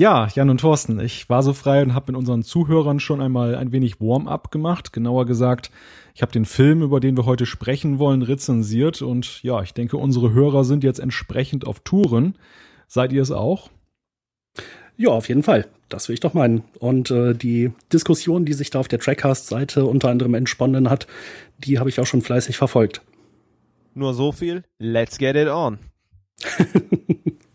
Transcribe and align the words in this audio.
Ja, 0.00 0.28
Jan 0.32 0.48
und 0.48 0.60
Thorsten, 0.60 1.00
ich 1.00 1.28
war 1.28 1.42
so 1.42 1.52
frei 1.52 1.82
und 1.82 1.92
habe 1.92 2.12
mit 2.12 2.16
unseren 2.16 2.44
Zuhörern 2.44 3.00
schon 3.00 3.20
einmal 3.20 3.56
ein 3.56 3.72
wenig 3.72 4.00
Warm-up 4.00 4.52
gemacht. 4.52 4.92
Genauer 4.92 5.26
gesagt, 5.26 5.72
ich 6.14 6.22
habe 6.22 6.30
den 6.30 6.44
Film, 6.44 6.82
über 6.82 7.00
den 7.00 7.16
wir 7.16 7.26
heute 7.26 7.46
sprechen 7.46 7.98
wollen, 7.98 8.22
rezensiert 8.22 9.02
und 9.02 9.42
ja, 9.42 9.60
ich 9.60 9.74
denke, 9.74 9.96
unsere 9.96 10.32
Hörer 10.32 10.62
sind 10.62 10.84
jetzt 10.84 11.00
entsprechend 11.00 11.66
auf 11.66 11.80
Touren. 11.80 12.38
Seid 12.86 13.12
ihr 13.12 13.20
es 13.20 13.32
auch? 13.32 13.70
Ja, 14.96 15.08
auf 15.08 15.28
jeden 15.28 15.42
Fall. 15.42 15.66
Das 15.88 16.08
will 16.08 16.14
ich 16.14 16.20
doch 16.20 16.32
meinen. 16.32 16.62
Und 16.78 17.10
äh, 17.10 17.34
die 17.34 17.72
Diskussion, 17.92 18.44
die 18.44 18.52
sich 18.52 18.70
da 18.70 18.78
auf 18.78 18.86
der 18.86 19.00
Trackcast-Seite 19.00 19.84
unter 19.84 20.10
anderem 20.10 20.34
entsponnen 20.34 20.90
hat, 20.90 21.08
die 21.58 21.80
habe 21.80 21.88
ich 21.88 21.98
auch 21.98 22.06
schon 22.06 22.22
fleißig 22.22 22.56
verfolgt. 22.56 23.02
Nur 23.94 24.14
so 24.14 24.30
viel. 24.30 24.62
Let's 24.78 25.18
get 25.18 25.34
it 25.34 25.48
on. 25.48 25.80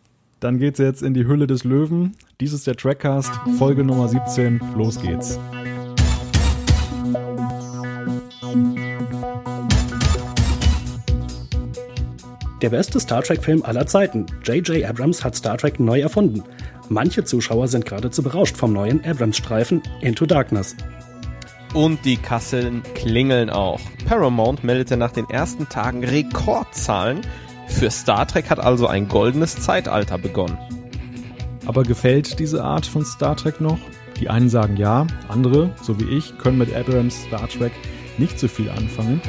Dann 0.44 0.60
geht's 0.60 0.78
jetzt 0.78 1.02
in 1.04 1.14
die 1.14 1.25
Hülle 1.25 1.48
des 1.48 1.64
Löwen. 1.64 2.18
Dies 2.41 2.52
ist 2.52 2.68
der 2.68 2.76
Trackcast, 2.76 3.32
Folge 3.57 3.86
Nummer 3.86 4.09
17. 4.09 4.59
Los 4.76 5.00
geht's. 5.02 5.40
Der 12.62 12.70
beste 12.70 13.00
Star 13.00 13.23
Trek-Film 13.23 13.64
aller 13.64 13.88
Zeiten. 13.88 14.26
J.J. 14.44 14.84
Abrams 14.84 15.23
hat 15.23 15.38
Star 15.38 15.58
Trek 15.58 15.80
neu 15.80 16.02
erfunden. 16.02 16.44
Manche 16.89 17.23
Zuschauer 17.23 17.70
sind 17.70 17.86
geradezu 17.86 18.22
berauscht 18.22 18.58
vom 18.58 18.73
neuen 18.73 19.02
Abrams-Streifen 19.05 19.81
Into 20.02 20.25
Darkness. 20.25 20.75
Und 21.73 22.03
die 22.03 22.17
Kasseln 22.17 22.84
klingeln 22.95 23.50
auch. 23.50 23.80
Paramount 24.05 24.66
meldete 24.66 24.98
nach 24.98 25.14
den 25.14 25.30
ersten 25.30 25.70
Tagen 25.70 26.03
Rekordzahlen 26.03 27.22
für 27.73 27.91
Star 27.91 28.27
Trek 28.27 28.50
hat 28.50 28.59
also 28.59 28.88
ein 28.88 29.08
goldenes 29.08 29.55
Zeitalter 29.55 30.18
begonnen. 30.18 30.58
Aber 31.66 31.84
gefällt 31.84 32.40
diese 32.40 32.64
Art 32.64 32.86
von 32.86 33.04
Star 33.04 33.36
Trek 33.36 33.59
noch? 33.59 33.80
Die 34.20 34.30
einen 34.30 34.50
sagen 34.50 34.77
ja, 34.77 35.08
andere, 35.27 35.72
so 35.81 36.00
wie 36.00 36.17
ich, 36.17 36.38
können 36.38 36.58
mit 36.58 36.73
Abrams 36.75 37.23
Star 37.23 37.47
Trek 37.50 37.73
nicht 38.17 38.39
so 38.39 38.47
viel 38.47 38.70
anfangen. 38.70 39.22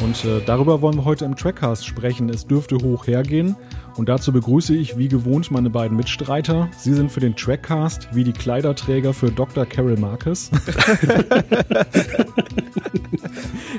Und 0.00 0.24
äh, 0.24 0.40
darüber 0.44 0.82
wollen 0.82 0.96
wir 0.96 1.04
heute 1.04 1.24
im 1.24 1.36
Trackcast 1.36 1.86
sprechen. 1.86 2.28
Es 2.28 2.46
dürfte 2.46 2.76
hoch 2.76 3.06
hergehen. 3.06 3.56
Und 3.96 4.08
dazu 4.08 4.32
begrüße 4.32 4.74
ich 4.74 4.98
wie 4.98 5.08
gewohnt 5.08 5.50
meine 5.50 5.70
beiden 5.70 5.96
Mitstreiter. 5.96 6.68
Sie 6.76 6.94
sind 6.94 7.12
für 7.12 7.20
den 7.20 7.36
Trackcast 7.36 8.08
wie 8.12 8.24
die 8.24 8.32
Kleiderträger 8.32 9.14
für 9.14 9.30
Dr. 9.30 9.64
Carol 9.64 9.96
Marcus. 9.96 10.50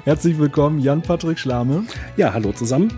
Herzlich 0.06 0.40
willkommen, 0.40 0.80
Jan-Patrick 0.80 1.40
Schlame. 1.40 1.84
Ja, 2.16 2.34
hallo 2.34 2.52
zusammen 2.52 2.92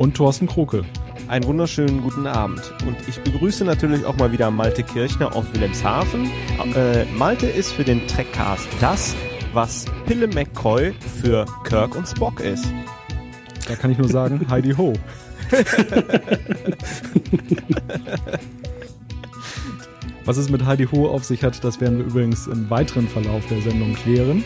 und 0.00 0.16
Thorsten 0.16 0.46
Kroke. 0.46 0.82
Einen 1.28 1.44
wunderschönen 1.44 2.00
guten 2.00 2.26
Abend. 2.26 2.72
Und 2.86 2.96
ich 3.06 3.20
begrüße 3.20 3.66
natürlich 3.66 4.06
auch 4.06 4.16
mal 4.16 4.32
wieder 4.32 4.50
Malte 4.50 4.82
Kirchner 4.82 5.36
aus 5.36 5.44
Wilhelmshaven. 5.52 6.24
Äh, 6.74 7.04
Malte 7.16 7.46
ist 7.46 7.72
für 7.72 7.84
den 7.84 8.06
Trackcast 8.08 8.66
das, 8.80 9.14
was 9.52 9.84
Pille 10.06 10.26
McCoy 10.26 10.94
für 11.20 11.44
Kirk 11.64 11.94
und 11.96 12.08
Spock 12.08 12.40
ist. 12.40 12.64
Da 13.68 13.76
kann 13.76 13.90
ich 13.90 13.98
nur 13.98 14.08
sagen, 14.08 14.46
Heidi 14.50 14.72
Ho. 14.72 14.94
Was 20.24 20.38
es 20.38 20.48
mit 20.48 20.64
Heidi 20.64 20.86
Ho 20.86 21.10
auf 21.10 21.24
sich 21.24 21.44
hat, 21.44 21.62
das 21.62 21.78
werden 21.78 21.98
wir 21.98 22.06
übrigens 22.06 22.46
im 22.46 22.70
weiteren 22.70 23.06
Verlauf 23.06 23.46
der 23.48 23.60
Sendung 23.60 23.92
klären. 23.94 24.44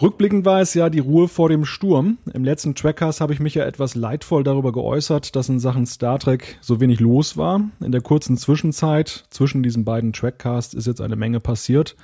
Rückblickend 0.00 0.46
war 0.46 0.62
es 0.62 0.72
ja 0.72 0.88
die 0.88 1.00
Ruhe 1.00 1.28
vor 1.28 1.50
dem 1.50 1.66
Sturm. 1.66 2.16
Im 2.32 2.42
letzten 2.42 2.74
Trackcast 2.74 3.20
habe 3.20 3.34
ich 3.34 3.40
mich 3.40 3.54
ja 3.54 3.66
etwas 3.66 3.94
leidvoll 3.94 4.42
darüber 4.42 4.72
geäußert, 4.72 5.36
dass 5.36 5.50
in 5.50 5.60
Sachen 5.60 5.84
Star 5.84 6.18
Trek 6.18 6.56
so 6.62 6.80
wenig 6.80 7.00
los 7.00 7.36
war. 7.36 7.68
In 7.80 7.92
der 7.92 8.00
kurzen 8.00 8.38
Zwischenzeit 8.38 9.26
zwischen 9.28 9.62
diesen 9.62 9.84
beiden 9.84 10.14
Trackcasts 10.14 10.72
ist 10.72 10.86
jetzt 10.86 11.02
eine 11.02 11.16
Menge 11.16 11.38
passiert. 11.40 11.96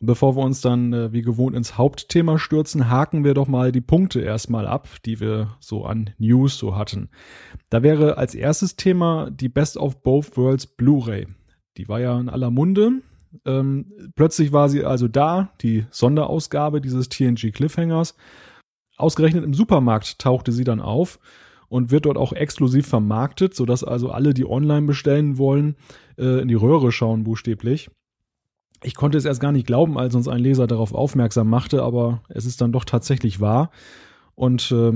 Und 0.00 0.08
bevor 0.08 0.36
wir 0.36 0.42
uns 0.42 0.60
dann 0.60 0.92
äh, 0.92 1.12
wie 1.12 1.22
gewohnt 1.22 1.54
ins 1.54 1.78
Hauptthema 1.78 2.40
stürzen, 2.40 2.90
haken 2.90 3.22
wir 3.22 3.34
doch 3.34 3.46
mal 3.46 3.70
die 3.70 3.80
Punkte 3.80 4.20
erstmal 4.20 4.66
ab, 4.66 4.88
die 5.04 5.20
wir 5.20 5.56
so 5.60 5.84
an 5.84 6.10
News 6.18 6.58
so 6.58 6.74
hatten. 6.74 7.10
Da 7.70 7.84
wäre 7.84 8.18
als 8.18 8.34
erstes 8.34 8.74
Thema 8.74 9.30
die 9.30 9.48
Best 9.48 9.76
of 9.76 10.02
Both 10.02 10.36
Worlds 10.36 10.66
Blu-ray. 10.66 11.28
Die 11.76 11.88
war 11.88 12.00
ja 12.00 12.18
in 12.18 12.28
aller 12.28 12.50
Munde. 12.50 13.02
Ähm, 13.44 14.12
plötzlich 14.14 14.52
war 14.52 14.68
sie 14.68 14.84
also 14.84 15.08
da, 15.08 15.50
die 15.60 15.86
Sonderausgabe 15.90 16.80
dieses 16.80 17.08
TNG 17.08 17.52
Cliffhangers. 17.52 18.14
Ausgerechnet 18.96 19.44
im 19.44 19.54
Supermarkt 19.54 20.18
tauchte 20.18 20.52
sie 20.52 20.64
dann 20.64 20.80
auf 20.80 21.18
und 21.68 21.90
wird 21.90 22.06
dort 22.06 22.16
auch 22.16 22.32
exklusiv 22.32 22.86
vermarktet, 22.86 23.54
sodass 23.54 23.84
also 23.84 24.10
alle, 24.10 24.34
die 24.34 24.48
online 24.48 24.86
bestellen 24.86 25.38
wollen, 25.38 25.76
äh, 26.18 26.40
in 26.40 26.48
die 26.48 26.54
Röhre 26.54 26.92
schauen, 26.92 27.24
buchstäblich. 27.24 27.90
Ich 28.82 28.94
konnte 28.94 29.18
es 29.18 29.24
erst 29.24 29.40
gar 29.40 29.52
nicht 29.52 29.66
glauben, 29.66 29.98
als 29.98 30.14
uns 30.14 30.28
ein 30.28 30.38
Leser 30.38 30.66
darauf 30.66 30.94
aufmerksam 30.94 31.48
machte, 31.48 31.82
aber 31.82 32.22
es 32.28 32.44
ist 32.44 32.60
dann 32.60 32.72
doch 32.72 32.84
tatsächlich 32.84 33.40
wahr. 33.40 33.70
Und 34.34 34.70
äh, 34.70 34.92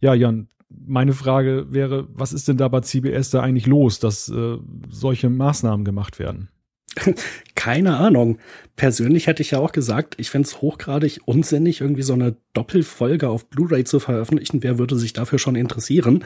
ja, 0.00 0.14
Jan, 0.14 0.48
meine 0.68 1.12
Frage 1.12 1.66
wäre, 1.70 2.08
was 2.12 2.32
ist 2.32 2.48
denn 2.48 2.56
da 2.56 2.68
bei 2.68 2.80
CBS 2.80 3.30
da 3.30 3.40
eigentlich 3.40 3.66
los, 3.66 4.00
dass 4.00 4.28
äh, 4.28 4.58
solche 4.88 5.30
Maßnahmen 5.30 5.84
gemacht 5.84 6.18
werden? 6.18 6.48
Keine 7.54 7.96
Ahnung. 7.96 8.38
Persönlich 8.76 9.26
hätte 9.26 9.42
ich 9.42 9.50
ja 9.52 9.58
auch 9.58 9.72
gesagt, 9.72 10.14
ich 10.18 10.30
fände 10.30 10.46
es 10.46 10.62
hochgradig 10.62 11.20
unsinnig, 11.24 11.80
irgendwie 11.80 12.02
so 12.02 12.12
eine 12.12 12.36
Doppelfolge 12.52 13.28
auf 13.28 13.46
Blu-ray 13.46 13.84
zu 13.84 14.00
veröffentlichen. 14.00 14.62
Wer 14.62 14.78
würde 14.78 14.96
sich 14.96 15.12
dafür 15.12 15.38
schon 15.38 15.56
interessieren? 15.56 16.24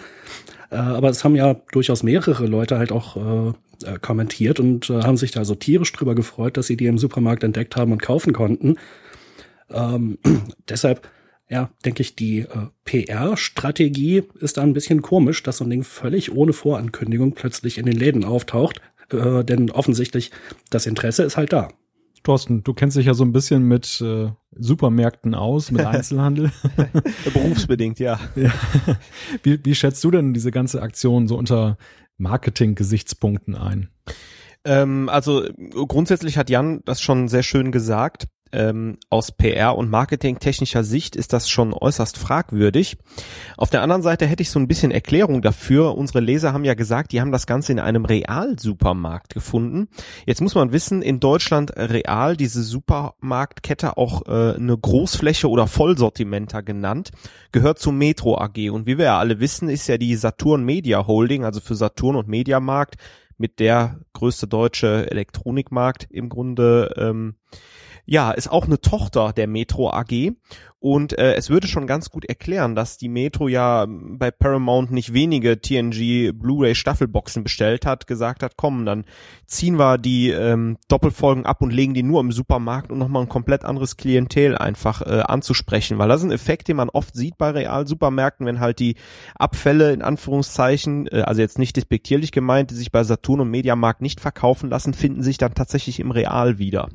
Äh, 0.71 0.77
aber 0.77 1.09
es 1.09 1.25
haben 1.25 1.37
ja 1.37 1.55
durchaus 1.72 2.03
mehrere 2.03 2.47
Leute 2.47 2.78
halt 2.78 2.93
auch 2.93 3.17
äh, 3.17 3.53
äh, 3.84 3.99
kommentiert 3.99 4.61
und 4.61 4.91
äh, 4.91 5.03
haben 5.03 5.17
sich 5.17 5.31
da 5.31 5.45
so 5.45 5.55
tierisch 5.55 5.93
drüber 5.93 6.15
gefreut, 6.15 6.56
dass 6.56 6.67
sie 6.67 6.77
die 6.77 6.87
im 6.87 6.99
Supermarkt 6.99 7.45
entdeckt 7.45 7.77
haben 7.77 7.93
und 7.93 8.03
kaufen 8.03 8.33
konnten. 8.33 8.77
Ähm, 9.71 10.19
deshalb, 10.69 11.09
ja, 11.49 11.71
denke 11.84 12.03
ich, 12.03 12.15
die 12.15 12.41
äh, 12.41 12.47
PR-Strategie 12.84 14.25
ist 14.41 14.56
da 14.56 14.62
ein 14.62 14.75
bisschen 14.75 15.03
komisch, 15.03 15.43
dass 15.43 15.59
so 15.59 15.65
ein 15.65 15.71
Ding 15.71 15.84
völlig 15.84 16.33
ohne 16.33 16.53
Vorankündigung 16.53 17.33
plötzlich 17.33 17.78
in 17.78 17.87
den 17.87 17.97
Läden 17.97 18.25
auftaucht 18.25 18.81
äh, 19.12 19.45
denn 19.45 19.71
offensichtlich 19.71 20.31
das 20.71 20.87
Interesse 20.87 21.23
ist 21.23 21.37
halt 21.37 21.53
da. 21.53 21.69
Thorsten, 22.23 22.62
du 22.62 22.73
kennst 22.73 22.97
dich 22.97 23.06
ja 23.06 23.15
so 23.15 23.25
ein 23.25 23.33
bisschen 23.33 23.65
mit 23.65 24.00
äh, 24.00 24.31
Supermärkten 24.53 25.34
aus, 25.34 25.71
mit 25.71 25.84
Einzelhandel. 25.87 26.53
Berufsbedingt, 27.33 27.99
ja. 27.99 28.21
ja. 28.37 28.53
Wie, 29.43 29.59
wie 29.65 29.75
schätzt 29.75 30.03
du 30.05 30.11
denn 30.11 30.33
diese 30.33 30.51
ganze 30.51 30.83
Aktion 30.83 31.27
so 31.27 31.37
unter 31.37 31.78
Marketing-Gesichtspunkten 32.19 33.56
ein? 33.56 33.89
Ähm, 34.65 35.09
also 35.09 35.45
grundsätzlich 35.72 36.39
hat 36.39 36.49
Jan 36.49 36.83
das 36.84 37.01
schon 37.01 37.27
sehr 37.28 37.43
schön 37.43 37.72
gesagt 37.72 38.28
ähm, 38.53 38.99
aus 39.11 39.33
PR- 39.33 39.77
und 39.77 39.91
Marketing-technischer 39.91 40.85
Sicht 40.85 41.17
ist 41.17 41.33
das 41.33 41.49
schon 41.49 41.73
äußerst 41.73 42.19
fragwürdig. 42.19 42.99
Auf 43.57 43.71
der 43.71 43.83
anderen 43.83 44.03
Seite 44.03 44.27
hätte 44.27 44.43
ich 44.43 44.51
so 44.51 44.59
ein 44.59 44.69
bisschen 44.69 44.91
Erklärung 44.91 45.43
dafür. 45.43 45.97
Unsere 45.97 46.21
Leser 46.21 46.53
haben 46.53 46.65
ja 46.65 46.75
gesagt, 46.75 47.13
die 47.13 47.21
haben 47.21 47.33
das 47.33 47.47
Ganze 47.47 47.73
in 47.73 47.79
einem 47.79 48.05
Real-Supermarkt 48.05 49.35
gefunden. 49.35 49.89
Jetzt 50.27 50.41
muss 50.41 50.55
man 50.55 50.73
wissen, 50.73 51.03
in 51.03 51.21
Deutschland 51.21 51.73
Real, 51.77 52.37
diese 52.37 52.63
Supermarktkette 52.63 53.97
auch 53.97 54.27
äh, 54.27 54.55
eine 54.55 54.77
Großfläche 54.77 55.49
oder 55.49 55.67
Vollsortimenter 55.67 56.63
genannt, 56.63 57.11
gehört 57.53 57.79
zur 57.79 57.93
Metro 57.93 58.39
AG. 58.39 58.71
Und 58.71 58.87
wie 58.87 58.99
wir 58.99 59.07
ja 59.07 59.19
alle 59.19 59.41
wissen, 59.41 59.69
ist 59.69 59.87
ja 59.87 59.99
die 59.99 60.15
Saturn 60.17 60.65
Media 60.65 61.07
Holding, 61.07 61.45
also 61.45 61.61
für 61.61 61.75
Saturn 61.75 62.17
und 62.17 62.29
Mediamarkt, 62.29 62.97
mit 63.39 63.59
der 63.59 64.01
größte 64.13 64.47
deutsche 64.47 65.11
Elektronikmarkt 65.11 66.07
im 66.11 66.29
Grunde 66.29 66.95
ähm, 66.97 67.34
ja, 68.05 68.33
ist 68.33 68.51
auch 68.51 68.67
eine 68.67 68.81
Tochter 68.81 69.33
der 69.33 69.47
Metro 69.47 69.91
AG 69.91 70.33
und 70.83 71.17
äh, 71.17 71.35
es 71.35 71.49
würde 71.49 71.69
schon 71.69 71.87
ganz 71.87 72.11
gut 72.11 72.25
erklären, 72.25 72.75
dass 72.75 72.97
die 72.97 73.09
Metro 73.09 73.47
ja 73.47 73.87
bei 73.89 74.33
Paramount 74.33 74.91
nicht 74.91 75.13
wenige 75.13 75.61
TNG 75.61 76.33
Blu-ray 76.33 76.75
Staffelboxen 76.75 77.45
bestellt 77.45 77.87
hat, 77.87 78.09
gesagt 78.09 78.43
hat, 78.43 78.54
komm, 78.57 78.84
dann 78.84 79.04
ziehen 79.47 79.78
wir 79.78 79.97
die 79.97 80.31
ähm, 80.31 80.78
Doppelfolgen 80.89 81.47
ab 81.47 81.63
und 81.63 81.72
legen 81.72 81.95
die 81.95 82.03
nur 82.03 82.21
im 82.21 82.33
Supermarkt, 82.33 82.91
um 82.91 82.99
nochmal 82.99 83.22
ein 83.22 83.28
komplett 83.28 83.65
anderes 83.65 83.97
Klientel 83.97 84.59
einfach 84.59 85.03
äh, 85.03 85.21
anzusprechen, 85.21 85.98
weil 85.98 86.09
das 86.09 86.22
ist 86.22 86.27
ein 86.27 86.33
Effekt, 86.33 86.66
den 86.66 86.78
man 86.78 86.89
oft 86.89 87.15
sieht 87.15 87.39
bei 87.39 87.51
Real-Supermärkten, 87.51 88.45
wenn 88.45 88.59
halt 88.59 88.81
die 88.81 88.97
Abfälle 89.37 89.93
in 89.93 90.03
Anführungszeichen, 90.03 91.07
äh, 91.07 91.21
also 91.21 91.43
jetzt 91.43 91.60
nicht 91.60 91.77
despektierlich 91.77 92.33
gemeint, 92.33 92.72
die 92.72 92.75
sich 92.75 92.91
bei 92.91 93.05
Saturn 93.05 93.39
und 93.39 93.51
Mediamarkt 93.51 94.03
nicht 94.03 94.19
verkaufen 94.19 94.69
lassen, 94.69 94.95
finden 94.95 95.22
sich 95.22 95.39
dann 95.39 95.55
tatsächlich 95.55 96.01
im 96.01 96.10
Real 96.10 96.59
wieder. 96.59 96.89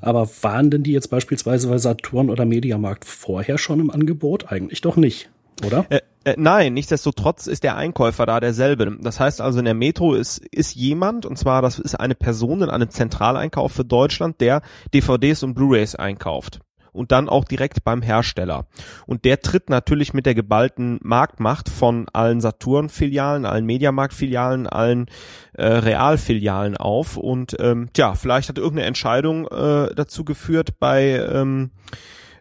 Aber 0.00 0.28
waren 0.42 0.70
denn 0.70 0.82
die 0.82 0.92
jetzt 0.92 1.08
beispielsweise 1.08 1.68
bei 1.68 1.78
Saturn 1.78 2.30
oder 2.30 2.44
Mediamarkt 2.44 3.04
vorher 3.04 3.58
schon 3.58 3.80
im 3.80 3.90
Angebot? 3.90 4.50
Eigentlich 4.52 4.80
doch 4.80 4.96
nicht, 4.96 5.30
oder? 5.64 5.86
Äh, 5.88 6.00
äh, 6.24 6.34
nein, 6.36 6.74
nichtsdestotrotz 6.74 7.46
ist 7.46 7.64
der 7.64 7.76
Einkäufer 7.76 8.26
da 8.26 8.38
derselbe. 8.40 8.96
Das 9.00 9.18
heißt 9.18 9.40
also 9.40 9.58
in 9.58 9.64
der 9.64 9.74
Metro 9.74 10.14
ist, 10.14 10.38
ist 10.38 10.74
jemand, 10.74 11.26
und 11.26 11.38
zwar 11.38 11.62
das 11.62 11.78
ist 11.78 11.94
eine 11.94 12.14
Person 12.14 12.62
in 12.62 12.70
einem 12.70 12.90
Zentraleinkauf 12.90 13.72
für 13.72 13.84
Deutschland, 13.84 14.40
der 14.40 14.62
DVDs 14.92 15.42
und 15.42 15.54
Blu-rays 15.54 15.94
einkauft. 15.94 16.60
Und 16.98 17.12
dann 17.12 17.28
auch 17.28 17.44
direkt 17.44 17.84
beim 17.84 18.02
Hersteller. 18.02 18.66
Und 19.06 19.24
der 19.24 19.40
tritt 19.40 19.70
natürlich 19.70 20.12
mit 20.12 20.26
der 20.26 20.34
geballten 20.34 20.98
Marktmacht 21.02 21.68
von 21.68 22.06
allen 22.12 22.40
Saturn-Filialen, 22.40 23.46
allen 23.46 23.64
Mediamarkt-Filialen, 23.64 24.66
allen 24.66 25.06
äh, 25.54 25.64
Real-Filialen 25.64 26.76
auf. 26.76 27.16
Und 27.16 27.56
ähm, 27.60 27.88
tja, 27.92 28.14
vielleicht 28.14 28.48
hat 28.48 28.58
irgendeine 28.58 28.88
Entscheidung 28.88 29.46
äh, 29.46 29.94
dazu 29.94 30.24
geführt 30.24 30.78
bei 30.78 31.24
ähm, 31.32 31.70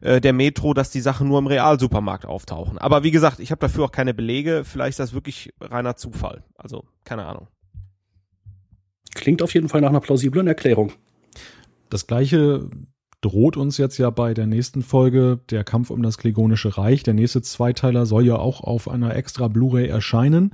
äh, 0.02 0.20
der 0.22 0.34
Metro, 0.34 0.74
dass 0.74 0.90
die 0.90 1.02
Sachen 1.02 1.28
nur 1.28 1.40
im 1.40 1.48
Realsupermarkt 1.48 2.26
auftauchen. 2.26 2.78
Aber 2.78 3.04
wie 3.04 3.12
gesagt, 3.12 3.40
ich 3.40 3.52
habe 3.52 3.60
dafür 3.60 3.86
auch 3.86 3.92
keine 3.92 4.14
Belege. 4.14 4.64
Vielleicht 4.66 4.92
ist 4.92 5.00
das 5.00 5.14
wirklich 5.14 5.54
reiner 5.62 5.96
Zufall. 5.96 6.44
Also 6.56 6.86
keine 7.04 7.26
Ahnung. 7.26 7.48
Klingt 9.14 9.42
auf 9.42 9.54
jeden 9.54 9.70
Fall 9.70 9.82
nach 9.82 9.90
einer 9.90 10.02
plausiblen 10.02 10.48
Erklärung. 10.48 10.92
Das 11.90 12.08
gleiche 12.08 12.70
droht 13.22 13.58
uns 13.58 13.78
jetzt 13.78 13.98
ja 13.98 14.10
bei 14.10 14.34
der 14.34 14.48
nächsten 14.48 14.82
Folge, 14.82 15.40
der 15.50 15.64
Kampf 15.64 15.90
um 15.90 16.04
das 16.04 16.18
Klingonische 16.18 16.78
Reich. 16.78 17.04
Der 17.04 17.14
nächste 17.14 17.42
Zweiteiler 17.42 18.06
soll 18.06 18.26
ja 18.26 18.38
auch 18.38 18.62
auf 18.62 18.88
einer 18.90 19.16
extra 19.16 19.48
Blu-ray 19.48 19.88
erscheinen. 19.88 20.54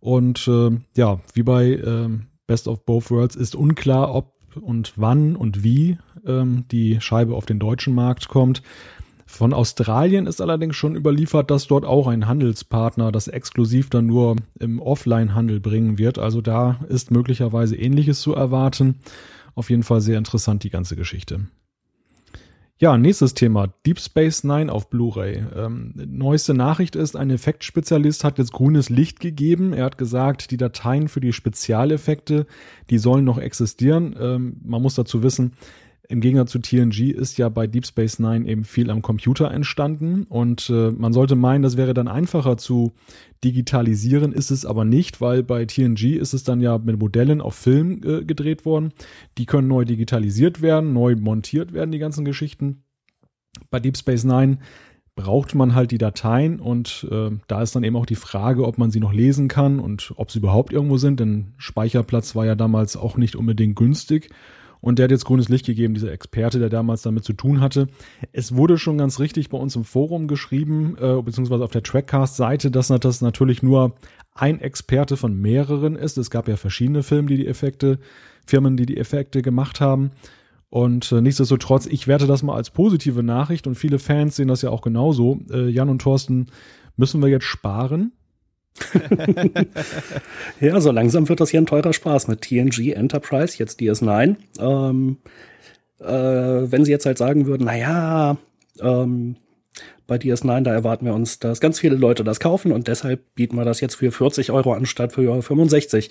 Und 0.00 0.46
äh, 0.48 0.70
ja, 0.96 1.20
wie 1.32 1.42
bei 1.42 1.70
äh, 1.70 2.08
Best 2.46 2.68
of 2.68 2.84
Both 2.84 3.10
Worlds 3.10 3.36
ist 3.36 3.54
unklar, 3.54 4.14
ob 4.14 4.34
und 4.60 4.92
wann 4.96 5.34
und 5.34 5.64
wie 5.64 5.98
ähm, 6.26 6.64
die 6.70 7.00
Scheibe 7.00 7.34
auf 7.34 7.46
den 7.46 7.58
deutschen 7.58 7.94
Markt 7.94 8.28
kommt. 8.28 8.62
Von 9.26 9.52
Australien 9.52 10.26
ist 10.26 10.40
allerdings 10.40 10.76
schon 10.76 10.94
überliefert, 10.94 11.50
dass 11.50 11.66
dort 11.66 11.84
auch 11.84 12.06
ein 12.06 12.28
Handelspartner 12.28 13.10
das 13.10 13.26
exklusiv 13.26 13.90
dann 13.90 14.06
nur 14.06 14.36
im 14.60 14.80
Offline-Handel 14.80 15.60
bringen 15.60 15.98
wird. 15.98 16.18
Also 16.18 16.40
da 16.40 16.78
ist 16.88 17.10
möglicherweise 17.10 17.74
ähnliches 17.74 18.20
zu 18.20 18.34
erwarten. 18.34 19.00
Auf 19.54 19.70
jeden 19.70 19.82
Fall 19.82 20.00
sehr 20.00 20.18
interessant 20.18 20.62
die 20.62 20.70
ganze 20.70 20.94
Geschichte. 20.94 21.46
Ja, 22.80 22.98
nächstes 22.98 23.34
Thema. 23.34 23.68
Deep 23.86 24.00
Space 24.00 24.42
Nine 24.42 24.72
auf 24.72 24.90
Blu-ray. 24.90 25.44
Ähm, 25.54 25.94
neueste 25.94 26.54
Nachricht 26.54 26.96
ist, 26.96 27.14
ein 27.14 27.30
Effektspezialist 27.30 28.24
hat 28.24 28.38
jetzt 28.38 28.52
grünes 28.52 28.90
Licht 28.90 29.20
gegeben. 29.20 29.72
Er 29.72 29.84
hat 29.84 29.96
gesagt, 29.96 30.50
die 30.50 30.56
Dateien 30.56 31.06
für 31.06 31.20
die 31.20 31.32
Spezialeffekte, 31.32 32.46
die 32.90 32.98
sollen 32.98 33.24
noch 33.24 33.38
existieren. 33.38 34.16
Ähm, 34.18 34.60
man 34.64 34.82
muss 34.82 34.96
dazu 34.96 35.22
wissen, 35.22 35.52
im 36.08 36.20
Gegensatz 36.20 36.50
zu 36.50 36.58
TNG 36.58 37.10
ist 37.10 37.38
ja 37.38 37.48
bei 37.48 37.66
Deep 37.66 37.86
Space 37.86 38.18
Nine 38.18 38.46
eben 38.46 38.64
viel 38.64 38.90
am 38.90 39.00
Computer 39.00 39.50
entstanden 39.50 40.24
und 40.24 40.68
äh, 40.68 40.90
man 40.90 41.12
sollte 41.12 41.34
meinen, 41.34 41.62
das 41.62 41.76
wäre 41.76 41.94
dann 41.94 42.08
einfacher 42.08 42.56
zu 42.56 42.92
digitalisieren, 43.42 44.32
ist 44.32 44.50
es 44.50 44.66
aber 44.66 44.84
nicht, 44.84 45.20
weil 45.20 45.42
bei 45.42 45.64
TNG 45.64 46.16
ist 46.16 46.34
es 46.34 46.44
dann 46.44 46.60
ja 46.60 46.78
mit 46.78 46.98
Modellen 46.98 47.40
auf 47.40 47.54
Film 47.54 48.00
äh, 48.04 48.24
gedreht 48.24 48.64
worden. 48.64 48.92
Die 49.38 49.46
können 49.46 49.68
neu 49.68 49.84
digitalisiert 49.84 50.60
werden, 50.60 50.92
neu 50.92 51.16
montiert 51.16 51.72
werden, 51.72 51.92
die 51.92 51.98
ganzen 51.98 52.24
Geschichten. 52.24 52.82
Bei 53.70 53.80
Deep 53.80 53.96
Space 53.96 54.24
Nine 54.24 54.58
braucht 55.16 55.54
man 55.54 55.74
halt 55.74 55.90
die 55.90 55.98
Dateien 55.98 56.60
und 56.60 57.06
äh, 57.10 57.30
da 57.46 57.62
ist 57.62 57.76
dann 57.76 57.84
eben 57.84 57.96
auch 57.96 58.06
die 58.06 58.14
Frage, 58.14 58.66
ob 58.66 58.78
man 58.78 58.90
sie 58.90 59.00
noch 59.00 59.12
lesen 59.12 59.48
kann 59.48 59.78
und 59.78 60.12
ob 60.16 60.30
sie 60.30 60.40
überhaupt 60.40 60.72
irgendwo 60.72 60.98
sind, 60.98 61.20
denn 61.20 61.54
Speicherplatz 61.56 62.34
war 62.34 62.44
ja 62.44 62.56
damals 62.56 62.96
auch 62.96 63.16
nicht 63.16 63.36
unbedingt 63.36 63.76
günstig. 63.76 64.30
Und 64.84 64.98
der 64.98 65.04
hat 65.04 65.12
jetzt 65.12 65.24
grünes 65.24 65.48
Licht 65.48 65.64
gegeben, 65.64 65.94
dieser 65.94 66.12
Experte, 66.12 66.58
der 66.58 66.68
damals 66.68 67.00
damit 67.00 67.24
zu 67.24 67.32
tun 67.32 67.62
hatte. 67.62 67.86
Es 68.32 68.54
wurde 68.54 68.76
schon 68.76 68.98
ganz 68.98 69.18
richtig 69.18 69.48
bei 69.48 69.56
uns 69.56 69.74
im 69.76 69.84
Forum 69.84 70.28
geschrieben, 70.28 70.94
äh, 71.00 71.22
beziehungsweise 71.22 71.64
auf 71.64 71.70
der 71.70 71.82
Trackcast-Seite, 71.82 72.70
dass 72.70 72.88
das 72.88 73.22
natürlich 73.22 73.62
nur 73.62 73.94
ein 74.34 74.60
Experte 74.60 75.16
von 75.16 75.40
mehreren 75.40 75.96
ist. 75.96 76.18
Es 76.18 76.28
gab 76.28 76.48
ja 76.48 76.56
verschiedene 76.56 77.02
Filme, 77.02 77.28
die 77.28 77.38
die 77.38 77.46
Effekte, 77.46 77.98
Firmen, 78.44 78.76
die 78.76 78.84
die 78.84 78.98
Effekte 78.98 79.40
gemacht 79.40 79.80
haben. 79.80 80.10
Und 80.68 81.10
äh, 81.12 81.22
nichtsdestotrotz, 81.22 81.86
ich 81.86 82.06
werte 82.06 82.26
das 82.26 82.42
mal 82.42 82.54
als 82.54 82.68
positive 82.68 83.22
Nachricht 83.22 83.66
und 83.66 83.76
viele 83.76 83.98
Fans 83.98 84.36
sehen 84.36 84.48
das 84.48 84.60
ja 84.60 84.68
auch 84.68 84.82
genauso. 84.82 85.40
Äh, 85.50 85.70
Jan 85.70 85.88
und 85.88 86.02
Thorsten, 86.02 86.48
müssen 86.98 87.22
wir 87.22 87.30
jetzt 87.30 87.46
sparen? 87.46 88.12
ja, 90.60 90.80
so 90.80 90.90
langsam 90.90 91.28
wird 91.28 91.40
das 91.40 91.50
hier 91.50 91.60
ein 91.60 91.66
teurer 91.66 91.92
Spaß 91.92 92.28
mit 92.28 92.42
TNG 92.42 92.92
Enterprise, 92.92 93.58
jetzt 93.58 93.80
DS9. 93.80 94.36
Ähm, 94.58 95.18
äh, 96.00 96.06
wenn 96.06 96.84
sie 96.84 96.90
jetzt 96.90 97.06
halt 97.06 97.18
sagen 97.18 97.46
würden, 97.46 97.64
na 97.66 97.76
ja, 97.76 98.36
ähm, 98.80 99.36
bei 100.06 100.16
DS9, 100.16 100.62
da 100.62 100.72
erwarten 100.72 101.06
wir 101.06 101.14
uns, 101.14 101.38
dass 101.38 101.60
ganz 101.60 101.78
viele 101.78 101.96
Leute 101.96 102.24
das 102.24 102.40
kaufen 102.40 102.72
und 102.72 102.88
deshalb 102.88 103.34
bieten 103.34 103.56
wir 103.56 103.64
das 103.64 103.80
jetzt 103.80 103.96
für 103.96 104.12
40 104.12 104.50
Euro 104.50 104.72
anstatt 104.72 105.12
für 105.12 105.40
65. 105.40 106.10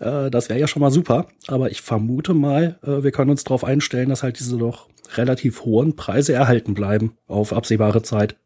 Äh, 0.00 0.30
das 0.30 0.48
wäre 0.48 0.60
ja 0.60 0.66
schon 0.66 0.80
mal 0.80 0.90
super, 0.90 1.26
aber 1.46 1.70
ich 1.70 1.82
vermute 1.82 2.34
mal, 2.34 2.78
äh, 2.82 3.02
wir 3.02 3.12
können 3.12 3.30
uns 3.30 3.44
darauf 3.44 3.64
einstellen, 3.64 4.10
dass 4.10 4.22
halt 4.22 4.38
diese 4.38 4.58
doch 4.58 4.88
relativ 5.14 5.64
hohen 5.64 5.96
Preise 5.96 6.32
erhalten 6.32 6.74
bleiben 6.74 7.16
auf 7.26 7.52
absehbare 7.52 8.02
Zeit. 8.02 8.36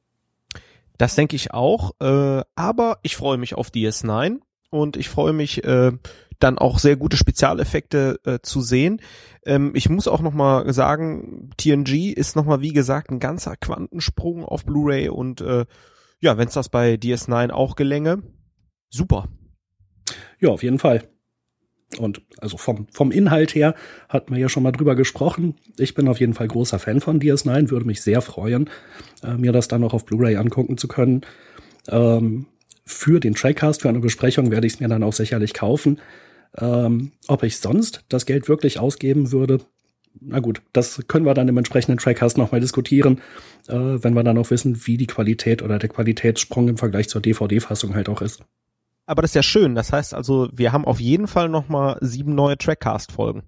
Das 0.99 1.14
denke 1.14 1.37
ich 1.37 1.52
auch. 1.52 1.93
Äh, 2.00 2.43
aber 2.55 2.99
ich 3.02 3.17
freue 3.17 3.38
mich 3.38 3.55
auf 3.55 3.70
DS9 3.70 4.38
und 4.70 4.96
ich 4.96 5.08
freue 5.08 5.32
mich 5.32 5.64
äh, 5.64 5.93
dann 6.38 6.58
auch 6.58 6.79
sehr 6.79 6.96
gute 6.96 7.17
Spezialeffekte 7.17 8.20
äh, 8.25 8.38
zu 8.43 8.61
sehen. 8.61 9.00
Ähm, 9.46 9.73
ich 9.75 9.88
muss 9.88 10.08
auch 10.08 10.20
noch 10.20 10.32
mal 10.32 10.73
sagen, 10.73 11.50
TNG 11.56 12.12
ist 12.12 12.37
noch 12.37 12.44
mal 12.44 12.61
wie 12.61 12.73
gesagt 12.73 13.11
ein 13.11 13.20
ganzer 13.20 13.56
Quantensprung 13.56 14.44
auf 14.44 14.64
Blu-ray 14.64 15.08
und 15.08 15.41
äh, 15.41 15.64
ja, 16.20 16.38
wenn 16.38 16.49
es 16.49 16.55
das 16.55 16.69
bei 16.69 16.94
DS9 16.94 17.50
auch 17.50 17.76
gelänge, 17.76 18.23
super. 18.88 19.29
Ja, 20.40 20.50
auf 20.50 20.62
jeden 20.62 20.79
Fall. 20.79 21.08
Und 21.98 22.22
also 22.38 22.56
vom, 22.56 22.86
vom 22.90 23.10
Inhalt 23.10 23.54
her 23.54 23.75
hatten 24.08 24.34
wir 24.34 24.40
ja 24.40 24.48
schon 24.48 24.62
mal 24.62 24.72
drüber 24.72 24.96
gesprochen. 24.96 25.54
Ich 25.78 25.94
bin 25.94 26.08
auf 26.08 26.19
jeden 26.19 26.34
Fall 26.34 26.48
großer 26.48 26.78
Fan 26.78 27.00
von 27.00 27.20
DS9, 27.20 27.70
würde 27.70 27.86
mich 27.86 28.02
sehr 28.02 28.20
freuen, 28.20 28.69
äh, 29.22 29.34
mir 29.34 29.52
das 29.52 29.69
dann 29.69 29.84
auch 29.84 29.94
auf 29.94 30.04
Blu-ray 30.04 30.36
angucken 30.36 30.76
zu 30.76 30.88
können. 30.88 31.22
Ähm, 31.88 32.46
für 32.84 33.20
den 33.20 33.34
Trackcast, 33.34 33.82
für 33.82 33.88
eine 33.88 34.00
Besprechung 34.00 34.50
werde 34.50 34.66
ich 34.66 34.75
es 34.75 34.81
mir 34.81 34.88
dann 34.88 35.02
auch 35.02 35.12
sicherlich 35.12 35.54
kaufen. 35.54 36.00
Ähm, 36.56 37.12
ob 37.28 37.42
ich 37.42 37.58
sonst 37.58 38.04
das 38.08 38.26
Geld 38.26 38.48
wirklich 38.48 38.78
ausgeben 38.78 39.32
würde, 39.32 39.60
na 40.20 40.38
gut, 40.38 40.62
das 40.72 41.02
können 41.08 41.26
wir 41.26 41.34
dann 41.34 41.48
im 41.48 41.58
entsprechenden 41.58 41.98
Trackcast 41.98 42.38
nochmal 42.38 42.60
diskutieren, 42.60 43.20
äh, 43.69 43.75
wenn 43.75 44.14
wir 44.14 44.22
dann 44.22 44.38
auch 44.38 44.50
wissen, 44.50 44.87
wie 44.87 44.96
die 44.96 45.06
Qualität 45.06 45.62
oder 45.62 45.78
der 45.78 45.88
Qualitätssprung 45.88 46.69
im 46.69 46.76
Vergleich 46.76 47.08
zur 47.08 47.20
DVD-Fassung 47.20 47.94
halt 47.94 48.08
auch 48.08 48.22
ist. 48.22 48.42
Aber 49.06 49.22
das 49.22 49.32
ist 49.32 49.34
ja 49.34 49.42
schön. 49.42 49.74
Das 49.74 49.92
heißt 49.92 50.14
also, 50.14 50.48
wir 50.52 50.72
haben 50.72 50.84
auf 50.84 51.00
jeden 51.00 51.26
Fall 51.26 51.48
noch 51.48 51.68
mal 51.68 51.98
sieben 52.00 52.34
neue 52.34 52.56
Trackcast-Folgen. 52.56 53.42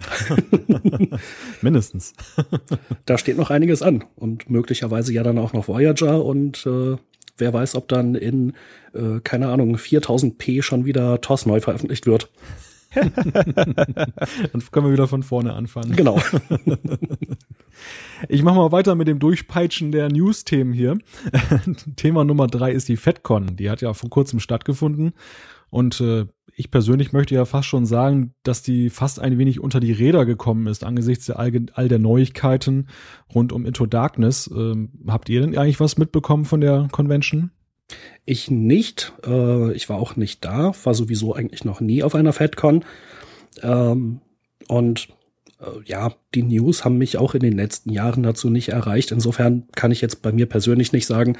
Mindestens. 1.62 2.14
da 3.06 3.18
steht 3.18 3.36
noch 3.36 3.50
einiges 3.50 3.82
an 3.82 4.04
und 4.16 4.50
möglicherweise 4.50 5.12
ja 5.12 5.22
dann 5.22 5.38
auch 5.38 5.52
noch 5.52 5.68
Voyager 5.68 6.24
und 6.24 6.66
äh, 6.66 6.96
wer 7.38 7.52
weiß, 7.52 7.74
ob 7.76 7.88
dann 7.88 8.14
in, 8.14 8.54
äh, 8.94 9.20
keine 9.22 9.48
Ahnung, 9.48 9.76
4000p 9.76 10.62
schon 10.62 10.84
wieder 10.84 11.20
TOS 11.20 11.46
neu 11.46 11.60
veröffentlicht 11.60 12.06
wird. 12.06 12.30
Dann 12.94 14.62
können 14.70 14.86
wir 14.86 14.92
wieder 14.92 15.08
von 15.08 15.22
vorne 15.22 15.54
anfangen. 15.54 15.96
Genau. 15.96 16.20
Ich 18.32 18.42
mache 18.42 18.56
mal 18.56 18.72
weiter 18.72 18.94
mit 18.94 19.08
dem 19.08 19.18
Durchpeitschen 19.18 19.92
der 19.92 20.08
News-Themen 20.08 20.72
hier. 20.72 20.96
Thema 21.96 22.24
Nummer 22.24 22.46
drei 22.46 22.72
ist 22.72 22.88
die 22.88 22.96
FedCon. 22.96 23.56
Die 23.56 23.68
hat 23.68 23.82
ja 23.82 23.92
vor 23.92 24.08
kurzem 24.08 24.40
stattgefunden. 24.40 25.12
Und 25.68 26.00
äh, 26.00 26.24
ich 26.56 26.70
persönlich 26.70 27.12
möchte 27.12 27.34
ja 27.34 27.44
fast 27.44 27.68
schon 27.68 27.84
sagen, 27.84 28.32
dass 28.42 28.62
die 28.62 28.88
fast 28.88 29.20
ein 29.20 29.36
wenig 29.36 29.60
unter 29.60 29.80
die 29.80 29.92
Räder 29.92 30.24
gekommen 30.24 30.66
ist, 30.66 30.82
angesichts 30.82 31.26
der 31.26 31.38
all, 31.38 31.52
all 31.74 31.88
der 31.88 31.98
Neuigkeiten 31.98 32.88
rund 33.34 33.52
um 33.52 33.66
Into 33.66 33.84
Darkness. 33.84 34.50
Ähm, 34.50 34.92
habt 35.06 35.28
ihr 35.28 35.42
denn 35.42 35.54
eigentlich 35.58 35.80
was 35.80 35.98
mitbekommen 35.98 36.46
von 36.46 36.62
der 36.62 36.88
Convention? 36.90 37.50
Ich 38.24 38.50
nicht. 38.50 39.12
Äh, 39.26 39.74
ich 39.74 39.90
war 39.90 39.98
auch 39.98 40.16
nicht 40.16 40.42
da, 40.42 40.72
war 40.84 40.94
sowieso 40.94 41.34
eigentlich 41.34 41.66
noch 41.66 41.82
nie 41.82 42.02
auf 42.02 42.14
einer 42.14 42.32
FedCon. 42.32 42.82
Ähm, 43.60 44.22
und 44.68 45.08
ja, 45.84 46.14
die 46.34 46.42
News 46.42 46.84
haben 46.84 46.98
mich 46.98 47.18
auch 47.18 47.34
in 47.34 47.40
den 47.40 47.56
letzten 47.56 47.90
Jahren 47.90 48.22
dazu 48.22 48.50
nicht 48.50 48.70
erreicht. 48.70 49.12
Insofern 49.12 49.64
kann 49.74 49.90
ich 49.90 50.00
jetzt 50.00 50.22
bei 50.22 50.32
mir 50.32 50.46
persönlich 50.46 50.92
nicht 50.92 51.06
sagen, 51.06 51.36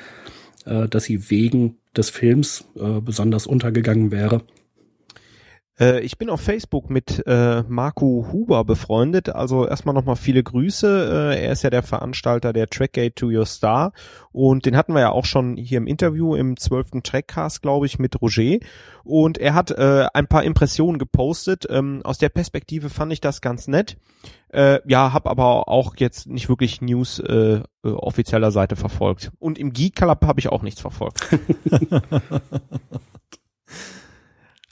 äh, 0.64 0.88
dass 0.88 1.04
sie 1.04 1.30
wegen 1.30 1.76
des 1.96 2.10
Films 2.10 2.64
äh, 2.76 3.00
besonders 3.00 3.46
untergegangen 3.46 4.10
wäre. 4.10 4.42
Äh, 5.82 6.00
ich 6.00 6.16
bin 6.16 6.30
auf 6.30 6.40
Facebook 6.40 6.90
mit 6.90 7.24
äh, 7.26 7.62
Marco 7.66 8.28
Huber 8.32 8.64
befreundet. 8.64 9.28
Also 9.30 9.66
erstmal 9.66 9.94
nochmal 9.94 10.16
viele 10.16 10.42
Grüße. 10.42 11.32
Äh, 11.34 11.44
er 11.44 11.52
ist 11.52 11.62
ja 11.62 11.70
der 11.70 11.82
Veranstalter 11.82 12.52
der 12.52 12.68
Trackgate 12.68 13.16
to 13.16 13.26
Your 13.26 13.46
Star. 13.46 13.92
Und 14.30 14.64
den 14.64 14.76
hatten 14.76 14.94
wir 14.94 15.00
ja 15.00 15.10
auch 15.10 15.24
schon 15.24 15.56
hier 15.56 15.78
im 15.78 15.86
Interview 15.86 16.36
im 16.36 16.56
zwölften 16.56 17.02
Trackcast, 17.02 17.62
glaube 17.62 17.86
ich, 17.86 17.98
mit 17.98 18.20
Roger. 18.22 18.58
Und 19.02 19.38
er 19.38 19.54
hat 19.54 19.72
äh, 19.72 20.06
ein 20.14 20.28
paar 20.28 20.44
Impressionen 20.44 20.98
gepostet. 20.98 21.66
Ähm, 21.68 22.02
aus 22.04 22.18
der 22.18 22.28
Perspektive 22.28 22.88
fand 22.88 23.12
ich 23.12 23.20
das 23.20 23.40
ganz 23.40 23.66
nett. 23.66 23.96
Äh, 24.50 24.78
ja, 24.86 25.12
habe 25.12 25.30
aber 25.30 25.68
auch 25.68 25.96
jetzt 25.96 26.28
nicht 26.28 26.48
wirklich 26.48 26.80
News 26.80 27.18
äh, 27.18 27.62
äh, 27.84 27.88
offizieller 27.88 28.52
Seite 28.52 28.76
verfolgt. 28.76 29.32
Und 29.40 29.58
im 29.58 29.72
Geek 29.72 29.96
Club 29.96 30.24
habe 30.24 30.38
ich 30.38 30.48
auch 30.48 30.62
nichts 30.62 30.80
verfolgt. 30.80 31.26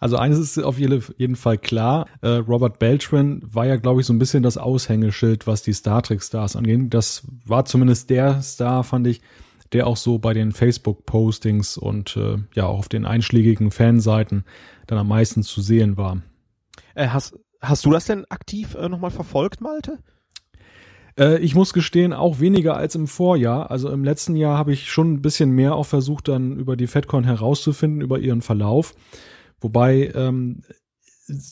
Also 0.00 0.16
eines 0.16 0.38
ist 0.38 0.58
auf 0.58 0.78
jeden 0.78 1.36
Fall 1.36 1.58
klar, 1.58 2.06
äh, 2.22 2.28
Robert 2.28 2.78
Beltran 2.78 3.42
war 3.44 3.66
ja, 3.66 3.76
glaube 3.76 4.00
ich, 4.00 4.06
so 4.06 4.14
ein 4.14 4.18
bisschen 4.18 4.42
das 4.42 4.56
Aushängeschild, 4.56 5.46
was 5.46 5.62
die 5.62 5.74
Star 5.74 6.02
Trek-Stars 6.02 6.56
angeht. 6.56 6.92
Das 6.94 7.22
war 7.44 7.66
zumindest 7.66 8.08
der 8.08 8.40
Star, 8.40 8.82
fand 8.82 9.06
ich, 9.06 9.20
der 9.72 9.86
auch 9.86 9.98
so 9.98 10.18
bei 10.18 10.32
den 10.32 10.52
Facebook-Postings 10.52 11.76
und 11.76 12.16
äh, 12.16 12.38
ja 12.54 12.66
auch 12.66 12.78
auf 12.78 12.88
den 12.88 13.04
einschlägigen 13.04 13.70
Fanseiten 13.70 14.44
dann 14.86 14.98
am 14.98 15.08
meisten 15.08 15.42
zu 15.42 15.60
sehen 15.60 15.98
war. 15.98 16.22
Äh, 16.94 17.08
hast, 17.08 17.38
hast 17.60 17.84
du 17.84 17.90
das 17.90 18.06
denn 18.06 18.24
aktiv 18.30 18.74
äh, 18.74 18.88
nochmal 18.88 19.10
verfolgt, 19.10 19.60
Malte? 19.60 19.98
Äh, 21.18 21.40
ich 21.40 21.54
muss 21.54 21.74
gestehen, 21.74 22.14
auch 22.14 22.40
weniger 22.40 22.74
als 22.74 22.94
im 22.94 23.06
Vorjahr. 23.06 23.70
Also 23.70 23.90
im 23.90 24.02
letzten 24.02 24.34
Jahr 24.34 24.56
habe 24.56 24.72
ich 24.72 24.90
schon 24.90 25.12
ein 25.12 25.22
bisschen 25.22 25.50
mehr 25.50 25.74
auch 25.74 25.86
versucht, 25.86 26.28
dann 26.28 26.56
über 26.56 26.76
die 26.76 26.86
FedCon 26.86 27.24
herauszufinden, 27.24 28.00
über 28.00 28.18
ihren 28.18 28.40
Verlauf. 28.40 28.94
Wobei 29.60 30.12
ähm, 30.14 30.62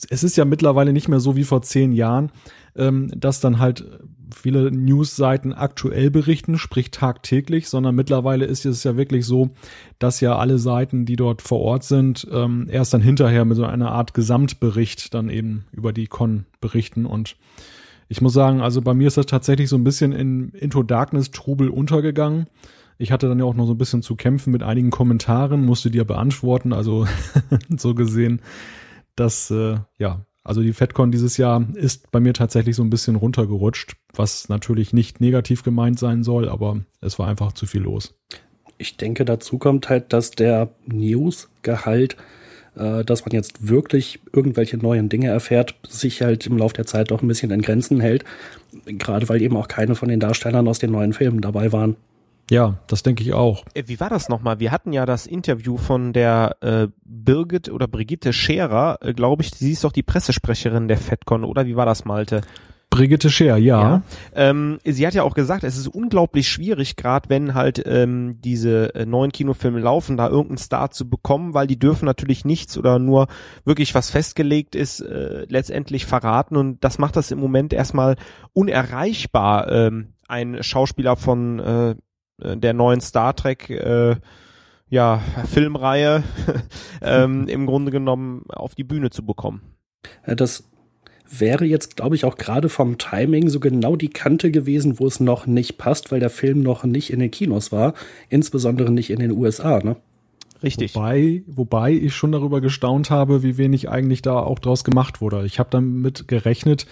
es 0.09 0.23
ist 0.23 0.35
ja 0.37 0.45
mittlerweile 0.45 0.93
nicht 0.93 1.07
mehr 1.07 1.19
so 1.19 1.35
wie 1.35 1.43
vor 1.43 1.61
zehn 1.61 1.93
Jahren, 1.93 2.31
ähm, 2.75 3.11
dass 3.15 3.39
dann 3.39 3.59
halt 3.59 3.85
viele 4.35 4.71
Newsseiten 4.71 5.53
aktuell 5.53 6.11
berichten, 6.11 6.57
sprich 6.57 6.91
tagtäglich, 6.91 7.67
sondern 7.67 7.95
mittlerweile 7.95 8.45
ist 8.45 8.65
es 8.65 8.83
ja 8.83 8.95
wirklich 8.97 9.25
so, 9.25 9.51
dass 9.97 10.21
ja 10.21 10.37
alle 10.37 10.59
Seiten, 10.59 11.05
die 11.05 11.15
dort 11.15 11.41
vor 11.41 11.59
Ort 11.61 11.83
sind, 11.83 12.27
ähm, 12.31 12.67
erst 12.69 12.93
dann 12.93 13.01
hinterher 13.01 13.45
mit 13.45 13.57
so 13.57 13.65
einer 13.65 13.91
Art 13.91 14.13
Gesamtbericht 14.13 15.13
dann 15.13 15.29
eben 15.29 15.65
über 15.71 15.93
die 15.93 16.07
Con 16.07 16.45
berichten 16.61 17.05
und 17.05 17.37
ich 18.11 18.21
muss 18.21 18.33
sagen, 18.33 18.61
also 18.61 18.81
bei 18.81 18.95
mir 18.95 19.07
ist 19.07 19.17
das 19.17 19.27
tatsächlich 19.27 19.69
so 19.69 19.75
ein 19.75 19.83
bisschen 19.83 20.13
in 20.13 20.49
Into 20.49 20.81
Darkness 20.81 21.29
Trubel 21.29 21.69
untergegangen. 21.69 22.47
Ich 23.01 23.11
hatte 23.13 23.29
dann 23.29 23.39
ja 23.39 23.45
auch 23.45 23.55
noch 23.55 23.65
so 23.65 23.73
ein 23.73 23.77
bisschen 23.77 24.01
zu 24.01 24.15
kämpfen 24.15 24.51
mit 24.51 24.61
einigen 24.61 24.91
Kommentaren, 24.91 25.65
musste 25.65 25.89
die 25.89 25.97
ja 25.97 26.03
beantworten, 26.03 26.73
also 26.73 27.07
so 27.77 27.95
gesehen, 27.95 28.41
dass, 29.15 29.49
äh, 29.49 29.77
ja, 29.97 30.25
also 30.43 30.61
die 30.61 30.73
FedCon 30.73 31.09
dieses 31.09 31.37
Jahr 31.37 31.65
ist 31.75 32.11
bei 32.11 32.19
mir 32.19 32.33
tatsächlich 32.33 32.75
so 32.75 32.83
ein 32.83 32.89
bisschen 32.89 33.15
runtergerutscht, 33.15 33.95
was 34.13 34.49
natürlich 34.49 34.91
nicht 34.91 35.21
negativ 35.21 35.63
gemeint 35.63 35.97
sein 35.97 36.23
soll, 36.23 36.49
aber 36.49 36.81
es 36.99 37.17
war 37.17 37.27
einfach 37.27 37.53
zu 37.53 37.65
viel 37.65 37.81
los. 37.81 38.15
Ich 38.77 38.97
denke, 38.97 39.23
dazu 39.23 39.57
kommt 39.57 39.89
halt, 39.89 40.11
dass 40.11 40.31
der 40.31 40.69
News-Gehalt 40.85 42.17
äh, 42.75 43.03
dass 43.03 43.25
man 43.25 43.31
jetzt 43.31 43.67
wirklich 43.67 44.19
irgendwelche 44.31 44.77
neuen 44.77 45.09
Dinge 45.09 45.29
erfährt, 45.29 45.75
sich 45.87 46.21
halt 46.21 46.45
im 46.47 46.57
Laufe 46.57 46.75
der 46.75 46.85
Zeit 46.85 47.11
doch 47.11 47.21
ein 47.21 47.27
bisschen 47.27 47.51
in 47.51 47.61
Grenzen 47.61 47.99
hält. 47.99 48.23
Gerade 48.85 49.27
weil 49.29 49.41
eben 49.41 49.57
auch 49.57 49.67
keine 49.67 49.95
von 49.95 50.09
den 50.09 50.19
Darstellern 50.19 50.67
aus 50.67 50.79
den 50.79 50.91
neuen 50.91 51.13
Filmen 51.13 51.41
dabei 51.41 51.71
waren. 51.71 51.95
Ja, 52.49 52.79
das 52.87 53.03
denke 53.03 53.23
ich 53.23 53.33
auch. 53.33 53.63
Äh, 53.73 53.83
wie 53.87 53.99
war 53.99 54.09
das 54.09 54.29
nochmal? 54.29 54.59
Wir 54.59 54.71
hatten 54.71 54.91
ja 54.91 55.05
das 55.05 55.27
Interview 55.27 55.77
von 55.77 56.13
der 56.13 56.57
äh, 56.61 56.87
Birgit 57.03 57.69
oder 57.69 57.87
Brigitte 57.87 58.33
Scherer, 58.33 58.97
äh, 59.01 59.13
glaube 59.13 59.43
ich. 59.43 59.51
Sie 59.51 59.71
ist 59.71 59.83
doch 59.83 59.91
die 59.91 60.03
Pressesprecherin 60.03 60.87
der 60.87 60.97
FedCon, 60.97 61.43
oder? 61.43 61.65
Wie 61.65 61.75
war 61.75 61.85
das, 61.85 62.05
Malte? 62.05 62.41
Brigitte 62.89 63.29
Scher, 63.29 63.57
ja. 63.57 63.81
ja. 63.81 64.01
Ähm, 64.33 64.79
sie 64.83 65.05
hat 65.05 65.13
ja 65.13 65.21
auch 65.21 65.35
gesagt, 65.35 65.63
es 65.63 65.77
ist 65.77 65.87
unglaublich 65.87 66.49
schwierig, 66.49 66.95
gerade 66.95 67.29
wenn 67.29 67.53
halt 67.53 67.83
ähm, 67.85 68.41
diese 68.41 68.95
äh, 68.95 69.05
neuen 69.05 69.31
Kinofilme 69.31 69.79
laufen, 69.79 70.17
da 70.17 70.27
irgendeinen 70.27 70.57
Star 70.57 70.89
zu 70.89 71.07
bekommen, 71.07 71.53
weil 71.53 71.67
die 71.67 71.77
dürfen 71.77 72.05
natürlich 72.05 72.45
nichts 72.45 72.79
oder 72.79 72.97
nur 72.97 73.27
wirklich 73.63 73.93
was 73.93 74.09
festgelegt 74.09 74.75
ist, 74.75 75.01
äh, 75.01 75.45
letztendlich 75.47 76.07
verraten 76.07 76.57
und 76.57 76.83
das 76.83 76.97
macht 76.97 77.15
das 77.15 77.29
im 77.29 77.39
Moment 77.39 77.73
erstmal 77.73 78.15
unerreichbar, 78.53 79.71
ähm, 79.71 80.13
ein 80.27 80.63
Schauspieler 80.63 81.15
von 81.15 81.59
äh, 81.59 81.95
der 82.43 82.73
neuen 82.73 83.01
Star 83.01 83.35
Trek 83.35 83.69
äh, 83.69 84.15
ja, 84.89 85.21
Filmreihe 85.47 86.23
ähm, 87.01 87.47
im 87.47 87.65
Grunde 87.65 87.91
genommen 87.91 88.43
auf 88.49 88.75
die 88.75 88.83
Bühne 88.83 89.09
zu 89.11 89.25
bekommen. 89.25 89.61
Das 90.25 90.63
wäre 91.29 91.65
jetzt, 91.65 91.95
glaube 91.95 92.15
ich, 92.15 92.25
auch 92.25 92.37
gerade 92.37 92.69
vom 92.69 92.97
Timing 92.97 93.49
so 93.49 93.59
genau 93.59 93.95
die 93.95 94.09
Kante 94.09 94.51
gewesen, 94.51 94.99
wo 94.99 95.05
es 95.05 95.19
noch 95.19 95.45
nicht 95.45 95.77
passt, 95.77 96.11
weil 96.11 96.19
der 96.19 96.31
Film 96.31 96.61
noch 96.61 96.83
nicht 96.83 97.11
in 97.11 97.19
den 97.19 97.31
Kinos 97.31 97.71
war, 97.71 97.93
insbesondere 98.29 98.91
nicht 98.91 99.11
in 99.11 99.19
den 99.19 99.31
USA, 99.31 99.79
ne? 99.79 99.95
Richtig. 100.61 100.95
Wobei, 100.95 101.43
wobei 101.47 101.93
ich 101.93 102.13
schon 102.13 102.31
darüber 102.31 102.59
gestaunt 102.59 103.09
habe, 103.09 103.43
wie 103.43 103.57
wenig 103.57 103.89
eigentlich 103.89 104.21
da 104.21 104.39
auch 104.39 104.59
draus 104.59 104.83
gemacht 104.83 105.21
wurde. 105.21 105.45
Ich 105.45 105.57
habe 105.59 105.69
damit 105.69 106.27
gerechnet, 106.27 106.85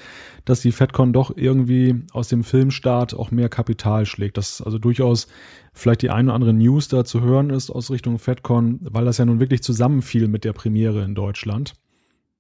dass 0.46 0.62
die 0.62 0.72
FedCon 0.72 1.12
doch 1.12 1.36
irgendwie 1.36 2.04
aus 2.14 2.30
dem 2.30 2.44
Filmstart 2.44 3.14
auch 3.14 3.32
mehr 3.32 3.50
Kapital 3.50 4.06
schlägt. 4.06 4.38
Dass 4.38 4.62
also 4.62 4.78
durchaus 4.78 5.28
vielleicht 5.74 6.02
die 6.02 6.10
eine 6.10 6.30
oder 6.30 6.36
andere 6.36 6.54
News 6.54 6.88
da 6.88 7.04
zu 7.04 7.22
hören 7.22 7.50
ist 7.50 7.70
aus 7.70 7.92
Richtung 7.92 8.20
FedCon, 8.20 8.80
weil 8.82 9.06
das 9.06 9.18
ja 9.18 9.26
nun 9.26 9.42
wirklich 9.42 9.64
zusammenfiel 9.64 10.28
mit 10.28 10.46
der 10.46 10.54
Premiere 10.54 11.04
in 11.04 11.16
Deutschland. 11.16 11.74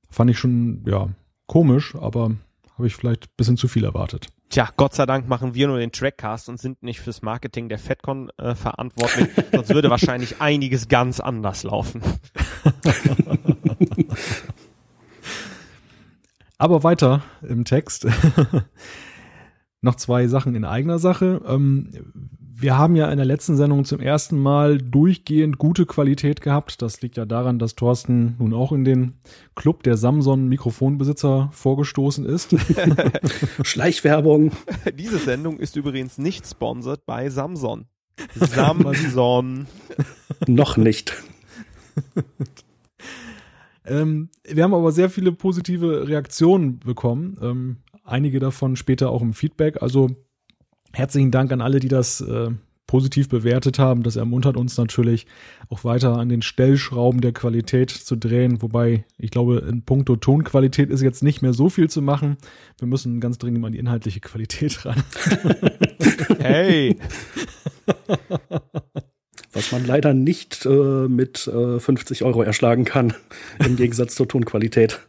Fand 0.09 0.29
ich 0.29 0.39
schon, 0.39 0.83
ja, 0.87 1.09
komisch, 1.45 1.95
aber 1.95 2.31
habe 2.75 2.87
ich 2.87 2.95
vielleicht 2.95 3.25
ein 3.25 3.33
bisschen 3.35 3.57
zu 3.57 3.67
viel 3.67 3.83
erwartet. 3.83 4.29
Tja, 4.49 4.69
Gott 4.77 4.93
sei 4.93 5.05
Dank 5.05 5.27
machen 5.27 5.55
wir 5.55 5.67
nur 5.67 5.77
den 5.79 5.91
Trackcast 5.91 6.47
und 6.47 6.57
sind 6.59 6.81
nicht 6.81 7.01
fürs 7.01 7.21
Marketing 7.21 7.67
der 7.67 7.79
FedCon 7.79 8.29
äh, 8.37 8.55
verantwortlich. 8.55 9.27
Sonst 9.51 9.73
würde 9.73 9.89
wahrscheinlich 9.89 10.39
einiges 10.41 10.87
ganz 10.87 11.19
anders 11.19 11.63
laufen. 11.63 12.01
Aber 16.57 16.83
weiter 16.83 17.23
im 17.41 17.65
Text. 17.65 18.07
Noch 19.81 19.95
zwei 19.95 20.27
Sachen 20.27 20.55
in 20.55 20.63
eigener 20.65 20.97
Sache. 20.97 21.41
Ähm, 21.45 21.91
wir 22.59 22.75
haben 22.75 22.95
ja 22.95 23.11
in 23.11 23.17
der 23.17 23.25
letzten 23.25 23.55
Sendung 23.55 23.85
zum 23.85 23.99
ersten 23.99 24.39
Mal 24.39 24.79
durchgehend 24.79 25.59
gute 25.59 25.85
Qualität 25.85 26.41
gehabt. 26.41 26.81
Das 26.81 27.01
liegt 27.01 27.15
ja 27.15 27.25
daran, 27.25 27.59
dass 27.59 27.75
Thorsten 27.75 28.35
nun 28.39 28.51
auch 28.53 28.71
in 28.71 28.83
den 28.83 29.19
Club 29.55 29.83
der 29.83 29.95
Samson 29.95 30.47
Mikrofonbesitzer 30.47 31.49
vorgestoßen 31.51 32.25
ist. 32.25 32.55
Schleichwerbung. 33.61 34.53
Diese 34.97 35.19
Sendung 35.19 35.59
ist 35.59 35.75
übrigens 35.75 36.17
nicht 36.17 36.47
sponsored 36.47 37.05
bei 37.05 37.29
Samson. 37.29 37.85
Samson. 38.33 39.67
Noch 40.47 40.77
nicht. 40.77 41.13
ähm, 43.85 44.29
wir 44.43 44.63
haben 44.63 44.73
aber 44.73 44.91
sehr 44.91 45.11
viele 45.11 45.31
positive 45.31 46.07
Reaktionen 46.07 46.79
bekommen. 46.79 47.37
Ähm, 47.39 47.77
einige 48.03 48.39
davon 48.39 48.75
später 48.75 49.11
auch 49.11 49.21
im 49.21 49.33
Feedback. 49.33 49.83
Also 49.83 50.09
Herzlichen 50.93 51.31
Dank 51.31 51.51
an 51.51 51.61
alle, 51.61 51.79
die 51.79 51.87
das 51.87 52.21
äh, 52.21 52.49
positiv 52.87 53.27
bewertet 53.27 53.77
haben. 53.77 54.01
Das 54.01 54.15
ermuntert 54.15 54.57
uns 54.57 54.77
natürlich 54.77 55.27
auch 55.69 55.83
weiter 55.83 56.17
an 56.17 56.29
den 56.29 56.41
Stellschrauben 56.41 57.21
der 57.21 57.33
Qualität 57.33 57.91
zu 57.91 58.15
drehen. 58.15 58.61
Wobei 58.61 59.05
ich 59.17 59.29
glaube, 59.29 59.57
in 59.69 59.83
puncto 59.83 60.15
Tonqualität 60.15 60.89
ist 60.89 61.01
jetzt 61.01 61.21
nicht 61.21 61.41
mehr 61.41 61.53
so 61.53 61.69
viel 61.69 61.89
zu 61.89 62.01
machen. 62.01 62.37
Wir 62.79 62.87
müssen 62.87 63.19
ganz 63.19 63.37
dringend 63.37 63.63
an 63.65 63.73
die 63.73 63.79
inhaltliche 63.79 64.21
Qualität 64.21 64.85
ran. 64.85 65.03
hey! 66.39 66.97
Was 69.51 69.71
man 69.71 69.85
leider 69.85 70.13
nicht 70.13 70.65
äh, 70.65 71.07
mit 71.07 71.47
äh, 71.47 71.79
50 71.79 72.23
Euro 72.23 72.41
erschlagen 72.41 72.85
kann, 72.85 73.13
im 73.65 73.75
Gegensatz 73.75 74.15
zur 74.15 74.27
Tonqualität. 74.27 74.99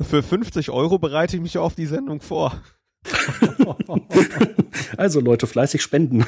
Für 0.00 0.22
50 0.22 0.70
Euro 0.70 0.98
bereite 0.98 1.36
ich 1.36 1.42
mich 1.42 1.58
auf 1.58 1.74
die 1.74 1.86
Sendung 1.86 2.22
vor. 2.22 2.62
also 4.96 5.20
Leute, 5.20 5.46
fleißig 5.46 5.82
spenden. 5.82 6.26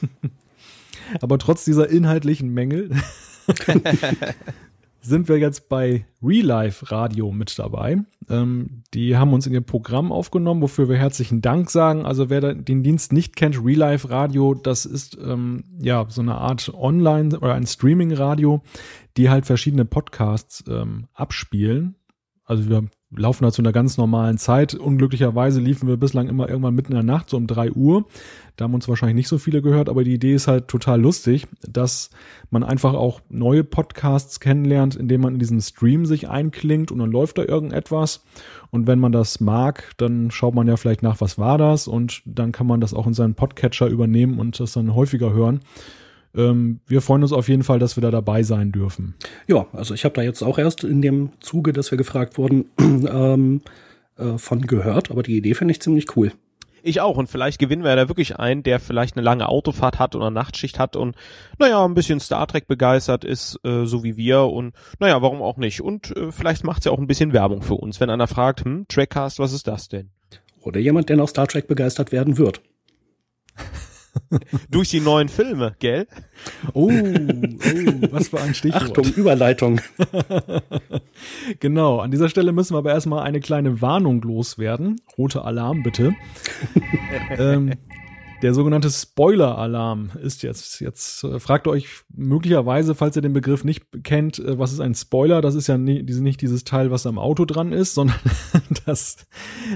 Aber 1.20 1.38
trotz 1.38 1.64
dieser 1.64 1.88
inhaltlichen 1.88 2.52
Mängel 2.52 2.90
sind 5.00 5.28
wir 5.28 5.38
jetzt 5.38 5.68
bei 5.68 6.04
Real 6.22 6.46
Life 6.46 6.90
Radio 6.90 7.30
mit 7.30 7.56
dabei. 7.58 7.98
Ähm, 8.28 8.82
die 8.92 9.16
haben 9.16 9.32
uns 9.32 9.46
in 9.46 9.52
ihr 9.52 9.60
Programm 9.60 10.10
aufgenommen, 10.10 10.62
wofür 10.62 10.88
wir 10.88 10.96
herzlichen 10.96 11.42
Dank 11.42 11.70
sagen. 11.70 12.04
Also 12.04 12.28
wer 12.28 12.54
den 12.54 12.82
Dienst 12.82 13.12
nicht 13.12 13.36
kennt, 13.36 13.64
Real 13.64 13.78
Life 13.78 14.10
Radio, 14.10 14.54
das 14.54 14.84
ist 14.84 15.16
ähm, 15.22 15.64
ja 15.80 16.06
so 16.08 16.22
eine 16.22 16.34
Art 16.34 16.72
Online- 16.74 17.38
oder 17.38 17.54
ein 17.54 17.66
Streaming-Radio, 17.66 18.62
die 19.16 19.30
halt 19.30 19.46
verschiedene 19.46 19.84
Podcasts 19.84 20.64
ähm, 20.68 21.06
abspielen. 21.14 21.94
Also 22.44 22.68
wir 22.68 22.88
laufen 23.16 23.44
da 23.44 23.50
zu 23.50 23.62
einer 23.62 23.72
ganz 23.72 23.96
normalen 23.96 24.38
Zeit. 24.38 24.74
Unglücklicherweise 24.74 25.60
liefen 25.60 25.88
wir 25.88 25.96
bislang 25.96 26.28
immer 26.28 26.48
irgendwann 26.48 26.74
mitten 26.74 26.92
in 26.92 26.96
der 26.96 27.04
Nacht, 27.04 27.30
so 27.30 27.36
um 27.36 27.46
drei 27.46 27.70
Uhr. 27.72 28.06
Da 28.56 28.64
haben 28.64 28.74
uns 28.74 28.88
wahrscheinlich 28.88 29.16
nicht 29.16 29.28
so 29.28 29.38
viele 29.38 29.60
gehört, 29.60 29.88
aber 29.88 30.04
die 30.04 30.14
Idee 30.14 30.34
ist 30.34 30.48
halt 30.48 30.68
total 30.68 31.00
lustig, 31.00 31.46
dass 31.68 32.10
man 32.50 32.62
einfach 32.62 32.94
auch 32.94 33.20
neue 33.28 33.64
Podcasts 33.64 34.40
kennenlernt, 34.40 34.96
indem 34.96 35.22
man 35.22 35.34
in 35.34 35.38
diesen 35.38 35.60
Stream 35.60 36.06
sich 36.06 36.28
einklingt 36.28 36.90
und 36.90 36.98
dann 36.98 37.10
läuft 37.10 37.38
da 37.38 37.44
irgendetwas. 37.44 38.24
Und 38.70 38.86
wenn 38.86 38.98
man 38.98 39.12
das 39.12 39.40
mag, 39.40 39.92
dann 39.98 40.30
schaut 40.30 40.54
man 40.54 40.66
ja 40.66 40.76
vielleicht 40.76 41.02
nach, 41.02 41.20
was 41.20 41.38
war 41.38 41.58
das 41.58 41.88
und 41.88 42.22
dann 42.24 42.52
kann 42.52 42.66
man 42.66 42.80
das 42.80 42.94
auch 42.94 43.06
in 43.06 43.14
seinen 43.14 43.34
Podcatcher 43.34 43.88
übernehmen 43.88 44.38
und 44.38 44.58
das 44.58 44.72
dann 44.72 44.94
häufiger 44.94 45.32
hören 45.32 45.60
ähm, 46.36 46.80
wir 46.86 47.00
freuen 47.00 47.22
uns 47.22 47.32
auf 47.32 47.48
jeden 47.48 47.62
Fall, 47.62 47.78
dass 47.78 47.96
wir 47.96 48.02
da 48.02 48.10
dabei 48.10 48.42
sein 48.42 48.72
dürfen. 48.72 49.14
Ja, 49.46 49.66
also 49.72 49.94
ich 49.94 50.04
habe 50.04 50.14
da 50.14 50.22
jetzt 50.22 50.42
auch 50.42 50.58
erst 50.58 50.84
in 50.84 51.02
dem 51.02 51.30
Zuge, 51.40 51.72
dass 51.72 51.90
wir 51.90 51.98
gefragt 51.98 52.38
wurden, 52.38 52.66
ähm, 52.78 53.62
äh, 54.16 54.38
von 54.38 54.62
gehört, 54.62 55.10
aber 55.10 55.22
die 55.22 55.36
Idee 55.36 55.54
finde 55.54 55.72
ich 55.72 55.80
ziemlich 55.80 56.16
cool. 56.16 56.32
Ich 56.86 57.00
auch. 57.00 57.16
Und 57.16 57.28
vielleicht 57.28 57.58
gewinnen 57.58 57.82
wir 57.82 57.96
da 57.96 58.08
wirklich 58.08 58.38
einen, 58.38 58.62
der 58.62 58.78
vielleicht 58.78 59.16
eine 59.16 59.24
lange 59.24 59.48
Autofahrt 59.48 59.98
hat 59.98 60.14
oder 60.14 60.30
Nachtschicht 60.30 60.78
hat 60.78 60.94
und 60.94 61.16
naja, 61.58 61.84
ein 61.84 61.94
bisschen 61.94 62.20
Star 62.20 62.46
Trek 62.46 62.68
begeistert 62.68 63.24
ist, 63.24 63.58
äh, 63.64 63.86
so 63.86 64.04
wie 64.04 64.16
wir. 64.16 64.42
Und 64.42 64.72
naja, 65.00 65.20
warum 65.20 65.42
auch 65.42 65.56
nicht? 65.56 65.80
Und 65.80 66.16
äh, 66.16 66.30
vielleicht 66.30 66.62
macht's 66.62 66.84
ja 66.84 66.92
auch 66.92 66.98
ein 66.98 67.08
bisschen 67.08 67.32
Werbung 67.32 67.62
für 67.62 67.74
uns, 67.74 67.98
wenn 67.98 68.08
einer 68.08 68.28
fragt, 68.28 68.64
hm, 68.64 68.86
Trackcast, 68.88 69.40
was 69.40 69.52
ist 69.52 69.66
das 69.66 69.88
denn? 69.88 70.10
Oder 70.62 70.78
jemand, 70.78 71.08
der 71.08 71.16
noch 71.16 71.28
Star 71.28 71.48
Trek 71.48 71.66
begeistert 71.66 72.12
werden 72.12 72.38
wird. 72.38 72.60
Durch 74.70 74.90
die 74.90 75.00
neuen 75.00 75.28
Filme, 75.28 75.74
gell? 75.78 76.06
Oh, 76.72 76.90
oh 76.90 76.92
was 78.10 78.28
für 78.28 78.40
ein 78.40 78.54
Stichwort. 78.54 78.84
Achtung, 78.84 79.06
Überleitung. 79.14 79.80
genau, 81.60 82.00
an 82.00 82.10
dieser 82.10 82.28
Stelle 82.28 82.52
müssen 82.52 82.74
wir 82.74 82.78
aber 82.78 82.92
erstmal 82.92 83.22
eine 83.22 83.40
kleine 83.40 83.80
Warnung 83.80 84.22
loswerden. 84.22 85.00
Rote 85.16 85.42
Alarm 85.44 85.82
bitte. 85.82 86.14
ähm, 87.38 87.74
der 88.42 88.54
sogenannte 88.54 88.90
Spoiler-Alarm 88.90 90.10
ist 90.22 90.42
jetzt, 90.42 90.80
jetzt 90.80 91.24
äh, 91.24 91.40
fragt 91.40 91.66
euch 91.66 91.88
möglicherweise, 92.14 92.94
falls 92.94 93.16
ihr 93.16 93.22
den 93.22 93.32
Begriff 93.32 93.64
nicht 93.64 93.84
kennt, 94.04 94.38
äh, 94.38 94.58
was 94.58 94.72
ist 94.72 94.80
ein 94.80 94.94
Spoiler? 94.94 95.40
Das 95.40 95.54
ist 95.54 95.66
ja 95.66 95.78
nicht 95.78 96.40
dieses 96.40 96.64
Teil, 96.64 96.90
was 96.90 97.06
am 97.06 97.18
Auto 97.18 97.44
dran 97.44 97.72
ist, 97.72 97.94
sondern 97.94 98.18
das, 98.84 99.26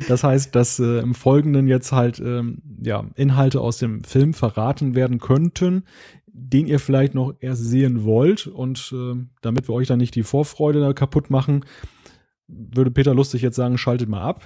das 0.08 0.24
heißt, 0.24 0.54
dass 0.54 0.78
äh, 0.78 0.98
im 0.98 1.14
Folgenden 1.14 1.68
jetzt 1.68 1.92
halt 1.92 2.20
ähm, 2.20 2.62
ja, 2.82 3.04
Inhalte 3.14 3.60
aus 3.60 3.78
dem 3.78 4.04
Film 4.04 4.34
verraten 4.34 4.94
werden 4.94 5.18
könnten, 5.18 5.84
den 6.26 6.66
ihr 6.66 6.80
vielleicht 6.80 7.14
noch 7.14 7.34
erst 7.40 7.64
sehen 7.64 8.04
wollt. 8.04 8.46
Und 8.46 8.94
äh, 8.94 9.14
damit 9.40 9.68
wir 9.68 9.74
euch 9.74 9.88
dann 9.88 9.98
nicht 9.98 10.14
die 10.14 10.22
Vorfreude 10.22 10.94
kaputt 10.94 11.30
machen, 11.30 11.64
würde 12.52 12.90
Peter 12.90 13.14
lustig 13.14 13.42
jetzt 13.42 13.56
sagen, 13.56 13.78
schaltet 13.78 14.08
mal 14.08 14.22
ab. 14.22 14.44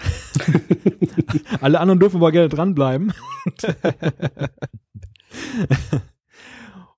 Alle 1.60 1.80
anderen 1.80 2.00
dürfen 2.00 2.16
aber 2.16 2.32
gerne 2.32 2.48
dranbleiben. 2.48 3.12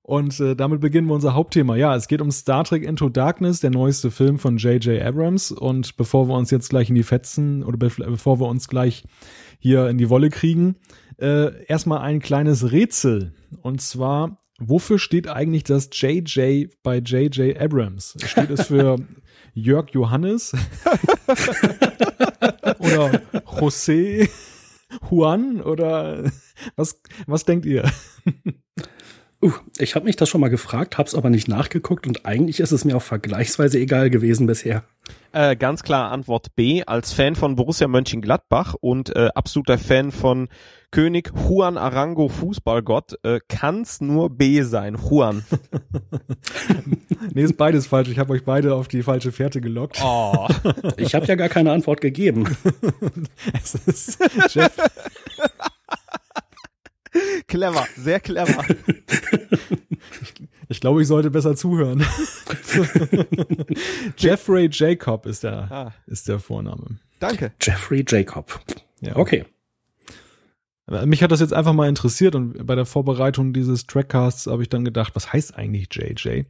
Und 0.06 0.38
äh, 0.38 0.54
damit 0.54 0.80
beginnen 0.80 1.08
wir 1.08 1.14
unser 1.14 1.34
Hauptthema. 1.34 1.74
Ja, 1.74 1.96
es 1.96 2.06
geht 2.06 2.20
um 2.20 2.30
Star 2.30 2.62
Trek 2.62 2.84
Into 2.84 3.08
Darkness, 3.08 3.58
der 3.58 3.70
neueste 3.70 4.12
Film 4.12 4.38
von 4.38 4.56
J.J. 4.56 5.02
Abrams. 5.02 5.50
Und 5.50 5.96
bevor 5.96 6.28
wir 6.28 6.36
uns 6.36 6.52
jetzt 6.52 6.70
gleich 6.70 6.88
in 6.88 6.94
die 6.94 7.02
Fetzen 7.02 7.64
oder 7.64 7.76
be 7.76 7.88
bevor 7.88 8.38
wir 8.38 8.46
uns 8.46 8.68
gleich 8.68 9.02
hier 9.58 9.88
in 9.88 9.98
die 9.98 10.08
Wolle 10.08 10.30
kriegen, 10.30 10.76
äh, 11.18 11.64
erstmal 11.66 12.02
ein 12.02 12.20
kleines 12.20 12.70
Rätsel. 12.70 13.34
Und 13.62 13.80
zwar, 13.80 14.38
wofür 14.58 14.98
steht 14.98 15.28
eigentlich 15.28 15.64
das 15.64 15.90
JJ 15.92 16.68
bei 16.82 16.98
J.J. 16.98 17.60
Abrams? 17.60 18.16
Steht 18.26 18.50
es 18.50 18.66
für 18.66 18.96
Jörg 19.54 19.90
Johannes 19.90 20.52
oder 22.78 23.22
José 23.44 24.28
Juan 25.10 25.60
oder 25.60 26.30
was, 26.76 27.00
was 27.26 27.44
denkt 27.44 27.66
ihr? 27.66 27.90
Uh, 29.42 29.52
ich 29.76 29.94
habe 29.94 30.06
mich 30.06 30.16
das 30.16 30.28
schon 30.30 30.40
mal 30.40 30.48
gefragt, 30.48 30.96
habe 30.96 31.06
es 31.06 31.14
aber 31.14 31.28
nicht 31.28 31.46
nachgeguckt 31.46 32.06
und 32.06 32.24
eigentlich 32.24 32.60
ist 32.60 32.72
es 32.72 32.84
mir 32.86 32.96
auch 32.96 33.02
vergleichsweise 33.02 33.78
egal 33.78 34.08
gewesen 34.08 34.46
bisher. 34.46 34.82
Äh, 35.32 35.56
ganz 35.56 35.82
klar 35.82 36.10
Antwort 36.10 36.56
B. 36.56 36.82
Als 36.84 37.12
Fan 37.12 37.36
von 37.36 37.56
Borussia 37.56 37.86
Mönchengladbach 37.86 38.74
und 38.80 39.14
äh, 39.14 39.28
absoluter 39.34 39.76
Fan 39.76 40.10
von 40.10 40.48
König 40.90 41.30
Juan 41.34 41.76
Arango 41.76 42.28
Fußballgott 42.28 43.18
äh, 43.22 43.40
kann's 43.46 44.00
nur 44.00 44.30
B 44.30 44.62
sein. 44.62 44.96
Juan. 44.96 45.44
nee, 47.34 47.42
ist 47.42 47.58
beides 47.58 47.86
falsch. 47.86 48.08
Ich 48.08 48.18
habe 48.18 48.32
euch 48.32 48.44
beide 48.44 48.74
auf 48.74 48.88
die 48.88 49.02
falsche 49.02 49.32
Fährte 49.32 49.60
gelockt. 49.60 50.00
Oh. 50.02 50.48
Ich 50.96 51.14
habe 51.14 51.26
ja 51.26 51.34
gar 51.34 51.50
keine 51.50 51.72
Antwort 51.72 52.00
gegeben. 52.00 52.56
es 53.52 53.74
ist 53.74 54.18
Jeff. 54.54 54.72
clever, 57.48 57.86
sehr 57.96 58.20
clever. 58.20 58.64
Ich 60.68 60.80
glaube, 60.80 61.02
ich 61.02 61.08
sollte 61.08 61.30
besser 61.30 61.54
zuhören. 61.54 62.04
Jeffrey 64.18 64.68
Jacob 64.70 65.26
ist 65.26 65.44
der, 65.44 65.70
ah. 65.70 65.94
ist 66.06 66.28
der 66.28 66.38
Vorname. 66.38 66.98
Danke. 67.20 67.52
Jeffrey 67.60 68.04
Jacob. 68.06 68.60
Ja. 69.00 69.16
Okay. 69.16 69.44
Mich 71.04 71.22
hat 71.22 71.32
das 71.32 71.40
jetzt 71.40 71.52
einfach 71.52 71.72
mal 71.72 71.88
interessiert 71.88 72.36
und 72.36 72.64
bei 72.64 72.76
der 72.76 72.86
Vorbereitung 72.86 73.52
dieses 73.52 73.86
Trackcasts 73.86 74.46
habe 74.46 74.62
ich 74.62 74.68
dann 74.68 74.84
gedacht, 74.84 75.16
was 75.16 75.32
heißt 75.32 75.56
eigentlich 75.56 75.88
JJ? 75.92 76.44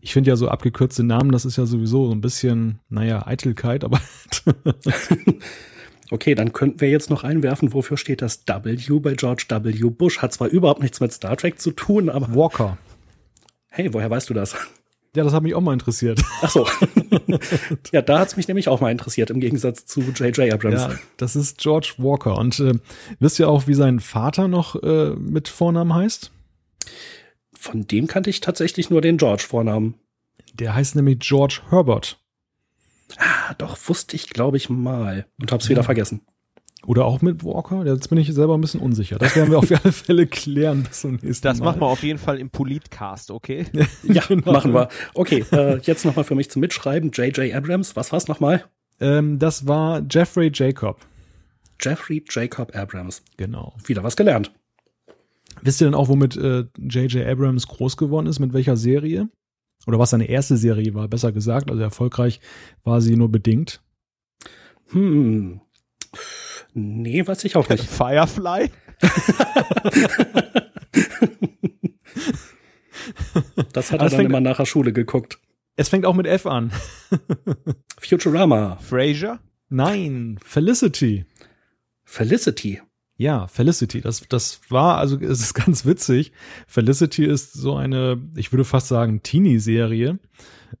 Ich 0.00 0.14
finde 0.14 0.30
ja 0.30 0.36
so 0.36 0.48
abgekürzte 0.48 1.04
Namen, 1.04 1.30
das 1.30 1.44
ist 1.44 1.58
ja 1.58 1.66
sowieso 1.66 2.06
so 2.06 2.12
ein 2.12 2.22
bisschen, 2.22 2.78
naja, 2.88 3.26
Eitelkeit, 3.26 3.84
aber. 3.84 4.00
okay, 6.12 6.34
dann 6.34 6.52
könnten 6.52 6.80
wir 6.80 6.90
jetzt 6.90 7.10
noch 7.10 7.24
einwerfen, 7.24 7.72
wofür 7.72 7.96
steht 7.96 8.22
das 8.22 8.44
W 8.46 8.98
bei 9.00 9.14
George 9.14 9.46
W. 9.48 9.90
Bush? 9.90 10.18
Hat 10.18 10.32
zwar 10.32 10.48
überhaupt 10.48 10.82
nichts 10.82 11.00
mit 11.00 11.12
Star 11.12 11.36
Trek 11.36 11.60
zu 11.60 11.72
tun, 11.72 12.08
aber. 12.08 12.34
Walker. 12.34 12.78
Hey, 13.70 13.92
woher 13.92 14.10
weißt 14.10 14.28
du 14.28 14.34
das? 14.34 14.54
Ja, 15.14 15.24
das 15.24 15.32
hat 15.34 15.42
mich 15.42 15.54
auch 15.54 15.60
mal 15.60 15.72
interessiert. 15.74 16.22
Ach 16.40 16.50
so. 16.50 16.66
ja, 17.92 18.00
da 18.00 18.18
hat's 18.18 18.36
mich 18.36 18.48
nämlich 18.48 18.68
auch 18.68 18.80
mal 18.80 18.90
interessiert, 18.90 19.30
im 19.30 19.40
Gegensatz 19.40 19.84
zu 19.84 20.00
J.J. 20.00 20.52
Abrams. 20.52 20.80
Ja, 20.80 20.94
das 21.18 21.36
ist 21.36 21.58
George 21.58 21.94
Walker. 21.98 22.38
Und 22.38 22.58
äh, 22.60 22.74
wisst 23.18 23.38
ihr 23.38 23.48
auch, 23.48 23.66
wie 23.66 23.74
sein 23.74 24.00
Vater 24.00 24.48
noch 24.48 24.82
äh, 24.82 25.10
mit 25.10 25.48
Vornamen 25.48 25.94
heißt? 25.94 26.30
Von 27.52 27.86
dem 27.86 28.06
kannte 28.06 28.30
ich 28.30 28.40
tatsächlich 28.40 28.88
nur 28.88 29.02
den 29.02 29.18
George-Vornamen. 29.18 29.94
Der 30.54 30.74
heißt 30.74 30.96
nämlich 30.96 31.20
George 31.20 31.60
Herbert. 31.68 32.21
Ah, 33.18 33.54
doch, 33.58 33.76
wusste 33.86 34.16
ich, 34.16 34.30
glaube 34.30 34.56
ich, 34.56 34.70
mal. 34.70 35.26
Und 35.40 35.52
hab's 35.52 35.66
ja. 35.66 35.70
wieder 35.70 35.84
vergessen. 35.84 36.22
Oder 36.84 37.04
auch 37.04 37.22
mit 37.22 37.44
Walker? 37.44 37.84
Jetzt 37.86 38.08
bin 38.08 38.18
ich 38.18 38.32
selber 38.32 38.56
ein 38.56 38.60
bisschen 38.60 38.80
unsicher. 38.80 39.18
Das 39.18 39.36
werden 39.36 39.50
wir 39.50 39.58
auf 39.58 39.70
alle 39.70 39.92
Fälle 39.92 40.26
klären 40.26 40.82
bis 40.82 41.00
zum 41.02 41.12
nächsten 41.12 41.46
Das 41.46 41.58
Mal. 41.58 41.66
machen 41.66 41.80
wir 41.80 41.86
auf 41.86 42.02
jeden 42.02 42.18
Fall 42.18 42.38
im 42.38 42.50
Politcast, 42.50 43.30
okay? 43.30 43.66
ja, 44.02 44.22
genau. 44.26 44.52
machen 44.52 44.74
wir. 44.74 44.88
Okay, 45.14 45.44
äh, 45.52 45.78
jetzt 45.78 46.04
nochmal 46.04 46.24
für 46.24 46.34
mich 46.34 46.50
zum 46.50 46.60
Mitschreiben. 46.60 47.10
J.J. 47.12 47.54
Abrams, 47.54 47.94
was 47.94 48.10
war's 48.10 48.26
nochmal? 48.26 48.64
Ähm, 49.00 49.38
das 49.38 49.66
war 49.68 50.02
Jeffrey 50.10 50.50
Jacob. 50.52 51.06
Jeffrey 51.80 52.24
Jacob 52.28 52.74
Abrams. 52.74 53.22
Genau. 53.36 53.74
Wieder 53.84 54.02
was 54.02 54.16
gelernt. 54.16 54.52
Wisst 55.60 55.80
ihr 55.80 55.86
denn 55.86 55.94
auch, 55.94 56.08
womit 56.08 56.34
J.J. 56.34 57.14
Äh, 57.14 57.30
Abrams 57.30 57.68
groß 57.68 57.96
geworden 57.96 58.26
ist? 58.26 58.40
Mit 58.40 58.52
welcher 58.54 58.76
Serie? 58.76 59.28
Oder 59.86 59.98
was 59.98 60.10
seine 60.10 60.28
erste 60.28 60.56
Serie 60.56 60.94
war, 60.94 61.08
besser 61.08 61.32
gesagt. 61.32 61.70
Also 61.70 61.82
erfolgreich 61.82 62.40
war 62.84 63.00
sie 63.00 63.16
nur 63.16 63.30
bedingt. 63.30 63.82
Hm. 64.90 65.60
Nee, 66.74 67.26
weiß 67.26 67.44
ich 67.44 67.56
auch 67.56 67.68
nicht. 67.68 67.84
Firefly? 67.84 68.70
das 73.72 73.90
hat 73.92 74.00
er 74.00 74.08
dann 74.08 74.26
immer 74.26 74.40
nach 74.40 74.58
der 74.58 74.66
Schule 74.66 74.92
geguckt. 74.92 75.38
Es 75.76 75.88
fängt 75.88 76.06
auch 76.06 76.14
mit 76.14 76.26
F 76.26 76.46
an. 76.46 76.72
Futurama. 77.98 78.76
Frasier? 78.76 79.40
Nein, 79.68 80.38
Felicity. 80.44 81.24
Felicity. 82.04 82.82
Ja, 83.22 83.46
Felicity. 83.46 84.00
Das, 84.00 84.24
das 84.28 84.60
war, 84.68 84.98
also 84.98 85.16
es 85.16 85.40
ist 85.40 85.54
ganz 85.54 85.86
witzig. 85.86 86.32
Felicity 86.66 87.24
ist 87.24 87.52
so 87.52 87.76
eine, 87.76 88.20
ich 88.34 88.52
würde 88.52 88.64
fast 88.64 88.88
sagen, 88.88 89.22
Teenie-Serie. 89.22 90.18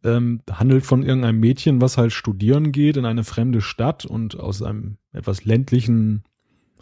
Ähm, 0.02 0.40
handelt 0.50 0.84
von 0.84 1.04
irgendeinem 1.04 1.38
Mädchen, 1.38 1.80
was 1.80 1.98
halt 1.98 2.12
studieren 2.12 2.72
geht 2.72 2.96
in 2.96 3.04
eine 3.04 3.22
fremde 3.22 3.60
Stadt 3.60 4.04
und 4.04 4.40
aus 4.40 4.60
einem 4.60 4.96
etwas 5.12 5.44
ländlichen, 5.44 6.24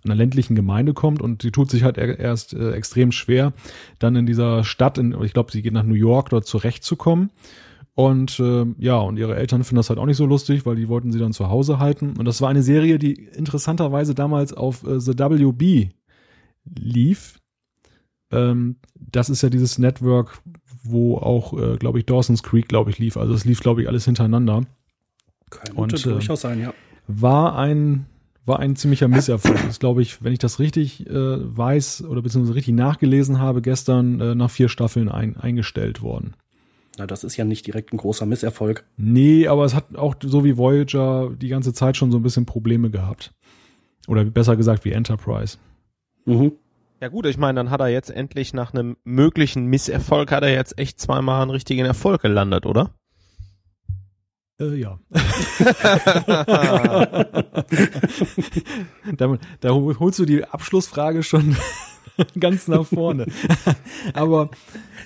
einer 0.02 0.14
ländlichen 0.14 0.54
Gemeinde 0.54 0.94
kommt 0.94 1.20
und 1.20 1.42
sie 1.42 1.50
tut 1.50 1.70
sich 1.70 1.82
halt 1.82 1.98
erst 1.98 2.54
äh, 2.54 2.70
extrem 2.72 3.12
schwer, 3.12 3.52
dann 3.98 4.16
in 4.16 4.24
dieser 4.24 4.64
Stadt, 4.64 4.96
in, 4.96 5.14
ich 5.22 5.34
glaube, 5.34 5.52
sie 5.52 5.60
geht 5.60 5.74
nach 5.74 5.82
New 5.82 5.94
York, 5.94 6.30
dort 6.30 6.46
zurechtzukommen. 6.46 7.30
Und 8.00 8.40
äh, 8.40 8.64
ja, 8.78 8.96
und 8.96 9.18
ihre 9.18 9.36
Eltern 9.36 9.62
finden 9.62 9.76
das 9.76 9.90
halt 9.90 9.98
auch 9.98 10.06
nicht 10.06 10.16
so 10.16 10.24
lustig, 10.24 10.64
weil 10.64 10.74
die 10.74 10.88
wollten 10.88 11.12
sie 11.12 11.18
dann 11.18 11.34
zu 11.34 11.50
Hause 11.50 11.78
halten. 11.78 12.14
Und 12.16 12.24
das 12.24 12.40
war 12.40 12.48
eine 12.48 12.62
Serie, 12.62 12.98
die 12.98 13.12
interessanterweise 13.12 14.14
damals 14.14 14.54
auf 14.54 14.86
äh, 14.86 14.98
The 14.98 15.18
WB 15.18 15.90
lief. 16.64 17.38
Ähm, 18.30 18.76
das 18.94 19.28
ist 19.28 19.42
ja 19.42 19.50
dieses 19.50 19.78
Network, 19.78 20.38
wo 20.82 21.18
auch, 21.18 21.52
äh, 21.52 21.76
glaube 21.76 21.98
ich, 21.98 22.06
Dawson's 22.06 22.42
Creek, 22.42 22.68
glaube 22.68 22.88
ich, 22.88 22.98
lief. 22.98 23.18
Also 23.18 23.34
es 23.34 23.44
lief, 23.44 23.60
glaube 23.60 23.82
ich, 23.82 23.88
alles 23.88 24.06
hintereinander. 24.06 24.62
Könnte 25.50 25.74
und, 25.74 25.92
äh, 25.92 26.10
durchaus 26.10 26.40
sein, 26.40 26.58
ja. 26.58 26.72
War 27.06 27.58
ein 27.58 28.06
war 28.46 28.60
ein 28.60 28.76
ziemlicher 28.76 29.08
Misserfolg. 29.08 29.58
Das 29.66 29.78
glaube 29.78 30.00
ich, 30.00 30.24
wenn 30.24 30.32
ich 30.32 30.38
das 30.38 30.58
richtig 30.58 31.06
äh, 31.06 31.12
weiß 31.12 32.04
oder 32.04 32.22
beziehungsweise 32.22 32.56
richtig 32.56 32.74
nachgelesen 32.74 33.38
habe, 33.38 33.60
gestern 33.60 34.20
äh, 34.20 34.34
nach 34.34 34.50
vier 34.50 34.70
Staffeln 34.70 35.10
ein, 35.10 35.36
eingestellt 35.36 36.00
worden. 36.00 36.34
Na, 37.00 37.06
das 37.06 37.24
ist 37.24 37.38
ja 37.38 37.46
nicht 37.46 37.66
direkt 37.66 37.94
ein 37.94 37.96
großer 37.96 38.26
Misserfolg. 38.26 38.84
Nee, 38.98 39.46
aber 39.46 39.64
es 39.64 39.74
hat 39.74 39.96
auch 39.96 40.14
so 40.22 40.44
wie 40.44 40.58
Voyager 40.58 41.30
die 41.30 41.48
ganze 41.48 41.72
Zeit 41.72 41.96
schon 41.96 42.10
so 42.10 42.18
ein 42.18 42.22
bisschen 42.22 42.44
Probleme 42.44 42.90
gehabt. 42.90 43.32
Oder 44.06 44.22
besser 44.26 44.54
gesagt 44.54 44.84
wie 44.84 44.92
Enterprise. 44.92 45.56
Mhm. 46.26 46.52
Ja 47.00 47.08
gut, 47.08 47.24
ich 47.24 47.38
meine, 47.38 47.56
dann 47.56 47.70
hat 47.70 47.80
er 47.80 47.88
jetzt 47.88 48.10
endlich 48.10 48.52
nach 48.52 48.74
einem 48.74 48.98
möglichen 49.02 49.64
Misserfolg 49.64 50.30
hat 50.30 50.42
er 50.42 50.52
jetzt 50.52 50.78
echt 50.78 51.00
zweimal 51.00 51.40
einen 51.40 51.52
richtigen 51.52 51.86
Erfolg 51.86 52.20
gelandet, 52.20 52.66
oder? 52.66 52.90
Äh, 54.60 54.74
ja. 54.74 54.98
da, 59.16 59.38
da 59.60 59.70
holst 59.70 60.18
du 60.18 60.26
die 60.26 60.44
Abschlussfrage 60.44 61.22
schon 61.22 61.56
ganz 62.40 62.68
nach 62.68 62.84
vorne. 62.84 63.26
Aber 64.14 64.50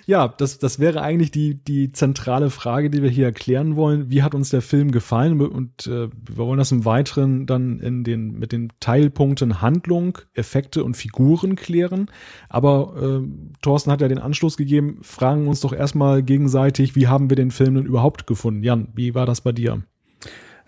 ja, 0.06 0.28
das, 0.28 0.58
das 0.58 0.78
wäre 0.78 1.02
eigentlich 1.02 1.30
die, 1.30 1.54
die 1.54 1.92
zentrale 1.92 2.50
Frage, 2.50 2.90
die 2.90 3.02
wir 3.02 3.10
hier 3.10 3.26
erklären 3.26 3.76
wollen. 3.76 4.10
Wie 4.10 4.22
hat 4.22 4.34
uns 4.34 4.50
der 4.50 4.62
Film 4.62 4.90
gefallen? 4.90 5.40
Und 5.40 5.86
äh, 5.86 6.08
wir 6.08 6.36
wollen 6.36 6.58
das 6.58 6.72
im 6.72 6.84
Weiteren 6.84 7.46
dann 7.46 7.78
in 7.80 8.04
den, 8.04 8.32
mit 8.38 8.52
den 8.52 8.70
Teilpunkten 8.80 9.62
Handlung, 9.62 10.18
Effekte 10.34 10.84
und 10.84 10.96
Figuren 10.96 11.56
klären. 11.56 12.10
Aber 12.48 13.22
äh, 13.22 13.28
Thorsten 13.62 13.90
hat 13.90 14.00
ja 14.00 14.08
den 14.08 14.18
Anschluss 14.18 14.56
gegeben. 14.56 14.98
Fragen 15.02 15.48
uns 15.48 15.60
doch 15.60 15.72
erstmal 15.72 16.22
gegenseitig, 16.22 16.96
wie 16.96 17.06
haben 17.06 17.30
wir 17.30 17.36
den 17.36 17.50
Film 17.50 17.74
denn 17.74 17.86
überhaupt 17.86 18.26
gefunden? 18.26 18.62
Jan, 18.62 18.88
wie 18.94 19.14
war 19.14 19.26
das 19.26 19.40
bei 19.40 19.52
dir? 19.52 19.82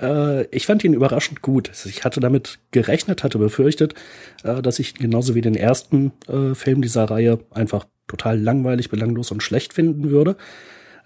Äh, 0.00 0.46
ich 0.46 0.66
fand 0.66 0.84
ihn 0.84 0.94
überraschend 0.94 1.42
gut. 1.42 1.70
Ich 1.86 2.04
hatte 2.04 2.20
damit 2.20 2.58
gerechnet, 2.70 3.24
hatte 3.24 3.38
befürchtet, 3.38 3.94
äh, 4.44 4.62
dass 4.62 4.78
ich 4.78 4.94
genauso 4.94 5.34
wie 5.34 5.40
den 5.40 5.54
ersten 5.54 6.12
äh, 6.28 6.54
Film 6.54 6.82
dieser 6.82 7.04
Reihe 7.04 7.38
einfach 7.50 7.86
total 8.06 8.40
langweilig, 8.40 8.88
belanglos 8.88 9.30
und 9.30 9.42
schlecht 9.42 9.72
finden 9.72 10.10
würde. 10.10 10.36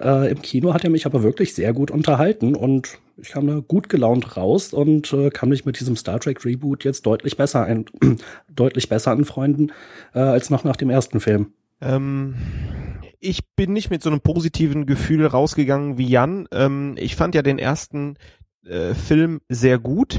Äh, 0.01 0.31
Im 0.31 0.43
Kino 0.43 0.75
hat 0.75 0.85
er 0.85 0.91
mich 0.91 1.07
aber 1.07 1.23
wirklich 1.23 1.55
sehr 1.55 1.73
gut 1.73 1.91
unterhalten 1.91 2.55
und 2.55 2.99
ich 3.17 3.31
kam 3.31 3.47
da 3.47 3.61
gut 3.67 3.89
gelaunt 3.89 4.37
raus 4.37 4.73
und 4.73 5.13
äh, 5.13 5.31
kann 5.31 5.51
mich 5.51 5.67
mit 5.67 5.79
diesem 5.79 5.95
Star 5.97 6.19
Trek 6.21 6.45
Reboot 6.45 6.85
jetzt 6.85 7.05
deutlich 7.05 7.37
besser 7.37 7.65
ein, 7.65 7.85
deutlich 8.49 8.89
besser 8.89 9.11
anfreunden 9.11 9.73
äh, 10.15 10.21
als 10.21 10.49
noch 10.49 10.65
nach 10.65 10.77
dem 10.77 10.89
ersten 10.89 11.21
Film. 11.21 11.53
Ähm, 11.83 12.35
ich 13.21 13.47
bin 13.55 13.75
nicht 13.75 13.91
mit 13.91 14.03
so 14.03 14.11
einem 14.11 14.21
positiven 14.21 14.87
Gefühl 14.87 15.27
rausgegangen 15.27 15.99
wie 15.99 16.09
Jan. 16.09 16.49
Ähm, 16.53 16.95
ich 16.99 17.17
fand 17.17 17.35
ja 17.35 17.43
den 17.43 17.59
ersten 17.59 18.17
äh, 18.65 18.95
Film 18.95 19.41
sehr 19.49 19.79
gut. 19.79 20.19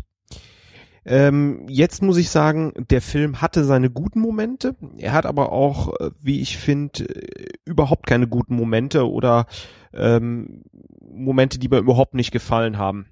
Ähm, 1.04 1.65
jetzt 1.67 2.04
muss 2.04 2.17
ich 2.17 2.30
sagen, 2.30 2.73
der 2.89 3.01
Film 3.01 3.41
hatte 3.41 3.63
seine 3.63 3.89
guten 3.89 4.19
Momente. 4.19 4.75
Er 4.97 5.13
hat 5.13 5.25
aber 5.25 5.51
auch, 5.51 5.99
äh, 5.99 6.12
wie 6.21 6.41
ich 6.41 6.58
finde, 6.58 7.06
äh, 7.06 7.47
überhaupt 7.65 8.06
keine 8.06 8.27
guten 8.27 8.56
Momente 8.56 9.10
oder 9.10 9.47
ähm, 9.93 10.63
Momente, 11.01 11.58
die 11.58 11.69
mir 11.69 11.80
überhaupt 11.80 12.13
nicht 12.13 12.32
gefallen 12.32 12.77
haben. 12.77 13.08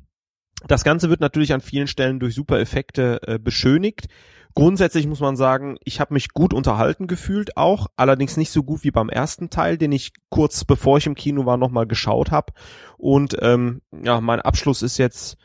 Das 0.67 0.83
Ganze 0.83 1.09
wird 1.09 1.21
natürlich 1.21 1.53
an 1.53 1.61
vielen 1.61 1.87
Stellen 1.87 2.19
durch 2.19 2.35
super 2.35 2.59
Effekte 2.59 3.21
äh, 3.25 3.39
beschönigt. 3.39 4.07
Grundsätzlich 4.55 5.07
muss 5.07 5.19
man 5.19 5.35
sagen, 5.35 5.77
ich 5.83 5.99
habe 5.99 6.13
mich 6.13 6.33
gut 6.33 6.53
unterhalten 6.53 7.07
gefühlt 7.07 7.55
auch, 7.55 7.87
allerdings 7.95 8.35
nicht 8.35 8.51
so 8.51 8.63
gut 8.63 8.83
wie 8.83 8.91
beim 8.91 9.09
ersten 9.09 9.49
Teil, 9.49 9.77
den 9.77 9.91
ich 9.91 10.11
kurz 10.29 10.65
bevor 10.65 10.97
ich 10.97 11.05
im 11.05 11.15
Kino 11.15 11.45
war 11.45 11.57
nochmal 11.57 11.87
geschaut 11.87 12.31
habe. 12.31 12.53
Und 12.97 13.37
ähm, 13.41 13.81
ja, 14.03 14.19
mein 14.21 14.41
Abschluss 14.41 14.81
ist 14.81 14.97
jetzt 14.97 15.37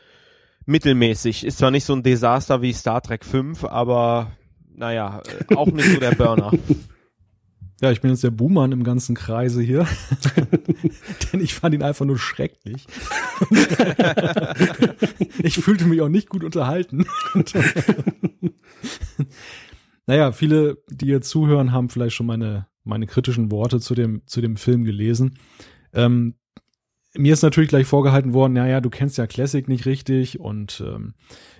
mittelmäßig. 0.65 1.45
Ist 1.45 1.59
zwar 1.59 1.71
nicht 1.71 1.85
so 1.85 1.93
ein 1.93 2.03
Desaster 2.03 2.61
wie 2.61 2.73
Star 2.73 3.01
Trek 3.01 3.23
5, 3.23 3.63
aber 3.63 4.31
naja, 4.75 5.21
äh, 5.49 5.55
auch 5.55 5.67
nicht 5.67 5.91
so 5.91 5.99
der 5.99 6.11
Burner. 6.15 6.51
Ja, 7.81 7.91
ich 7.91 7.99
bin 7.99 8.09
jetzt 8.09 8.23
der 8.23 8.31
Buhmann 8.31 8.71
im 8.71 8.83
ganzen 8.83 9.15
Kreise 9.15 9.61
hier. 9.61 9.85
Denn 11.33 11.41
ich 11.41 11.53
fand 11.53 11.75
ihn 11.75 11.83
einfach 11.83 12.05
nur 12.05 12.17
schrecklich. 12.17 12.87
ich 15.43 15.55
fühlte 15.55 15.85
mich 15.85 16.01
auch 16.01 16.09
nicht 16.09 16.29
gut 16.29 16.45
unterhalten. 16.45 17.05
naja, 20.07 20.31
viele, 20.31 20.77
die 20.89 21.07
hier 21.07 21.21
zuhören, 21.21 21.73
haben 21.73 21.89
vielleicht 21.89 22.15
schon 22.15 22.27
meine, 22.27 22.67
meine 22.85 23.07
kritischen 23.07 23.51
Worte 23.51 23.81
zu 23.81 23.93
dem, 23.93 24.21
zu 24.25 24.39
dem 24.39 24.55
Film 24.55 24.85
gelesen. 24.85 25.37
Ähm, 25.91 26.35
mir 27.17 27.33
ist 27.33 27.41
natürlich 27.41 27.69
gleich 27.69 27.87
vorgehalten 27.87 28.33
worden, 28.33 28.53
naja, 28.53 28.81
du 28.81 28.89
kennst 28.89 29.17
ja 29.17 29.27
Classic 29.27 29.67
nicht 29.67 29.85
richtig 29.85 30.39
und 30.39 30.83
ähm, 30.85 31.13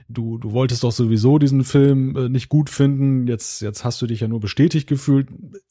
du, 0.08 0.38
du 0.38 0.52
wolltest 0.52 0.84
doch 0.84 0.92
sowieso 0.92 1.40
diesen 1.40 1.64
Film 1.64 2.16
äh, 2.16 2.30
nicht 2.30 2.50
gut 2.50 2.70
finden, 2.70 3.28
jetzt, 3.28 3.62
jetzt 3.62 3.84
hast 3.84 4.02
du 4.02 4.08
dich 4.08 4.20
ja 4.20 4.28
nur 4.28 4.40
bestätigt 4.40 4.88
gefühlt. 4.88 5.28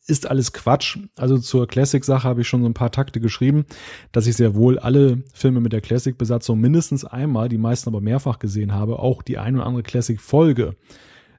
Ist 0.06 0.28
alles 0.28 0.52
Quatsch. 0.52 0.98
Also 1.16 1.38
zur 1.38 1.66
Classic-Sache 1.66 2.28
habe 2.28 2.42
ich 2.42 2.48
schon 2.48 2.62
so 2.62 2.68
ein 2.68 2.74
paar 2.74 2.90
Takte 2.90 3.20
geschrieben, 3.20 3.64
dass 4.12 4.26
ich 4.26 4.36
sehr 4.36 4.54
wohl 4.54 4.78
alle 4.78 5.22
Filme 5.32 5.60
mit 5.60 5.72
der 5.72 5.80
Classic-Besatzung 5.80 6.60
mindestens 6.60 7.04
einmal, 7.04 7.48
die 7.48 7.58
meisten 7.58 7.88
aber 7.88 8.00
mehrfach 8.00 8.38
gesehen 8.38 8.72
habe, 8.72 8.98
auch 8.98 9.22
die 9.22 9.38
ein 9.38 9.56
oder 9.56 9.66
andere 9.66 9.82
Classic-Folge 9.82 10.76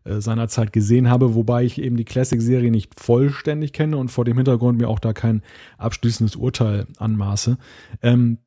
äh, 0.05 0.21
seinerzeit 0.21 0.71
gesehen 0.71 1.09
habe, 1.09 1.35
wobei 1.35 1.65
ich 1.65 1.81
eben 1.81 1.97
die 1.97 2.05
Classic-Serie 2.05 2.71
nicht 2.71 2.99
vollständig 2.99 3.73
kenne 3.73 3.97
und 3.97 4.09
vor 4.09 4.23
dem 4.25 4.37
Hintergrund 4.37 4.77
mir 4.77 4.87
auch 4.87 4.99
da 4.99 5.13
kein 5.13 5.41
abschließendes 5.77 6.35
Urteil 6.35 6.87
anmaße. 6.97 7.57
Ähm, 8.01 8.37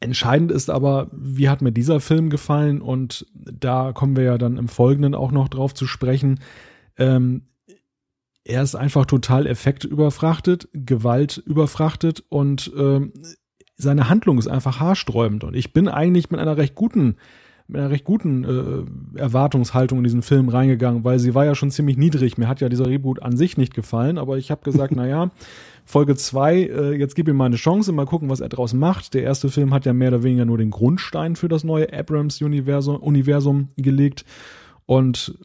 Entscheidend 0.00 0.52
ist 0.52 0.68
aber, 0.68 1.08
wie 1.12 1.48
hat 1.48 1.62
mir 1.62 1.72
dieser 1.72 2.00
Film 2.00 2.28
gefallen? 2.28 2.82
Und 2.82 3.26
da 3.32 3.92
kommen 3.92 4.14
wir 4.16 4.24
ja 4.24 4.38
dann 4.38 4.58
im 4.58 4.68
Folgenden 4.68 5.14
auch 5.14 5.32
noch 5.32 5.48
drauf 5.48 5.72
zu 5.74 5.86
sprechen. 5.86 6.40
Ähm, 6.98 7.46
er 8.44 8.62
ist 8.62 8.74
einfach 8.74 9.06
total 9.06 9.46
effektüberfrachtet, 9.46 10.68
Gewalt 10.72 11.38
überfrachtet 11.38 12.22
und 12.28 12.70
ähm, 12.76 13.12
seine 13.76 14.08
Handlung 14.08 14.38
ist 14.38 14.48
einfach 14.48 14.80
haarsträubend. 14.80 15.44
Und 15.44 15.56
ich 15.56 15.72
bin 15.72 15.88
eigentlich 15.88 16.30
mit 16.30 16.40
einer 16.40 16.56
recht 16.56 16.74
guten 16.74 17.16
mit 17.68 17.80
einer 17.80 17.90
recht 17.90 18.04
guten 18.04 18.44
äh, 19.16 19.18
Erwartungshaltung 19.18 19.98
in 19.98 20.04
diesen 20.04 20.22
Film 20.22 20.48
reingegangen, 20.48 21.04
weil 21.04 21.18
sie 21.18 21.34
war 21.34 21.44
ja 21.44 21.54
schon 21.54 21.70
ziemlich 21.70 21.96
niedrig. 21.96 22.38
Mir 22.38 22.48
hat 22.48 22.60
ja 22.60 22.68
dieser 22.68 22.86
Reboot 22.86 23.22
an 23.22 23.36
sich 23.36 23.56
nicht 23.56 23.74
gefallen, 23.74 24.18
aber 24.18 24.38
ich 24.38 24.50
habe 24.50 24.62
gesagt, 24.62 24.92
na 24.96 25.06
ja, 25.06 25.30
Folge 25.84 26.16
zwei, 26.16 26.62
äh, 26.62 26.94
jetzt 26.94 27.14
gib 27.14 27.28
ihm 27.28 27.36
mal 27.36 27.46
eine 27.46 27.56
Chance, 27.56 27.92
mal 27.92 28.06
gucken, 28.06 28.28
was 28.28 28.40
er 28.40 28.48
draus 28.48 28.72
macht. 28.72 29.14
Der 29.14 29.22
erste 29.22 29.48
Film 29.48 29.72
hat 29.72 29.86
ja 29.86 29.92
mehr 29.92 30.08
oder 30.08 30.22
weniger 30.22 30.44
nur 30.44 30.58
den 30.58 30.70
Grundstein 30.70 31.36
für 31.36 31.48
das 31.48 31.64
neue 31.64 31.92
Abrams-Universum 31.92 32.96
Universum 32.96 33.68
gelegt. 33.76 34.24
Und 34.84 35.38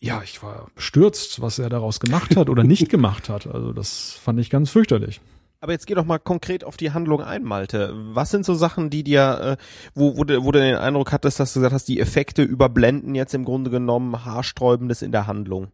ja, 0.00 0.20
ich 0.24 0.42
war 0.42 0.66
bestürzt, 0.74 1.40
was 1.40 1.60
er 1.60 1.68
daraus 1.68 2.00
gemacht 2.00 2.36
hat 2.36 2.50
oder 2.50 2.64
nicht 2.64 2.88
gemacht 2.90 3.28
hat. 3.28 3.46
Also 3.46 3.72
das 3.72 4.18
fand 4.20 4.40
ich 4.40 4.50
ganz 4.50 4.70
fürchterlich. 4.70 5.20
Aber 5.62 5.70
jetzt 5.70 5.86
geh 5.86 5.94
doch 5.94 6.04
mal 6.04 6.18
konkret 6.18 6.64
auf 6.64 6.76
die 6.76 6.90
Handlung 6.90 7.22
ein, 7.22 7.44
Malte. 7.44 7.92
Was 7.94 8.32
sind 8.32 8.44
so 8.44 8.52
Sachen, 8.52 8.90
die 8.90 9.04
dir, 9.04 9.56
äh, 9.58 9.62
wo, 9.94 10.16
wo, 10.16 10.24
du, 10.24 10.42
wo 10.42 10.50
du 10.50 10.58
den 10.58 10.74
Eindruck 10.74 11.12
hattest, 11.12 11.38
dass 11.38 11.52
du 11.52 11.60
gesagt 11.60 11.72
hast, 11.72 11.86
die 11.86 12.00
Effekte 12.00 12.42
überblenden 12.42 13.14
jetzt 13.14 13.32
im 13.32 13.44
Grunde 13.44 13.70
genommen 13.70 14.24
Haarsträubendes 14.24 15.02
in 15.02 15.12
der 15.12 15.28
Handlung? 15.28 15.68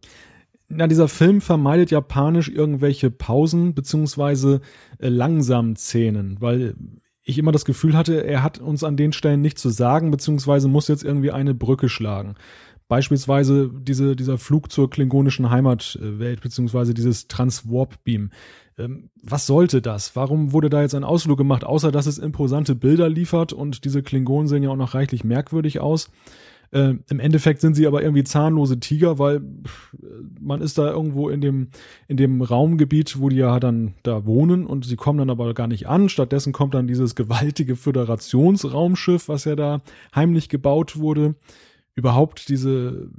na, 0.69 0.85
dieser 0.85 1.07
Film 1.07 1.41
vermeidet 1.41 1.89
japanisch 1.89 2.47
irgendwelche 2.47 3.09
Pausen 3.09 3.73
beziehungsweise 3.73 4.61
äh, 4.99 5.09
langsamen 5.09 5.75
Szenen, 5.75 6.37
weil 6.39 6.75
ich 7.23 7.39
immer 7.39 7.51
das 7.51 7.65
Gefühl 7.65 7.97
hatte, 7.97 8.23
er 8.23 8.43
hat 8.43 8.59
uns 8.59 8.83
an 8.83 8.95
den 8.95 9.11
Stellen 9.11 9.41
nichts 9.41 9.63
zu 9.63 9.69
sagen, 9.69 10.11
beziehungsweise 10.11 10.67
muss 10.67 10.87
jetzt 10.87 11.03
irgendwie 11.03 11.31
eine 11.31 11.55
Brücke 11.55 11.89
schlagen. 11.89 12.35
Beispielsweise 12.87 13.69
diese, 13.71 14.15
dieser 14.15 14.37
Flug 14.37 14.71
zur 14.71 14.89
klingonischen 14.89 15.49
Heimatwelt, 15.49 16.41
beziehungsweise 16.41 16.93
dieses 16.93 17.27
Transwarp-Beam. 17.27 18.31
Ähm, 18.79 19.09
was 19.21 19.45
sollte 19.45 19.81
das? 19.81 20.15
Warum 20.15 20.53
wurde 20.53 20.69
da 20.69 20.81
jetzt 20.81 20.95
ein 20.95 21.03
Ausflug 21.03 21.37
gemacht, 21.37 21.63
außer 21.63 21.91
dass 21.91 22.07
es 22.07 22.17
imposante 22.17 22.73
Bilder 22.73 23.09
liefert 23.09 23.53
und 23.53 23.83
diese 23.85 24.01
Klingonen 24.01 24.47
sehen 24.47 24.63
ja 24.63 24.69
auch 24.69 24.77
noch 24.77 24.93
reichlich 24.95 25.23
merkwürdig 25.23 25.81
aus? 25.81 26.09
Äh, 26.71 26.95
Im 27.09 27.19
Endeffekt 27.19 27.61
sind 27.61 27.73
sie 27.73 27.87
aber 27.87 28.03
irgendwie 28.03 28.23
zahnlose 28.23 28.79
Tiger, 28.79 29.17
weil 29.17 29.41
man 30.39 30.61
ist 30.61 30.77
da 30.77 30.89
irgendwo 30.89 31.29
in 31.29 31.41
dem, 31.41 31.69
in 32.07 32.15
dem 32.15 32.41
Raumgebiet, 32.41 33.19
wo 33.19 33.29
die 33.29 33.37
ja 33.37 33.59
dann 33.59 33.95
da 34.03 34.25
wohnen 34.25 34.65
und 34.65 34.85
sie 34.85 34.95
kommen 34.95 35.19
dann 35.19 35.31
aber 35.31 35.53
gar 35.53 35.67
nicht 35.67 35.87
an. 35.87 36.09
Stattdessen 36.09 36.53
kommt 36.53 36.75
dann 36.75 36.87
dieses 36.87 37.15
gewaltige 37.15 37.75
Föderationsraumschiff, 37.75 39.27
was 39.27 39.45
ja 39.45 39.55
da 39.55 39.81
heimlich 40.15 40.47
gebaut 40.47 40.97
wurde. 40.97 41.35
Überhaupt 41.99 42.47
diese 42.47 43.09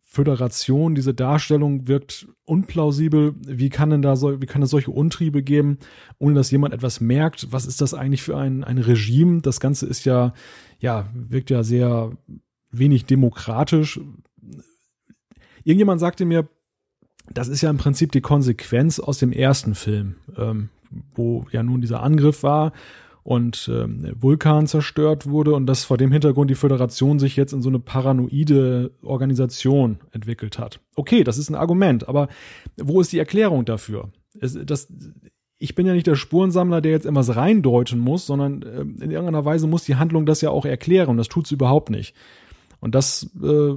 Föderation, 0.00 0.94
diese 0.94 1.12
Darstellung 1.12 1.88
wirkt 1.88 2.28
unplausibel. 2.44 3.34
Wie 3.44 3.68
kann 3.68 3.90
denn 3.90 4.00
da 4.00 4.14
so, 4.14 4.40
wie 4.40 4.46
kann 4.46 4.62
es 4.62 4.70
solche 4.70 4.92
Untriebe 4.92 5.42
geben, 5.42 5.78
ohne 6.18 6.36
dass 6.36 6.52
jemand 6.52 6.72
etwas 6.72 7.00
merkt? 7.00 7.50
Was 7.50 7.66
ist 7.66 7.80
das 7.80 7.94
eigentlich 7.94 8.22
für 8.22 8.36
ein, 8.36 8.62
ein 8.62 8.78
Regime? 8.78 9.40
Das 9.40 9.58
Ganze 9.58 9.86
ist 9.86 10.04
ja, 10.04 10.34
ja, 10.78 11.08
wirkt 11.14 11.50
ja 11.50 11.64
sehr 11.64 12.12
wenig 12.70 13.06
demokratisch. 13.06 13.98
Irgendjemand 15.64 15.98
sagte 15.98 16.24
mir, 16.24 16.48
das 17.34 17.48
ist 17.48 17.62
ja 17.62 17.70
im 17.70 17.78
Prinzip 17.78 18.12
die 18.12 18.20
Konsequenz 18.20 19.00
aus 19.00 19.18
dem 19.18 19.32
ersten 19.32 19.74
Film, 19.74 20.14
ähm, 20.36 20.68
wo 21.12 21.44
ja 21.50 21.64
nun 21.64 21.80
dieser 21.80 22.04
Angriff 22.04 22.44
war 22.44 22.72
und 23.28 23.70
ähm, 23.70 24.10
Vulkan 24.18 24.66
zerstört 24.66 25.26
wurde 25.26 25.52
und 25.52 25.66
dass 25.66 25.84
vor 25.84 25.98
dem 25.98 26.10
Hintergrund 26.10 26.48
die 26.48 26.54
Föderation 26.54 27.18
sich 27.18 27.36
jetzt 27.36 27.52
in 27.52 27.60
so 27.60 27.68
eine 27.68 27.78
paranoide 27.78 28.90
Organisation 29.02 29.98
entwickelt 30.12 30.58
hat. 30.58 30.80
Okay, 30.96 31.24
das 31.24 31.36
ist 31.36 31.50
ein 31.50 31.54
Argument, 31.54 32.08
aber 32.08 32.28
wo 32.78 33.02
ist 33.02 33.12
die 33.12 33.18
Erklärung 33.18 33.66
dafür? 33.66 34.08
Es, 34.40 34.58
das, 34.64 34.90
ich 35.58 35.74
bin 35.74 35.86
ja 35.86 35.92
nicht 35.92 36.06
der 36.06 36.16
Spurensammler, 36.16 36.80
der 36.80 36.92
jetzt 36.92 37.04
immer 37.04 37.20
was 37.20 37.36
reindeuten 37.36 37.98
muss, 37.98 38.24
sondern 38.24 38.62
äh, 38.62 38.80
in 38.80 39.10
irgendeiner 39.10 39.44
Weise 39.44 39.66
muss 39.66 39.84
die 39.84 39.96
Handlung 39.96 40.24
das 40.24 40.40
ja 40.40 40.48
auch 40.48 40.64
erklären. 40.64 41.18
Das 41.18 41.28
tut 41.28 41.46
sie 41.46 41.56
überhaupt 41.56 41.90
nicht. 41.90 42.14
Und 42.80 42.94
das 42.94 43.28
äh, 43.42 43.74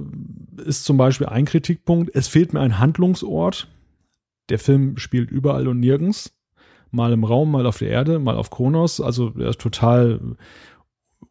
ist 0.64 0.86
zum 0.86 0.96
Beispiel 0.96 1.26
ein 1.26 1.44
Kritikpunkt. 1.44 2.10
Es 2.14 2.26
fehlt 2.26 2.54
mir 2.54 2.60
ein 2.60 2.78
Handlungsort. 2.78 3.68
Der 4.48 4.58
Film 4.58 4.96
spielt 4.96 5.30
überall 5.30 5.68
und 5.68 5.78
nirgends. 5.78 6.32
Mal 6.92 7.12
im 7.12 7.24
Raum, 7.24 7.50
mal 7.50 7.66
auf 7.66 7.78
der 7.78 7.88
Erde, 7.88 8.18
mal 8.18 8.36
auf 8.36 8.50
Kronos. 8.50 9.00
Also 9.00 9.32
er 9.36 9.48
ist 9.48 9.60
total 9.60 10.20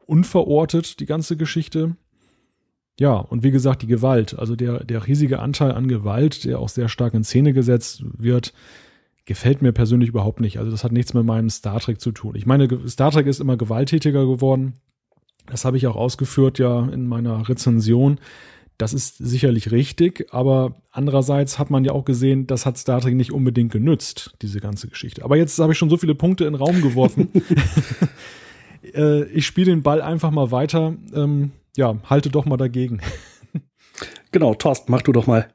unverortet, 0.06 1.00
die 1.00 1.06
ganze 1.06 1.38
Geschichte. 1.38 1.96
Ja, 3.00 3.14
und 3.14 3.44
wie 3.44 3.52
gesagt, 3.52 3.82
die 3.82 3.88
Gewalt, 3.88 4.38
also 4.38 4.56
der, 4.56 4.84
der 4.84 5.08
riesige 5.08 5.40
Anteil 5.40 5.72
an 5.72 5.88
Gewalt, 5.88 6.44
der 6.44 6.60
auch 6.60 6.70
sehr 6.70 6.90
stark 6.90 7.14
in 7.14 7.24
Szene 7.24 7.54
gesetzt 7.54 8.04
wird, 8.18 8.54
gefällt 9.26 9.62
mir 9.62 9.72
persönlich 9.72 10.10
überhaupt 10.10 10.42
nicht. 10.42 10.60
Also 10.60 10.72
das 10.72 10.84
hat 10.84 10.92
nichts 10.92 11.14
mit 11.14 11.26
meinem 11.26 11.50
Star 11.50 11.80
Trek 11.80 12.02
zu 12.02 12.12
tun. 12.12 12.36
Ich 12.36 12.46
meine, 12.46 12.68
Star 12.90 13.12
Trek 13.12 13.28
ist 13.28 13.40
immer 13.40 13.58
gewalttätiger 13.58 14.26
geworden. 14.26 14.74
Das 15.48 15.66
habe 15.66 15.78
ich 15.78 15.88
auch 15.88 15.96
ausgeführt 15.96 16.60
ja 16.60 16.88
in 16.90 17.08
meiner 17.08 17.48
Rezension. 17.48 18.20
Das 18.82 18.96
ist 18.96 19.18
sicherlich 19.20 19.72
richtig, 19.72 20.30
aber 20.32 20.74
andererseits 20.90 21.60
hat 21.60 21.70
man 21.70 21.86
ja 21.86 21.92
auch 21.92 22.04
gesehen, 22.04 22.48
das 22.48 22.66
hat 22.66 22.80
Star 22.80 23.00
Trek 23.00 23.14
nicht 23.14 23.32
unbedingt 23.32 23.72
genützt, 23.72 24.34
diese 24.42 24.60
ganze 24.60 24.88
Geschichte. 24.88 25.24
Aber 25.24 25.38
jetzt 25.38 25.60
habe 25.60 25.74
ich 25.74 25.78
schon 25.78 25.92
so 25.92 25.98
viele 25.98 26.16
Punkte 26.16 26.46
in 26.46 26.54
den 26.54 26.60
Raum 26.60 26.82
geworfen. 26.82 27.30
äh, 28.96 29.26
ich 29.26 29.46
spiele 29.46 29.70
den 29.70 29.84
Ball 29.84 30.02
einfach 30.02 30.32
mal 30.32 30.50
weiter. 30.50 30.96
Ähm, 31.14 31.52
ja, 31.78 31.96
halte 32.10 32.32
doch 32.32 32.46
mal 32.46 32.58
dagegen. 32.58 33.02
genau, 34.32 34.56
Thorsten, 34.56 34.92
mach 34.92 35.04
du 35.04 35.12
doch 35.12 35.28
mal. 35.28 35.48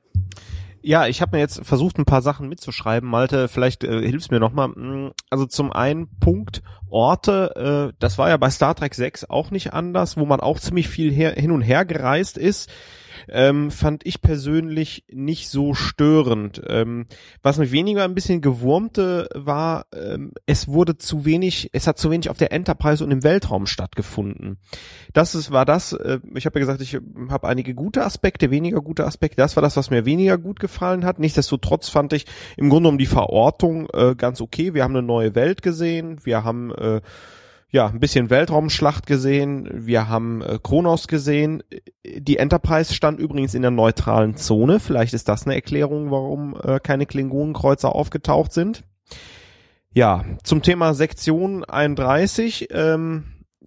Ja, 0.80 1.08
ich 1.08 1.20
habe 1.20 1.36
mir 1.36 1.40
jetzt 1.40 1.66
versucht, 1.66 1.98
ein 1.98 2.04
paar 2.04 2.22
Sachen 2.22 2.48
mitzuschreiben. 2.48 3.10
Malte, 3.10 3.48
vielleicht 3.48 3.82
äh, 3.82 4.02
hilfst 4.02 4.30
mir 4.30 4.38
nochmal. 4.38 4.68
Mm, 4.68 5.10
also 5.30 5.46
zum 5.46 5.72
einen 5.72 6.16
Punkt 6.20 6.62
Orte, 6.88 7.90
äh, 7.90 7.96
das 7.98 8.18
war 8.18 8.28
ja 8.28 8.36
bei 8.36 8.50
Star 8.50 8.76
Trek 8.76 8.94
6 8.94 9.24
auch 9.24 9.50
nicht 9.50 9.72
anders, 9.72 10.16
wo 10.16 10.26
man 10.26 10.38
auch 10.38 10.60
ziemlich 10.60 10.86
viel 10.86 11.12
her, 11.12 11.32
hin 11.32 11.50
und 11.50 11.62
her 11.62 11.84
gereist 11.84 12.38
ist 12.38 12.70
ähm, 13.28 13.70
fand 13.70 14.06
ich 14.06 14.20
persönlich 14.20 15.04
nicht 15.10 15.48
so 15.48 15.74
störend. 15.74 16.62
Ähm, 16.66 17.06
was 17.42 17.58
mich 17.58 17.72
weniger 17.72 18.04
ein 18.04 18.14
bisschen 18.14 18.40
gewurmte 18.40 19.28
war, 19.34 19.86
ähm, 19.94 20.32
es 20.46 20.68
wurde 20.68 20.96
zu 20.96 21.24
wenig, 21.24 21.70
es 21.72 21.86
hat 21.86 21.98
zu 21.98 22.10
wenig 22.10 22.30
auf 22.30 22.38
der 22.38 22.52
Enterprise 22.52 23.02
und 23.04 23.10
im 23.10 23.22
Weltraum 23.22 23.66
stattgefunden. 23.66 24.58
Das 25.12 25.34
ist, 25.34 25.50
war 25.50 25.64
das, 25.64 25.92
äh, 25.92 26.20
ich 26.34 26.46
habe 26.46 26.58
ja 26.58 26.66
gesagt, 26.66 26.80
ich 26.80 26.98
habe 27.28 27.48
einige 27.48 27.74
gute 27.74 28.04
Aspekte, 28.04 28.50
weniger 28.50 28.80
gute 28.80 29.04
Aspekte. 29.04 29.36
Das 29.36 29.56
war 29.56 29.62
das, 29.62 29.76
was 29.76 29.90
mir 29.90 30.04
weniger 30.04 30.38
gut 30.38 30.60
gefallen 30.60 31.04
hat. 31.04 31.18
Nichtsdestotrotz 31.18 31.88
fand 31.88 32.12
ich 32.12 32.26
im 32.56 32.70
Grunde 32.70 32.88
um 32.88 32.98
die 32.98 33.06
Verortung 33.06 33.88
äh, 33.92 34.14
ganz 34.16 34.40
okay. 34.40 34.74
Wir 34.74 34.84
haben 34.84 34.96
eine 34.96 35.06
neue 35.06 35.34
Welt 35.34 35.62
gesehen, 35.62 36.20
wir 36.24 36.44
haben 36.44 36.72
äh, 36.74 37.00
ja, 37.70 37.88
ein 37.88 38.00
bisschen 38.00 38.30
Weltraumschlacht 38.30 39.06
gesehen, 39.06 39.68
wir 39.72 40.08
haben 40.08 40.40
äh, 40.42 40.58
Kronos 40.62 41.08
gesehen. 41.08 41.62
Die 42.04 42.38
Enterprise 42.38 42.94
stand 42.94 43.18
übrigens 43.18 43.54
in 43.54 43.62
der 43.62 43.72
neutralen 43.72 44.36
Zone. 44.36 44.78
Vielleicht 44.78 45.14
ist 45.14 45.28
das 45.28 45.44
eine 45.44 45.56
Erklärung, 45.56 46.10
warum 46.10 46.56
äh, 46.62 46.78
keine 46.78 47.06
Klingonenkreuzer 47.06 47.94
aufgetaucht 47.94 48.52
sind. 48.52 48.84
Ja, 49.92 50.24
zum 50.44 50.62
Thema 50.62 50.94
Sektion 50.94 51.64
31 51.64 52.68
ähm, 52.70 53.24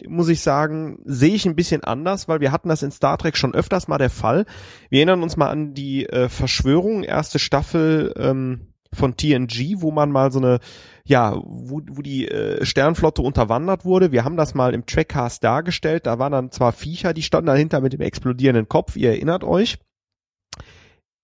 muss 0.07 0.29
ich 0.29 0.41
sagen, 0.41 0.99
sehe 1.03 1.33
ich 1.33 1.45
ein 1.45 1.55
bisschen 1.55 1.83
anders, 1.83 2.27
weil 2.27 2.39
wir 2.39 2.51
hatten 2.51 2.69
das 2.69 2.83
in 2.83 2.91
Star 2.91 3.17
Trek 3.17 3.35
schon 3.35 3.53
öfters 3.53 3.87
mal 3.87 3.97
der 3.97 4.09
Fall. 4.09 4.45
Wir 4.89 4.99
erinnern 4.99 5.23
uns 5.23 5.37
mal 5.37 5.49
an 5.49 5.73
die 5.73 6.05
äh, 6.05 6.29
Verschwörung, 6.29 7.03
erste 7.03 7.39
Staffel 7.39 8.13
ähm, 8.17 8.73
von 8.93 9.15
TNG, 9.15 9.81
wo 9.81 9.91
man 9.91 10.11
mal 10.11 10.31
so 10.31 10.39
eine, 10.39 10.59
ja, 11.05 11.35
wo, 11.35 11.81
wo 11.89 12.01
die 12.01 12.27
äh, 12.27 12.65
Sternflotte 12.65 13.21
unterwandert 13.21 13.85
wurde. 13.85 14.11
Wir 14.11 14.23
haben 14.23 14.37
das 14.37 14.55
mal 14.55 14.73
im 14.73 14.85
Trackcast 14.85 15.43
dargestellt. 15.43 16.05
Da 16.05 16.19
waren 16.19 16.31
dann 16.31 16.51
zwar 16.51 16.71
Viecher, 16.71 17.13
die 17.13 17.23
standen 17.23 17.47
dahinter 17.47 17.81
mit 17.81 17.93
dem 17.93 18.01
explodierenden 18.01 18.67
Kopf, 18.67 18.95
ihr 18.95 19.11
erinnert 19.11 19.43
euch. 19.43 19.77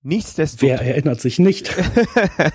Nichtsdestotrotz. 0.07 0.61
Wer 0.61 0.81
erinnert 0.81 1.19
sich 1.19 1.39
nicht? 1.39 1.75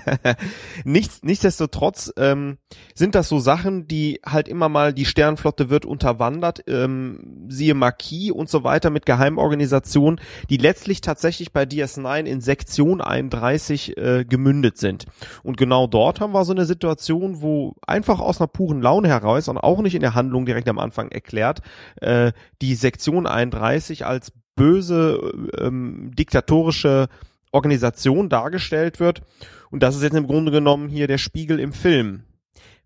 Nichts, 0.85 1.21
nichtsdestotrotz 1.21 2.13
ähm, 2.15 2.59
sind 2.95 3.13
das 3.13 3.27
so 3.27 3.39
Sachen, 3.39 3.89
die 3.89 4.21
halt 4.25 4.47
immer 4.47 4.69
mal 4.69 4.93
die 4.93 5.03
Sternflotte 5.03 5.69
wird 5.69 5.85
unterwandert, 5.85 6.63
ähm, 6.67 7.47
siehe 7.49 7.73
Marquis 7.73 8.31
und 8.31 8.49
so 8.49 8.63
weiter 8.63 8.89
mit 8.89 9.05
Geheimorganisationen, 9.05 10.21
die 10.49 10.55
letztlich 10.55 11.01
tatsächlich 11.01 11.51
bei 11.51 11.63
DS9 11.63 12.23
in 12.23 12.39
Sektion 12.39 13.01
31 13.01 13.97
äh, 13.97 14.23
gemündet 14.23 14.77
sind. 14.77 15.03
Und 15.43 15.57
genau 15.57 15.87
dort 15.87 16.21
haben 16.21 16.31
wir 16.31 16.45
so 16.45 16.53
eine 16.53 16.65
Situation, 16.65 17.41
wo 17.41 17.75
einfach 17.85 18.21
aus 18.21 18.39
einer 18.39 18.47
puren 18.47 18.81
Laune 18.81 19.09
heraus 19.09 19.49
und 19.49 19.57
auch 19.57 19.81
nicht 19.81 19.95
in 19.95 20.01
der 20.01 20.15
Handlung 20.15 20.45
direkt 20.45 20.69
am 20.69 20.79
Anfang 20.79 21.11
erklärt, 21.11 21.59
äh, 21.99 22.31
die 22.61 22.75
Sektion 22.75 23.27
31 23.27 24.05
als 24.05 24.31
böse 24.55 25.49
ähm, 25.57 26.11
diktatorische 26.15 27.09
Organisation 27.51 28.29
dargestellt 28.29 28.99
wird. 28.99 29.21
Und 29.69 29.83
das 29.83 29.95
ist 29.95 30.03
jetzt 30.03 30.15
im 30.15 30.27
Grunde 30.27 30.51
genommen 30.51 30.89
hier 30.89 31.07
der 31.07 31.17
Spiegel 31.17 31.59
im 31.59 31.73
Film. 31.73 32.23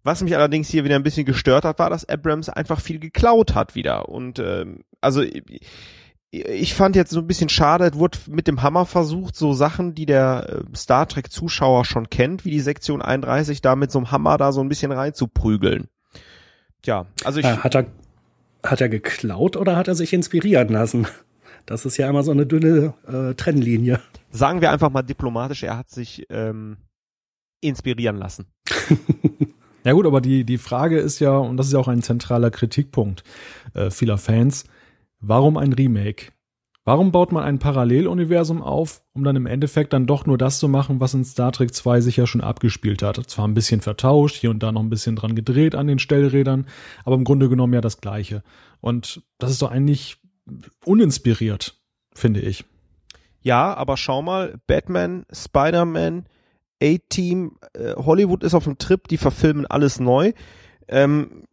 Was 0.03 0.21
mich 0.21 0.35
allerdings 0.35 0.69
hier 0.69 0.83
wieder 0.83 0.95
ein 0.95 1.03
bisschen 1.03 1.25
gestört 1.25 1.65
hat, 1.65 1.79
war, 1.79 1.89
dass 1.89 2.07
Abrams 2.07 2.49
einfach 2.49 2.79
viel 2.79 2.99
geklaut 2.99 3.55
hat 3.55 3.73
wieder. 3.73 4.07
Und 4.07 4.37
ähm, 4.37 4.83
also 5.01 5.23
ich 6.31 6.73
fand 6.73 6.95
jetzt 6.95 7.11
so 7.11 7.19
ein 7.19 7.27
bisschen 7.27 7.49
schade, 7.49 7.85
es 7.85 7.97
wurde 7.97 8.17
mit 8.27 8.47
dem 8.47 8.61
Hammer 8.61 8.85
versucht, 8.85 9.35
so 9.35 9.53
Sachen, 9.53 9.95
die 9.95 10.05
der 10.05 10.47
äh, 10.49 10.77
Star 10.77 11.07
Trek 11.07 11.31
Zuschauer 11.31 11.85
schon 11.85 12.09
kennt, 12.09 12.45
wie 12.45 12.51
die 12.51 12.59
Sektion 12.59 13.01
31, 13.01 13.61
da 13.61 13.75
mit 13.75 13.91
so 13.91 13.99
einem 13.99 14.11
Hammer 14.11 14.37
da 14.37 14.51
so 14.51 14.61
ein 14.61 14.69
bisschen 14.69 14.91
reinzuprügeln. 14.91 15.87
Tja, 16.81 17.05
also 17.23 17.39
ich. 17.39 17.45
Äh, 17.45 17.57
hat 17.57 17.75
er, 17.75 17.85
hat 18.63 18.81
er 18.81 18.89
geklaut 18.89 19.55
oder 19.55 19.75
hat 19.75 19.87
er 19.87 19.95
sich 19.95 20.13
inspirieren 20.13 20.69
lassen? 20.69 21.07
Das 21.65 21.85
ist 21.85 21.97
ja 21.97 22.09
immer 22.09 22.23
so 22.23 22.31
eine 22.31 22.45
dünne 22.45 22.93
äh, 23.07 23.33
Trennlinie. 23.33 23.99
Sagen 24.29 24.61
wir 24.61 24.71
einfach 24.71 24.91
mal 24.91 25.01
diplomatisch, 25.01 25.63
er 25.63 25.77
hat 25.77 25.89
sich 25.89 26.25
ähm, 26.29 26.77
inspirieren 27.61 28.17
lassen. 28.17 28.45
ja 29.83 29.93
gut, 29.93 30.05
aber 30.05 30.21
die, 30.21 30.43
die 30.43 30.57
Frage 30.57 30.99
ist 30.99 31.19
ja, 31.19 31.37
und 31.37 31.57
das 31.57 31.67
ist 31.67 31.73
ja 31.73 31.79
auch 31.79 31.87
ein 31.87 32.03
zentraler 32.03 32.51
Kritikpunkt 32.51 33.23
äh, 33.73 33.89
vieler 33.89 34.17
Fans, 34.17 34.65
warum 35.19 35.57
ein 35.57 35.73
Remake? 35.73 36.31
Warum 36.87 37.11
baut 37.11 37.31
man 37.31 37.43
ein 37.43 37.57
Paralleluniversum 37.57 38.61
auf, 38.61 39.01
um 39.13 39.23
dann 39.23 39.35
im 39.35 39.47
Endeffekt 39.47 39.91
dann 39.91 40.05
doch 40.05 40.27
nur 40.27 40.37
das 40.37 40.59
zu 40.59 40.67
machen, 40.67 40.99
was 40.99 41.15
in 41.15 41.25
Star 41.25 41.51
Trek 41.51 41.73
2 41.73 41.99
sich 41.99 42.17
ja 42.17 42.27
schon 42.27 42.41
abgespielt 42.41 43.01
hat? 43.01 43.17
Zwar 43.27 43.47
ein 43.47 43.55
bisschen 43.55 43.81
vertauscht, 43.81 44.35
hier 44.35 44.51
und 44.51 44.61
da 44.61 44.71
noch 44.71 44.83
ein 44.83 44.91
bisschen 44.91 45.15
dran 45.15 45.33
gedreht 45.33 45.73
an 45.73 45.87
den 45.87 45.97
Stellrädern, 45.97 46.67
aber 47.03 47.15
im 47.15 47.23
Grunde 47.23 47.49
genommen 47.49 47.73
ja 47.73 47.81
das 47.81 48.01
Gleiche. 48.01 48.43
Und 48.81 49.23
das 49.39 49.49
ist 49.49 49.63
doch 49.63 49.71
eigentlich 49.71 50.17
uninspiriert, 50.83 51.79
finde 52.13 52.41
ich. 52.41 52.65
Ja, 53.41 53.73
aber 53.73 53.97
schau 53.97 54.21
mal, 54.21 54.57
Batman, 54.67 55.25
Spider-Man, 55.31 56.25
A-Team, 56.81 57.57
äh, 57.73 57.93
Hollywood 57.95 58.43
ist 58.43 58.53
auf 58.53 58.63
dem 58.63 58.77
Trip, 58.77 59.07
die 59.07 59.17
verfilmen 59.17 59.65
alles 59.65 59.99
neu. 59.99 60.33
Ähm, 60.87 61.43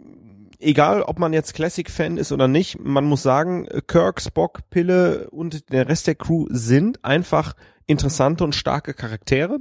egal, 0.58 1.02
ob 1.02 1.18
man 1.18 1.32
jetzt 1.32 1.54
Classic-Fan 1.54 2.16
ist 2.16 2.32
oder 2.32 2.48
nicht, 2.48 2.80
man 2.80 3.04
muss 3.04 3.22
sagen, 3.22 3.68
Kirk, 3.86 4.20
Spock, 4.20 4.70
Pille 4.70 5.28
und 5.30 5.70
der 5.72 5.88
Rest 5.88 6.06
der 6.06 6.14
Crew 6.14 6.46
sind 6.50 7.04
einfach 7.04 7.54
interessante 7.86 8.44
und 8.44 8.54
starke 8.54 8.94
Charaktere. 8.94 9.58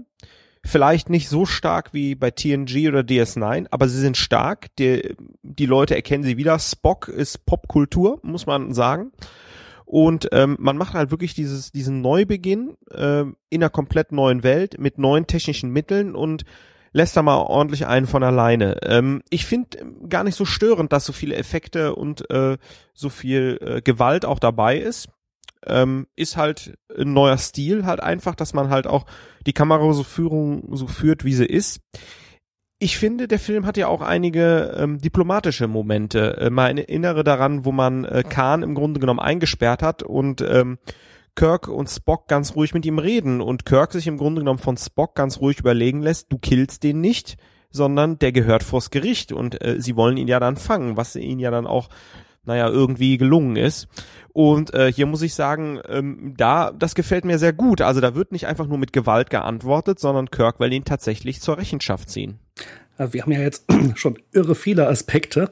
Vielleicht 0.63 1.10
nicht 1.10 1.28
so 1.28 1.45
stark 1.45 1.93
wie 1.93 2.13
bei 2.13 2.30
TNG 2.30 2.88
oder 2.88 3.00
DS9, 3.00 3.67
aber 3.71 3.88
sie 3.88 4.00
sind 4.00 4.15
stark. 4.15 4.67
Die, 4.78 5.15
die 5.41 5.65
Leute 5.65 5.95
erkennen 5.95 6.24
sie 6.24 6.38
wieder. 6.38 6.60
Spock 6.60 7.08
ist 7.08 7.45
Popkultur, 7.45 8.19
muss 8.21 8.45
man 8.45 8.74
sagen. 8.74 9.12
Und 9.86 10.30
ähm, 10.32 10.56
man 10.60 10.78
macht 10.78 10.93
halt 10.93 11.12
wirklich 11.12 11.34
dieses, 11.34 11.71
diesen 11.71 12.02
Neubeginn 12.02 12.78
äh, 12.91 13.21
in 13.21 13.36
einer 13.52 13.69
komplett 13.69 14.12
neuen 14.12 14.43
Welt 14.43 14.80
mit 14.80 14.97
neuen 15.00 15.28
technischen 15.28 15.71
Mitteln 15.71 16.15
und 16.15 16.45
lässt 16.93 17.17
da 17.17 17.24
mal 17.24 17.38
ordentlich 17.38 17.88
einen 17.88 18.08
von 18.08 18.24
alleine. 18.24 18.78
Ähm, 18.84 19.24
ich 19.30 19.45
finde 19.45 19.80
gar 20.08 20.24
nicht 20.24 20.36
so 20.36 20.45
störend, 20.45 20.93
dass 20.93 21.06
so 21.06 21.13
viele 21.13 21.36
Effekte 21.36 21.95
und 21.95 22.30
äh, 22.30 22.58
so 22.93 23.10
viel 23.10 23.58
äh, 23.62 23.82
Gewalt 23.82 24.26
auch 24.26 24.39
dabei 24.39 24.78
ist 24.78 25.10
ähm, 25.65 26.08
ist 26.15 26.38
halt 26.38 26.74
ein 26.97 27.13
neuer 27.13 27.38
Stil, 27.38 27.86
halt 27.86 28.00
einfach, 28.00 28.36
dass 28.36 28.54
man 28.54 28.69
halt 28.69 28.88
auch 28.88 29.06
die 29.45 29.54
Kamera 29.54 29.93
so 29.93 30.04
Führung 30.04 30.76
so 30.76 30.88
führt, 30.88 31.24
wie 31.24 31.34
sie 31.34 31.45
ist. 31.45 31.82
Ich 32.80 32.97
finde, 32.97 33.28
der 33.28 33.38
Film 33.38 33.67
hat 33.67 33.78
ja 33.78 33.88
auch 33.88 34.02
einige 34.02 34.76
ähm, 34.76 35.00
diplomatische 35.00 35.67
Momente. 35.67 36.38
Äh, 36.38 36.50
mal 36.50 36.78
erinnere 36.78 37.24
daran, 37.24 37.63
wo 37.63 37.71
man 37.71 38.06
äh, 38.06 38.24
Khan 38.28 38.63
im 38.63 38.74
Grunde 38.74 39.00
genommen 39.00 39.19
eingesperrt 39.19 39.84
hat 39.84 40.02
und 40.02 40.41
ähm, 40.41 40.80
Kirk 41.36 41.67
und 41.67 41.89
Spock 41.89 42.28
ganz 42.28 42.56
ruhig 42.56 42.74
mit 42.74 42.86
ihm 42.86 43.00
reden 43.00 43.39
und 43.39 43.65
Kirk 43.65 43.93
sich 43.93 44.08
im 44.08 44.17
Grunde 44.17 44.41
genommen 44.41 44.60
von 44.60 44.78
Spock 44.78 45.15
ganz 45.15 45.39
ruhig 45.39 45.60
überlegen 45.60 46.02
lässt, 46.02 46.32
du 46.32 46.38
killst 46.39 46.84
den 46.84 47.02
nicht, 47.02 47.38
sondern 47.69 48.19
der 48.19 48.32
gehört 48.32 48.63
vors 48.63 48.89
Gericht 48.89 49.32
und 49.32 49.63
äh, 49.63 49.80
sie 49.80 49.95
wollen 49.95 50.17
ihn 50.17 50.28
ja 50.28 50.39
dann 50.39 50.58
fangen, 50.58 50.97
was 50.97 51.15
ihn 51.15 51.39
ja 51.39 51.52
dann 51.52 51.67
auch 51.67 51.89
naja, 52.45 52.67
irgendwie 52.69 53.17
gelungen 53.17 53.56
ist. 53.56 53.88
Und 54.34 54.73
äh, 54.73 54.91
hier 54.91 55.06
muss 55.06 55.21
ich 55.21 55.34
sagen, 55.34 55.80
ähm, 55.89 56.34
da, 56.38 56.71
das 56.71 56.95
gefällt 56.95 57.25
mir 57.25 57.38
sehr 57.38 57.54
gut. 57.54 57.82
Also 57.82 57.99
da 57.99 58.15
wird 58.15 58.32
nicht 58.32 58.47
einfach 58.47 58.67
nur 58.67 58.77
mit 58.77 58.93
Gewalt 58.93 59.30
geantwortet, 59.30 59.99
sondern 59.99 60.32
Kirk 60.32 60.60
will 60.60 60.71
ihn 60.71 60.86
tatsächlich 60.86 61.41
zur 61.41 61.58
Rechenschaft 61.58 62.10
ziehen. 62.10 62.39
Wir 62.97 63.23
haben 63.23 63.32
ja 63.32 63.39
jetzt 63.41 63.65
schon 63.95 64.17
irre 64.32 64.56
viele 64.56 64.88
Aspekte. 64.88 65.51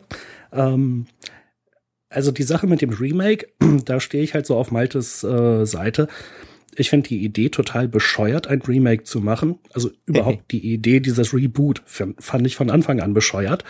Ähm, 0.51 1.07
also 2.09 2.31
die 2.31 2.43
Sache 2.43 2.67
mit 2.67 2.81
dem 2.81 2.91
Remake, 2.91 3.47
da 3.85 3.99
stehe 3.99 4.23
ich 4.23 4.33
halt 4.33 4.45
so 4.45 4.55
auf 4.55 4.71
Maltes 4.71 5.23
äh, 5.23 5.65
Seite. 5.65 6.07
Ich 6.75 6.89
finde 6.89 7.09
die 7.09 7.23
Idee 7.23 7.49
total 7.49 7.87
bescheuert, 7.87 8.47
ein 8.47 8.61
Remake 8.61 9.03
zu 9.03 9.19
machen. 9.19 9.59
Also 9.73 9.91
überhaupt 10.05 10.43
die 10.51 10.73
Idee 10.73 10.99
dieses 10.99 11.33
Reboot 11.33 11.83
fand 11.85 12.47
ich 12.47 12.55
von 12.55 12.69
Anfang 12.69 13.01
an 13.01 13.13
bescheuert. 13.13 13.63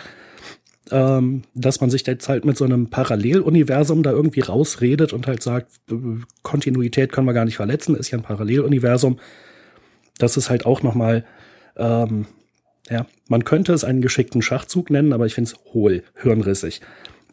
Ähm, 0.90 1.42
dass 1.54 1.80
man 1.80 1.90
sich 1.90 2.06
jetzt 2.06 2.28
halt 2.28 2.44
mit 2.44 2.56
so 2.56 2.64
einem 2.64 2.88
Paralleluniversum 2.88 4.02
da 4.02 4.10
irgendwie 4.10 4.40
rausredet 4.40 5.12
und 5.12 5.26
halt 5.26 5.42
sagt, 5.42 5.80
Kontinuität 6.42 7.12
können 7.12 7.26
wir 7.26 7.32
gar 7.32 7.44
nicht 7.44 7.56
verletzen, 7.56 7.94
ist 7.94 8.10
ja 8.10 8.18
ein 8.18 8.24
Paralleluniversum. 8.24 9.18
Das 10.18 10.36
ist 10.36 10.50
halt 10.50 10.66
auch 10.66 10.82
nochmal, 10.82 11.24
ähm, 11.76 12.26
ja, 12.88 13.06
man 13.28 13.44
könnte 13.44 13.72
es 13.72 13.84
einen 13.84 14.00
geschickten 14.00 14.42
Schachzug 14.42 14.90
nennen, 14.90 15.12
aber 15.12 15.26
ich 15.26 15.34
finde 15.34 15.50
es 15.50 15.72
hohl, 15.72 16.02
hirnrissig. 16.20 16.80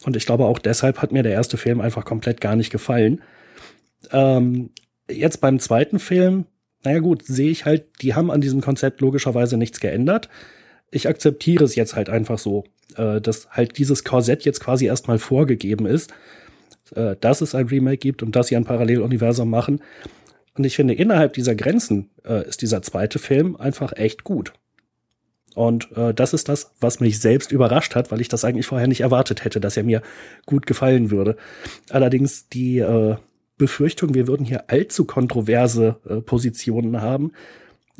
Und 0.04 0.16
ich 0.16 0.26
glaube 0.26 0.44
auch 0.44 0.60
deshalb 0.60 1.02
hat 1.02 1.12
mir 1.12 1.22
der 1.22 1.32
erste 1.32 1.56
Film 1.56 1.80
einfach 1.80 2.04
komplett 2.04 2.40
gar 2.40 2.54
nicht 2.54 2.70
gefallen. 2.70 3.22
Ähm, 4.12 4.70
jetzt 5.10 5.40
beim 5.40 5.58
zweiten 5.58 5.98
Film, 5.98 6.46
naja 6.84 7.00
gut, 7.00 7.24
sehe 7.24 7.50
ich 7.50 7.64
halt, 7.64 7.86
die 8.02 8.14
haben 8.14 8.30
an 8.30 8.40
diesem 8.40 8.60
Konzept 8.60 9.00
logischerweise 9.00 9.56
nichts 9.56 9.80
geändert. 9.80 10.28
Ich 10.90 11.08
akzeptiere 11.08 11.64
es 11.64 11.74
jetzt 11.74 11.96
halt 11.96 12.08
einfach 12.08 12.38
so, 12.38 12.64
äh, 12.96 13.20
dass 13.20 13.50
halt 13.50 13.78
dieses 13.78 14.04
Korsett 14.04 14.44
jetzt 14.44 14.60
quasi 14.60 14.86
erstmal 14.86 15.18
vorgegeben 15.18 15.86
ist, 15.86 16.12
äh, 16.94 17.16
dass 17.20 17.40
es 17.40 17.54
ein 17.54 17.66
Remake 17.66 17.98
gibt 17.98 18.22
und 18.22 18.34
dass 18.36 18.48
sie 18.48 18.56
ein 18.56 18.64
Paralleluniversum 18.64 19.48
machen. 19.48 19.80
Und 20.56 20.64
ich 20.64 20.76
finde, 20.76 20.94
innerhalb 20.94 21.34
dieser 21.34 21.54
Grenzen 21.54 22.10
äh, 22.24 22.46
ist 22.46 22.62
dieser 22.62 22.82
zweite 22.82 23.18
Film 23.18 23.56
einfach 23.56 23.92
echt 23.94 24.24
gut. 24.24 24.52
Und 25.54 25.90
äh, 25.96 26.14
das 26.14 26.34
ist 26.34 26.48
das, 26.48 26.72
was 26.80 27.00
mich 27.00 27.20
selbst 27.20 27.52
überrascht 27.52 27.94
hat, 27.94 28.10
weil 28.10 28.20
ich 28.20 28.28
das 28.28 28.44
eigentlich 28.44 28.66
vorher 28.66 28.86
nicht 28.86 29.00
erwartet 29.00 29.44
hätte, 29.44 29.60
dass 29.60 29.76
er 29.76 29.82
mir 29.82 30.02
gut 30.46 30.66
gefallen 30.66 31.10
würde. 31.10 31.36
Allerdings 31.90 32.48
die 32.48 32.78
äh, 32.78 33.16
Befürchtung, 33.56 34.14
wir 34.14 34.28
würden 34.28 34.46
hier 34.46 34.70
allzu 34.70 35.04
kontroverse 35.04 35.96
äh, 36.08 36.20
Positionen 36.20 37.02
haben, 37.02 37.32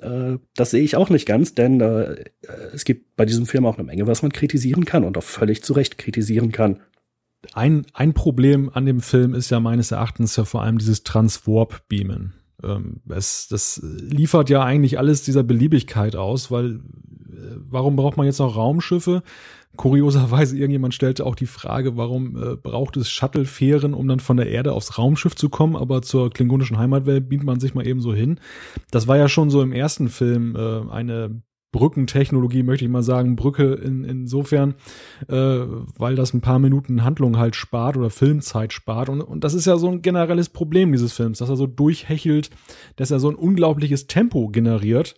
äh, 0.00 0.38
das 0.54 0.70
sehe 0.70 0.82
ich 0.82 0.96
auch 0.96 1.10
nicht 1.10 1.26
ganz, 1.26 1.54
denn 1.54 1.80
äh, 1.80 2.24
es 2.72 2.84
gibt 2.84 3.16
bei 3.16 3.24
diesem 3.24 3.46
Film 3.46 3.66
auch 3.66 3.76
eine 3.76 3.86
Menge, 3.86 4.06
was 4.06 4.22
man 4.22 4.32
kritisieren 4.32 4.84
kann 4.84 5.04
und 5.04 5.16
auch 5.18 5.22
völlig 5.22 5.62
zu 5.62 5.72
Recht 5.72 5.98
kritisieren 5.98 6.52
kann. 6.52 6.80
Ein, 7.52 7.86
ein 7.92 8.14
Problem 8.14 8.70
an 8.72 8.86
dem 8.86 9.00
Film 9.00 9.34
ist 9.34 9.50
ja 9.50 9.60
meines 9.60 9.92
Erachtens 9.92 10.36
ja 10.36 10.44
vor 10.44 10.62
allem 10.62 10.78
dieses 10.78 11.04
Transwarp-Beamen. 11.04 12.34
Ähm, 12.62 13.00
es, 13.08 13.48
das 13.48 13.80
liefert 13.82 14.50
ja 14.50 14.64
eigentlich 14.64 14.98
alles 14.98 15.22
dieser 15.22 15.44
Beliebigkeit 15.44 16.16
aus, 16.16 16.50
weil 16.50 16.76
äh, 16.76 17.56
warum 17.68 17.96
braucht 17.96 18.16
man 18.16 18.26
jetzt 18.26 18.40
noch 18.40 18.56
Raumschiffe? 18.56 19.22
Kurioserweise, 19.76 20.56
irgendjemand 20.56 20.94
stellte 20.94 21.24
auch 21.24 21.34
die 21.34 21.46
Frage, 21.46 21.96
warum 21.96 22.36
äh, 22.36 22.56
braucht 22.56 22.96
es 22.96 23.10
Shuttle-Fähren, 23.10 23.94
um 23.94 24.08
dann 24.08 24.18
von 24.18 24.36
der 24.36 24.48
Erde 24.48 24.72
aufs 24.72 24.98
Raumschiff 24.98 25.36
zu 25.36 25.48
kommen, 25.48 25.76
aber 25.76 26.02
zur 26.02 26.30
klingonischen 26.30 26.78
Heimatwelt 26.78 27.28
beamt 27.28 27.44
man 27.44 27.60
sich 27.60 27.74
mal 27.74 27.86
eben 27.86 28.00
so 28.00 28.12
hin. 28.14 28.40
Das 28.90 29.06
war 29.06 29.16
ja 29.16 29.28
schon 29.28 29.50
so 29.50 29.62
im 29.62 29.72
ersten 29.72 30.08
Film 30.08 30.56
äh, 30.56 30.90
eine 30.90 31.42
Brückentechnologie, 31.70 32.62
möchte 32.62 32.86
ich 32.86 32.90
mal 32.90 33.02
sagen, 33.02 33.36
Brücke 33.36 33.74
in, 33.74 34.02
insofern, 34.02 34.74
äh, 35.28 35.34
weil 35.34 36.16
das 36.16 36.32
ein 36.32 36.40
paar 36.40 36.58
Minuten 36.58 37.04
Handlung 37.04 37.36
halt 37.36 37.56
spart 37.56 37.96
oder 37.96 38.10
Filmzeit 38.10 38.72
spart. 38.72 39.08
Und, 39.08 39.20
und 39.20 39.44
das 39.44 39.54
ist 39.54 39.66
ja 39.66 39.76
so 39.76 39.88
ein 39.88 40.00
generelles 40.00 40.48
Problem 40.48 40.92
dieses 40.92 41.12
Films, 41.12 41.38
dass 41.38 41.50
er 41.50 41.56
so 41.56 41.66
durchhechelt, 41.66 42.50
dass 42.96 43.10
er 43.10 43.20
so 43.20 43.28
ein 43.28 43.34
unglaubliches 43.34 44.06
Tempo 44.06 44.48
generiert. 44.48 45.14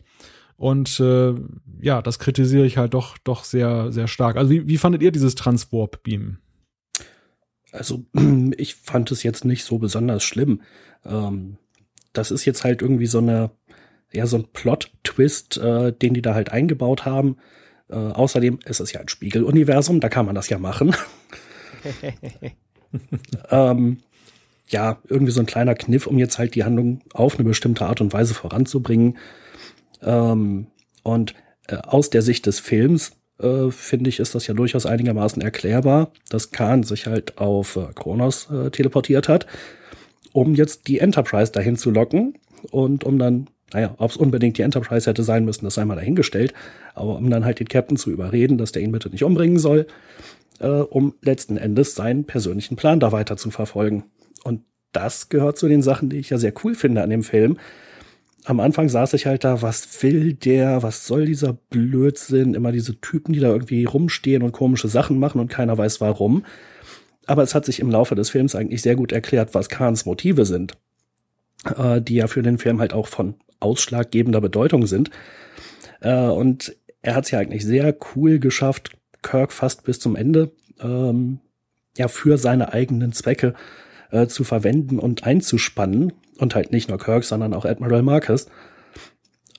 Und 0.60 1.00
äh, 1.00 1.32
ja, 1.80 2.02
das 2.02 2.18
kritisiere 2.18 2.66
ich 2.66 2.76
halt 2.76 2.92
doch, 2.92 3.16
doch 3.16 3.44
sehr, 3.44 3.90
sehr 3.92 4.08
stark. 4.08 4.36
Also 4.36 4.50
wie, 4.50 4.68
wie 4.68 4.76
fandet 4.76 5.00
ihr 5.00 5.10
dieses 5.10 5.34
Transwarp-Beam? 5.34 6.36
Also 7.72 8.04
ich 8.58 8.74
fand 8.74 9.10
es 9.10 9.22
jetzt 9.22 9.46
nicht 9.46 9.64
so 9.64 9.78
besonders 9.78 10.22
schlimm. 10.22 10.60
Ähm, 11.06 11.56
das 12.12 12.30
ist 12.30 12.44
jetzt 12.44 12.62
halt 12.62 12.82
irgendwie 12.82 13.06
so 13.06 13.18
eine 13.20 13.52
ja 14.12 14.26
so 14.26 14.36
ein 14.36 14.48
Plot-Twist, 14.52 15.56
äh, 15.56 15.94
den 15.94 16.12
die 16.12 16.20
da 16.20 16.34
halt 16.34 16.52
eingebaut 16.52 17.06
haben. 17.06 17.38
Äh, 17.88 17.94
außerdem 17.94 18.58
ist 18.66 18.80
es 18.80 18.92
ja 18.92 19.00
ein 19.00 19.08
Spiegeluniversum, 19.08 20.00
da 20.00 20.10
kann 20.10 20.26
man 20.26 20.34
das 20.34 20.50
ja 20.50 20.58
machen. 20.58 20.94
ähm, 23.50 23.96
ja, 24.68 24.98
irgendwie 25.08 25.32
so 25.32 25.40
ein 25.40 25.46
kleiner 25.46 25.74
Kniff, 25.74 26.06
um 26.06 26.18
jetzt 26.18 26.38
halt 26.38 26.54
die 26.54 26.64
Handlung 26.64 27.00
auf 27.14 27.36
eine 27.36 27.48
bestimmte 27.48 27.86
Art 27.86 28.02
und 28.02 28.12
Weise 28.12 28.34
voranzubringen. 28.34 29.16
Ähm, 30.02 30.66
und 31.02 31.34
äh, 31.68 31.76
aus 31.76 32.10
der 32.10 32.22
Sicht 32.22 32.46
des 32.46 32.60
Films 32.60 33.12
äh, 33.38 33.70
finde 33.70 34.10
ich, 34.10 34.20
ist 34.20 34.34
das 34.34 34.46
ja 34.46 34.54
durchaus 34.54 34.86
einigermaßen 34.86 35.42
erklärbar, 35.42 36.12
dass 36.28 36.50
Khan 36.50 36.82
sich 36.82 37.06
halt 37.06 37.38
auf 37.38 37.76
äh, 37.76 37.86
Kronos 37.94 38.50
äh, 38.50 38.70
teleportiert 38.70 39.28
hat, 39.28 39.46
um 40.32 40.54
jetzt 40.54 40.88
die 40.88 40.98
Enterprise 40.98 41.52
dahin 41.52 41.76
zu 41.76 41.90
locken 41.90 42.34
und 42.70 43.04
um 43.04 43.18
dann 43.18 43.48
naja, 43.72 43.94
ob 43.98 44.10
es 44.10 44.16
unbedingt 44.16 44.58
die 44.58 44.62
Enterprise 44.62 45.08
hätte 45.08 45.22
sein 45.22 45.44
müssen, 45.44 45.64
das 45.64 45.74
sei 45.74 45.84
mal 45.84 45.94
dahingestellt. 45.94 46.54
Aber 46.94 47.16
um 47.16 47.30
dann 47.30 47.44
halt 47.44 47.60
den 47.60 47.68
Captain 47.68 47.96
zu 47.96 48.10
überreden, 48.10 48.58
dass 48.58 48.72
der 48.72 48.82
ihn 48.82 48.92
bitte 48.92 49.10
nicht 49.10 49.24
umbringen 49.24 49.58
soll, 49.58 49.86
äh, 50.58 50.66
um 50.66 51.14
letzten 51.22 51.56
Endes 51.56 51.94
seinen 51.94 52.24
persönlichen 52.24 52.76
Plan 52.76 53.00
da 53.00 53.12
weiter 53.12 53.36
zu 53.36 53.50
verfolgen. 53.50 54.04
Und 54.44 54.62
das 54.92 55.28
gehört 55.28 55.56
zu 55.56 55.68
den 55.68 55.82
Sachen, 55.82 56.08
die 56.08 56.18
ich 56.18 56.30
ja 56.30 56.38
sehr 56.38 56.52
cool 56.64 56.74
finde 56.74 57.02
an 57.02 57.10
dem 57.10 57.22
Film. 57.22 57.58
Am 58.44 58.60
Anfang 58.60 58.88
saß 58.88 59.12
ich 59.14 59.26
halt 59.26 59.44
da, 59.44 59.62
was 59.62 60.02
will 60.02 60.32
der, 60.32 60.82
was 60.82 61.06
soll 61.06 61.26
dieser 61.26 61.52
Blödsinn, 61.52 62.54
immer 62.54 62.72
diese 62.72 63.00
Typen, 63.00 63.32
die 63.32 63.40
da 63.40 63.48
irgendwie 63.48 63.84
rumstehen 63.84 64.42
und 64.42 64.52
komische 64.52 64.88
Sachen 64.88 65.18
machen 65.18 65.40
und 65.40 65.48
keiner 65.48 65.76
weiß 65.76 66.00
warum. 66.00 66.44
Aber 67.26 67.42
es 67.42 67.54
hat 67.54 67.64
sich 67.64 67.80
im 67.80 67.90
Laufe 67.90 68.14
des 68.14 68.30
Films 68.30 68.54
eigentlich 68.54 68.82
sehr 68.82 68.96
gut 68.96 69.12
erklärt, 69.12 69.54
was 69.54 69.68
Kahns 69.68 70.06
Motive 70.06 70.46
sind, 70.46 70.78
äh, 71.76 72.00
die 72.00 72.14
ja 72.14 72.26
für 72.26 72.42
den 72.42 72.58
Film 72.58 72.80
halt 72.80 72.94
auch 72.94 73.06
von 73.06 73.34
ausschlaggebender 73.60 74.40
Bedeutung 74.40 74.86
sind. 74.86 75.10
Äh, 76.00 76.14
und 76.14 76.74
er 77.02 77.14
hat 77.14 77.24
es 77.24 77.30
ja 77.30 77.38
eigentlich 77.38 77.64
sehr 77.64 77.94
cool 78.14 78.38
geschafft, 78.38 78.96
Kirk 79.22 79.52
fast 79.52 79.84
bis 79.84 80.00
zum 80.00 80.16
Ende 80.16 80.50
ähm, 80.80 81.40
ja 81.96 82.08
für 82.08 82.38
seine 82.38 82.72
eigenen 82.72 83.12
Zwecke 83.12 83.54
äh, 84.10 84.26
zu 84.26 84.44
verwenden 84.44 84.98
und 84.98 85.24
einzuspannen. 85.24 86.12
Und 86.40 86.54
halt 86.54 86.72
nicht 86.72 86.88
nur 86.88 86.98
Kirk, 86.98 87.24
sondern 87.24 87.52
auch 87.52 87.66
Admiral 87.66 88.02
Marcus. 88.02 88.46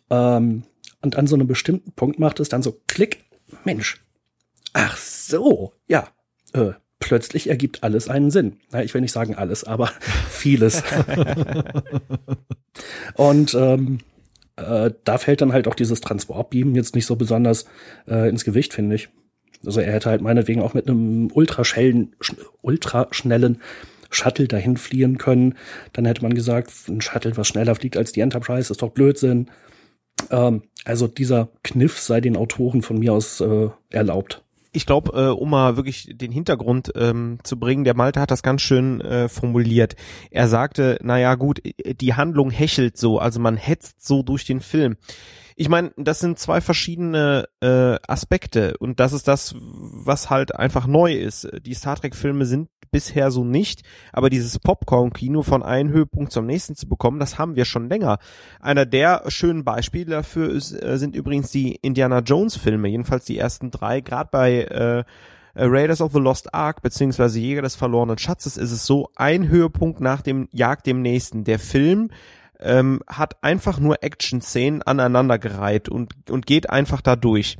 Ähm, 0.10 0.64
und 1.02 1.16
an 1.16 1.28
so 1.28 1.36
einem 1.36 1.48
bestimmten 1.48 1.92
Punkt 1.92 2.20
macht 2.20 2.40
es 2.40 2.50
dann 2.50 2.64
so 2.64 2.82
Klick, 2.88 3.24
Mensch. 3.64 4.04
Ach 4.74 4.98
so, 4.98 5.74
ja. 5.88 6.08
Äh, 6.54 6.72
plötzlich 7.00 7.50
ergibt 7.50 7.84
alles 7.84 8.10
einen 8.10 8.32
Sinn. 8.32 8.58
Ja, 8.74 8.82
ich 8.82 8.94
will 8.94 9.02
nicht 9.02 9.12
sagen 9.12 9.36
alles, 9.36 9.64
aber 9.64 9.92
vieles. 10.30 10.82
und 13.16 13.54
ähm, 13.54 14.00
äh, 14.56 14.92
da 15.04 15.18
fällt 15.20 15.42
dann 15.42 15.54
halt 15.54 15.68
auch 15.68 15.76
dieses 15.76 16.02
Transportbeam 16.02 16.74
jetzt 16.74 16.96
nicht 16.96 17.06
so 17.06 17.16
besonders 17.16 17.66
äh, 18.08 18.28
ins 18.28 18.44
Gewicht, 18.44 18.74
finde 18.74 18.96
ich. 18.96 19.10
Also 19.64 19.82
er 19.82 19.94
hätte 19.94 20.10
halt 20.10 20.22
meinetwegen 20.22 20.62
auch 20.62 20.74
mit 20.74 20.88
einem 20.88 21.30
ultraschnellen, 21.32 22.16
ultraschnellen 22.62 23.62
Shuttle 24.12 24.48
dahin 24.48 24.78
fliehen 24.78 25.18
können. 25.18 25.56
Dann 25.94 26.06
hätte 26.06 26.22
man 26.22 26.34
gesagt, 26.34 26.72
ein 26.88 27.02
Shuttle, 27.02 27.36
was 27.38 27.48
schneller 27.48 27.76
fliegt 27.76 27.98
als 27.98 28.12
die 28.12 28.22
Enterprise, 28.22 28.72
ist 28.72 28.82
doch 28.82 28.92
Blödsinn. 28.92 29.50
Ähm, 30.30 30.64
also 30.86 31.08
dieser 31.08 31.50
Kniff 31.64 32.00
sei 32.00 32.22
den 32.22 32.38
Autoren 32.38 32.82
von 32.82 33.00
mir 33.00 33.14
aus 33.14 33.42
äh, 33.42 33.70
erlaubt 33.90 34.44
ich 34.74 34.86
glaube, 34.86 35.12
äh, 35.20 35.28
um 35.28 35.50
mal 35.50 35.76
wirklich 35.76 36.10
den 36.14 36.32
Hintergrund 36.32 36.92
ähm, 36.96 37.40
zu 37.44 37.60
bringen, 37.60 37.84
der 37.84 37.96
Malte 37.96 38.22
hat 38.22 38.32
das 38.32 38.44
ganz 38.44 38.62
schön 38.62 39.02
äh, 39.02 39.28
formuliert. 39.28 39.96
Er 40.30 40.48
sagte, 40.48 40.98
naja 41.04 41.36
gut, 41.36 41.62
die 41.64 42.14
Handlung 42.14 42.52
hechelt 42.52 42.98
so, 42.98 43.20
also 43.20 43.40
man 43.40 43.58
hetzt 43.58 44.06
so 44.06 44.24
durch 44.24 44.46
den 44.46 44.62
Film. 44.62 44.96
Ich 45.58 45.68
meine, 45.68 45.92
das 45.98 46.20
sind 46.20 46.40
zwei 46.40 46.62
verschiedene 46.62 47.48
äh, 47.62 47.98
Aspekte 48.08 48.78
und 48.80 49.00
das 49.00 49.14
ist 49.14 49.28
das, 49.28 49.54
was 49.58 50.30
halt 50.30 50.56
einfach 50.56 50.88
neu 50.88 51.14
ist. 51.14 51.50
Die 51.66 51.74
Star 51.74 51.98
Trek-Filme 51.98 52.46
sind 52.46 52.70
bisher 52.92 53.32
so 53.32 53.44
nicht, 53.44 53.82
aber 54.14 54.30
dieses 54.30 54.60
Popcorn-Kino 54.60 55.42
von 55.42 55.64
einem 55.64 55.90
Höhepunkt 55.90 56.32
zum 56.32 56.46
nächsten 56.46 56.76
zu 56.76 56.88
bekommen, 56.88 57.20
das 57.20 57.38
haben 57.38 57.56
wir 57.56 57.66
schon 57.66 57.90
länger. 57.90 58.20
Einer 58.60 58.86
der 58.86 59.24
schönen 59.30 59.64
Beispiele 59.64 60.12
dafür 60.12 60.50
ist, 60.50 60.74
äh, 60.74 60.98
sind 60.98 61.16
übrigens 61.16 61.52
die 61.52 61.76
Indiana 61.76 62.20
Jones-Filme, 62.20 62.90
jedenfalls 62.90 63.26
die 63.26 63.38
ersten 63.38 63.72
drei, 63.72 64.02
gerade 64.02 64.30
bei 64.32 64.64
äh, 64.64 65.04
Raiders 65.56 66.02
of 66.02 66.14
the 66.14 66.20
Lost 66.20 66.54
Ark 66.54 66.82
beziehungsweise 66.82 67.40
Jäger 67.40 67.62
des 67.62 67.76
verlorenen 67.76 68.18
Schatzes 68.18 68.58
ist 68.58 68.72
es 68.72 68.86
so 68.86 69.10
ein 69.16 69.50
Höhepunkt 69.50 70.00
nach 70.00 70.22
dem 70.22 70.48
Jagd 70.52 70.88
dem 70.88 71.02
nächsten. 71.02 71.44
Der 71.44 71.60
Film 71.60 72.10
ähm, 72.60 73.02
hat 73.08 73.44
einfach 73.44 73.80
nur 73.80 74.04
Action-Szenen 74.04 74.82
aneinandergereiht 74.82 75.90
und, 75.90 76.14
und 76.30 76.46
geht 76.46 76.70
einfach 76.70 77.02
da 77.02 77.16
durch. 77.16 77.58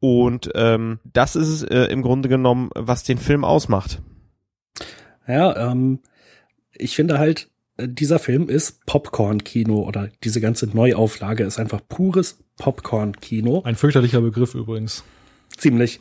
Und 0.00 0.50
ähm, 0.56 0.98
das 1.04 1.36
ist 1.36 1.48
es 1.48 1.62
äh, 1.62 1.84
im 1.84 2.02
Grunde 2.02 2.28
genommen, 2.28 2.70
was 2.74 3.04
den 3.04 3.18
Film 3.18 3.44
ausmacht. 3.44 4.02
Ja, 5.26 5.70
ähm, 5.70 6.00
ich 6.74 6.96
finde 6.96 7.18
halt, 7.18 7.50
äh, 7.76 7.88
dieser 7.88 8.18
Film 8.18 8.48
ist 8.48 8.84
Popcorn-Kino 8.86 9.82
oder 9.82 10.08
diese 10.24 10.40
ganze 10.40 10.66
Neuauflage 10.66 11.44
ist 11.44 11.58
einfach 11.58 11.80
pures 11.88 12.38
Popcorn-Kino. 12.58 13.62
Ein 13.64 13.76
fürchterlicher 13.76 14.20
Begriff 14.20 14.54
übrigens. 14.54 15.04
Ziemlich. 15.56 16.00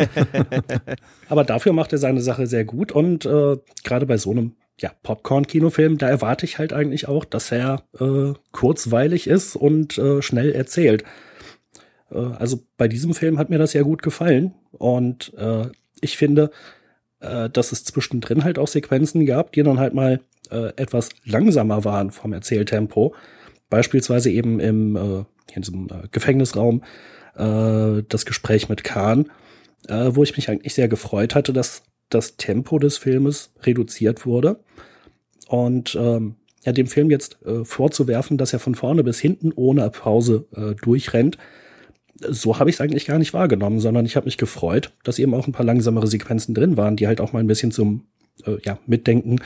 Aber 1.28 1.44
dafür 1.44 1.72
macht 1.72 1.92
er 1.92 1.98
seine 1.98 2.20
Sache 2.20 2.46
sehr 2.46 2.64
gut 2.64 2.92
und 2.92 3.26
äh, 3.26 3.56
gerade 3.84 4.06
bei 4.06 4.16
so 4.16 4.30
einem 4.30 4.54
ja, 4.78 4.90
Popcorn-Kinofilm, 5.02 5.98
da 5.98 6.08
erwarte 6.08 6.44
ich 6.44 6.58
halt 6.58 6.72
eigentlich 6.72 7.08
auch, 7.08 7.24
dass 7.24 7.52
er 7.52 7.84
äh, 7.98 8.32
kurzweilig 8.52 9.26
ist 9.26 9.54
und 9.54 9.98
äh, 9.98 10.22
schnell 10.22 10.52
erzählt. 10.52 11.04
Äh, 12.10 12.18
also 12.18 12.62
bei 12.76 12.88
diesem 12.88 13.14
Film 13.14 13.38
hat 13.38 13.50
mir 13.50 13.58
das 13.58 13.72
ja 13.72 13.82
gut 13.82 14.02
gefallen 14.02 14.54
und 14.72 15.32
äh, 15.34 15.66
ich 16.00 16.16
finde, 16.16 16.50
äh, 17.22 17.48
dass 17.48 17.72
es 17.72 17.84
zwischendrin 17.84 18.44
halt 18.44 18.58
auch 18.58 18.68
Sequenzen 18.68 19.24
gab, 19.26 19.52
die 19.52 19.62
dann 19.62 19.78
halt 19.78 19.94
mal 19.94 20.20
äh, 20.50 20.72
etwas 20.76 21.10
langsamer 21.24 21.84
waren 21.84 22.10
vom 22.10 22.32
Erzähltempo. 22.32 23.14
Beispielsweise 23.70 24.30
eben 24.30 24.60
im 24.60 24.96
äh, 24.96 25.24
in 25.54 25.62
diesem 25.62 25.86
äh, 25.86 26.08
Gefängnisraum 26.10 26.82
äh, 27.36 28.02
das 28.08 28.26
Gespräch 28.26 28.68
mit 28.68 28.84
Khan, 28.84 29.30
äh, 29.88 30.10
wo 30.10 30.22
ich 30.22 30.36
mich 30.36 30.48
eigentlich 30.48 30.74
sehr 30.74 30.88
gefreut 30.88 31.34
hatte, 31.34 31.52
dass 31.52 31.82
das 32.08 32.36
Tempo 32.36 32.78
des 32.78 32.98
Filmes 32.98 33.52
reduziert 33.62 34.26
wurde. 34.26 34.60
Und 35.48 35.94
ähm, 35.94 36.36
ja, 36.64 36.72
dem 36.72 36.86
Film 36.86 37.10
jetzt 37.10 37.38
äh, 37.44 37.64
vorzuwerfen, 37.64 38.38
dass 38.38 38.52
er 38.52 38.58
von 38.58 38.74
vorne 38.74 39.02
bis 39.02 39.18
hinten 39.18 39.52
ohne 39.54 39.88
Pause 39.90 40.46
äh, 40.54 40.74
durchrennt, 40.74 41.38
so 42.28 42.58
habe 42.58 42.70
ich 42.70 42.76
es 42.76 42.80
eigentlich 42.80 43.06
gar 43.06 43.18
nicht 43.18 43.34
wahrgenommen, 43.34 43.80
sondern 43.80 44.06
ich 44.06 44.16
habe 44.16 44.26
mich 44.26 44.36
gefreut, 44.36 44.92
dass 45.04 45.18
eben 45.18 45.34
auch 45.34 45.46
ein 45.46 45.52
paar 45.52 45.66
langsamere 45.66 46.06
Sequenzen 46.06 46.54
drin 46.54 46.76
waren, 46.76 46.96
die 46.96 47.06
halt 47.06 47.20
auch 47.20 47.32
mal 47.32 47.40
ein 47.40 47.46
bisschen 47.46 47.72
zum 47.72 48.06
äh, 48.44 48.56
ja, 48.64 48.78
Mitdenken 48.86 49.40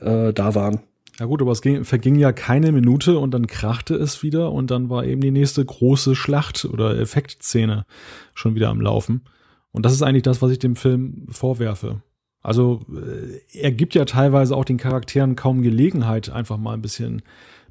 äh, 0.00 0.32
da 0.32 0.54
waren. 0.54 0.80
Ja 1.18 1.26
gut, 1.26 1.42
aber 1.42 1.52
es 1.52 1.60
ging, 1.60 1.84
verging 1.84 2.14
ja 2.14 2.32
keine 2.32 2.72
Minute 2.72 3.18
und 3.18 3.32
dann 3.32 3.46
krachte 3.46 3.94
es 3.94 4.22
wieder 4.22 4.52
und 4.52 4.70
dann 4.70 4.88
war 4.88 5.04
eben 5.04 5.20
die 5.20 5.30
nächste 5.30 5.62
große 5.62 6.16
Schlacht 6.16 6.64
oder 6.64 6.98
Effektszene 6.98 7.84
schon 8.32 8.54
wieder 8.54 8.70
am 8.70 8.80
Laufen. 8.80 9.22
Und 9.70 9.84
das 9.84 9.92
ist 9.92 10.02
eigentlich 10.02 10.22
das, 10.22 10.40
was 10.40 10.50
ich 10.50 10.58
dem 10.58 10.76
Film 10.76 11.26
vorwerfe. 11.28 12.02
Also 12.42 12.80
äh, 12.90 13.58
er 13.58 13.72
gibt 13.72 13.94
ja 13.94 14.06
teilweise 14.06 14.56
auch 14.56 14.64
den 14.64 14.78
Charakteren 14.78 15.36
kaum 15.36 15.62
Gelegenheit, 15.62 16.30
einfach 16.30 16.56
mal 16.56 16.72
ein 16.72 16.82
bisschen, 16.82 17.22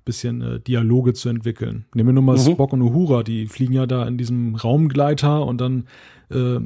bisschen 0.05 0.41
äh, 0.41 0.59
Dialoge 0.59 1.13
zu 1.13 1.29
entwickeln. 1.29 1.85
Nehmen 1.93 2.09
wir 2.09 2.13
nur 2.13 2.23
mal 2.23 2.37
mhm. 2.37 2.51
Spock 2.51 2.73
und 2.73 2.81
Uhura, 2.81 3.23
die 3.23 3.47
fliegen 3.47 3.73
ja 3.73 3.85
da 3.85 4.07
in 4.07 4.17
diesem 4.17 4.55
Raumgleiter 4.55 5.45
und 5.45 5.59
dann 5.59 5.85
äh, 6.29 6.59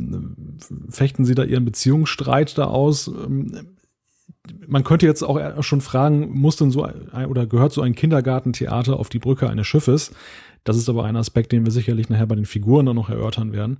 fechten 0.89 1.25
sie 1.25 1.35
da 1.35 1.43
ihren 1.43 1.65
Beziehungsstreit 1.65 2.57
da 2.57 2.65
aus. 2.65 3.07
Ähm, 3.07 3.75
man 4.67 4.83
könnte 4.83 5.05
jetzt 5.05 5.23
auch 5.23 5.63
schon 5.63 5.81
fragen, 5.81 6.37
muss 6.37 6.57
denn 6.57 6.71
so 6.71 6.83
ein, 6.83 7.25
oder 7.27 7.45
gehört 7.45 7.71
so 7.71 7.81
ein 7.81 7.95
Kindergartentheater 7.95 8.99
auf 8.99 9.09
die 9.09 9.19
Brücke 9.19 9.49
eines 9.49 9.67
Schiffes? 9.67 10.11
Das 10.63 10.77
ist 10.77 10.89
aber 10.89 11.05
ein 11.05 11.15
Aspekt, 11.15 11.51
den 11.51 11.65
wir 11.65 11.71
sicherlich 11.71 12.09
nachher 12.09 12.27
bei 12.27 12.35
den 12.35 12.45
Figuren 12.45 12.85
dann 12.85 12.95
noch 12.95 13.09
erörtern 13.09 13.53
werden. 13.53 13.77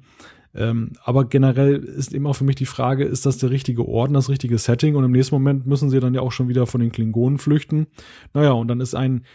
Ähm, 0.55 0.91
aber 1.03 1.25
generell 1.25 1.77
ist 1.83 2.13
eben 2.13 2.27
auch 2.27 2.35
für 2.35 2.43
mich 2.43 2.55
die 2.55 2.65
Frage, 2.65 3.05
ist 3.05 3.25
das 3.25 3.37
der 3.37 3.49
richtige 3.49 3.87
Orden, 3.87 4.13
das 4.13 4.29
richtige 4.29 4.57
Setting? 4.57 4.95
Und 4.95 5.03
im 5.03 5.11
nächsten 5.11 5.35
Moment 5.35 5.65
müssen 5.65 5.89
sie 5.89 5.99
dann 5.99 6.13
ja 6.13 6.21
auch 6.21 6.31
schon 6.31 6.47
wieder 6.47 6.67
von 6.67 6.81
den 6.81 6.91
Klingonen 6.91 7.39
flüchten. 7.39 7.87
Naja, 8.33 8.51
und 8.51 8.67
dann 8.67 8.79
ist 8.79 8.93
ein, 8.93 9.25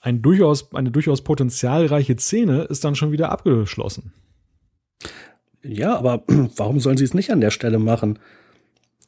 ein 0.00 0.22
durchaus, 0.22 0.72
eine 0.74 0.90
durchaus 0.90 1.22
potenzialreiche 1.22 2.16
Szene 2.16 2.62
ist 2.62 2.84
dann 2.84 2.94
schon 2.94 3.12
wieder 3.12 3.30
abgeschlossen. 3.30 4.12
Ja, 5.62 5.96
aber 5.96 6.24
warum 6.56 6.80
sollen 6.80 6.96
sie 6.96 7.04
es 7.04 7.14
nicht 7.14 7.30
an 7.30 7.40
der 7.40 7.50
Stelle 7.50 7.78
machen? 7.78 8.18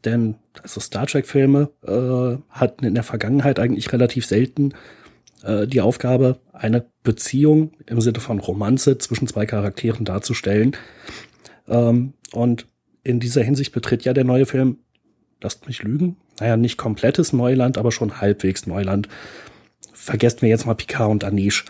Denn 0.04 0.36
also 0.62 0.80
Star 0.80 1.06
Trek-Filme 1.06 1.70
äh, 1.82 2.42
hatten 2.50 2.84
in 2.84 2.94
der 2.94 3.02
Vergangenheit 3.02 3.58
eigentlich 3.58 3.92
relativ 3.92 4.26
selten 4.26 4.74
äh, 5.42 5.66
die 5.66 5.80
Aufgabe, 5.80 6.38
eine 6.52 6.86
Beziehung 7.02 7.72
im 7.86 8.00
Sinne 8.00 8.20
von 8.20 8.38
Romanze 8.38 8.98
zwischen 8.98 9.26
zwei 9.26 9.46
Charakteren 9.46 10.04
darzustellen. 10.04 10.76
Ähm, 11.68 12.14
und 12.32 12.66
in 13.04 13.20
dieser 13.20 13.42
Hinsicht 13.42 13.72
betritt 13.72 14.04
ja 14.04 14.12
der 14.12 14.24
neue 14.24 14.46
Film, 14.46 14.78
lasst 15.40 15.66
mich 15.66 15.82
lügen, 15.82 16.16
naja, 16.40 16.56
nicht 16.56 16.76
komplettes 16.76 17.32
Neuland, 17.32 17.78
aber 17.78 17.92
schon 17.92 18.20
halbwegs 18.20 18.66
Neuland. 18.66 19.08
Vergesst 19.92 20.42
mir 20.42 20.48
jetzt 20.48 20.66
mal 20.66 20.74
Picard 20.74 21.10
und 21.10 21.24
Anish. 21.24 21.64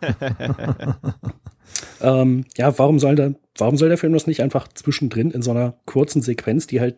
ähm, 2.00 2.44
ja, 2.56 2.78
warum 2.78 2.98
soll, 2.98 3.16
der, 3.16 3.34
warum 3.56 3.76
soll 3.76 3.88
der 3.88 3.98
Film 3.98 4.12
das 4.12 4.26
nicht 4.26 4.42
einfach 4.42 4.68
zwischendrin 4.68 5.30
in 5.30 5.42
so 5.42 5.50
einer 5.50 5.74
kurzen 5.86 6.22
Sequenz, 6.22 6.66
die 6.66 6.80
halt 6.80 6.96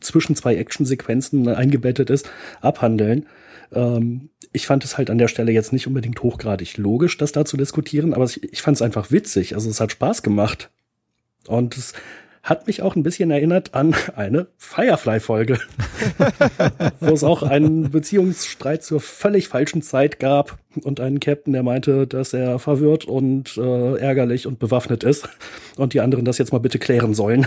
zwischen 0.00 0.36
zwei 0.36 0.56
Actionsequenzen 0.56 1.48
eingebettet 1.48 2.10
ist, 2.10 2.30
abhandeln? 2.60 3.26
Ähm, 3.72 4.30
ich 4.52 4.66
fand 4.66 4.84
es 4.84 4.96
halt 4.96 5.10
an 5.10 5.18
der 5.18 5.28
Stelle 5.28 5.52
jetzt 5.52 5.72
nicht 5.72 5.86
unbedingt 5.86 6.22
hochgradig 6.22 6.76
logisch, 6.78 7.18
das 7.18 7.32
da 7.32 7.44
zu 7.44 7.56
diskutieren, 7.56 8.14
aber 8.14 8.24
ich, 8.24 8.42
ich 8.42 8.62
fand 8.62 8.76
es 8.76 8.82
einfach 8.82 9.10
witzig. 9.10 9.54
Also 9.54 9.68
es 9.68 9.80
hat 9.80 9.92
Spaß 9.92 10.22
gemacht. 10.22 10.70
Und 11.48 11.76
es 11.76 11.94
hat 12.42 12.66
mich 12.66 12.82
auch 12.82 12.96
ein 12.96 13.02
bisschen 13.02 13.30
erinnert 13.30 13.74
an 13.74 13.94
eine 14.16 14.46
Firefly-Folge, 14.56 15.58
wo 17.00 17.12
es 17.12 17.24
auch 17.24 17.42
einen 17.42 17.90
Beziehungsstreit 17.90 18.82
zur 18.82 19.00
völlig 19.00 19.48
falschen 19.48 19.82
Zeit 19.82 20.18
gab 20.18 20.58
und 20.82 21.00
einen 21.00 21.20
Captain, 21.20 21.52
der 21.52 21.62
meinte, 21.62 22.06
dass 22.06 22.32
er 22.32 22.58
verwirrt 22.58 23.04
und 23.04 23.56
äh, 23.58 23.96
ärgerlich 23.98 24.46
und 24.46 24.58
bewaffnet 24.58 25.04
ist 25.04 25.28
und 25.76 25.92
die 25.92 26.00
anderen 26.00 26.24
das 26.24 26.38
jetzt 26.38 26.52
mal 26.52 26.58
bitte 26.58 26.78
klären 26.78 27.12
sollen. 27.12 27.46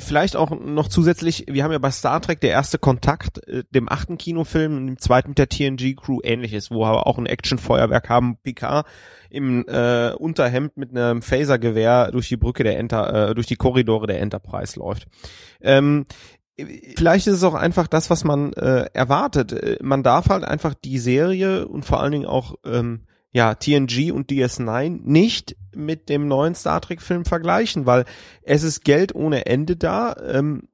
Vielleicht 0.00 0.36
auch 0.36 0.50
noch 0.50 0.88
zusätzlich, 0.88 1.46
wir 1.48 1.62
haben 1.62 1.72
ja 1.72 1.78
bei 1.78 1.90
Star 1.90 2.20
Trek 2.20 2.40
der 2.40 2.50
erste 2.50 2.78
Kontakt, 2.78 3.46
äh, 3.46 3.62
dem 3.70 3.88
achten 3.88 4.18
Kinofilm 4.18 4.76
und 4.76 4.86
dem 4.86 4.98
zweiten 4.98 5.30
mit 5.30 5.38
der 5.38 5.48
TNG-Crew 5.48 6.20
ähnliches, 6.24 6.70
wo 6.70 6.80
wir 6.80 7.06
auch 7.06 7.18
ein 7.18 7.26
Actionfeuerwerk 7.26 8.08
haben, 8.08 8.38
Picard 8.42 8.86
im 9.30 9.64
äh, 9.68 10.12
Unterhemd 10.12 10.76
mit 10.76 10.90
einem 10.90 11.22
Phasergewehr 11.22 12.10
durch 12.10 12.28
die 12.28 12.36
Brücke 12.36 12.64
der 12.64 12.78
Enter, 12.78 13.30
äh, 13.30 13.34
durch 13.34 13.46
die 13.46 13.56
Korridore 13.56 14.06
der 14.06 14.20
Enterprise 14.20 14.78
läuft. 14.78 15.06
Ähm, 15.60 16.06
vielleicht 16.96 17.26
ist 17.26 17.36
es 17.36 17.44
auch 17.44 17.54
einfach 17.54 17.86
das, 17.86 18.10
was 18.10 18.24
man 18.24 18.52
äh, 18.54 18.86
erwartet. 18.92 19.52
Äh, 19.52 19.78
man 19.82 20.02
darf 20.02 20.28
halt 20.28 20.44
einfach 20.44 20.74
die 20.74 20.98
Serie 20.98 21.68
und 21.68 21.84
vor 21.84 22.00
allen 22.00 22.12
Dingen 22.12 22.26
auch 22.26 22.54
ähm, 22.64 23.02
ja 23.32 23.54
TNG 23.54 24.12
und 24.12 24.30
DS9 24.30 25.00
nicht 25.04 25.56
mit 25.74 26.08
dem 26.08 26.26
neuen 26.28 26.54
Star 26.54 26.80
Trek 26.80 27.02
Film 27.02 27.24
vergleichen, 27.24 27.86
weil 27.86 28.04
es 28.42 28.62
ist 28.62 28.84
Geld 28.84 29.14
ohne 29.14 29.46
Ende 29.46 29.76
da. 29.76 30.16
Ähm, 30.26 30.68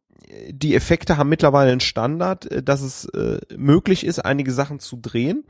die 0.51 0.75
Effekte 0.75 1.17
haben 1.17 1.29
mittlerweile 1.29 1.73
einen 1.73 1.81
Standard, 1.81 2.51
äh, 2.51 2.63
dass 2.63 2.81
es 2.83 3.07
äh, 3.07 3.39
möglich 3.57 4.05
ist, 4.05 4.21
einige 4.21 4.53
Sachen 4.53 4.79
zu 4.79 4.97
drehen 4.97 5.45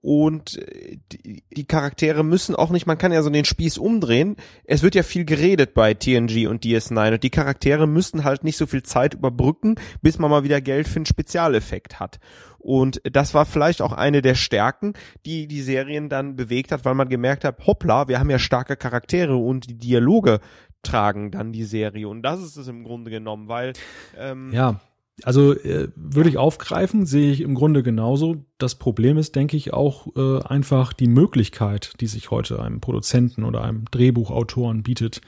und 0.00 0.58
äh, 0.58 0.98
die, 1.12 1.42
die 1.50 1.64
Charaktere 1.64 2.24
müssen 2.24 2.54
auch 2.54 2.70
nicht, 2.70 2.86
man 2.86 2.98
kann 2.98 3.12
ja 3.12 3.22
so 3.22 3.30
den 3.30 3.44
Spieß 3.44 3.78
umdrehen. 3.78 4.36
Es 4.64 4.82
wird 4.82 4.94
ja 4.94 5.02
viel 5.02 5.24
geredet 5.24 5.74
bei 5.74 5.94
TNG 5.94 6.46
und 6.48 6.64
DS9 6.64 7.14
und 7.14 7.22
die 7.22 7.30
Charaktere 7.30 7.86
müssen 7.86 8.24
halt 8.24 8.44
nicht 8.44 8.56
so 8.56 8.66
viel 8.66 8.82
Zeit 8.82 9.14
überbrücken, 9.14 9.76
bis 10.02 10.18
man 10.18 10.30
mal 10.30 10.44
wieder 10.44 10.60
Geld 10.60 10.88
für 10.88 10.96
einen 10.96 11.06
Spezialeffekt 11.06 12.00
hat. 12.00 12.18
Und 12.58 13.00
das 13.04 13.34
war 13.34 13.46
vielleicht 13.46 13.80
auch 13.82 13.92
eine 13.92 14.20
der 14.20 14.34
Stärken, 14.34 14.94
die 15.24 15.46
die 15.46 15.62
Serien 15.62 16.08
dann 16.08 16.36
bewegt 16.36 16.72
hat, 16.72 16.84
weil 16.84 16.94
man 16.94 17.08
gemerkt 17.08 17.44
hat, 17.44 17.66
hoppla, 17.66 18.08
wir 18.08 18.18
haben 18.18 18.30
ja 18.30 18.38
starke 18.38 18.76
Charaktere 18.76 19.36
und 19.36 19.70
die 19.70 19.78
Dialoge 19.78 20.40
tragen 20.82 21.30
dann 21.30 21.52
die 21.52 21.64
Serie. 21.64 22.08
Und 22.08 22.22
das 22.22 22.42
ist 22.42 22.56
es 22.56 22.68
im 22.68 22.84
Grunde 22.84 23.10
genommen, 23.10 23.48
weil 23.48 23.72
ähm, 24.16 24.52
ja 24.52 24.80
also 25.24 25.52
äh, 25.52 25.88
würde 25.96 26.28
ich 26.28 26.38
aufgreifen, 26.38 27.06
sehe 27.06 27.32
ich 27.32 27.40
im 27.40 27.54
Grunde 27.54 27.82
genauso. 27.82 28.44
Das 28.58 28.76
Problem 28.76 29.18
ist, 29.18 29.34
denke 29.34 29.56
ich, 29.56 29.72
auch 29.72 30.08
äh, 30.16 30.42
einfach 30.42 30.92
die 30.92 31.08
Möglichkeit, 31.08 31.92
die 32.00 32.06
sich 32.06 32.30
heute 32.30 32.60
einem 32.62 32.80
Produzenten 32.80 33.44
oder 33.44 33.62
einem 33.62 33.84
Drehbuchautoren 33.90 34.82
bietet. 34.82 35.20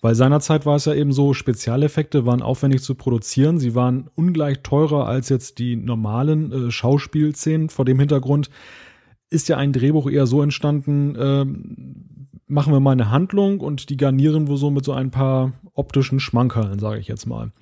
Weil 0.00 0.14
seinerzeit 0.16 0.66
war 0.66 0.76
es 0.76 0.84
ja 0.84 0.94
eben 0.94 1.12
so, 1.12 1.32
Spezialeffekte 1.32 2.26
waren 2.26 2.42
aufwendig 2.42 2.82
zu 2.82 2.96
produzieren. 2.96 3.58
Sie 3.58 3.74
waren 3.74 4.10
ungleich 4.16 4.62
teurer 4.62 5.06
als 5.06 5.28
jetzt 5.28 5.58
die 5.58 5.76
normalen 5.76 6.52
äh, 6.52 6.70
Schauspielszenen. 6.70 7.68
Vor 7.68 7.84
dem 7.84 7.98
Hintergrund 7.98 8.50
ist 9.30 9.48
ja 9.48 9.56
ein 9.56 9.72
Drehbuch 9.72 10.10
eher 10.10 10.26
so 10.26 10.42
entstanden, 10.42 11.16
äh, 11.16 11.44
machen 12.46 12.72
wir 12.72 12.80
mal 12.80 12.90
eine 12.90 13.10
Handlung 13.10 13.60
und 13.60 13.88
die 13.88 13.96
garnieren 13.96 14.46
wir 14.48 14.56
so 14.56 14.70
mit 14.70 14.84
so 14.84 14.92
ein 14.92 15.10
paar 15.10 15.52
optischen 15.74 16.20
Schmankerln, 16.20 16.78
sage 16.78 17.00
ich 17.00 17.08
jetzt 17.08 17.26
mal. 17.26 17.52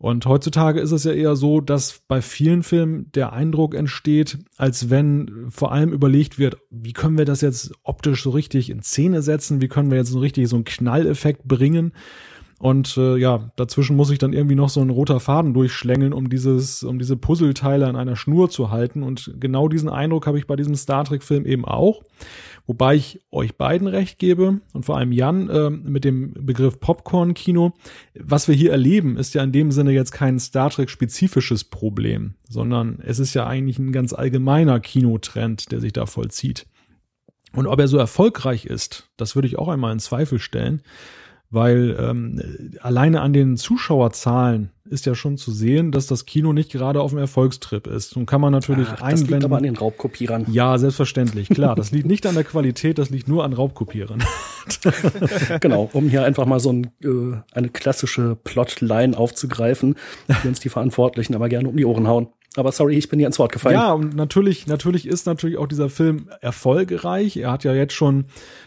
Und 0.00 0.24
heutzutage 0.24 0.80
ist 0.80 0.92
es 0.92 1.04
ja 1.04 1.12
eher 1.12 1.36
so, 1.36 1.60
dass 1.60 2.00
bei 2.08 2.22
vielen 2.22 2.62
Filmen 2.62 3.12
der 3.12 3.34
Eindruck 3.34 3.74
entsteht, 3.74 4.38
als 4.56 4.88
wenn 4.88 5.48
vor 5.50 5.72
allem 5.72 5.92
überlegt 5.92 6.38
wird, 6.38 6.56
wie 6.70 6.94
können 6.94 7.18
wir 7.18 7.26
das 7.26 7.42
jetzt 7.42 7.72
optisch 7.82 8.22
so 8.22 8.30
richtig 8.30 8.70
in 8.70 8.82
Szene 8.82 9.20
setzen, 9.20 9.60
wie 9.60 9.68
können 9.68 9.90
wir 9.90 9.98
jetzt 9.98 10.10
so 10.10 10.18
richtig 10.18 10.48
so 10.48 10.56
einen 10.56 10.64
Knalleffekt 10.64 11.44
bringen. 11.46 11.92
Und 12.58 12.96
äh, 12.96 13.18
ja, 13.18 13.50
dazwischen 13.56 13.94
muss 13.94 14.10
ich 14.10 14.18
dann 14.18 14.32
irgendwie 14.32 14.54
noch 14.54 14.70
so 14.70 14.80
ein 14.80 14.88
roter 14.88 15.20
Faden 15.20 15.52
durchschlängeln, 15.52 16.14
um 16.14 16.30
dieses, 16.30 16.82
um 16.82 16.98
diese 16.98 17.18
Puzzleteile 17.18 17.86
an 17.86 17.96
einer 17.96 18.16
Schnur 18.16 18.48
zu 18.48 18.70
halten. 18.70 19.02
Und 19.02 19.34
genau 19.38 19.68
diesen 19.68 19.90
Eindruck 19.90 20.26
habe 20.26 20.38
ich 20.38 20.46
bei 20.46 20.56
diesem 20.56 20.76
Star 20.76 21.04
Trek-Film 21.04 21.44
eben 21.44 21.66
auch. 21.66 22.02
Wobei 22.70 22.94
ich 22.94 23.18
euch 23.32 23.56
beiden 23.56 23.88
recht 23.88 24.20
gebe 24.20 24.60
und 24.72 24.84
vor 24.84 24.96
allem 24.96 25.10
Jan 25.10 25.50
äh, 25.50 25.70
mit 25.70 26.04
dem 26.04 26.34
Begriff 26.34 26.78
Popcorn-Kino. 26.78 27.72
Was 28.14 28.46
wir 28.46 28.54
hier 28.54 28.70
erleben, 28.70 29.16
ist 29.16 29.34
ja 29.34 29.42
in 29.42 29.50
dem 29.50 29.72
Sinne 29.72 29.90
jetzt 29.90 30.12
kein 30.12 30.38
Star 30.38 30.70
Trek-spezifisches 30.70 31.64
Problem, 31.64 32.34
sondern 32.48 33.00
es 33.04 33.18
ist 33.18 33.34
ja 33.34 33.44
eigentlich 33.44 33.80
ein 33.80 33.90
ganz 33.90 34.12
allgemeiner 34.12 34.78
Kinotrend, 34.78 35.72
der 35.72 35.80
sich 35.80 35.92
da 35.92 36.06
vollzieht. 36.06 36.68
Und 37.52 37.66
ob 37.66 37.80
er 37.80 37.88
so 37.88 37.98
erfolgreich 37.98 38.66
ist, 38.66 39.10
das 39.16 39.34
würde 39.34 39.48
ich 39.48 39.58
auch 39.58 39.66
einmal 39.66 39.92
in 39.92 39.98
Zweifel 39.98 40.38
stellen. 40.38 40.82
Weil 41.50 41.96
ähm, 41.98 42.40
alleine 42.80 43.20
an 43.20 43.32
den 43.32 43.56
Zuschauerzahlen 43.56 44.70
ist 44.84 45.06
ja 45.06 45.14
schon 45.14 45.36
zu 45.36 45.50
sehen, 45.50 45.92
dass 45.92 46.06
das 46.06 46.26
Kino 46.26 46.52
nicht 46.52 46.70
gerade 46.70 47.00
auf 47.00 47.10
dem 47.10 47.18
Erfolgstrip 47.18 47.86
ist. 47.86 48.16
Und 48.16 48.26
kann 48.26 48.40
man 48.40 48.52
natürlich 48.52 48.88
Ach, 48.88 49.02
einwenden. 49.02 49.20
Das 49.22 49.30
liegt 49.30 49.44
aber 49.44 49.56
an 49.56 49.62
den 49.62 49.76
Raubkopierern. 49.76 50.46
Ja, 50.50 50.78
selbstverständlich, 50.78 51.48
klar. 51.48 51.76
Das 51.76 51.90
liegt 51.92 52.06
nicht 52.06 52.26
an 52.26 52.34
der 52.34 52.44
Qualität, 52.44 52.98
das 52.98 53.10
liegt 53.10 53.28
nur 53.28 53.44
an 53.44 53.52
Raubkopierern. 53.52 54.22
genau, 55.60 55.90
um 55.92 56.08
hier 56.08 56.24
einfach 56.24 56.46
mal 56.46 56.60
so 56.60 56.72
ein, 56.72 56.90
äh, 57.02 57.40
eine 57.52 57.68
klassische 57.68 58.36
Plotline 58.36 59.16
aufzugreifen, 59.16 59.96
die 60.42 60.48
uns 60.48 60.60
die 60.60 60.68
Verantwortlichen 60.68 61.34
aber 61.34 61.48
gerne 61.48 61.68
um 61.68 61.76
die 61.76 61.84
Ohren 61.84 62.06
hauen. 62.06 62.28
Aber 62.56 62.72
sorry, 62.72 62.96
ich 62.96 63.08
bin 63.08 63.20
dir 63.20 63.26
ins 63.26 63.38
Wort 63.38 63.52
gefallen. 63.52 63.76
Ja, 63.76 63.92
und 63.92 64.16
natürlich, 64.16 64.66
natürlich 64.66 65.06
ist 65.06 65.26
natürlich 65.26 65.56
auch 65.56 65.68
dieser 65.68 65.88
Film 65.88 66.28
erfolgreich. 66.40 67.36
Er 67.36 67.52
hat 67.52 67.62
ja 67.62 67.72
jetzt 67.74 67.92
schon 67.92 68.24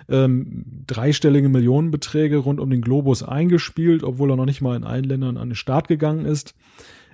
ähm, 0.07 0.63
dreistellige 0.87 1.49
Millionenbeträge 1.49 2.37
rund 2.37 2.61
um 2.61 2.69
den 2.69 2.81
Globus 2.81 3.23
eingespielt, 3.23 4.03
obwohl 4.03 4.31
er 4.31 4.37
noch 4.37 4.45
nicht 4.45 4.61
mal 4.61 4.77
in 4.77 4.85
allen 4.85 5.03
Ländern 5.03 5.37
an 5.37 5.49
den 5.49 5.55
Start 5.55 5.89
gegangen 5.89 6.25
ist. 6.25 6.55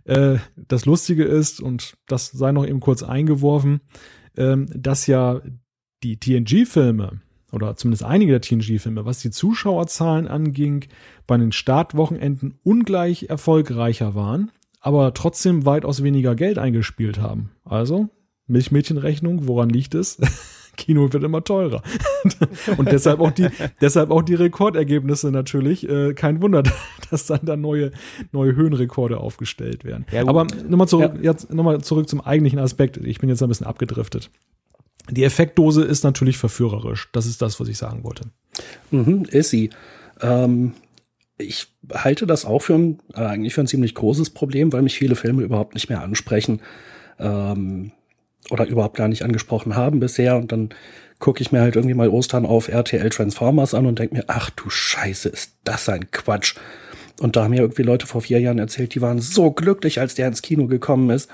Äh, 0.05 0.37
das 0.55 0.85
Lustige 0.85 1.23
ist, 1.23 1.59
und 1.59 1.97
das 2.07 2.27
sei 2.27 2.51
noch 2.51 2.67
eben 2.67 2.81
kurz 2.81 3.01
eingeworfen, 3.01 3.81
ähm, 4.37 4.67
dass 4.75 5.07
ja 5.07 5.41
die 6.03 6.19
TNG-Filme 6.19 7.21
oder 7.51 7.75
zumindest 7.77 8.03
einige 8.03 8.31
der 8.31 8.41
TNG-Filme, 8.41 9.05
was 9.05 9.19
die 9.21 9.31
Zuschauerzahlen 9.31 10.27
anging, 10.27 10.85
bei 11.25 11.35
den 11.35 11.51
Startwochenenden 11.51 12.59
ungleich 12.63 13.23
erfolgreicher 13.23 14.13
waren 14.13 14.51
aber 14.79 15.13
trotzdem 15.13 15.65
weitaus 15.65 16.03
weniger 16.03 16.35
Geld 16.35 16.57
eingespielt 16.57 17.19
haben. 17.19 17.51
Also, 17.63 18.09
Milchmädchenrechnung, 18.47 19.47
woran 19.47 19.69
liegt 19.69 19.95
es? 19.95 20.17
Kino 20.79 21.11
wird 21.11 21.23
immer 21.23 21.43
teurer. 21.43 21.83
und 22.77 22.91
deshalb 22.91 23.19
auch 23.19 23.31
die, 23.31 23.49
deshalb 23.81 24.11
auch 24.11 24.21
die 24.21 24.35
Rekordergebnisse 24.35 25.29
natürlich. 25.29 25.87
Äh, 25.87 26.13
kein 26.13 26.41
Wunder, 26.41 26.63
dass 27.11 27.25
dann 27.25 27.41
da 27.43 27.57
neue, 27.57 27.91
neue 28.31 28.55
Höhenrekorde 28.55 29.19
aufgestellt 29.19 29.83
werden. 29.83 30.05
Ja, 30.11 30.25
Aber 30.25 30.47
nochmal 30.67 30.87
zurück, 30.87 31.13
ja. 31.15 31.31
jetzt 31.31 31.53
nochmal 31.53 31.81
zurück 31.81 32.07
zum 32.07 32.21
eigentlichen 32.21 32.59
Aspekt. 32.59 32.97
Ich 32.97 33.19
bin 33.19 33.29
jetzt 33.29 33.43
ein 33.43 33.49
bisschen 33.49 33.67
abgedriftet. 33.67 34.31
Die 35.09 35.23
Effektdose 35.23 35.83
ist 35.83 36.03
natürlich 36.03 36.37
verführerisch. 36.37 37.09
Das 37.11 37.25
ist 37.25 37.41
das, 37.41 37.59
was 37.59 37.67
ich 37.67 37.77
sagen 37.77 38.03
wollte. 38.03 38.25
Mhm, 38.91 39.25
ist 39.29 39.49
sie. 39.49 39.71
Ähm, 40.21 40.73
ich 41.39 41.67
halte 41.93 42.27
das 42.27 42.45
auch 42.45 42.59
für 42.59 42.75
ein, 42.75 42.99
äh, 43.13 43.21
eigentlich 43.21 43.53
für 43.53 43.61
ein 43.61 43.67
ziemlich 43.67 43.95
großes 43.95 44.29
Problem, 44.31 44.71
weil 44.73 44.81
mich 44.81 44.97
viele 44.97 45.15
Filme 45.15 45.41
überhaupt 45.41 45.73
nicht 45.73 45.89
mehr 45.89 46.01
ansprechen 46.01 46.61
ähm, 47.17 47.91
oder 48.51 48.67
überhaupt 48.67 48.97
gar 48.97 49.07
nicht 49.07 49.23
angesprochen 49.23 49.75
haben 49.75 49.99
bisher. 49.99 50.37
Und 50.37 50.51
dann 50.51 50.69
gucke 51.17 51.41
ich 51.41 51.51
mir 51.51 51.61
halt 51.61 51.75
irgendwie 51.75 51.95
mal 51.95 52.09
Ostern 52.09 52.45
auf 52.45 52.67
RTL 52.67 53.09
Transformers 53.09 53.73
an 53.73 53.85
und 53.85 53.99
denke 53.99 54.15
mir, 54.15 54.25
ach 54.27 54.49
du 54.51 54.69
Scheiße, 54.69 55.29
ist 55.29 55.55
das 55.63 55.89
ein 55.89 56.11
Quatsch. 56.11 56.55
Und 57.19 57.35
da 57.35 57.43
haben 57.43 57.51
mir 57.51 57.61
irgendwie 57.61 57.83
Leute 57.83 58.07
vor 58.07 58.21
vier 58.21 58.39
Jahren 58.39 58.59
erzählt, 58.59 58.93
die 58.95 59.01
waren 59.01 59.19
so 59.19 59.51
glücklich, 59.51 59.99
als 59.99 60.15
der 60.15 60.27
ins 60.27 60.41
Kino 60.41 60.67
gekommen 60.67 61.09
ist. 61.09 61.29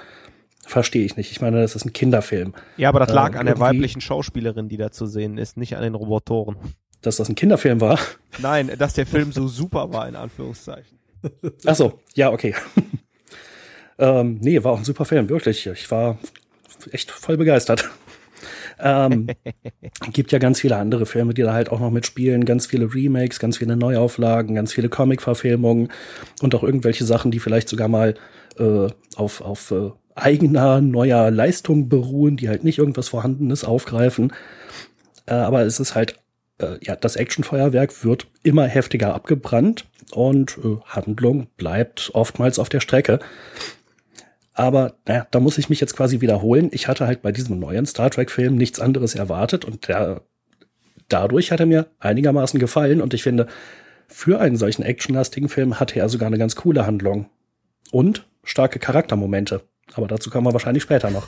Verstehe 0.68 1.06
ich 1.06 1.16
nicht. 1.16 1.32
Ich 1.32 1.41
meine, 1.41 1.62
das 1.62 1.76
ist 1.76 1.86
ein 1.86 1.93
Kinderfilm. 1.93 2.53
Ja, 2.78 2.89
aber 2.89 2.99
das 2.99 3.14
lag 3.14 3.36
äh, 3.36 3.38
an 3.38 3.45
der 3.45 3.60
weiblichen 3.60 4.01
Schauspielerin, 4.01 4.68
die 4.68 4.78
da 4.78 4.91
zu 4.91 5.06
sehen 5.06 5.38
ist, 5.38 5.58
nicht 5.58 5.78
an 5.78 5.84
den 5.84 5.93
Robotoren 5.93 6.56
dass 7.06 7.18
das 7.18 7.30
ein 7.30 7.36
Kinderfilm 7.36 7.82
war. 7.82 7.99
Nein, 8.39 8.72
dass 8.78 8.93
der 8.93 9.06
Film 9.06 9.32
so 9.32 9.47
super 9.47 9.91
war, 9.93 10.08
in 10.08 10.16
Anführungszeichen. 10.16 10.97
Ach 11.66 11.76
so, 11.76 11.99
ja, 12.14 12.32
okay. 12.32 12.56
ähm, 13.99 14.39
nee, 14.41 14.64
war 14.64 14.74
auch 14.74 14.78
ein 14.78 14.86
super 14.86 15.06
Film, 15.06 15.30
wirklich. 15.30 15.66
Ich 15.68 15.89
war 15.91 16.18
echt 16.91 17.12
voll 17.12 17.38
begeistert. 17.38 17.89
ähm, 18.80 19.28
gibt 20.12 20.32
ja 20.32 20.39
ganz 20.39 20.62
viele 20.62 20.78
andere 20.78 21.06
Filme, 21.06 21.34
die 21.34 21.41
da 21.41 21.53
halt 21.53 21.72
auch 21.72 21.80
noch 21.80 21.91
mitspielen, 21.91 22.45
ganz 22.45 22.66
viele 22.68 22.93
Remakes, 22.93 23.39
ganz 23.39 23.58
viele 23.58 23.76
Neuauflagen, 23.76 24.56
ganz 24.56 24.74
viele 24.74 24.89
Comic-Verfilmungen 24.89 25.89
und 26.41 26.53
auch 26.56 26.64
irgendwelche 26.64 27.06
Sachen, 27.06 27.32
die 27.32 27.39
vielleicht 27.39 27.70
sogar 27.70 27.88
mal 27.88 28.16
äh, 28.58 28.88
auf, 29.16 29.41
auf 29.41 29.72
äh, 29.72 29.91
eigener 30.16 30.82
neuer 30.82 31.30
Leistung 31.30 31.89
beruhen, 31.89 32.38
die 32.38 32.49
halt 32.49 32.64
nicht 32.64 32.78
irgendwas 32.78 33.10
Vorhandenes 33.10 33.64
aufgreifen. 33.64 34.34
Äh, 35.26 35.34
aber 35.34 35.62
es 35.64 35.80
ist 35.80 35.95
halt 35.95 36.16
äh, 36.60 36.78
ja, 36.82 36.95
das 36.95 37.16
Actionfeuerwerk 37.16 38.03
wird 38.03 38.28
immer 38.43 38.66
heftiger 38.66 39.14
abgebrannt 39.14 39.86
und 40.12 40.58
äh, 40.64 40.78
Handlung 40.86 41.47
bleibt 41.58 42.12
oftmals 42.14 42.60
auf 42.60 42.70
der 42.70 42.80
Strecke. 42.80 43.20
Aber 44.53 44.95
naja, 45.06 45.28
da 45.32 45.39
muss 45.39 45.58
ich 45.58 45.70
mich 45.70 45.82
jetzt 45.82 45.97
quasi 45.97 46.22
wiederholen. 46.22 46.70
Ich 46.72 46.88
hatte 46.88 47.08
halt 47.08 47.22
bei 47.22 47.34
diesem 47.34 47.60
neuen 47.60 47.86
Star 47.86 48.10
Trek-Film 48.10 48.56
nichts 48.56 48.80
anderes 48.80 49.14
erwartet 49.16 49.66
und 49.66 49.88
der, 49.89 50.22
dadurch 51.10 51.51
hat 51.51 51.60
er 51.60 51.66
mir 51.66 51.88
einigermaßen 51.99 52.60
gefallen 52.60 53.01
und 53.01 53.14
ich 53.14 53.24
finde, 53.24 53.47
für 54.08 54.39
einen 54.39 54.56
solchen 54.56 54.84
actionlastigen 54.84 55.49
Film 55.49 55.80
hatte 55.80 55.99
er 55.99 56.10
sogar 56.10 56.28
eine 56.28 56.38
ganz 56.38 56.56
coole 56.56 56.86
Handlung 56.86 57.30
und 57.91 58.28
starke 58.43 58.80
Charaktermomente. 58.80 59.62
Aber 59.96 60.08
dazu 60.08 60.30
kommen 60.30 60.46
wir 60.46 60.54
wahrscheinlich 60.54 60.84
später 60.84 61.10
noch. 61.10 61.28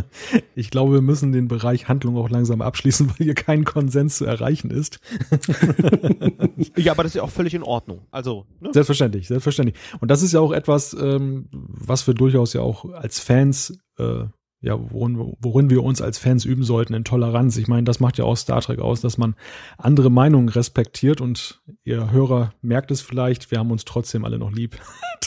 ich 0.54 0.70
glaube, 0.70 0.94
wir 0.94 1.00
müssen 1.00 1.32
den 1.32 1.48
Bereich 1.48 1.88
Handlung 1.88 2.16
auch 2.16 2.30
langsam 2.30 2.62
abschließen, 2.62 3.08
weil 3.18 3.26
hier 3.26 3.34
kein 3.34 3.64
Konsens 3.64 4.16
zu 4.16 4.24
erreichen 4.24 4.70
ist. 4.70 5.00
ja, 6.76 6.92
aber 6.92 7.02
das 7.02 7.10
ist 7.10 7.16
ja 7.16 7.22
auch 7.22 7.30
völlig 7.30 7.54
in 7.54 7.62
Ordnung. 7.62 8.06
Also 8.10 8.46
ne? 8.60 8.70
selbstverständlich, 8.72 9.26
selbstverständlich. 9.26 9.76
Und 10.00 10.10
das 10.10 10.22
ist 10.22 10.32
ja 10.32 10.40
auch 10.40 10.52
etwas, 10.52 10.94
ähm, 10.94 11.48
was 11.52 12.06
wir 12.06 12.14
durchaus 12.14 12.52
ja 12.52 12.60
auch 12.60 12.84
als 12.92 13.18
Fans 13.18 13.76
äh, 13.98 14.24
ja, 14.64 14.78
worin, 14.90 15.34
worin 15.40 15.68
wir 15.68 15.84
uns 15.84 16.00
als 16.00 16.16
Fans 16.16 16.46
üben 16.46 16.64
sollten 16.64 16.94
in 16.94 17.04
Toleranz. 17.04 17.58
Ich 17.58 17.68
meine, 17.68 17.84
das 17.84 18.00
macht 18.00 18.16
ja 18.16 18.24
auch 18.24 18.34
Star 18.34 18.62
Trek 18.62 18.78
aus, 18.78 19.02
dass 19.02 19.18
man 19.18 19.34
andere 19.76 20.10
Meinungen 20.10 20.48
respektiert 20.48 21.20
und 21.20 21.60
ihr 21.84 22.10
Hörer 22.10 22.54
merkt 22.62 22.90
es 22.90 23.02
vielleicht, 23.02 23.50
wir 23.50 23.58
haben 23.58 23.70
uns 23.70 23.84
trotzdem 23.84 24.24
alle 24.24 24.38
noch 24.38 24.50
lieb. 24.50 24.78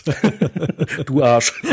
du 1.06 1.24
Arsch. 1.24 1.54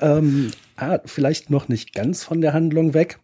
ähm, 0.00 0.52
ah, 0.76 0.98
vielleicht 1.04 1.50
noch 1.50 1.66
nicht 1.66 1.94
ganz 1.94 2.22
von 2.22 2.40
der 2.40 2.52
Handlung 2.52 2.94
weg. 2.94 3.18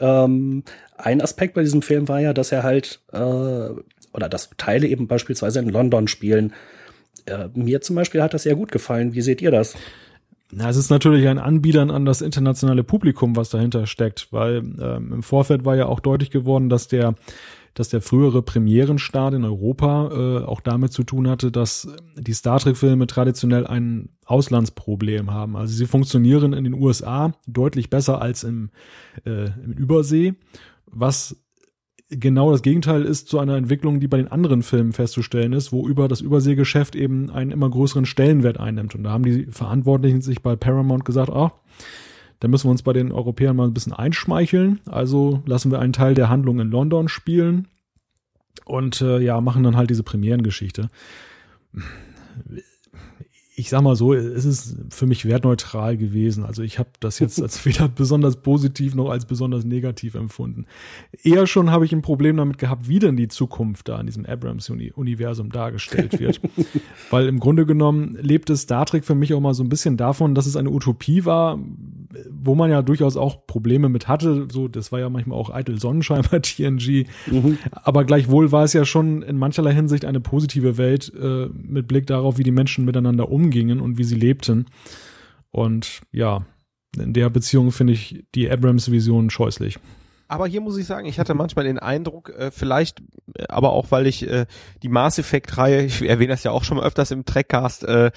Ähm, 0.00 0.64
ein 0.96 1.20
Aspekt 1.20 1.54
bei 1.54 1.62
diesem 1.62 1.82
Film 1.82 2.08
war 2.08 2.20
ja, 2.20 2.32
dass 2.32 2.50
er 2.50 2.64
halt, 2.64 3.00
äh, 3.12 3.18
oder 3.18 4.28
dass 4.28 4.50
Teile 4.56 4.88
eben 4.88 5.06
beispielsweise 5.06 5.60
in 5.60 5.68
London 5.68 6.08
spielen 6.08 6.52
äh, 7.26 7.48
mir 7.54 7.80
zum 7.80 7.96
Beispiel 7.96 8.22
hat 8.22 8.34
das 8.34 8.44
sehr 8.44 8.56
gut 8.56 8.72
gefallen. 8.72 9.14
Wie 9.14 9.22
seht 9.22 9.42
ihr 9.42 9.50
das? 9.50 9.76
Na, 10.50 10.70
es 10.70 10.76
ist 10.76 10.90
natürlich 10.90 11.28
ein 11.28 11.38
Anbiedern 11.38 11.90
an 11.90 12.06
das 12.06 12.22
internationale 12.22 12.82
Publikum, 12.82 13.36
was 13.36 13.50
dahinter 13.50 13.86
steckt, 13.86 14.28
weil 14.30 14.62
ähm, 14.80 15.12
im 15.12 15.22
Vorfeld 15.22 15.64
war 15.64 15.76
ja 15.76 15.86
auch 15.86 16.00
deutlich 16.00 16.30
geworden, 16.30 16.68
dass 16.68 16.88
der 16.88 17.14
dass 17.78 17.90
der 17.90 18.00
frühere 18.00 18.42
Premierenstart 18.42 19.34
in 19.34 19.44
Europa 19.44 20.10
äh, 20.10 20.44
auch 20.44 20.60
damit 20.60 20.92
zu 20.92 21.04
tun 21.04 21.28
hatte, 21.28 21.52
dass 21.52 21.88
die 22.16 22.32
Star 22.32 22.58
Trek-Filme 22.58 23.06
traditionell 23.06 23.68
ein 23.68 24.08
Auslandsproblem 24.24 25.30
haben. 25.30 25.54
Also 25.54 25.74
sie 25.74 25.86
funktionieren 25.86 26.54
in 26.54 26.64
den 26.64 26.74
USA 26.74 27.34
deutlich 27.46 27.88
besser 27.88 28.20
als 28.20 28.42
im, 28.42 28.70
äh, 29.24 29.44
im 29.64 29.74
Übersee, 29.74 30.34
was 30.86 31.36
genau 32.10 32.50
das 32.50 32.62
Gegenteil 32.62 33.04
ist 33.04 33.28
zu 33.28 33.38
einer 33.38 33.56
Entwicklung, 33.56 34.00
die 34.00 34.08
bei 34.08 34.16
den 34.16 34.28
anderen 34.28 34.62
Filmen 34.62 34.92
festzustellen 34.92 35.52
ist, 35.52 35.72
wo 35.72 35.86
über 35.86 36.08
das 36.08 36.20
Überseegeschäft 36.20 36.96
eben 36.96 37.30
einen 37.30 37.50
immer 37.50 37.68
größeren 37.68 38.06
Stellenwert 38.06 38.58
einnimmt. 38.58 38.94
Und 38.94 39.04
da 39.04 39.10
haben 39.10 39.24
die 39.24 39.46
Verantwortlichen 39.46 40.20
sich 40.20 40.42
bei 40.42 40.56
Paramount 40.56 41.04
gesagt, 41.04 41.30
ah, 41.30 41.52
da 42.40 42.48
müssen 42.48 42.66
wir 42.66 42.70
uns 42.70 42.82
bei 42.82 42.92
den 42.92 43.12
Europäern 43.12 43.56
mal 43.56 43.66
ein 43.66 43.74
bisschen 43.74 43.92
einschmeicheln. 43.92 44.80
Also 44.86 45.42
lassen 45.46 45.70
wir 45.70 45.80
einen 45.80 45.92
Teil 45.92 46.14
der 46.14 46.28
Handlung 46.28 46.60
in 46.60 46.70
London 46.70 47.08
spielen 47.08 47.68
und 48.64 49.00
äh, 49.00 49.18
ja, 49.18 49.40
machen 49.40 49.62
dann 49.62 49.76
halt 49.76 49.90
diese 49.90 50.02
Premierengeschichte 50.02 50.88
ich 53.58 53.70
sag 53.70 53.82
mal 53.82 53.96
so, 53.96 54.14
es 54.14 54.44
ist 54.44 54.76
für 54.90 55.06
mich 55.06 55.24
wertneutral 55.24 55.96
gewesen. 55.96 56.44
Also 56.44 56.62
ich 56.62 56.78
habe 56.78 56.90
das 57.00 57.18
jetzt 57.18 57.42
als 57.42 57.64
weder 57.66 57.88
besonders 57.88 58.36
positiv 58.36 58.94
noch 58.94 59.10
als 59.10 59.26
besonders 59.26 59.64
negativ 59.64 60.14
empfunden. 60.14 60.66
Eher 61.24 61.48
schon 61.48 61.72
habe 61.72 61.84
ich 61.84 61.92
ein 61.92 62.00
Problem 62.00 62.36
damit 62.36 62.58
gehabt, 62.58 62.88
wie 62.88 63.00
denn 63.00 63.16
die 63.16 63.26
Zukunft 63.26 63.88
da 63.88 63.98
in 63.98 64.06
diesem 64.06 64.24
Abrams-Universum 64.26 65.50
dargestellt 65.50 66.20
wird. 66.20 66.40
Weil 67.10 67.26
im 67.26 67.40
Grunde 67.40 67.66
genommen 67.66 68.16
lebte 68.20 68.56
Star 68.56 68.86
Trek 68.86 69.04
für 69.04 69.16
mich 69.16 69.34
auch 69.34 69.40
mal 69.40 69.54
so 69.54 69.64
ein 69.64 69.68
bisschen 69.68 69.96
davon, 69.96 70.36
dass 70.36 70.46
es 70.46 70.54
eine 70.54 70.70
Utopie 70.70 71.24
war, 71.24 71.58
wo 72.30 72.54
man 72.54 72.70
ja 72.70 72.82
durchaus 72.82 73.16
auch 73.16 73.46
Probleme 73.46 73.88
mit 73.88 74.08
hatte. 74.08 74.48
So, 74.50 74.68
das 74.68 74.92
war 74.92 75.00
ja 75.00 75.08
manchmal 75.08 75.38
auch 75.38 75.50
eitel 75.50 75.80
Sonnenschein 75.80 76.22
bei 76.30 76.38
TNG. 76.40 77.06
Mhm. 77.30 77.58
Aber 77.70 78.04
gleichwohl 78.04 78.52
war 78.52 78.64
es 78.64 78.72
ja 78.72 78.84
schon 78.84 79.22
in 79.22 79.36
mancherlei 79.36 79.74
Hinsicht 79.74 80.04
eine 80.04 80.20
positive 80.20 80.76
Welt 80.78 81.12
äh, 81.20 81.48
mit 81.52 81.88
Blick 81.88 82.06
darauf, 82.06 82.38
wie 82.38 82.42
die 82.42 82.50
Menschen 82.50 82.84
miteinander 82.84 83.30
umgingen 83.30 83.80
und 83.80 83.98
wie 83.98 84.04
sie 84.04 84.16
lebten. 84.16 84.66
Und 85.50 86.00
ja, 86.12 86.46
in 86.96 87.12
der 87.12 87.30
Beziehung 87.30 87.72
finde 87.72 87.92
ich 87.92 88.24
die 88.34 88.50
Abrams-Vision 88.50 89.30
scheußlich. 89.30 89.78
Aber 90.28 90.46
hier 90.46 90.60
muss 90.60 90.76
ich 90.76 90.86
sagen, 90.86 91.06
ich 91.06 91.18
hatte 91.18 91.32
manchmal 91.32 91.64
den 91.64 91.78
Eindruck, 91.78 92.28
äh, 92.28 92.50
vielleicht, 92.50 93.00
äh, 93.34 93.44
aber 93.48 93.72
auch 93.72 93.90
weil 93.90 94.06
ich 94.06 94.28
äh, 94.28 94.44
die 94.82 94.90
Mass 94.90 95.18
Effect-Reihe, 95.18 95.82
ich 95.84 96.02
erwähne 96.02 96.32
das 96.32 96.44
ja 96.44 96.50
auch 96.50 96.64
schon 96.64 96.76
mal 96.76 96.86
öfters 96.86 97.10
im 97.10 97.24
Trackcast, 97.24 97.84
äh, 97.84 98.10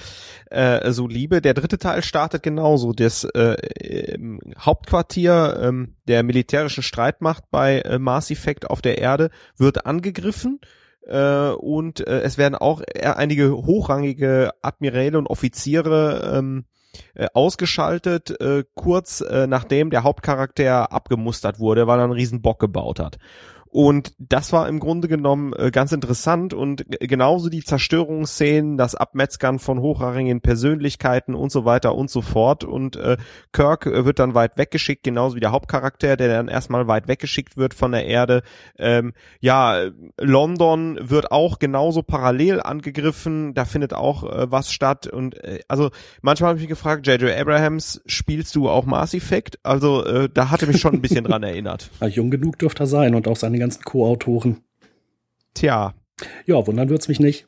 äh, 0.49 0.91
so 0.91 1.07
liebe. 1.07 1.41
Der 1.41 1.53
dritte 1.53 1.77
Teil 1.77 2.03
startet 2.03 2.43
genauso. 2.43 2.91
Das 2.91 3.23
äh, 3.23 4.17
Hauptquartier 4.59 5.71
äh, 5.73 5.87
der 6.09 6.23
militärischen 6.23 6.83
Streitmacht 6.83 7.45
bei 7.49 7.79
äh, 7.79 7.97
Mass 7.97 8.29
Effect 8.29 8.69
auf 8.69 8.81
der 8.81 8.97
Erde 8.97 9.29
wird 9.55 9.85
angegriffen 9.85 10.59
äh, 11.07 11.49
und 11.51 12.05
äh, 12.05 12.21
es 12.21 12.37
werden 12.37 12.55
auch 12.55 12.81
einige 13.01 13.55
hochrangige 13.55 14.51
Admiräle 14.61 15.17
und 15.17 15.27
Offiziere 15.27 16.37
ähm, 16.37 16.65
äh, 17.13 17.27
ausgeschaltet, 17.33 18.39
äh, 18.41 18.63
kurz 18.75 19.21
äh, 19.21 19.47
nachdem 19.47 19.89
der 19.89 20.03
Hauptcharakter 20.03 20.91
abgemustert 20.91 21.59
wurde, 21.59 21.87
weil 21.87 21.99
er 21.99 22.05
einen 22.05 22.13
riesen 22.13 22.41
Bock 22.41 22.59
gebaut 22.59 22.99
hat. 22.99 23.17
Und 23.71 24.13
das 24.19 24.51
war 24.51 24.67
im 24.67 24.81
Grunde 24.81 25.07
genommen 25.07 25.53
äh, 25.53 25.71
ganz 25.71 25.93
interessant 25.93 26.53
und 26.53 26.83
genauso 26.99 27.47
die 27.47 27.63
Zerstörungsszenen, 27.63 28.77
das 28.77 28.95
Abmetzgern 28.95 29.59
von 29.59 29.79
hochrangigen 29.79 30.41
Persönlichkeiten 30.41 31.35
und 31.35 31.53
so 31.53 31.63
weiter 31.63 31.95
und 31.95 32.09
so 32.09 32.21
fort. 32.21 32.65
Und 32.65 32.97
äh, 32.97 33.15
Kirk 33.53 33.85
äh, 33.85 34.03
wird 34.03 34.19
dann 34.19 34.35
weit 34.35 34.57
weggeschickt, 34.57 35.03
genauso 35.03 35.37
wie 35.37 35.39
der 35.39 35.53
Hauptcharakter, 35.53 36.17
der 36.17 36.27
dann 36.27 36.49
erstmal 36.49 36.87
weit 36.87 37.07
weggeschickt 37.07 37.55
wird 37.55 37.73
von 37.73 37.93
der 37.93 38.05
Erde. 38.07 38.43
Ähm, 38.77 39.13
ja, 39.39 39.89
London 40.19 40.99
wird 41.01 41.31
auch 41.31 41.57
genauso 41.57 42.03
parallel 42.03 42.59
angegriffen, 42.59 43.53
da 43.53 43.63
findet 43.63 43.93
auch 43.93 44.23
äh, 44.23 44.51
was 44.51 44.73
statt. 44.73 45.07
Und 45.07 45.41
äh, 45.45 45.61
also 45.69 45.91
manchmal 46.21 46.49
habe 46.49 46.57
ich 46.57 46.63
mich 46.63 46.69
gefragt, 46.69 47.07
J.J. 47.07 47.39
Abrahams, 47.39 48.01
spielst 48.05 48.53
du 48.53 48.69
auch 48.69 48.85
Mass 48.85 49.13
Effect? 49.13 49.59
Also 49.63 50.03
äh, 50.03 50.27
da 50.27 50.49
hatte 50.49 50.67
mich 50.67 50.81
schon 50.81 50.95
ein 50.95 51.01
bisschen 51.01 51.23
dran 51.23 51.43
erinnert. 51.43 51.89
Ja, 52.01 52.07
jung 52.07 52.31
genug 52.31 52.59
dürfte 52.59 52.83
er 52.83 52.87
sein 52.87 53.15
und 53.15 53.29
auch 53.29 53.37
seine 53.37 53.60
ganzen 53.61 53.83
Co-Autoren. 53.83 54.57
Tja. 55.53 55.93
Ja, 56.45 56.67
wundern 56.67 56.89
wird's 56.89 57.07
mich 57.07 57.19
nicht. 57.19 57.45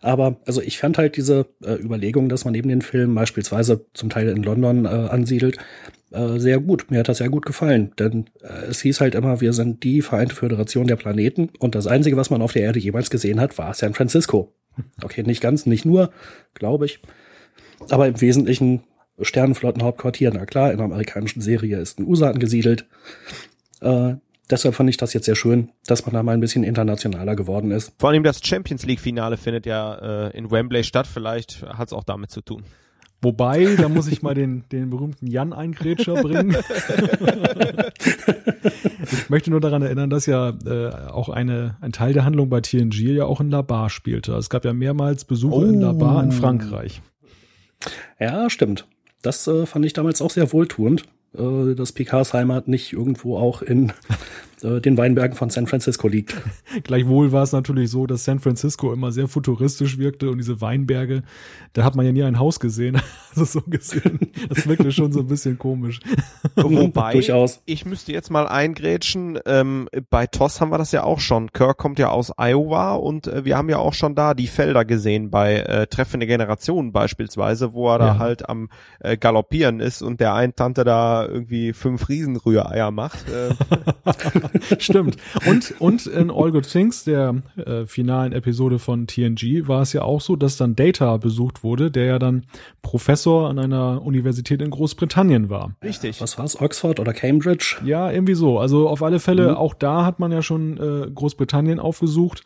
Aber 0.00 0.36
also 0.46 0.62
ich 0.62 0.78
fand 0.78 0.98
halt 0.98 1.16
diese 1.16 1.46
äh, 1.62 1.74
Überlegung, 1.74 2.28
dass 2.28 2.44
man 2.44 2.52
neben 2.52 2.68
den 2.68 2.82
Filmen 2.82 3.14
beispielsweise 3.14 3.86
zum 3.92 4.08
Teil 4.10 4.28
in 4.28 4.42
London 4.42 4.86
äh, 4.86 4.88
ansiedelt, 4.88 5.58
äh, 6.10 6.38
sehr 6.38 6.58
gut. 6.60 6.90
Mir 6.90 7.00
hat 7.00 7.08
das 7.08 7.18
sehr 7.18 7.28
gut 7.28 7.44
gefallen, 7.44 7.92
denn 7.98 8.26
äh, 8.42 8.66
es 8.70 8.80
hieß 8.80 9.00
halt 9.00 9.14
immer, 9.14 9.40
wir 9.40 9.52
sind 9.52 9.82
die 9.82 10.00
Vereinte 10.00 10.34
Föderation 10.34 10.86
der 10.86 10.96
Planeten 10.96 11.50
und 11.58 11.74
das 11.74 11.86
Einzige, 11.86 12.16
was 12.16 12.30
man 12.30 12.40
auf 12.40 12.52
der 12.52 12.62
Erde 12.62 12.78
jemals 12.78 13.10
gesehen 13.10 13.40
hat, 13.40 13.58
war 13.58 13.74
San 13.74 13.94
Francisco. 13.94 14.54
Okay, 15.02 15.22
nicht 15.22 15.42
ganz, 15.42 15.66
nicht 15.66 15.84
nur, 15.84 16.12
glaube 16.54 16.86
ich, 16.86 17.00
aber 17.90 18.06
im 18.06 18.20
Wesentlichen 18.20 18.84
Sternenflottenhauptquartier. 19.20 20.30
Na 20.32 20.46
klar, 20.46 20.70
in 20.70 20.78
der 20.78 20.86
amerikanischen 20.86 21.40
Serie 21.40 21.78
ist 21.78 21.98
ein 21.98 22.06
USA 22.06 22.30
angesiedelt. 22.30 22.86
Deshalb 24.50 24.74
fand 24.74 24.88
ich 24.88 24.96
das 24.96 25.12
jetzt 25.12 25.26
sehr 25.26 25.36
schön, 25.36 25.70
dass 25.86 26.06
man 26.06 26.14
da 26.14 26.22
mal 26.22 26.32
ein 26.32 26.40
bisschen 26.40 26.64
internationaler 26.64 27.36
geworden 27.36 27.70
ist. 27.70 27.92
Vor 27.98 28.08
allem 28.10 28.22
das 28.22 28.40
Champions 28.42 28.86
League 28.86 29.00
Finale 29.00 29.36
findet 29.36 29.66
ja 29.66 30.28
äh, 30.28 30.36
in 30.36 30.50
Wembley 30.50 30.84
statt. 30.84 31.06
Vielleicht 31.06 31.62
hat 31.62 31.88
es 31.88 31.92
auch 31.92 32.04
damit 32.04 32.30
zu 32.30 32.40
tun. 32.40 32.64
Wobei, 33.20 33.74
da 33.76 33.88
muss 33.88 34.06
ich 34.06 34.22
mal 34.22 34.34
den, 34.34 34.64
den 34.70 34.90
berühmten 34.90 35.26
Jan 35.26 35.52
Eingrätscher 35.52 36.22
bringen. 36.22 36.56
ich 39.02 39.28
möchte 39.28 39.50
nur 39.50 39.60
daran 39.60 39.82
erinnern, 39.82 40.08
dass 40.08 40.26
ja 40.26 40.56
äh, 40.64 40.92
auch 41.10 41.28
eine, 41.28 41.76
ein 41.80 41.90
Teil 41.90 42.12
der 42.12 42.24
Handlung 42.24 42.48
bei 42.48 42.60
TNG 42.60 43.16
ja 43.16 43.24
auch 43.24 43.40
in 43.40 43.50
La 43.50 43.62
Bar 43.62 43.90
spielte. 43.90 44.34
Es 44.34 44.48
gab 44.50 44.64
ja 44.64 44.72
mehrmals 44.72 45.24
Besuche 45.24 45.56
oh. 45.56 45.64
in 45.64 45.80
La 45.80 45.92
Bar 45.92 46.22
in 46.22 46.30
Frankreich. 46.30 47.02
Ja, 48.20 48.48
stimmt. 48.48 48.86
Das 49.20 49.46
äh, 49.48 49.66
fand 49.66 49.84
ich 49.84 49.94
damals 49.94 50.22
auch 50.22 50.30
sehr 50.30 50.52
wohltuend 50.52 51.02
äh, 51.34 51.74
dass 51.74 51.92
Picards 51.92 52.32
Heimat 52.34 52.68
nicht 52.68 52.92
irgendwo 52.92 53.36
auch 53.36 53.62
in 53.62 53.92
äh, 54.62 54.80
den 54.80 54.96
Weinbergen 54.96 55.36
von 55.36 55.50
San 55.50 55.66
Francisco 55.66 56.08
liegt. 56.08 56.36
Gleichwohl 56.84 57.32
war 57.32 57.42
es 57.42 57.52
natürlich 57.52 57.90
so, 57.90 58.06
dass 58.06 58.24
San 58.24 58.40
Francisco 58.40 58.92
immer 58.92 59.12
sehr 59.12 59.28
futuristisch 59.28 59.98
wirkte 59.98 60.30
und 60.30 60.38
diese 60.38 60.60
Weinberge, 60.60 61.22
da 61.72 61.84
hat 61.84 61.94
man 61.94 62.06
ja 62.06 62.12
nie 62.12 62.22
ein 62.22 62.38
Haus 62.38 62.60
gesehen. 62.60 63.00
Also 63.30 63.60
so 63.60 63.70
gesehen, 63.70 64.18
das 64.48 64.66
wirkte 64.66 64.90
schon 64.90 65.12
so 65.12 65.20
ein 65.20 65.26
bisschen 65.26 65.58
komisch. 65.58 66.00
Wobei, 66.56 67.12
Durchaus. 67.12 67.60
ich 67.66 67.84
müsste 67.84 68.10
jetzt 68.10 68.30
mal 68.30 68.48
eingrätschen, 68.48 69.38
ähm, 69.46 69.88
bei 70.10 70.26
TOS 70.26 70.60
haben 70.60 70.70
wir 70.70 70.78
das 70.78 70.90
ja 70.90 71.04
auch 71.04 71.20
schon. 71.20 71.52
Kirk 71.52 71.76
kommt 71.76 72.00
ja 72.00 72.08
aus 72.08 72.32
Iowa 72.36 72.94
und 72.94 73.28
äh, 73.28 73.44
wir 73.44 73.56
haben 73.56 73.68
ja 73.68 73.78
auch 73.78 73.92
schon 73.92 74.16
da 74.16 74.34
die 74.34 74.48
Felder 74.48 74.84
gesehen 74.84 75.30
bei 75.30 75.56
äh, 75.56 75.86
Treffende 75.86 76.26
Generationen 76.26 76.90
beispielsweise, 76.90 77.74
wo 77.74 77.88
er 77.90 77.98
ja. 78.00 78.06
da 78.06 78.18
halt 78.18 78.48
am 78.48 78.70
äh, 78.98 79.16
Galoppieren 79.16 79.78
ist 79.78 80.02
und 80.02 80.20
der 80.20 80.34
ein 80.34 80.56
Tante 80.56 80.82
da 80.82 81.24
irgendwie 81.24 81.74
fünf 81.74 82.08
Riesenrühreier 82.08 82.90
macht. 82.90 83.26
Äh. 83.28 83.54
Stimmt. 84.78 85.16
Und, 85.46 85.74
und 85.78 86.06
in 86.06 86.30
All 86.30 86.50
Good 86.50 86.70
Things, 86.70 87.04
der 87.04 87.42
äh, 87.56 87.86
finalen 87.86 88.32
Episode 88.32 88.78
von 88.78 89.06
TNG, 89.06 89.68
war 89.68 89.82
es 89.82 89.92
ja 89.92 90.02
auch 90.02 90.20
so, 90.20 90.36
dass 90.36 90.56
dann 90.56 90.76
Data 90.76 91.16
besucht 91.16 91.62
wurde, 91.62 91.90
der 91.90 92.04
ja 92.04 92.18
dann 92.18 92.46
Professor 92.82 93.48
an 93.48 93.58
einer 93.58 94.02
Universität 94.02 94.62
in 94.62 94.70
Großbritannien 94.70 95.50
war. 95.50 95.74
Richtig. 95.82 96.20
Was 96.20 96.38
war's? 96.38 96.60
Oxford 96.60 97.00
oder 97.00 97.12
Cambridge? 97.12 97.76
Ja, 97.84 98.10
irgendwie 98.10 98.34
so. 98.34 98.58
Also 98.58 98.88
auf 98.88 99.02
alle 99.02 99.20
Fälle, 99.20 99.50
mhm. 99.50 99.56
auch 99.56 99.74
da 99.74 100.04
hat 100.04 100.18
man 100.18 100.32
ja 100.32 100.42
schon 100.42 100.76
äh, 100.78 101.10
Großbritannien 101.10 101.80
aufgesucht. 101.80 102.44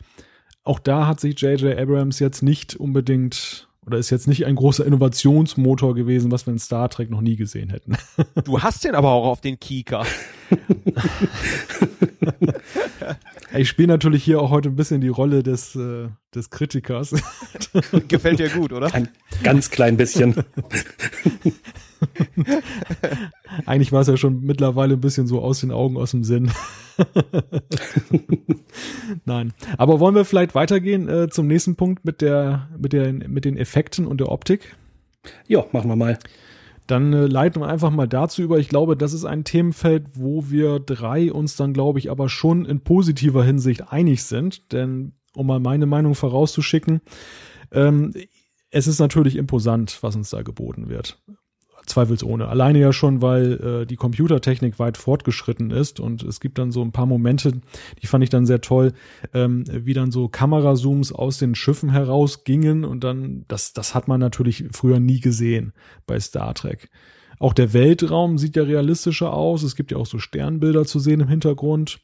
Auch 0.65 0.79
da 0.79 1.07
hat 1.07 1.21
sich 1.21 1.41
J.J. 1.41 1.77
Abrams 1.77 2.21
jetzt 2.21 2.43
nicht 2.43 2.77
unbedingt 2.77 3.69
oder 3.87 3.99
ist 3.99 4.11
jetzt 4.11 4.29
nicht 4.29 4.47
ein 4.47 4.55
großer 4.55 4.87
Innovationsmotor 4.87 5.95
gewesen, 5.95 6.31
was 6.31 6.47
wir 6.47 6.53
in 6.53 6.59
Star 6.59 6.89
Trek 6.89 7.11
noch 7.11 7.21
nie 7.21 7.37
gesehen 7.37 7.71
hätten. 7.71 7.97
Du 8.45 8.63
hast 8.63 8.85
den 8.85 8.95
aber 8.95 9.11
auch 9.11 9.27
auf 9.27 9.41
den 9.41 9.59
Kika. 9.59 10.05
ich 13.57 13.69
spiele 13.69 13.89
natürlich 13.89 14.25
hier 14.25 14.41
auch 14.41 14.51
heute 14.51 14.69
ein 14.69 14.77
bisschen 14.77 15.01
die 15.01 15.09
Rolle 15.09 15.43
des, 15.43 15.75
äh, 15.77 16.09
des 16.35 16.51
Kritikers. 16.51 17.15
Gefällt 18.09 18.39
dir 18.39 18.51
gut, 18.51 18.73
oder? 18.73 18.93
Ein 18.95 19.09
ganz 19.43 19.71
klein 19.71 19.97
bisschen. 19.97 20.35
Eigentlich 23.67 23.93
war 23.93 24.01
es 24.01 24.09
ja 24.09 24.17
schon 24.17 24.43
mittlerweile 24.43 24.95
ein 24.95 25.01
bisschen 25.01 25.27
so 25.27 25.41
aus 25.41 25.61
den 25.61 25.71
Augen, 25.71 25.97
aus 25.97 26.13
dem 26.13 26.25
Sinn. 26.25 26.51
Nein. 29.25 29.53
Aber 29.79 30.01
wollen 30.01 30.15
wir 30.15 30.25
vielleicht 30.25 30.55
weitergehen 30.55 31.09
äh, 31.09 31.29
zum 31.29 31.47
nächsten 31.47 31.77
Punkt 31.77 32.05
mit 32.05 32.21
der, 32.21 32.69
mit 32.79 32.93
der, 32.93 33.13
mit 33.13 33.45
den 33.45 33.57
Effekten 33.57 34.07
und 34.07 34.21
der 34.21 34.31
Optik? 34.31 34.77
Ja, 35.47 35.65
machen 35.73 35.89
wir 35.89 35.97
mal. 35.97 36.19
Dann 36.87 37.13
äh, 37.13 37.27
leiten 37.27 37.63
wir 37.63 37.69
einfach 37.69 37.91
mal 37.91 38.09
dazu 38.09 38.43
über. 38.43 38.59
Ich 38.59 38.69
glaube, 38.69 38.97
das 38.97 39.13
ist 39.13 39.25
ein 39.25 39.45
Themenfeld, 39.45 40.09
wo 40.15 40.51
wir 40.51 40.81
drei 40.81 41.33
uns 41.33 41.57
dann, 41.57 41.73
glaube 41.73 41.99
ich, 41.99 42.11
aber 42.11 42.29
schon 42.29 42.65
in 42.65 42.81
positiver 42.81 43.45
Hinsicht 43.45 43.93
einig 43.93 44.25
sind. 44.25 44.73
Denn, 44.73 45.13
um 45.35 45.47
mal 45.47 45.61
meine 45.61 45.87
Meinung 45.87 46.15
vorauszuschicken, 46.15 47.01
ähm, 47.71 48.13
es 48.71 48.87
ist 48.87 48.99
natürlich 48.99 49.37
imposant, 49.37 49.99
was 50.03 50.17
uns 50.17 50.31
da 50.31 50.43
geboten 50.43 50.89
wird. 50.89 51.23
Zweifelsohne. 51.87 52.49
Alleine 52.49 52.79
ja 52.79 52.93
schon, 52.93 53.23
weil 53.23 53.53
äh, 53.83 53.87
die 53.87 53.97
Computertechnik 53.97 54.79
weit 54.79 54.97
fortgeschritten 54.97 55.71
ist 55.71 56.01
und 56.01 56.23
es 56.23 56.41
gibt 56.41 56.59
dann 56.59 56.73
so 56.73 56.83
ein 56.83 56.93
paar 56.93 57.07
Momente, 57.07 57.61
die 58.01 58.07
fand 58.07 58.25
ich 58.25 58.31
dann 58.31 58.47
sehr 58.47 58.61
toll, 58.61 58.93
ähm, 59.35 59.65
wie 59.69 59.95
dann 59.95 60.11
so 60.11 60.29
Kamerazooms 60.29 61.13
aus 61.13 61.39
den 61.39 61.55
Schiffen 61.55 61.91
herausgingen 61.91 62.85
und 62.85 63.05
dann, 63.05 63.45
das, 63.49 63.73
das 63.73 63.95
hat 63.95 64.09
man 64.09 64.21
natürlich 64.21 64.65
früher 64.73 65.01
nie 65.01 65.21
gesehen 65.21 65.73
bei 66.07 66.19
Star 66.21 66.55
Trek. 66.55 66.91
Auch 67.39 67.55
der 67.55 67.73
Weltraum 67.73 68.39
sieht 68.39 68.55
ja 68.55 68.63
realistischer 68.63 69.33
aus. 69.33 69.65
Es 69.65 69.75
gibt 69.75 69.91
ja 69.91 69.97
auch 69.99 70.07
so 70.07 70.21
Sternbilder 70.21 70.85
zu 70.85 71.01
sehen 71.01 71.21
im 71.21 71.29
Hintergrund. 71.29 71.99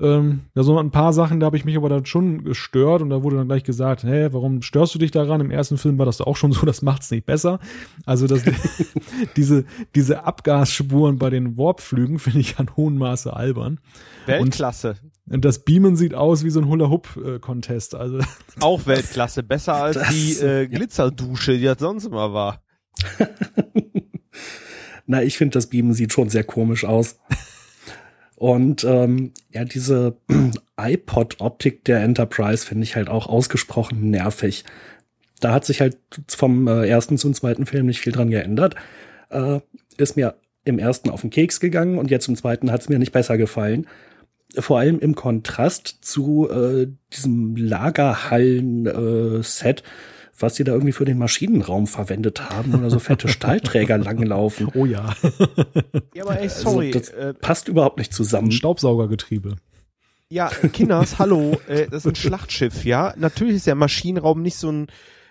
Ähm, 0.00 0.42
da 0.54 0.62
so 0.62 0.78
ein 0.78 0.92
paar 0.92 1.12
Sachen, 1.12 1.40
da 1.40 1.46
habe 1.46 1.56
ich 1.56 1.64
mich 1.64 1.76
aber 1.76 1.88
dann 1.88 2.06
schon 2.06 2.44
gestört 2.44 3.02
und 3.02 3.10
da 3.10 3.24
wurde 3.24 3.36
dann 3.36 3.48
gleich 3.48 3.64
gesagt, 3.64 4.04
hä, 4.04 4.28
warum 4.30 4.62
störst 4.62 4.94
du 4.94 4.98
dich 5.00 5.10
daran? 5.10 5.40
Im 5.40 5.50
ersten 5.50 5.76
Film 5.76 5.98
war 5.98 6.06
das 6.06 6.20
auch 6.20 6.36
schon 6.36 6.52
so, 6.52 6.64
das 6.66 6.82
macht's 6.82 7.10
nicht 7.10 7.26
besser. 7.26 7.58
Also 8.06 8.28
das, 8.28 8.44
diese, 9.36 9.64
diese 9.96 10.24
Abgasspuren 10.24 11.18
bei 11.18 11.30
den 11.30 11.58
Warpflügen 11.58 12.20
finde 12.20 12.40
ich 12.40 12.58
an 12.58 12.76
hohem 12.76 12.96
Maße 12.98 13.34
albern. 13.34 13.80
Weltklasse. 14.26 14.96
Und, 15.26 15.34
und 15.34 15.44
das 15.44 15.64
Beamen 15.64 15.96
sieht 15.96 16.14
aus 16.14 16.44
wie 16.44 16.50
so 16.50 16.60
ein 16.60 16.68
Hula-Hoop-Contest. 16.68 17.96
Also 17.96 18.20
auch 18.60 18.86
Weltklasse, 18.86 19.42
besser 19.42 19.74
als 19.74 19.96
das, 19.96 20.10
die 20.10 20.34
äh, 20.38 20.68
Glitzerdusche, 20.68 21.58
die 21.58 21.64
das 21.64 21.78
sonst 21.80 22.04
immer 22.04 22.32
war. 22.32 22.62
Na, 25.06 25.22
ich 25.22 25.36
finde, 25.38 25.54
das 25.54 25.68
Beamen 25.68 25.94
sieht 25.94 26.12
schon 26.12 26.28
sehr 26.28 26.44
komisch 26.44 26.84
aus. 26.84 27.18
Und 28.38 28.84
ähm, 28.84 29.32
ja, 29.52 29.64
diese 29.64 30.16
iPod-Optik 30.76 31.84
der 31.84 32.02
Enterprise 32.02 32.64
finde 32.64 32.84
ich 32.84 32.94
halt 32.94 33.08
auch 33.08 33.26
ausgesprochen 33.26 34.10
nervig. 34.10 34.64
Da 35.40 35.52
hat 35.52 35.64
sich 35.64 35.80
halt 35.80 35.96
vom 36.28 36.68
äh, 36.68 36.86
ersten 36.86 37.18
zum 37.18 37.34
zweiten 37.34 37.66
Film 37.66 37.86
nicht 37.86 37.98
viel 37.98 38.12
dran 38.12 38.30
geändert. 38.30 38.76
Äh, 39.30 39.58
ist 39.96 40.14
mir 40.14 40.36
im 40.64 40.78
ersten 40.78 41.10
auf 41.10 41.22
den 41.22 41.30
Keks 41.30 41.58
gegangen 41.58 41.98
und 41.98 42.12
jetzt 42.12 42.28
im 42.28 42.36
zweiten 42.36 42.70
hat 42.70 42.82
es 42.82 42.88
mir 42.88 43.00
nicht 43.00 43.10
besser 43.10 43.36
gefallen. 43.38 43.88
Vor 44.56 44.78
allem 44.78 45.00
im 45.00 45.16
Kontrast 45.16 45.98
zu 46.02 46.48
äh, 46.48 46.86
diesem 47.12 47.56
Lagerhallen-Set, 47.56 49.80
äh, 49.80 49.82
was 50.38 50.56
sie 50.56 50.64
da 50.64 50.72
irgendwie 50.72 50.92
für 50.92 51.04
den 51.04 51.18
Maschinenraum 51.18 51.86
verwendet 51.86 52.50
haben 52.50 52.74
oder 52.74 52.90
so 52.90 52.98
fette 52.98 53.28
Stahlträger 53.28 53.98
langlaufen. 53.98 54.68
Oh 54.74 54.86
ja. 54.86 55.14
ja, 56.14 56.24
aber 56.24 56.40
ey, 56.40 56.48
sorry. 56.48 56.88
Also, 56.88 56.98
das 56.98 57.08
äh, 57.10 57.34
passt 57.34 57.68
überhaupt 57.68 57.98
nicht 57.98 58.12
zusammen. 58.12 58.52
Staubsaugergetriebe. 58.52 59.56
Ja, 60.30 60.48
Kinders, 60.48 61.18
hallo, 61.18 61.58
äh, 61.68 61.86
das 61.88 62.04
ist 62.04 62.12
ein 62.12 62.14
Schlachtschiff, 62.14 62.84
ja. 62.84 63.14
Natürlich 63.16 63.56
ist 63.56 63.66
der 63.66 63.74
Maschinenraum 63.74 64.42
nicht 64.42 64.56
so 64.56 64.70
ein 64.70 64.86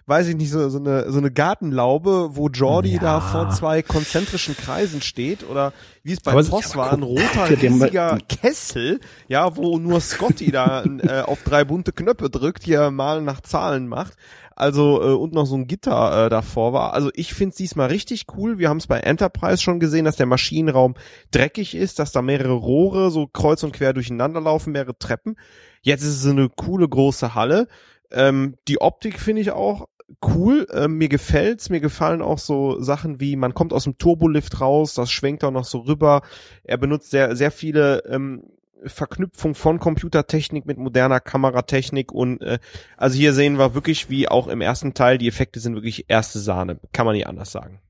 weiß 0.07 0.27
ich 0.29 0.37
nicht, 0.37 0.51
so, 0.51 0.69
so, 0.69 0.79
eine, 0.79 1.11
so 1.11 1.17
eine 1.17 1.31
Gartenlaube, 1.31 2.29
wo 2.31 2.47
Jordi 2.47 2.93
ja. 2.93 2.99
da 2.99 3.19
vor 3.19 3.49
zwei 3.49 3.81
konzentrischen 3.81 4.55
Kreisen 4.55 5.01
steht 5.01 5.47
oder 5.47 5.73
wie 6.01 6.13
es 6.13 6.21
bei 6.21 6.31
aber 6.31 6.43
Post 6.43 6.77
war, 6.77 6.93
ein 6.93 7.03
roter, 7.03 7.49
riesiger 7.49 8.17
Kessel, 8.29 9.01
ja, 9.27 9.57
wo 9.57 9.77
nur 9.77 9.99
Scotty 9.99 10.49
da 10.49 10.85
äh, 10.85 11.23
auf 11.23 11.43
drei 11.43 11.65
bunte 11.65 11.91
Knöpfe 11.91 12.29
drückt, 12.29 12.63
hier 12.63 12.89
mal 12.89 13.21
nach 13.21 13.41
Zahlen 13.41 13.87
macht. 13.87 14.13
Also 14.57 14.99
äh, 15.03 15.13
und 15.13 15.33
noch 15.33 15.45
so 15.45 15.55
ein 15.55 15.67
Gitter 15.67 16.25
äh, 16.25 16.29
davor 16.29 16.73
war. 16.73 16.93
Also 16.93 17.11
ich 17.13 17.35
finde 17.35 17.51
es 17.51 17.57
diesmal 17.57 17.89
richtig 17.89 18.25
cool. 18.35 18.57
Wir 18.57 18.69
haben 18.69 18.77
es 18.77 18.87
bei 18.87 18.99
Enterprise 18.99 19.61
schon 19.61 19.79
gesehen, 19.79 20.05
dass 20.05 20.15
der 20.15 20.25
Maschinenraum 20.25 20.95
dreckig 21.29 21.75
ist, 21.75 21.99
dass 21.99 22.11
da 22.11 22.23
mehrere 22.23 22.53
Rohre 22.53 23.11
so 23.11 23.27
kreuz 23.27 23.61
und 23.61 23.71
quer 23.71 23.93
durcheinander 23.93 24.41
laufen, 24.41 24.73
mehrere 24.73 24.97
Treppen. 24.97 25.35
Jetzt 25.83 26.01
ist 26.01 26.23
es 26.23 26.25
eine 26.25 26.49
coole 26.49 26.89
große 26.89 27.35
Halle. 27.35 27.67
Ähm, 28.11 28.55
die 28.67 28.81
Optik 28.81 29.19
finde 29.19 29.43
ich 29.43 29.51
auch 29.51 29.89
cool. 30.25 30.65
Äh, 30.73 30.87
mir 30.87 31.07
gefällt's. 31.07 31.69
Mir 31.69 31.79
gefallen 31.79 32.23
auch 32.23 32.39
so 32.39 32.81
Sachen 32.81 33.19
wie, 33.19 33.35
man 33.35 33.53
kommt 33.53 33.73
aus 33.73 33.83
dem 33.83 33.99
Turbolift 33.99 34.59
raus, 34.59 34.95
das 34.95 35.11
schwenkt 35.11 35.43
auch 35.43 35.51
noch 35.51 35.65
so 35.65 35.81
rüber. 35.81 36.23
Er 36.63 36.77
benutzt 36.77 37.11
sehr, 37.11 37.35
sehr 37.35 37.51
viele 37.51 38.03
ähm, 38.05 38.41
Verknüpfung 38.85 39.55
von 39.55 39.79
Computertechnik 39.79 40.65
mit 40.65 40.77
moderner 40.77 41.19
Kameratechnik 41.19 42.11
und 42.11 42.41
äh, 42.41 42.59
also 42.95 43.17
hier 43.17 43.33
sehen 43.33 43.57
wir 43.57 43.73
wirklich, 43.73 44.09
wie 44.09 44.27
auch 44.27 44.47
im 44.47 44.61
ersten 44.61 44.93
Teil, 44.93 45.17
die 45.17 45.27
Effekte 45.27 45.59
sind 45.59 45.75
wirklich 45.75 46.05
erste 46.07 46.39
Sahne. 46.39 46.79
Kann 46.93 47.05
man 47.05 47.15
nicht 47.15 47.27
anders 47.27 47.51
sagen. 47.51 47.81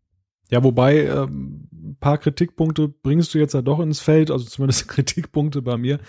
Ja, 0.50 0.64
wobei 0.64 1.06
ähm, 1.06 1.68
ein 1.74 1.98
paar 2.00 2.18
Kritikpunkte 2.18 2.88
bringst 2.88 3.34
du 3.34 3.38
jetzt 3.38 3.54
ja 3.54 3.62
doch 3.62 3.80
ins 3.80 4.00
Feld, 4.00 4.32
also 4.32 4.46
zumindest 4.46 4.88
Kritikpunkte 4.90 5.62
bei 5.62 5.78
mir. 5.78 6.00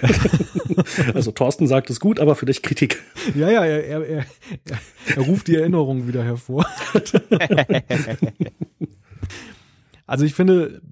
also 1.14 1.32
Thorsten 1.32 1.66
sagt 1.66 1.90
es 1.90 2.00
gut, 2.00 2.18
aber 2.18 2.34
für 2.34 2.46
dich 2.46 2.62
Kritik. 2.62 3.02
Ja, 3.34 3.50
ja, 3.50 3.64
er, 3.64 3.84
er, 3.84 4.06
er, 4.06 4.26
er 5.16 5.22
ruft 5.22 5.48
die 5.48 5.56
Erinnerungen 5.56 6.06
wieder 6.06 6.22
hervor. 6.22 6.66
also 10.06 10.24
ich 10.26 10.34
finde, 10.34 10.82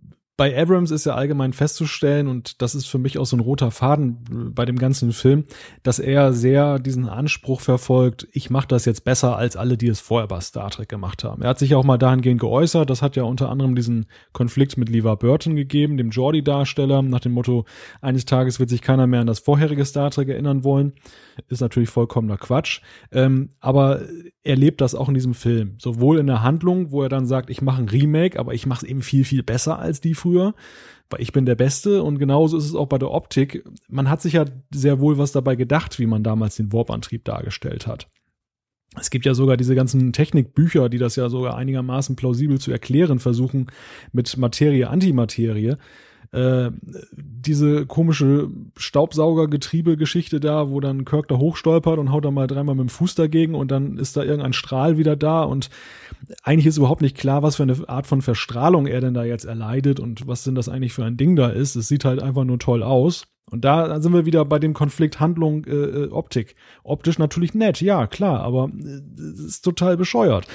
bei 0.43 0.61
Abrams 0.61 0.91
ist 0.91 1.07
ja 1.07 1.15
allgemein 1.15 1.53
festzustellen, 1.53 2.27
und 2.27 2.63
das 2.63 2.75
ist 2.75 2.87
für 2.87 2.99
mich 2.99 3.17
auch 3.17 3.27
so 3.27 3.37
ein 3.37 3.41
roter 3.41 3.71
Faden 3.71 4.53
bei 4.53 4.65
dem 4.65 4.77
ganzen 4.77 5.13
Film, 5.13 5.45
dass 5.85 6.01
er 6.01 6.33
sehr 6.33 6.81
diesen 6.81 7.09
Anspruch 7.09 7.61
verfolgt, 7.61 8.27
ich 8.33 8.51
mache 8.51 8.67
das 8.67 8.85
jetzt 8.85 9.05
besser 9.05 9.37
als 9.37 9.57
alle, 9.57 9.77
die 9.77 9.87
es 9.87 10.01
vorher 10.01 10.27
bei 10.27 10.41
Star 10.41 10.69
Trek 10.71 10.89
gemacht 10.89 11.23
haben. 11.23 11.43
Er 11.43 11.51
hat 11.51 11.61
sich 11.61 11.77
auch 11.77 11.85
mal 11.85 11.97
dahingehend 11.97 12.41
geäußert, 12.41 12.91
das 12.91 13.03
hat 13.03 13.15
ja 13.15 13.23
unter 13.23 13.51
anderem 13.51 13.77
diesen 13.77 14.07
Konflikt 14.33 14.77
mit 14.77 14.89
Levar 14.89 15.17
Burton 15.17 15.55
gegeben, 15.55 15.97
dem 15.97 16.11
Geordie-Darsteller, 16.11 17.03
nach 17.03 17.21
dem 17.21 17.35
Motto, 17.35 17.65
eines 18.01 18.25
Tages 18.25 18.59
wird 18.59 18.69
sich 18.69 18.83
keiner 18.83 19.07
mehr 19.07 19.21
an 19.21 19.29
das 19.29 19.39
vorherige 19.39 19.85
Star 19.85 20.11
Trek 20.11 20.29
erinnern 20.29 20.65
wollen. 20.65 20.95
Ist 21.51 21.61
natürlich 21.61 21.89
vollkommener 21.89 22.37
Quatsch. 22.37 22.81
Ähm, 23.13 23.51
aber 23.61 24.01
er 24.45 24.57
lebt 24.57 24.81
das 24.81 24.95
auch 24.95 25.09
in 25.09 25.15
diesem 25.15 25.35
Film. 25.35 25.75
Sowohl 25.79 26.19
in 26.19 26.27
der 26.27 26.43
Handlung, 26.43 26.91
wo 26.91 27.03
er 27.03 27.09
dann 27.09 27.27
sagt, 27.27 27.51
ich 27.51 27.63
mache 27.63 27.83
ein 27.83 27.89
Remake, 27.89 28.39
aber 28.39 28.55
ich 28.55 28.67
mache 28.67 28.85
es 28.85 28.91
eben 28.91 29.03
viel, 29.03 29.25
viel 29.25 29.43
besser 29.43 29.79
als 29.79 30.01
die 30.01 30.15
früher, 30.15 30.55
weil 31.11 31.21
ich 31.21 31.33
bin 31.33 31.47
der 31.47 31.55
Beste. 31.55 32.03
Und 32.03 32.19
genauso 32.19 32.57
ist 32.57 32.65
es 32.65 32.75
auch 32.75 32.89
bei 32.89 32.99
der 32.99 33.13
Optik. 33.13 33.65
Man 33.89 34.11
hat 34.11 34.21
sich 34.21 34.35
ja 34.35 34.45
sehr 34.73 35.01
wohl 35.01 35.19
was 35.19 35.33
dabei 35.33 35.55
gedacht, 35.55 35.99
wie 35.99 36.07
man 36.07 36.25
damals 36.25 36.57
den 36.57 36.73
Warp-Antrieb 36.73 37.25
dargestellt 37.25 37.87
hat. 37.87 38.09
Es 38.99 39.11
gibt 39.11 39.25
ja 39.25 39.33
sogar 39.35 39.57
diese 39.57 39.75
ganzen 39.75 40.13
Technikbücher, 40.13 40.89
die 40.89 40.99
das 40.99 41.17
ja 41.17 41.31
sogar 41.31 41.57
einigermaßen 41.57 42.17
plausibel 42.17 42.59
zu 42.59 42.73
erklären 42.73 43.21
versuchen 43.21 43.69
mit 44.13 44.37
Materie, 44.37 44.91
Antimaterie 44.91 45.77
äh, 46.33 46.71
diese 47.15 47.87
komische 47.87 48.49
Staubsaugergetriebe-Geschichte 48.77 50.41
da, 50.41 50.71
wo 50.71 50.81
dann 50.81 51.05
Kirk 51.05 51.29
da 51.29 51.37
hochstolpert 51.37 51.99
und 51.99 52.11
haut 52.11 52.25
da 52.25 52.31
mal 52.31 52.47
dreimal 52.47 52.75
mit 52.75 52.87
dem 52.87 52.89
Fuß 52.89 53.15
dagegen 53.15 53.55
und 53.55 53.71
dann 53.71 53.99
ist 53.99 54.17
da 54.17 54.23
irgendein 54.23 54.55
Strahl 54.55 54.97
wieder 54.97 55.15
da 55.15 55.43
und 55.43 55.69
eigentlich 56.43 56.67
ist 56.67 56.79
überhaupt 56.79 57.03
nicht 57.03 57.17
klar, 57.17 57.43
was 57.43 57.57
für 57.57 57.65
eine 57.65 57.89
Art 57.89 58.07
von 58.07 58.23
Verstrahlung 58.23 58.87
er 58.87 59.01
denn 59.01 59.15
da 59.15 59.25
jetzt 59.25 59.45
erleidet 59.45 60.01
und 60.01 60.27
was 60.27 60.45
denn 60.45 60.55
das 60.55 60.69
eigentlich 60.69 60.95
für 60.95 61.05
ein 61.05 61.17
Ding 61.17 61.37
da 61.37 61.49
ist. 61.49 61.77
Es 61.77 61.89
sieht 61.89 62.05
halt 62.05 62.23
einfach 62.23 62.45
nur 62.45 62.59
toll 62.59 62.83
aus. 62.83 63.27
Und 63.51 63.65
da 63.67 64.01
sind 64.01 64.15
wir 64.15 64.25
wieder 64.25 64.45
bei 64.45 64.59
dem 64.59 64.73
Konflikt 64.73 65.21
Handlung, 65.21 65.65
äh, 65.65 65.71
äh 65.71 66.11
Optik. 66.11 66.55
Optisch 66.85 67.19
natürlich 67.19 67.53
nett, 67.55 67.81
ja, 67.83 68.07
klar, 68.07 68.41
aber 68.41 68.71
äh, 68.71 69.47
ist 69.47 69.63
total 69.63 69.97
bescheuert. 69.97 70.47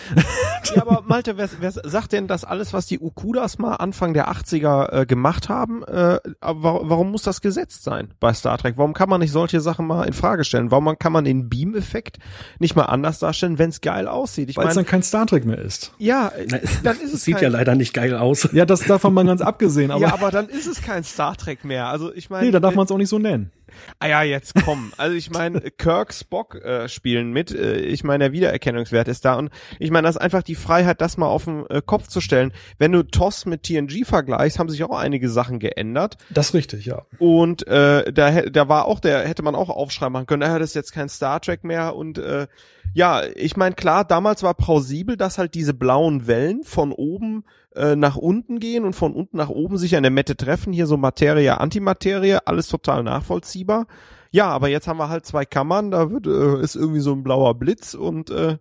Ja, 0.75 0.81
aber 0.81 1.03
Malte, 1.07 1.37
wer, 1.37 1.47
wer 1.59 1.71
sagt 1.71 2.11
denn, 2.11 2.27
dass 2.27 2.43
alles, 2.43 2.73
was 2.73 2.87
die 2.87 2.99
Ukudas 2.99 3.57
mal 3.57 3.75
Anfang 3.75 4.13
der 4.13 4.29
80er 4.29 4.91
äh, 4.91 5.05
gemacht 5.05 5.47
haben, 5.47 5.83
äh, 5.83 6.19
warum, 6.41 6.89
warum 6.89 7.11
muss 7.11 7.23
das 7.23 7.39
gesetzt 7.39 7.83
sein 7.83 8.13
bei 8.19 8.33
Star 8.33 8.57
Trek? 8.57 8.77
Warum 8.77 8.93
kann 8.93 9.07
man 9.07 9.21
nicht 9.21 9.31
solche 9.31 9.61
Sachen 9.61 9.87
mal 9.87 10.03
in 10.03 10.13
Frage 10.13 10.43
stellen? 10.43 10.71
Warum 10.71 10.97
kann 10.99 11.13
man 11.13 11.23
den 11.23 11.47
Beam-Effekt 11.47 12.17
nicht 12.59 12.75
mal 12.75 12.83
anders 12.83 13.19
darstellen, 13.19 13.59
wenn 13.59 13.69
es 13.69 13.81
geil 13.81 14.07
aussieht? 14.07 14.57
Weil 14.57 14.67
es 14.67 14.75
dann 14.75 14.85
kein 14.85 15.03
Star 15.03 15.25
Trek 15.25 15.45
mehr 15.45 15.59
ist. 15.59 15.93
Ja, 15.99 16.31
dann 16.83 16.99
ist 16.99 17.13
es 17.13 17.23
sieht 17.23 17.39
ja 17.39 17.49
leider 17.49 17.75
nicht 17.75 17.93
geil 17.93 18.15
aus. 18.15 18.49
Ja, 18.51 18.65
das 18.65 18.81
davon 18.81 19.13
mal 19.13 19.25
ganz 19.25 19.41
abgesehen. 19.41 19.91
Aber 19.91 20.01
ja, 20.01 20.13
aber 20.13 20.31
dann 20.31 20.49
ist 20.49 20.67
es 20.67 20.81
kein 20.81 21.03
Star 21.03 21.35
Trek 21.37 21.63
mehr. 21.63 21.87
Also 21.87 22.13
ich 22.13 22.29
meine, 22.29 22.45
nee, 22.45 22.51
man 22.77 22.85
es 22.85 22.91
auch 22.91 22.97
nicht 22.97 23.09
so 23.09 23.19
nennen. 23.19 23.51
Ah 23.99 24.07
ja, 24.07 24.23
jetzt 24.23 24.53
komm. 24.65 24.93
Also 24.97 25.15
ich 25.15 25.29
meine, 25.29 25.59
Kirk, 25.77 26.13
Spock 26.13 26.55
äh, 26.55 26.87
spielen 26.87 27.31
mit. 27.31 27.51
Äh, 27.51 27.77
ich 27.77 28.03
meine, 28.03 28.25
der 28.25 28.31
Wiedererkennungswert 28.31 29.07
ist 29.07 29.25
da. 29.25 29.35
Und 29.35 29.49
ich 29.79 29.91
meine, 29.91 30.07
das 30.07 30.15
ist 30.15 30.21
einfach 30.21 30.43
die 30.43 30.55
Freiheit, 30.55 31.01
das 31.01 31.17
mal 31.17 31.27
auf 31.27 31.45
den 31.45 31.65
äh, 31.69 31.81
Kopf 31.85 32.07
zu 32.07 32.21
stellen. 32.21 32.53
Wenn 32.77 32.91
du 32.91 33.03
TOS 33.03 33.45
mit 33.45 33.63
TNG 33.63 34.05
vergleichst, 34.05 34.59
haben 34.59 34.69
sich 34.69 34.83
auch 34.83 34.97
einige 34.97 35.29
Sachen 35.29 35.59
geändert. 35.59 36.17
Das 36.29 36.47
ist 36.47 36.53
richtig, 36.53 36.85
ja. 36.85 37.05
Und 37.19 37.67
äh, 37.67 38.11
da, 38.11 38.41
da 38.43 38.69
war 38.69 38.85
auch, 38.85 38.99
der 38.99 39.27
hätte 39.27 39.43
man 39.43 39.55
auch 39.55 39.69
aufschreiben 39.69 40.13
machen 40.13 40.27
können, 40.27 40.43
ah, 40.43 40.59
das 40.59 40.69
ist 40.69 40.75
jetzt 40.75 40.93
kein 40.93 41.09
Star 41.09 41.41
Trek 41.41 41.63
mehr. 41.63 41.95
Und 41.95 42.17
äh, 42.17 42.47
ja, 42.93 43.23
ich 43.35 43.57
meine, 43.57 43.75
klar, 43.75 44.05
damals 44.05 44.43
war 44.43 44.53
plausibel, 44.53 45.17
dass 45.17 45.37
halt 45.37 45.53
diese 45.53 45.73
blauen 45.73 46.27
Wellen 46.27 46.63
von 46.63 46.91
oben 46.91 47.43
äh, 47.77 47.95
nach 47.95 48.15
unten 48.15 48.59
gehen 48.59 48.83
und 48.83 48.93
von 48.93 49.13
unten 49.13 49.37
nach 49.37 49.49
oben 49.49 49.77
sich 49.77 49.95
an 49.95 50.03
der 50.03 50.11
Mette 50.11 50.35
treffen. 50.35 50.73
Hier 50.73 50.87
so 50.87 50.97
Materie, 50.97 51.59
Antimaterie, 51.59 52.39
alles 52.45 52.67
total 52.67 53.03
nachvollziehbar. 53.03 53.87
Ja, 54.31 54.49
aber 54.49 54.67
jetzt 54.67 54.87
haben 54.87 54.97
wir 54.97 55.09
halt 55.09 55.25
zwei 55.25 55.45
Kammern, 55.45 55.91
da 55.91 56.11
wird, 56.11 56.27
äh, 56.27 56.61
ist 56.61 56.75
irgendwie 56.75 56.99
so 56.99 57.13
ein 57.13 57.23
blauer 57.23 57.55
Blitz 57.55 57.93
und 57.93 58.29
äh, 58.29 58.57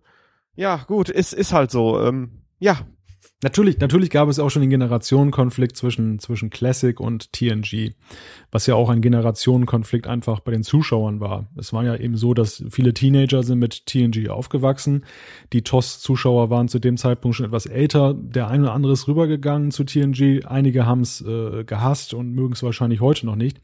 ja, 0.55 0.77
gut, 0.87 1.09
ist, 1.09 1.33
ist 1.33 1.53
halt 1.53 1.71
so. 1.71 2.01
Ähm, 2.01 2.43
ja, 2.59 2.77
Natürlich, 3.43 3.77
natürlich 3.77 4.09
gab 4.09 4.29
es 4.29 4.39
auch 4.39 4.49
schon 4.49 4.63
den 4.63 4.71
Generationenkonflikt 4.71 5.77
zwischen, 5.77 6.17
zwischen 6.17 6.49
Classic 6.49 6.99
und 6.99 7.33
TNG, 7.33 7.93
was 8.49 8.65
ja 8.65 8.73
auch 8.73 8.89
ein 8.89 8.99
Generationenkonflikt 8.99 10.07
einfach 10.07 10.39
bei 10.39 10.51
den 10.51 10.63
Zuschauern 10.63 11.19
war. 11.19 11.47
Es 11.55 11.71
war 11.71 11.83
ja 11.83 11.95
eben 11.95 12.17
so, 12.17 12.33
dass 12.33 12.63
viele 12.71 12.95
Teenager 12.95 13.43
sind 13.43 13.59
mit 13.59 13.85
TNG 13.85 14.29
aufgewachsen. 14.29 15.05
Die 15.53 15.61
TOS-Zuschauer 15.61 16.49
waren 16.49 16.67
zu 16.67 16.79
dem 16.79 16.97
Zeitpunkt 16.97 17.37
schon 17.37 17.45
etwas 17.45 17.67
älter. 17.67 18.15
Der 18.15 18.47
eine 18.47 18.63
oder 18.63 18.73
andere 18.73 18.93
ist 18.93 19.07
rübergegangen 19.07 19.69
zu 19.69 19.83
TNG. 19.83 20.45
Einige 20.47 20.87
haben 20.87 21.01
es 21.01 21.21
äh, 21.21 21.63
gehasst 21.63 22.15
und 22.15 22.31
mögen 22.31 22.53
es 22.53 22.63
wahrscheinlich 22.63 23.01
heute 23.01 23.27
noch 23.27 23.35
nicht. 23.35 23.61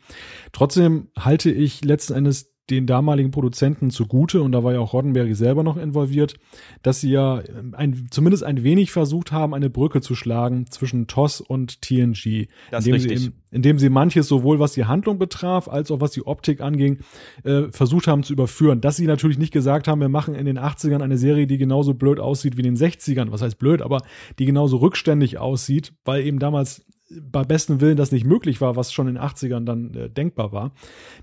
Trotzdem 0.51 1.07
halte 1.17 1.49
ich 1.49 1.83
letzten 1.83 2.13
Endes 2.13 2.52
den 2.69 2.87
damaligen 2.87 3.31
Produzenten 3.31 3.89
zugute, 3.89 4.41
und 4.41 4.53
da 4.53 4.63
war 4.63 4.73
ja 4.73 4.79
auch 4.79 4.93
Roddenberry 4.93 5.35
selber 5.35 5.63
noch 5.63 5.75
involviert, 5.75 6.35
dass 6.81 7.01
sie 7.01 7.11
ja 7.11 7.41
ein, 7.73 8.07
zumindest 8.09 8.43
ein 8.43 8.63
wenig 8.63 8.91
versucht 8.91 9.33
haben, 9.33 9.53
eine 9.53 9.69
Brücke 9.69 9.99
zu 9.99 10.15
schlagen 10.15 10.67
zwischen 10.69 11.07
TOS 11.07 11.41
und 11.41 11.81
TNG. 11.81 12.47
Das 12.71 12.85
indem 12.85 12.93
richtig. 12.93 13.19
Sie 13.19 13.25
eben, 13.25 13.33
indem 13.51 13.79
sie 13.79 13.89
manches 13.89 14.29
sowohl 14.29 14.59
was 14.59 14.71
die 14.71 14.85
Handlung 14.85 15.19
betraf, 15.19 15.67
als 15.67 15.91
auch 15.91 15.99
was 15.99 16.11
die 16.11 16.25
Optik 16.25 16.61
anging, 16.61 16.99
äh, 17.43 17.63
versucht 17.69 18.07
haben 18.07 18.23
zu 18.23 18.31
überführen. 18.31 18.79
Dass 18.79 18.95
sie 18.95 19.07
natürlich 19.07 19.37
nicht 19.37 19.51
gesagt 19.51 19.89
haben, 19.89 19.99
wir 19.99 20.09
machen 20.09 20.33
in 20.33 20.45
den 20.45 20.57
80ern 20.57 21.01
eine 21.01 21.17
Serie, 21.17 21.47
die 21.47 21.57
genauso 21.57 21.93
blöd 21.93 22.19
aussieht 22.19 22.55
wie 22.55 22.61
in 22.61 22.75
den 22.75 22.77
60ern. 22.77 23.31
Was 23.31 23.41
heißt 23.41 23.59
blöd, 23.59 23.81
aber 23.81 24.01
die 24.39 24.45
genauso 24.45 24.77
rückständig 24.77 25.37
aussieht, 25.37 25.93
weil 26.05 26.25
eben 26.25 26.39
damals 26.39 26.85
bei 27.21 27.43
bestem 27.43 27.81
Willen 27.81 27.97
das 27.97 28.11
nicht 28.11 28.25
möglich 28.25 28.61
war, 28.61 28.75
was 28.75 28.93
schon 28.93 29.07
in 29.07 29.15
den 29.15 29.23
80ern 29.23 29.65
dann 29.65 29.93
äh, 29.93 30.09
denkbar 30.09 30.51
war. 30.51 30.71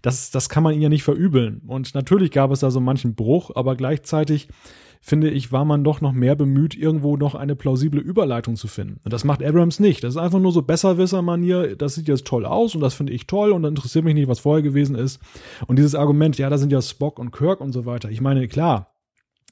Das, 0.03 0.31
das 0.31 0.49
kann 0.49 0.63
man 0.63 0.73
ihnen 0.73 0.83
ja 0.83 0.89
nicht 0.89 1.03
verübeln. 1.03 1.63
Und 1.67 1.95
natürlich 1.95 2.31
gab 2.31 2.51
es 2.51 2.61
da 2.61 2.71
so 2.71 2.81
manchen 2.81 3.15
Bruch, 3.15 3.51
aber 3.55 3.77
gleichzeitig 3.77 4.49
finde 5.03 5.31
ich, 5.31 5.51
war 5.51 5.65
man 5.65 5.83
doch 5.83 6.03
noch 6.03 6.13
mehr 6.13 6.37
bemüht, 6.37 6.77
irgendwo 6.77 7.17
noch 7.17 7.35
eine 7.35 7.57
plausible 7.57 8.01
Überleitung 8.01 8.57
zu 8.57 8.69
finden. 8.69 9.01
Und 9.03 9.13
das 9.13 9.25
macht 9.25 9.43
Abrams 9.43 9.81
nicht. 9.81 10.05
Das 10.05 10.15
ist 10.15 10.21
einfach 10.21 10.41
nur 10.41 10.53
so 10.53 10.61
Besserwisser-Manier, 10.61 11.75
das 11.77 11.95
sieht 11.95 12.07
jetzt 12.07 12.27
toll 12.27 12.45
aus 12.45 12.75
und 12.75 12.83
das 12.83 12.95
finde 12.95 13.15
ich 13.15 13.27
toll 13.27 13.53
und 13.53 13.63
dann 13.63 13.73
interessiert 13.73 14.05
mich 14.05 14.15
nicht, 14.15 14.29
was 14.29 14.41
vorher 14.41 14.63
gewesen 14.63 14.95
ist. 14.95 15.19
Und 15.67 15.79
dieses 15.79 15.95
Argument, 15.95 16.37
ja, 16.37 16.51
da 16.51 16.59
sind 16.59 16.71
ja 16.71 16.83
Spock 16.83 17.19
und 17.19 17.31
Kirk 17.31 17.61
und 17.61 17.73
so 17.73 17.87
weiter. 17.87 18.11
Ich 18.11 18.21
meine, 18.21 18.47
klar, 18.47 18.90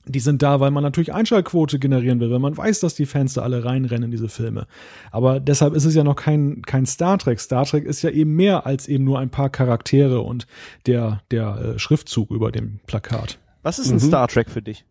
die 0.08 0.20
sind 0.20 0.42
da, 0.42 0.60
weil 0.60 0.70
man 0.70 0.82
natürlich 0.82 1.12
Einschaltquote 1.12 1.78
generieren 1.78 2.20
will, 2.20 2.30
weil 2.30 2.38
man 2.38 2.56
weiß, 2.56 2.80
dass 2.80 2.94
die 2.94 3.06
Fans 3.06 3.34
da 3.34 3.42
alle 3.42 3.64
reinrennen 3.64 4.04
in 4.04 4.10
diese 4.10 4.28
Filme. 4.28 4.66
Aber 5.10 5.40
deshalb 5.40 5.74
ist 5.74 5.84
es 5.84 5.94
ja 5.94 6.04
noch 6.04 6.16
kein, 6.16 6.62
kein 6.62 6.86
Star 6.86 7.18
Trek. 7.18 7.40
Star 7.40 7.64
Trek 7.64 7.84
ist 7.84 8.02
ja 8.02 8.10
eben 8.10 8.34
mehr 8.34 8.66
als 8.66 8.88
eben 8.88 9.04
nur 9.04 9.18
ein 9.18 9.30
paar 9.30 9.50
Charaktere 9.50 10.20
und 10.20 10.46
der, 10.86 11.22
der 11.30 11.74
äh, 11.74 11.78
Schriftzug 11.78 12.30
über 12.30 12.50
dem 12.50 12.80
Plakat. 12.86 13.38
Was 13.62 13.78
ist 13.78 13.90
ein 13.90 13.96
mhm. 13.96 14.00
Star 14.00 14.28
Trek 14.28 14.50
für 14.50 14.62
dich? 14.62 14.84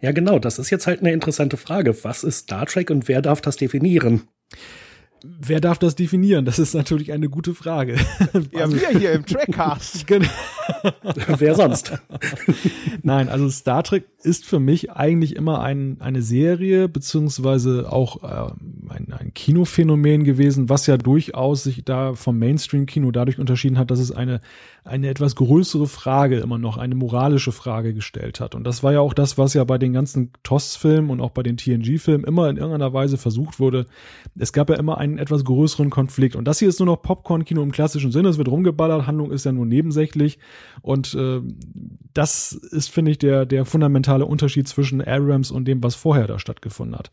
Ja, 0.00 0.12
genau, 0.12 0.38
das 0.38 0.58
ist 0.58 0.70
jetzt 0.70 0.86
halt 0.86 1.00
eine 1.00 1.12
interessante 1.12 1.56
Frage. 1.56 2.04
Was 2.04 2.24
ist 2.24 2.38
Star 2.38 2.66
Trek 2.66 2.90
und 2.90 3.08
wer 3.08 3.20
darf 3.20 3.40
das 3.40 3.56
definieren? 3.56 4.22
Wer 5.22 5.60
darf 5.60 5.78
das 5.78 5.94
definieren? 5.94 6.44
Das 6.44 6.58
ist 6.58 6.74
natürlich 6.74 7.12
eine 7.12 7.28
gute 7.28 7.54
Frage. 7.54 7.96
Ja, 8.52 8.70
wir 8.70 8.98
hier 8.98 9.12
im 9.12 9.26
Trackcast. 9.26 10.06
Genau. 10.06 10.28
wer 11.38 11.54
sonst? 11.54 11.92
Nein, 13.02 13.28
also 13.28 13.48
Star 13.50 13.82
Trek 13.82 14.04
ist 14.22 14.46
für 14.46 14.60
mich 14.60 14.92
eigentlich 14.92 15.36
immer 15.36 15.60
ein, 15.60 15.96
eine 16.00 16.22
Serie 16.22 16.88
beziehungsweise 16.88 17.90
auch 17.90 18.22
äh, 18.22 18.52
ein, 18.88 19.12
ein 19.12 19.34
Kinophänomen 19.34 20.24
gewesen, 20.24 20.68
was 20.68 20.86
ja 20.86 20.96
durchaus 20.96 21.64
sich 21.64 21.84
da 21.84 22.14
vom 22.14 22.38
Mainstream-Kino 22.38 23.10
dadurch 23.10 23.38
unterschieden 23.38 23.78
hat, 23.78 23.90
dass 23.90 23.98
es 23.98 24.12
eine 24.12 24.40
eine 24.84 25.08
etwas 25.08 25.36
größere 25.36 25.86
Frage 25.86 26.38
immer 26.38 26.58
noch, 26.58 26.76
eine 26.76 26.94
moralische 26.94 27.52
Frage 27.52 27.94
gestellt 27.94 28.40
hat. 28.40 28.54
Und 28.54 28.64
das 28.64 28.82
war 28.82 28.92
ja 28.92 29.00
auch 29.00 29.14
das, 29.14 29.38
was 29.38 29.54
ja 29.54 29.64
bei 29.64 29.78
den 29.78 29.92
ganzen 29.92 30.32
TOS-Filmen 30.42 31.10
und 31.10 31.20
auch 31.20 31.30
bei 31.30 31.42
den 31.42 31.56
TNG-Filmen 31.56 32.24
immer 32.24 32.48
in 32.48 32.56
irgendeiner 32.56 32.92
Weise 32.92 33.18
versucht 33.18 33.60
wurde. 33.60 33.86
Es 34.38 34.52
gab 34.52 34.70
ja 34.70 34.76
immer 34.76 34.98
einen 34.98 35.18
etwas 35.18 35.44
größeren 35.44 35.90
Konflikt. 35.90 36.36
Und 36.36 36.46
das 36.46 36.58
hier 36.58 36.68
ist 36.68 36.78
nur 36.78 36.86
noch 36.86 37.02
Popcorn-Kino 37.02 37.62
im 37.62 37.72
klassischen 37.72 38.12
Sinne. 38.12 38.28
Es 38.28 38.38
wird 38.38 38.48
rumgeballert, 38.48 39.06
Handlung 39.06 39.30
ist 39.30 39.44
ja 39.44 39.52
nur 39.52 39.66
nebensächlich. 39.66 40.38
Und 40.82 41.14
äh, 41.14 41.40
das 42.14 42.52
ist, 42.52 42.90
finde 42.90 43.10
ich, 43.10 43.18
der, 43.18 43.46
der 43.46 43.64
fundamentale 43.64 44.26
Unterschied 44.26 44.66
zwischen 44.66 45.02
Abrams 45.02 45.50
und 45.50 45.66
dem, 45.66 45.82
was 45.82 45.94
vorher 45.94 46.26
da 46.26 46.38
stattgefunden 46.38 46.98
hat. 46.98 47.10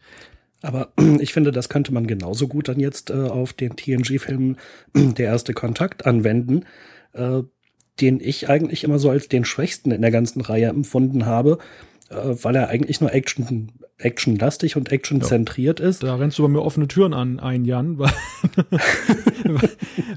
Aber 0.62 0.90
ich 1.20 1.34
finde, 1.34 1.52
das 1.52 1.70
könnte 1.70 1.94
man 1.94 2.08
genauso 2.08 2.48
gut 2.48 2.68
dann 2.68 2.80
jetzt 2.80 3.10
äh, 3.10 3.14
auf 3.14 3.54
den 3.54 3.76
TNG-Film 3.76 4.56
Der 4.96 5.26
erste 5.26 5.54
Kontakt 5.54 6.06
anwenden. 6.06 6.64
Äh, 7.14 7.44
den 8.00 8.20
ich 8.20 8.50
eigentlich 8.50 8.84
immer 8.84 9.00
so 9.00 9.10
als 9.10 9.28
den 9.28 9.46
schwächsten 9.46 9.92
in 9.92 10.02
der 10.02 10.12
ganzen 10.12 10.42
Reihe 10.42 10.68
empfunden 10.68 11.26
habe, 11.26 11.58
äh, 12.10 12.16
weil 12.42 12.56
er 12.56 12.70
eigentlich 12.70 13.02
nur 13.02 13.14
Action, 13.14 13.72
actionlastig 14.00 14.78
und 14.78 14.92
actionzentriert 14.92 15.80
ja. 15.80 15.88
ist. 15.88 16.04
Da 16.04 16.16
rennst 16.16 16.38
du 16.38 16.44
bei 16.44 16.50
mir 16.50 16.62
offene 16.62 16.88
Türen 16.88 17.14
an, 17.14 17.40
ein 17.40 17.66
Jan, 17.66 17.98
weil, 17.98 18.12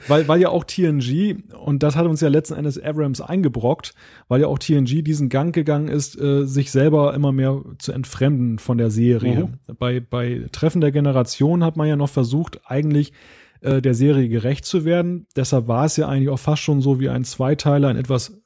weil, 0.08 0.28
weil 0.28 0.40
ja 0.40 0.50
auch 0.50 0.64
TNG, 0.64 1.36
und 1.64 1.82
das 1.82 1.96
hat 1.96 2.06
uns 2.06 2.20
ja 2.20 2.28
letzten 2.28 2.54
Endes 2.54 2.78
Abrams 2.78 3.22
eingebrockt, 3.22 3.94
weil 4.28 4.42
ja 4.42 4.48
auch 4.48 4.58
TNG 4.58 5.02
diesen 5.02 5.30
Gang 5.30 5.54
gegangen 5.54 5.88
ist, 5.88 6.20
äh, 6.20 6.44
sich 6.44 6.70
selber 6.70 7.14
immer 7.14 7.32
mehr 7.32 7.62
zu 7.78 7.92
entfremden 7.92 8.58
von 8.58 8.76
der 8.76 8.90
Serie. 8.90 9.46
Mhm. 9.46 9.76
Bei, 9.78 10.00
bei 10.00 10.46
Treffen 10.52 10.82
der 10.82 10.92
Generation 10.92 11.64
hat 11.64 11.76
man 11.76 11.88
ja 11.88 11.96
noch 11.96 12.10
versucht, 12.10 12.60
eigentlich 12.66 13.12
äh, 13.60 13.82
der 13.82 13.94
Serie 13.94 14.28
gerecht 14.28 14.64
zu 14.64 14.84
werden. 14.84 15.26
Deshalb 15.36 15.68
war 15.68 15.84
es 15.84 15.96
ja 15.96 16.08
eigentlich 16.08 16.28
auch 16.28 16.38
fast 16.38 16.62
schon 16.62 16.80
so 16.80 17.00
wie 17.00 17.08
ein 17.08 17.24
Zweiteiler, 17.24 17.88
ein 17.88 17.96
etwas 17.96 18.40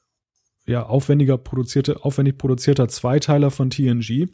ja, 0.65 0.85
aufwendiger 0.85 1.37
produzierte, 1.37 2.03
aufwendig 2.03 2.37
produzierter 2.37 2.87
Zweiteiler 2.87 3.51
von 3.51 3.69
TNG. 3.69 4.27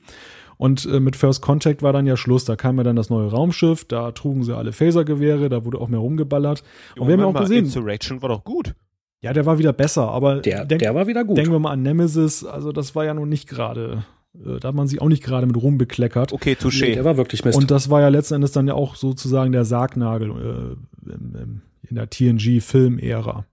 Und 0.57 0.85
äh, 0.85 0.99
mit 0.99 1.15
First 1.15 1.41
Contact 1.41 1.81
war 1.81 1.91
dann 1.91 2.05
ja 2.05 2.15
Schluss. 2.15 2.45
Da 2.45 2.55
kam 2.55 2.77
ja 2.77 2.83
dann 2.83 2.95
das 2.95 3.09
neue 3.09 3.29
Raumschiff, 3.29 3.85
da 3.85 4.11
trugen 4.11 4.43
sie 4.43 4.55
alle 4.55 4.73
Phasergewehre, 4.73 5.49
da 5.49 5.65
wurde 5.65 5.79
auch 5.79 5.87
mehr 5.87 5.99
rumgeballert. 5.99 6.63
Und 6.97 7.07
wir 7.07 7.13
haben 7.13 7.21
ja 7.21 7.25
auch 7.25 7.33
gesehen. 7.33 7.65
Insurrection 7.65 8.21
war 8.21 8.29
doch 8.29 8.43
gut. 8.43 8.75
Ja, 9.21 9.33
der 9.33 9.45
war 9.45 9.59
wieder 9.59 9.73
besser, 9.73 10.09
aber 10.09 10.39
der, 10.39 10.65
denk, 10.65 10.79
der 10.79 10.95
war 10.95 11.07
wieder 11.07 11.23
gut. 11.23 11.37
Denken 11.37 11.51
wir 11.51 11.59
mal 11.59 11.71
an 11.71 11.83
Nemesis, 11.83 12.43
also 12.43 12.71
das 12.71 12.95
war 12.95 13.05
ja 13.05 13.13
nun 13.13 13.29
nicht 13.29 13.47
gerade 13.47 14.03
da 14.33 14.69
hat 14.69 14.75
man 14.75 14.87
sich 14.87 15.01
auch 15.01 15.09
nicht 15.09 15.23
gerade 15.23 15.45
mit 15.45 15.57
rumbekleckert. 15.57 16.31
Okay, 16.31 16.53
touché. 16.53 16.85
Nee, 16.85 16.93
der 16.95 17.05
war 17.05 17.17
wirklich 17.17 17.43
Mist. 17.43 17.57
Und 17.57 17.69
das 17.69 17.89
war 17.89 18.01
ja 18.01 18.07
letzten 18.07 18.35
Endes 18.35 18.51
dann 18.51 18.67
ja 18.67 18.73
auch 18.73 18.95
sozusagen 18.95 19.51
der 19.51 19.65
Sargnagel 19.65 20.29
äh, 20.29 21.11
in, 21.11 21.61
in 21.87 21.95
der 21.95 22.09
TNG-Film-Ära. 22.09 23.45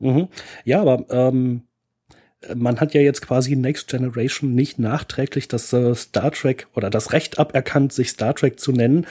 Mhm. 0.00 0.28
Ja, 0.64 0.82
aber 0.82 1.06
ähm, 1.10 1.62
man 2.54 2.80
hat 2.80 2.94
ja 2.94 3.00
jetzt 3.00 3.22
quasi 3.22 3.56
Next 3.56 3.88
Generation 3.88 4.54
nicht 4.54 4.78
nachträglich 4.78 5.48
das 5.48 5.72
äh, 5.72 5.94
Star 5.94 6.32
Trek 6.32 6.66
oder 6.74 6.90
das 6.90 7.12
Recht 7.12 7.38
aberkannt, 7.38 7.92
sich 7.92 8.10
Star 8.10 8.34
Trek 8.34 8.58
zu 8.58 8.72
nennen, 8.72 9.06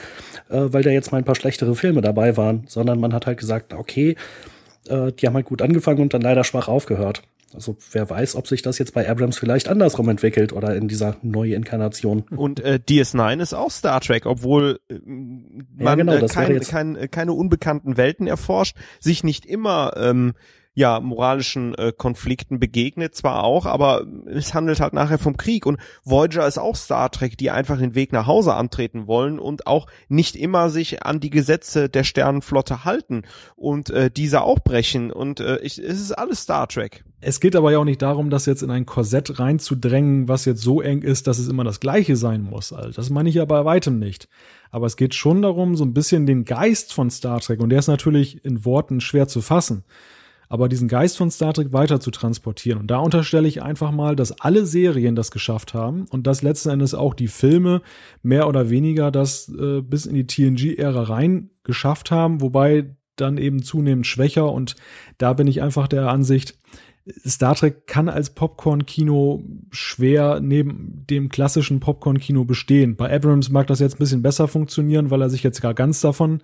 äh, 0.50 0.60
weil 0.66 0.82
da 0.82 0.90
jetzt 0.90 1.12
mal 1.12 1.18
ein 1.18 1.24
paar 1.24 1.34
schlechtere 1.34 1.74
Filme 1.74 2.00
dabei 2.00 2.36
waren, 2.36 2.64
sondern 2.68 3.00
man 3.00 3.12
hat 3.12 3.26
halt 3.26 3.38
gesagt, 3.38 3.74
okay, 3.74 4.16
äh, 4.88 5.12
die 5.12 5.26
haben 5.26 5.34
halt 5.34 5.46
gut 5.46 5.62
angefangen 5.62 6.00
und 6.00 6.14
dann 6.14 6.22
leider 6.22 6.44
schwach 6.44 6.68
aufgehört. 6.68 7.22
Also 7.54 7.76
wer 7.92 8.08
weiß, 8.08 8.36
ob 8.36 8.46
sich 8.48 8.62
das 8.62 8.78
jetzt 8.78 8.94
bei 8.94 9.08
Abrams 9.08 9.38
vielleicht 9.38 9.68
andersrum 9.68 10.08
entwickelt 10.08 10.52
oder 10.52 10.74
in 10.74 10.88
dieser 10.88 11.16
neue 11.22 11.54
Inkarnation. 11.54 12.24
Und 12.36 12.60
äh, 12.60 12.78
DS9 12.86 13.40
ist 13.40 13.54
auch 13.54 13.70
Star 13.70 14.00
Trek, 14.00 14.26
obwohl 14.26 14.80
äh, 14.88 14.94
man 15.04 15.66
ja, 15.78 15.94
genau, 15.94 16.14
äh, 16.14 16.26
kein, 16.26 16.60
kein, 16.60 17.10
keine 17.10 17.32
unbekannten 17.32 17.96
Welten 17.96 18.26
erforscht, 18.26 18.76
sich 19.00 19.24
nicht 19.24 19.46
immer 19.46 19.94
ähm, 19.96 20.34
ja 20.74 21.00
moralischen 21.00 21.74
äh, 21.74 21.92
Konflikten 21.96 22.58
begegnet, 22.58 23.14
zwar 23.14 23.44
auch, 23.44 23.66
aber 23.66 24.06
es 24.26 24.54
handelt 24.54 24.80
halt 24.80 24.94
nachher 24.94 25.18
vom 25.18 25.36
Krieg 25.36 25.66
und 25.66 25.78
Voyager 26.04 26.46
ist 26.46 26.58
auch 26.58 26.76
Star 26.76 27.10
Trek, 27.10 27.36
die 27.36 27.50
einfach 27.50 27.78
den 27.78 27.94
Weg 27.94 28.12
nach 28.12 28.26
Hause 28.26 28.54
antreten 28.54 29.06
wollen 29.06 29.38
und 29.38 29.66
auch 29.66 29.86
nicht 30.08 30.36
immer 30.36 30.70
sich 30.70 31.02
an 31.02 31.20
die 31.20 31.30
Gesetze 31.30 31.88
der 31.88 32.04
Sternenflotte 32.04 32.84
halten 32.84 33.22
und 33.54 33.90
äh, 33.90 34.10
diese 34.10 34.42
auch 34.42 34.60
brechen 34.60 35.12
und 35.12 35.40
äh, 35.40 35.58
ich, 35.58 35.78
es 35.78 36.00
ist 36.00 36.12
alles 36.12 36.42
Star 36.42 36.68
Trek. 36.68 37.04
Es 37.24 37.38
geht 37.38 37.54
aber 37.54 37.70
ja 37.70 37.78
auch 37.78 37.84
nicht 37.84 38.02
darum, 38.02 38.30
das 38.30 38.46
jetzt 38.46 38.64
in 38.64 38.70
ein 38.70 38.84
Korsett 38.84 39.38
reinzudrängen, 39.38 40.26
was 40.26 40.44
jetzt 40.44 40.60
so 40.60 40.80
eng 40.80 41.02
ist, 41.02 41.28
dass 41.28 41.38
es 41.38 41.46
immer 41.46 41.62
das 41.62 41.78
Gleiche 41.78 42.16
sein 42.16 42.42
muss. 42.42 42.72
Also 42.72 42.90
das 42.90 43.10
meine 43.10 43.28
ich 43.28 43.36
ja 43.36 43.44
bei 43.44 43.64
weitem 43.64 44.00
nicht. 44.00 44.28
Aber 44.72 44.86
es 44.86 44.96
geht 44.96 45.14
schon 45.14 45.40
darum, 45.40 45.76
so 45.76 45.84
ein 45.84 45.94
bisschen 45.94 46.26
den 46.26 46.44
Geist 46.44 46.92
von 46.92 47.10
Star 47.10 47.38
Trek, 47.40 47.60
und 47.60 47.70
der 47.70 47.78
ist 47.78 47.86
natürlich 47.86 48.44
in 48.44 48.64
Worten 48.64 49.00
schwer 49.00 49.28
zu 49.28 49.40
fassen, 49.40 49.84
aber 50.48 50.68
diesen 50.68 50.88
Geist 50.88 51.16
von 51.16 51.30
Star 51.30 51.54
Trek 51.54 51.72
weiter 51.72 52.00
zu 52.00 52.10
transportieren. 52.10 52.80
Und 52.80 52.88
da 52.88 52.98
unterstelle 52.98 53.46
ich 53.46 53.62
einfach 53.62 53.92
mal, 53.92 54.16
dass 54.16 54.40
alle 54.40 54.66
Serien 54.66 55.14
das 55.14 55.30
geschafft 55.30 55.74
haben 55.74 56.06
und 56.10 56.26
dass 56.26 56.42
letzten 56.42 56.70
Endes 56.70 56.92
auch 56.92 57.14
die 57.14 57.28
Filme 57.28 57.82
mehr 58.24 58.48
oder 58.48 58.68
weniger 58.68 59.12
das 59.12 59.48
äh, 59.48 59.80
bis 59.80 60.06
in 60.06 60.16
die 60.16 60.26
TNG-Ära 60.26 61.04
rein 61.04 61.50
geschafft 61.62 62.10
haben, 62.10 62.40
wobei 62.40 62.96
dann 63.14 63.38
eben 63.38 63.62
zunehmend 63.62 64.08
schwächer. 64.08 64.50
Und 64.50 64.74
da 65.18 65.34
bin 65.34 65.46
ich 65.46 65.62
einfach 65.62 65.86
der 65.86 66.08
Ansicht, 66.08 66.58
Star 67.26 67.56
Trek 67.56 67.86
kann 67.86 68.08
als 68.08 68.30
Popcorn-Kino 68.30 69.42
schwer 69.70 70.40
neben 70.40 71.04
dem 71.10 71.30
klassischen 71.30 71.80
Popcorn-Kino 71.80 72.44
bestehen. 72.44 72.94
Bei 72.94 73.12
Abrams 73.12 73.50
mag 73.50 73.66
das 73.66 73.80
jetzt 73.80 73.96
ein 73.96 73.98
bisschen 73.98 74.22
besser 74.22 74.46
funktionieren, 74.46 75.10
weil 75.10 75.20
er 75.20 75.30
sich 75.30 75.42
jetzt 75.42 75.60
gar 75.60 75.74
ganz 75.74 76.00
davon 76.00 76.42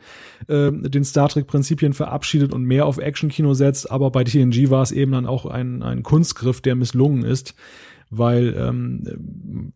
äh, 0.48 0.72
den 0.72 1.04
Star 1.04 1.28
Trek-Prinzipien 1.28 1.92
verabschiedet 1.92 2.52
und 2.52 2.64
mehr 2.64 2.86
auf 2.86 2.98
Action-Kino 2.98 3.54
setzt. 3.54 3.90
Aber 3.90 4.10
bei 4.10 4.24
TNG 4.24 4.70
war 4.70 4.82
es 4.82 4.90
eben 4.90 5.12
dann 5.12 5.26
auch 5.26 5.46
ein, 5.46 5.82
ein 5.84 6.02
Kunstgriff, 6.02 6.60
der 6.60 6.74
misslungen 6.74 7.24
ist, 7.24 7.54
weil 8.10 8.54
ähm, 8.58 9.72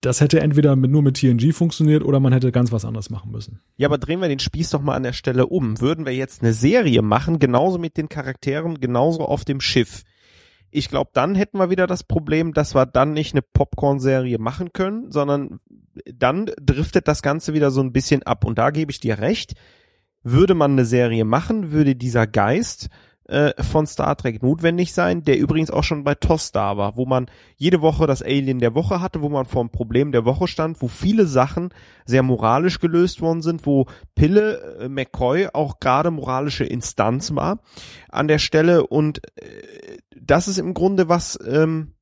das 0.00 0.22
hätte 0.22 0.40
entweder 0.40 0.76
mit, 0.76 0.90
nur 0.90 1.02
mit 1.02 1.18
TNG 1.18 1.52
funktioniert 1.52 2.04
oder 2.04 2.20
man 2.20 2.32
hätte 2.32 2.52
ganz 2.52 2.72
was 2.72 2.86
anderes 2.86 3.10
machen 3.10 3.32
müssen. 3.32 3.60
Ja, 3.76 3.86
aber 3.86 3.98
drehen 3.98 4.20
wir 4.20 4.28
den 4.28 4.38
Spieß 4.38 4.70
doch 4.70 4.80
mal 4.80 4.94
an 4.94 5.02
der 5.02 5.12
Stelle 5.12 5.46
um. 5.46 5.78
Würden 5.78 6.06
wir 6.06 6.14
jetzt 6.14 6.42
eine 6.42 6.54
Serie 6.54 7.02
machen, 7.02 7.38
genauso 7.38 7.76
mit 7.76 7.98
den 7.98 8.08
Charakteren, 8.08 8.80
genauso 8.80 9.26
auf 9.26 9.44
dem 9.44 9.60
Schiff 9.60 10.04
ich 10.72 10.88
glaube, 10.88 11.10
dann 11.12 11.34
hätten 11.34 11.58
wir 11.58 11.70
wieder 11.70 11.86
das 11.86 12.02
Problem, 12.02 12.54
dass 12.54 12.74
wir 12.74 12.86
dann 12.86 13.12
nicht 13.12 13.34
eine 13.34 13.42
Popcorn-Serie 13.42 14.38
machen 14.38 14.72
können, 14.72 15.12
sondern 15.12 15.60
dann 16.06 16.50
driftet 16.60 17.06
das 17.06 17.22
Ganze 17.22 17.52
wieder 17.52 17.70
so 17.70 17.82
ein 17.82 17.92
bisschen 17.92 18.22
ab. 18.22 18.44
Und 18.44 18.58
da 18.58 18.70
gebe 18.70 18.90
ich 18.90 18.98
dir 18.98 19.18
recht. 19.18 19.54
Würde 20.24 20.54
man 20.54 20.72
eine 20.72 20.84
Serie 20.84 21.24
machen, 21.24 21.72
würde 21.72 21.94
dieser 21.94 22.26
Geist 22.26 22.88
äh, 23.28 23.62
von 23.62 23.86
Star 23.86 24.16
Trek 24.16 24.42
notwendig 24.42 24.92
sein, 24.92 25.24
der 25.24 25.38
übrigens 25.38 25.70
auch 25.70 25.84
schon 25.84 26.04
bei 26.04 26.14
TOS 26.14 26.52
da 26.52 26.76
war, 26.76 26.96
wo 26.96 27.06
man 27.06 27.26
jede 27.56 27.80
Woche 27.80 28.06
das 28.06 28.22
Alien 28.22 28.58
der 28.58 28.74
Woche 28.74 29.00
hatte, 29.00 29.22
wo 29.22 29.28
man 29.28 29.46
vor 29.46 29.62
dem 29.62 29.70
Problem 29.70 30.12
der 30.12 30.24
Woche 30.24 30.48
stand, 30.48 30.82
wo 30.82 30.88
viele 30.88 31.26
Sachen 31.26 31.70
sehr 32.04 32.22
moralisch 32.22 32.78
gelöst 32.78 33.20
worden 33.20 33.42
sind, 33.42 33.66
wo 33.66 33.86
Pille 34.14 34.78
äh, 34.80 34.88
McCoy 34.88 35.48
auch 35.52 35.80
gerade 35.80 36.10
moralische 36.10 36.64
Instanz 36.64 37.34
war 37.34 37.60
an 38.08 38.28
der 38.28 38.38
Stelle 38.38 38.86
und 38.86 39.20
äh, 39.36 39.91
das 40.26 40.48
ist 40.48 40.58
im 40.58 40.74
Grunde 40.74 41.08
was, 41.08 41.38
ähm, 41.46 41.94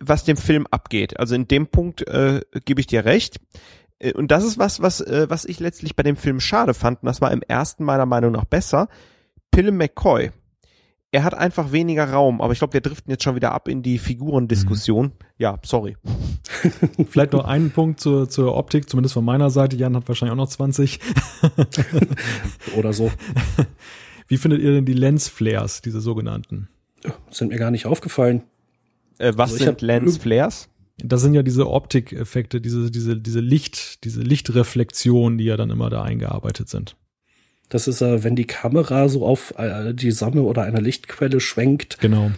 was 0.00 0.24
dem 0.24 0.36
Film 0.36 0.66
abgeht. 0.70 1.18
Also 1.18 1.34
in 1.34 1.48
dem 1.48 1.68
Punkt 1.68 2.06
äh, 2.06 2.40
gebe 2.64 2.80
ich 2.80 2.86
dir 2.86 3.04
recht. 3.04 3.40
Äh, 3.98 4.12
und 4.12 4.30
das 4.30 4.44
ist 4.44 4.58
was, 4.58 4.82
was, 4.82 5.00
äh, 5.00 5.26
was 5.28 5.44
ich 5.44 5.60
letztlich 5.60 5.96
bei 5.96 6.02
dem 6.02 6.16
Film 6.16 6.40
schade 6.40 6.74
fand. 6.74 7.02
Und 7.02 7.06
das 7.06 7.20
war 7.20 7.30
im 7.30 7.42
ersten 7.42 7.84
meiner 7.84 8.06
Meinung 8.06 8.32
nach 8.32 8.44
besser. 8.44 8.88
Pille 9.50 9.72
McCoy 9.72 10.30
er 11.12 11.24
hat 11.24 11.34
einfach 11.34 11.72
weniger 11.72 12.10
Raum, 12.10 12.40
aber 12.40 12.54
ich 12.54 12.58
glaube, 12.58 12.72
wir 12.72 12.80
driften 12.80 13.10
jetzt 13.10 13.22
schon 13.22 13.36
wieder 13.36 13.52
ab 13.52 13.68
in 13.68 13.82
die 13.82 13.98
Figurendiskussion. 13.98 15.06
Mhm. 15.06 15.12
Ja, 15.36 15.58
sorry. 15.62 15.98
Vielleicht 17.10 17.34
noch 17.34 17.44
einen 17.44 17.70
Punkt 17.70 18.00
zur, 18.00 18.30
zur 18.30 18.56
Optik, 18.56 18.88
zumindest 18.88 19.12
von 19.12 19.24
meiner 19.24 19.50
Seite. 19.50 19.76
Jan 19.76 19.94
hat 19.94 20.08
wahrscheinlich 20.08 20.32
auch 20.32 20.36
noch 20.36 20.48
20. 20.48 21.00
Oder 22.76 22.94
so. 22.94 23.12
Wie 24.26 24.38
findet 24.38 24.62
ihr 24.62 24.72
denn 24.72 24.86
die 24.86 24.94
Lensflares, 24.94 25.82
diese 25.82 26.00
sogenannten? 26.00 26.70
Sind 27.30 27.48
mir 27.48 27.58
gar 27.58 27.70
nicht 27.70 27.86
aufgefallen. 27.86 28.42
Äh, 29.18 29.32
was 29.36 29.52
also 29.52 29.64
sind 29.64 29.82
Lensflares? 29.82 30.68
Das 30.98 31.22
sind 31.22 31.34
ja 31.34 31.42
diese 31.42 31.68
Optikeffekte, 31.68 32.60
diese, 32.60 32.90
diese, 32.90 33.16
diese 33.16 33.40
Licht, 33.40 34.04
diese 34.04 34.20
Lichtreflexionen, 34.22 35.38
die 35.38 35.44
ja 35.44 35.56
dann 35.56 35.70
immer 35.70 35.90
da 35.90 36.02
eingearbeitet 36.02 36.68
sind. 36.68 36.96
Das 37.68 37.88
ist, 37.88 38.02
äh, 38.02 38.22
wenn 38.22 38.36
die 38.36 38.46
Kamera 38.46 39.08
so 39.08 39.26
auf 39.26 39.54
äh, 39.56 39.94
die 39.94 40.10
Sonne 40.10 40.42
oder 40.42 40.62
eine 40.62 40.80
Lichtquelle 40.80 41.40
schwenkt. 41.40 41.98
Genau. 42.00 42.30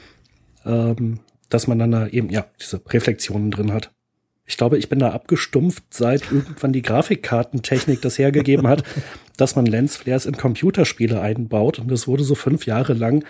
Ähm, 0.64 1.20
dass 1.50 1.66
man 1.66 1.78
dann 1.78 1.90
da 1.90 2.06
eben, 2.06 2.30
ja, 2.30 2.46
diese 2.60 2.80
Reflexionen 2.88 3.50
drin 3.50 3.72
hat. 3.72 3.92
Ich 4.46 4.56
glaube, 4.56 4.76
ich 4.78 4.88
bin 4.88 4.98
da 4.98 5.10
abgestumpft, 5.10 5.84
seit 5.90 6.22
irgendwann 6.32 6.72
die 6.72 6.82
Grafikkartentechnik 6.82 8.00
das 8.02 8.18
hergegeben 8.18 8.66
hat, 8.66 8.82
dass 9.36 9.56
man 9.56 9.66
Lensflares 9.66 10.26
in 10.26 10.36
Computerspiele 10.36 11.20
einbaut. 11.20 11.78
Und 11.78 11.90
das 11.90 12.06
wurde 12.06 12.24
so 12.24 12.34
fünf 12.34 12.66
Jahre 12.66 12.92
lang 12.92 13.24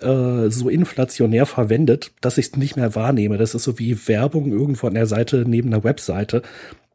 äh, 0.00 0.48
so 0.50 0.68
inflationär 0.68 1.46
verwendet, 1.46 2.12
dass 2.20 2.38
ich 2.38 2.46
es 2.46 2.56
nicht 2.56 2.76
mehr 2.76 2.94
wahrnehme. 2.94 3.38
Das 3.38 3.54
ist 3.54 3.64
so 3.64 3.78
wie 3.78 4.08
Werbung 4.08 4.50
irgendwo 4.52 4.86
an 4.86 4.94
der 4.94 5.06
Seite 5.06 5.44
neben 5.46 5.72
einer 5.72 5.84
Webseite. 5.84 6.42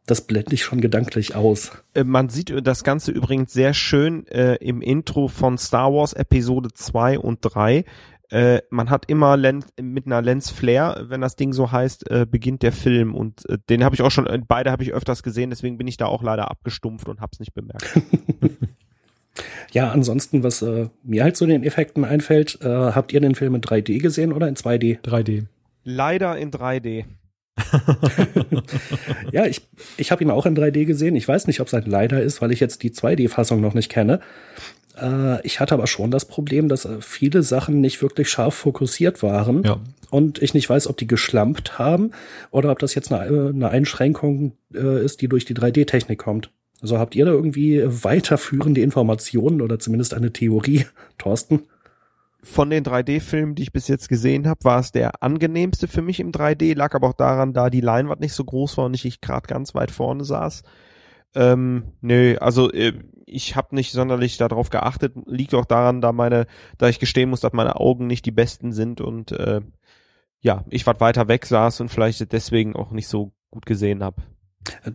Das 0.06 0.22
blende 0.22 0.54
ich 0.54 0.64
schon 0.64 0.80
gedanklich 0.80 1.36
aus. 1.36 1.72
Äh, 1.94 2.04
man 2.04 2.30
sieht 2.30 2.54
das 2.66 2.84
Ganze 2.84 3.12
übrigens 3.12 3.54
sehr 3.54 3.74
schön 3.74 4.26
äh, 4.28 4.56
im 4.56 4.82
Intro 4.82 5.28
von 5.28 5.58
Star 5.58 5.94
Wars 5.94 6.14
Episode 6.14 6.70
2 6.74 7.20
und 7.20 7.40
3 7.42 7.84
äh, 8.30 8.62
man 8.70 8.90
hat 8.90 9.06
immer 9.10 9.38
Lens, 9.38 9.68
mit 9.82 10.06
einer 10.06 10.22
Lens 10.22 10.50
Flare, 10.50 11.10
wenn 11.10 11.22
das 11.22 11.38
Ding 11.38 11.54
so 11.54 11.72
heißt, 11.72 12.12
äh, 12.12 12.26
beginnt 12.30 12.62
der 12.62 12.74
Film 12.74 13.16
und 13.16 13.50
äh, 13.50 13.58
den 13.70 13.86
habe 13.86 13.96
ich 13.96 14.02
auch 14.02 14.12
schon, 14.12 14.28
beide 14.48 14.72
habe 14.72 14.84
ich 14.84 14.94
öfters 14.94 15.24
gesehen, 15.24 15.50
deswegen 15.50 15.78
bin 15.78 15.88
ich 15.88 15.96
da 15.96 16.08
auch 16.08 16.22
leider 16.22 16.52
abgestumpft 16.52 17.08
und 17.08 17.22
hab's 17.22 17.40
nicht 17.40 17.54
bemerkt. 17.54 18.02
ja, 19.72 19.92
ansonsten, 19.92 20.44
was 20.44 20.62
äh, 20.62 20.88
mir 21.04 21.24
halt 21.24 21.38
zu 21.38 21.46
den 21.46 21.64
Effekten 21.64 22.06
einfällt, 22.06 22.60
äh, 22.62 22.68
habt 22.68 23.14
ihr 23.14 23.20
den 23.20 23.36
Film 23.36 23.56
in 23.56 23.62
3D 23.62 24.00
gesehen 24.00 24.34
oder 24.34 24.48
in 24.48 24.56
2D? 24.56 25.02
3D. 25.02 25.46
Leider 25.84 26.38
in 26.38 26.52
3D. 26.52 27.06
ja, 29.32 29.46
ich, 29.46 29.62
ich 29.98 30.12
habe 30.12 30.24
ihn 30.24 30.32
auch 30.32 30.46
in 30.46 30.56
3D 30.56 30.86
gesehen. 30.86 31.16
Ich 31.16 31.28
weiß 31.28 31.48
nicht, 31.48 31.60
ob 31.60 31.68
es 31.68 31.74
ein 31.74 31.86
Leider 31.86 32.22
ist, 32.22 32.42
weil 32.42 32.52
ich 32.52 32.60
jetzt 32.60 32.84
die 32.84 32.92
2D-Fassung 32.92 33.62
noch 33.62 33.74
nicht 33.74 33.90
kenne. 33.90 34.20
Äh, 35.00 35.46
ich 35.46 35.60
hatte 35.60 35.74
aber 35.74 35.88
schon 35.88 36.12
das 36.12 36.26
Problem, 36.26 36.70
dass 36.70 36.86
äh, 36.86 37.02
viele 37.02 37.44
Sachen 37.44 37.82
nicht 37.82 38.02
wirklich 38.02 38.30
scharf 38.30 38.56
fokussiert 38.56 39.24
waren. 39.24 39.64
Ja. 39.64 39.80
Und 40.10 40.42
ich 40.42 40.54
nicht 40.54 40.70
weiß, 40.70 40.88
ob 40.88 40.98
die 40.98 41.08
geschlampt 41.08 41.80
haben 41.80 42.12
oder 42.52 42.72
ob 42.72 42.80
das 42.80 42.96
jetzt 42.96 43.12
eine, 43.12 43.26
äh, 43.26 43.50
eine 43.50 43.70
Einschränkung 43.70 44.54
äh, 44.74 45.04
ist, 45.04 45.22
die 45.22 45.28
durch 45.28 45.46
die 45.46 45.56
3D-Technik 45.56 46.20
kommt. 46.20 46.52
Also 46.82 47.00
habt 47.00 47.16
ihr 47.16 47.26
da 47.26 47.32
irgendwie 47.32 47.84
weiterführende 47.86 48.82
Informationen 48.82 49.62
oder 49.62 49.80
zumindest 49.80 50.14
eine 50.14 50.32
Theorie, 50.32 50.86
Thorsten? 51.18 51.64
Von 52.44 52.70
den 52.70 52.84
3D-Filmen, 52.84 53.56
die 53.56 53.64
ich 53.64 53.74
bis 53.74 53.88
jetzt 53.88 54.08
gesehen 54.10 54.48
habe, 54.48 54.64
war 54.64 54.80
es 54.80 54.92
der 54.92 55.24
angenehmste 55.24 55.88
für 55.88 56.02
mich 56.02 56.20
im 56.20 56.32
3D, 56.32 56.76
lag 56.76 56.94
aber 56.94 57.10
auch 57.10 57.14
daran, 57.14 57.52
da 57.52 57.70
die 57.70 57.82
Leinwand 57.82 58.22
nicht 58.22 58.34
so 58.34 58.44
groß 58.44 58.78
war 58.78 58.86
und 58.86 58.94
ich 58.94 59.22
gerade 59.22 59.48
ganz 59.48 59.74
weit 59.76 59.92
vorne 59.92 60.24
saß. 60.24 60.64
Ähm, 61.36 61.94
nö, 62.02 62.38
also 62.40 62.72
äh, 62.72 62.94
ich 63.26 63.56
habe 63.56 63.76
nicht 63.76 63.92
sonderlich 63.92 64.38
darauf 64.38 64.70
geachtet. 64.70 65.14
Liegt 65.26 65.54
auch 65.54 65.66
daran, 65.66 66.00
da 66.00 66.12
meine, 66.12 66.48
da 66.78 66.88
ich 66.88 67.00
gestehen 67.00 67.30
muss, 67.30 67.42
dass 67.42 67.54
meine 67.54 67.76
Augen 67.76 68.08
nicht 68.08 68.26
die 68.26 68.32
besten 68.32 68.72
sind 68.72 69.02
und 69.02 69.32
äh, 69.32 69.62
ja, 70.40 70.64
ich 70.70 70.88
was 70.88 71.00
weiter 71.00 71.28
weg 71.28 71.46
saß 71.46 71.82
und 71.82 71.90
vielleicht 71.90 72.32
deswegen 72.32 72.76
auch 72.76 72.92
nicht 72.92 73.08
so 73.08 73.34
gut 73.52 73.66
gesehen 73.66 74.04
habe. 74.04 74.22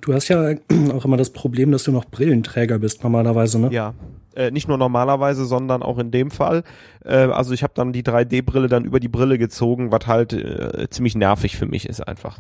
Du 0.01 0.15
hast 0.15 0.29
ja 0.29 0.55
auch 0.93 1.05
immer 1.05 1.17
das 1.17 1.31
Problem, 1.31 1.73
dass 1.73 1.85
du 1.85 1.93
noch 1.93 2.05
Brillenträger 2.05 2.79
bist 2.79 3.03
normalerweise, 3.03 3.59
ne? 3.59 3.71
Ja, 3.73 3.95
äh, 4.35 4.51
nicht 4.51 4.69
nur 4.69 4.79
normalerweise, 4.79 5.45
sondern 5.45 5.83
auch 5.83 5.99
in 5.99 6.11
dem 6.11 6.31
Fall. 6.31 6.63
Äh, 7.05 7.15
also 7.15 7.53
ich 7.53 7.63
habe 7.63 7.73
dann 7.75 7.93
die 7.93 8.03
3D-Brille 8.03 8.69
dann 8.69 8.85
über 8.85 9.01
die 9.01 9.09
Brille 9.09 9.39
gezogen, 9.39 9.93
was 9.93 10.07
halt 10.07 10.33
äh, 10.33 10.89
ziemlich 10.91 11.15
nervig 11.15 11.57
für 11.57 11.67
mich 11.67 11.89
ist 11.89 12.01
einfach. 12.01 12.39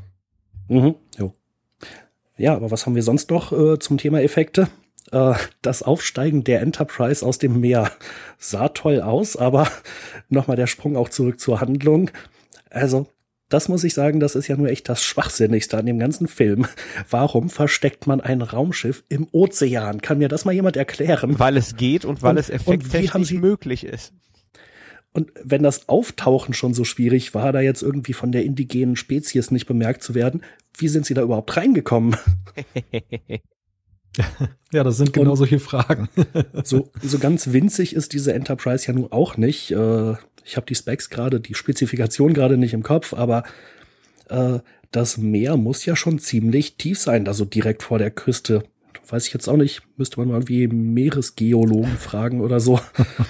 Mhm, 0.68 0.94
jo. 1.18 1.34
Ja, 2.36 2.54
aber 2.54 2.70
was 2.70 2.86
haben 2.86 2.94
wir 2.94 3.02
sonst 3.02 3.30
noch 3.30 3.52
äh, 3.52 3.78
zum 3.78 3.98
Thema 3.98 4.22
Effekte? 4.22 4.68
Äh, 5.10 5.34
das 5.60 5.82
Aufsteigen 5.82 6.44
der 6.44 6.62
Enterprise 6.62 7.24
aus 7.24 7.38
dem 7.38 7.60
Meer 7.60 7.90
sah 8.38 8.68
toll 8.68 9.00
aus, 9.00 9.36
aber 9.36 9.68
nochmal 10.28 10.56
der 10.56 10.66
Sprung 10.66 10.96
auch 10.96 11.08
zurück 11.08 11.40
zur 11.40 11.60
Handlung. 11.60 12.10
Also, 12.70 13.06
das 13.52 13.68
muss 13.68 13.84
ich 13.84 13.94
sagen, 13.94 14.20
das 14.20 14.34
ist 14.34 14.48
ja 14.48 14.56
nur 14.56 14.68
echt 14.68 14.88
das 14.88 15.02
Schwachsinnigste 15.02 15.76
an 15.76 15.86
dem 15.86 15.98
ganzen 15.98 16.28
Film. 16.28 16.66
Warum 17.10 17.50
versteckt 17.50 18.06
man 18.06 18.20
ein 18.20 18.42
Raumschiff 18.42 19.04
im 19.08 19.28
Ozean? 19.32 20.00
Kann 20.00 20.18
mir 20.18 20.28
das 20.28 20.44
mal 20.44 20.52
jemand 20.52 20.76
erklären? 20.76 21.38
Weil 21.38 21.56
es 21.56 21.76
geht 21.76 22.04
und 22.04 22.22
weil 22.22 22.32
und, 22.32 22.38
es 22.38 22.50
effekttechnisch 22.50 23.32
möglich 23.32 23.84
ist. 23.84 24.12
Und 25.12 25.30
wenn 25.42 25.62
das 25.62 25.88
Auftauchen 25.90 26.54
schon 26.54 26.72
so 26.72 26.84
schwierig 26.84 27.34
war, 27.34 27.52
da 27.52 27.60
jetzt 27.60 27.82
irgendwie 27.82 28.14
von 28.14 28.32
der 28.32 28.44
indigenen 28.44 28.96
Spezies 28.96 29.50
nicht 29.50 29.66
bemerkt 29.66 30.02
zu 30.02 30.14
werden, 30.14 30.42
wie 30.78 30.88
sind 30.88 31.04
sie 31.04 31.12
da 31.12 31.20
überhaupt 31.22 31.54
reingekommen? 31.54 32.16
ja, 34.72 34.82
das 34.82 34.96
sind 34.96 35.12
genau 35.12 35.32
Und 35.32 35.36
solche 35.36 35.58
Fragen. 35.58 36.08
so, 36.64 36.90
so 37.02 37.18
ganz 37.18 37.52
winzig 37.52 37.94
ist 37.94 38.14
diese 38.14 38.32
Enterprise 38.32 38.86
ja 38.86 38.94
nun 38.94 39.12
auch 39.12 39.36
nicht. 39.36 39.70
Äh, 39.72 40.14
ich 40.44 40.56
habe 40.56 40.66
die 40.66 40.74
Specs 40.74 41.10
gerade, 41.10 41.40
die 41.40 41.54
Spezifikation 41.54 42.34
gerade 42.34 42.56
nicht 42.56 42.74
im 42.74 42.82
Kopf, 42.82 43.14
aber 43.14 43.44
äh, 44.28 44.58
das 44.90 45.16
Meer 45.16 45.56
muss 45.56 45.84
ja 45.84 45.96
schon 45.96 46.18
ziemlich 46.18 46.76
tief 46.76 46.98
sein, 46.98 47.26
also 47.26 47.44
direkt 47.44 47.82
vor 47.82 47.98
der 47.98 48.10
Küste. 48.10 48.64
Weiß 49.08 49.26
ich 49.26 49.34
jetzt 49.34 49.48
auch 49.48 49.56
nicht, 49.56 49.82
müsste 49.96 50.20
man 50.20 50.28
mal 50.28 50.48
wie 50.48 50.68
Meeresgeologen 50.68 51.96
fragen 51.96 52.40
oder 52.40 52.60
so, 52.60 52.80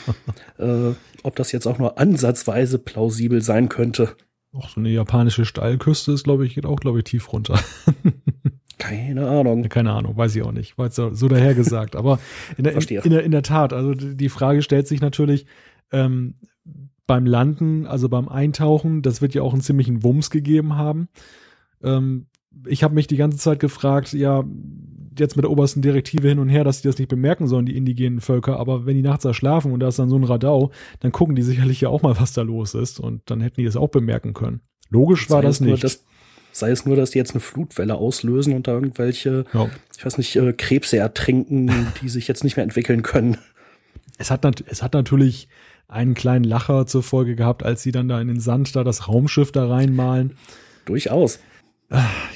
äh, 0.59 0.93
ob 1.23 1.37
das 1.37 1.53
jetzt 1.53 1.67
auch 1.67 1.79
nur 1.79 1.99
ansatzweise 1.99 2.79
plausibel 2.79 3.43
sein 3.43 3.69
könnte. 3.69 4.15
Auch 4.53 4.69
so 4.69 4.81
eine 4.81 4.91
japanische 4.91 5.45
Steilküste 5.45 6.13
ist, 6.13 6.25
glaube 6.25 6.45
ich, 6.45 6.55
geht 6.55 6.67
auch, 6.67 6.81
glaube 6.81 6.99
ich, 6.99 7.05
tief 7.05 7.33
runter. 7.33 7.59
Keine 8.79 9.29
Ahnung. 9.29 9.69
Keine 9.69 9.93
Ahnung, 9.93 10.17
weiß 10.17 10.35
ich 10.37 10.43
auch 10.43 10.53
nicht. 10.53 10.77
War 10.77 10.91
so, 10.91 11.15
so 11.15 11.29
dahergesagt. 11.29 11.97
Aber 11.97 12.19
in 12.59 12.65
der, 12.65 12.75
in, 12.75 12.81
in, 12.81 13.11
der, 13.11 13.23
in 13.23 13.31
der 13.31 13.43
Tat, 13.43 13.73
also 13.73 13.95
die 13.95 14.29
Frage 14.29 14.61
stellt 14.61 14.89
sich 14.89 15.01
natürlich, 15.01 15.47
ähm, 15.93 16.35
beim 17.07 17.27
Landen, 17.27 17.87
also 17.87 18.09
beim 18.09 18.29
Eintauchen, 18.29 19.03
das 19.03 19.21
wird 19.21 19.35
ja 19.35 19.43
auch 19.43 19.53
einen 19.53 19.63
ziemlichen 19.63 20.03
Wumms 20.03 20.31
gegeben 20.31 20.77
haben. 20.77 21.09
Ähm, 21.83 22.27
ich 22.67 22.83
habe 22.83 22.95
mich 22.95 23.07
die 23.07 23.17
ganze 23.17 23.39
Zeit 23.39 23.61
gefragt, 23.61 24.13
ja, 24.13 24.45
jetzt 25.19 25.37
mit 25.37 25.45
der 25.45 25.51
obersten 25.51 25.83
Direktive 25.83 26.29
hin 26.29 26.39
und 26.39 26.49
her, 26.49 26.65
dass 26.65 26.81
die 26.81 26.89
das 26.89 26.99
nicht 26.99 27.09
bemerken 27.09 27.47
sollen, 27.47 27.67
die 27.67 27.77
indigenen 27.77 28.21
Völker, 28.21 28.59
aber 28.59 28.87
wenn 28.87 28.97
die 28.97 29.03
nachts 29.03 29.25
da 29.25 29.35
schlafen 29.35 29.73
und 29.73 29.81
da 29.81 29.89
ist 29.89 29.99
dann 29.99 30.09
so 30.09 30.17
ein 30.17 30.25
Radau, 30.25 30.71
dann 31.01 31.13
gucken 31.13 31.35
die 31.35 31.43
sicherlich 31.43 31.81
ja 31.81 31.89
auch 31.89 32.03
mal, 32.03 32.19
was 32.19 32.33
da 32.33 32.43
los 32.43 32.75
ist 32.75 33.01
und 33.01 33.23
dann 33.27 33.41
hätten 33.41 33.61
die 33.61 33.65
das 33.65 33.77
auch 33.77 33.89
bemerken 33.89 34.33
können. 34.33 34.61
Logisch 34.91 35.29
war 35.31 35.43
das 35.43 35.61
nicht. 35.61 35.85
Das, 35.85 36.05
sei 36.53 36.71
es 36.71 36.85
nur, 36.85 36.97
dass 36.97 37.11
die 37.11 37.19
jetzt 37.19 37.33
eine 37.33 37.41
Flutwelle 37.41 37.95
auslösen 37.95 38.55
und 38.55 38.69
da 38.69 38.73
irgendwelche, 38.73 39.45
ja. 39.53 39.71
ich 39.97 40.05
weiß 40.05 40.19
nicht, 40.19 40.37
äh, 40.37 40.53
Krebse 40.53 40.99
ertrinken, 40.99 41.71
die 42.03 42.09
sich 42.09 42.29
jetzt 42.29 42.45
nicht 42.45 42.57
mehr 42.57 42.65
entwickeln 42.65 43.03
können. 43.03 43.39
Es 44.19 44.31
hat, 44.31 44.45
es 44.67 44.83
hat 44.83 44.93
natürlich 44.93 45.49
einen 45.93 46.15
kleinen 46.15 46.45
Lacher 46.45 46.87
zur 46.87 47.03
Folge 47.03 47.37
gehabt, 47.37 47.63
als 47.63 47.83
sie 47.83 47.93
dann 47.93 48.09
da 48.09 48.21
in 48.21 48.29
den 48.29 48.41
Sand 48.41 48.75
da 48.75 48.85
das 48.85 49.09
Raumschiff 49.09 49.53
da 49.53 49.69
reinmalen. 49.69 50.37
Durchaus. 50.85 51.39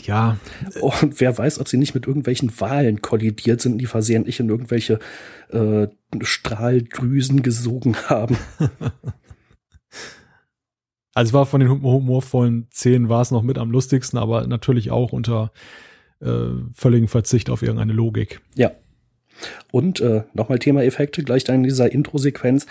Ja. 0.05 0.37
Und 0.81 1.21
wer 1.21 1.37
weiß, 1.37 1.59
ob 1.61 1.69
sie 1.69 1.79
nicht 1.79 1.95
mit 1.95 2.07
irgendwelchen 2.07 2.53
Walen 2.61 3.01
kollidiert 3.01 3.63
sind, 3.63 3.79
die 3.79 3.87
versehentlich 3.87 4.39
in 4.39 4.51
irgendwelche 4.51 4.99
äh, 5.51 5.89
Strahldrüsen 6.21 7.43
gesogen 7.43 7.97
haben. 8.09 8.37
Also 11.15 11.31
es 11.31 11.33
war 11.33 11.47
von 11.47 11.61
den 11.61 11.71
humorvollen 11.71 12.69
Szenen 12.71 13.09
war 13.09 13.23
es 13.23 13.31
noch 13.31 13.43
mit 13.43 13.57
am 13.57 13.71
lustigsten, 13.71 14.19
aber 14.19 14.47
natürlich 14.47 14.91
auch 14.91 15.15
unter 15.15 15.51
äh, 16.21 16.51
völligem 16.75 17.09
Verzicht 17.09 17.49
auf 17.49 17.63
irgendeine 17.63 17.95
Logik. 17.95 18.43
Ja. 18.55 18.73
Und 19.73 20.01
äh, 20.01 20.25
nochmal 20.35 20.59
Thema 20.59 20.85
Effekte, 20.85 21.23
gleich 21.23 21.45
dann 21.45 21.57
in 21.57 21.63
dieser 21.63 21.91
Intro-Sequenz. 21.91 22.67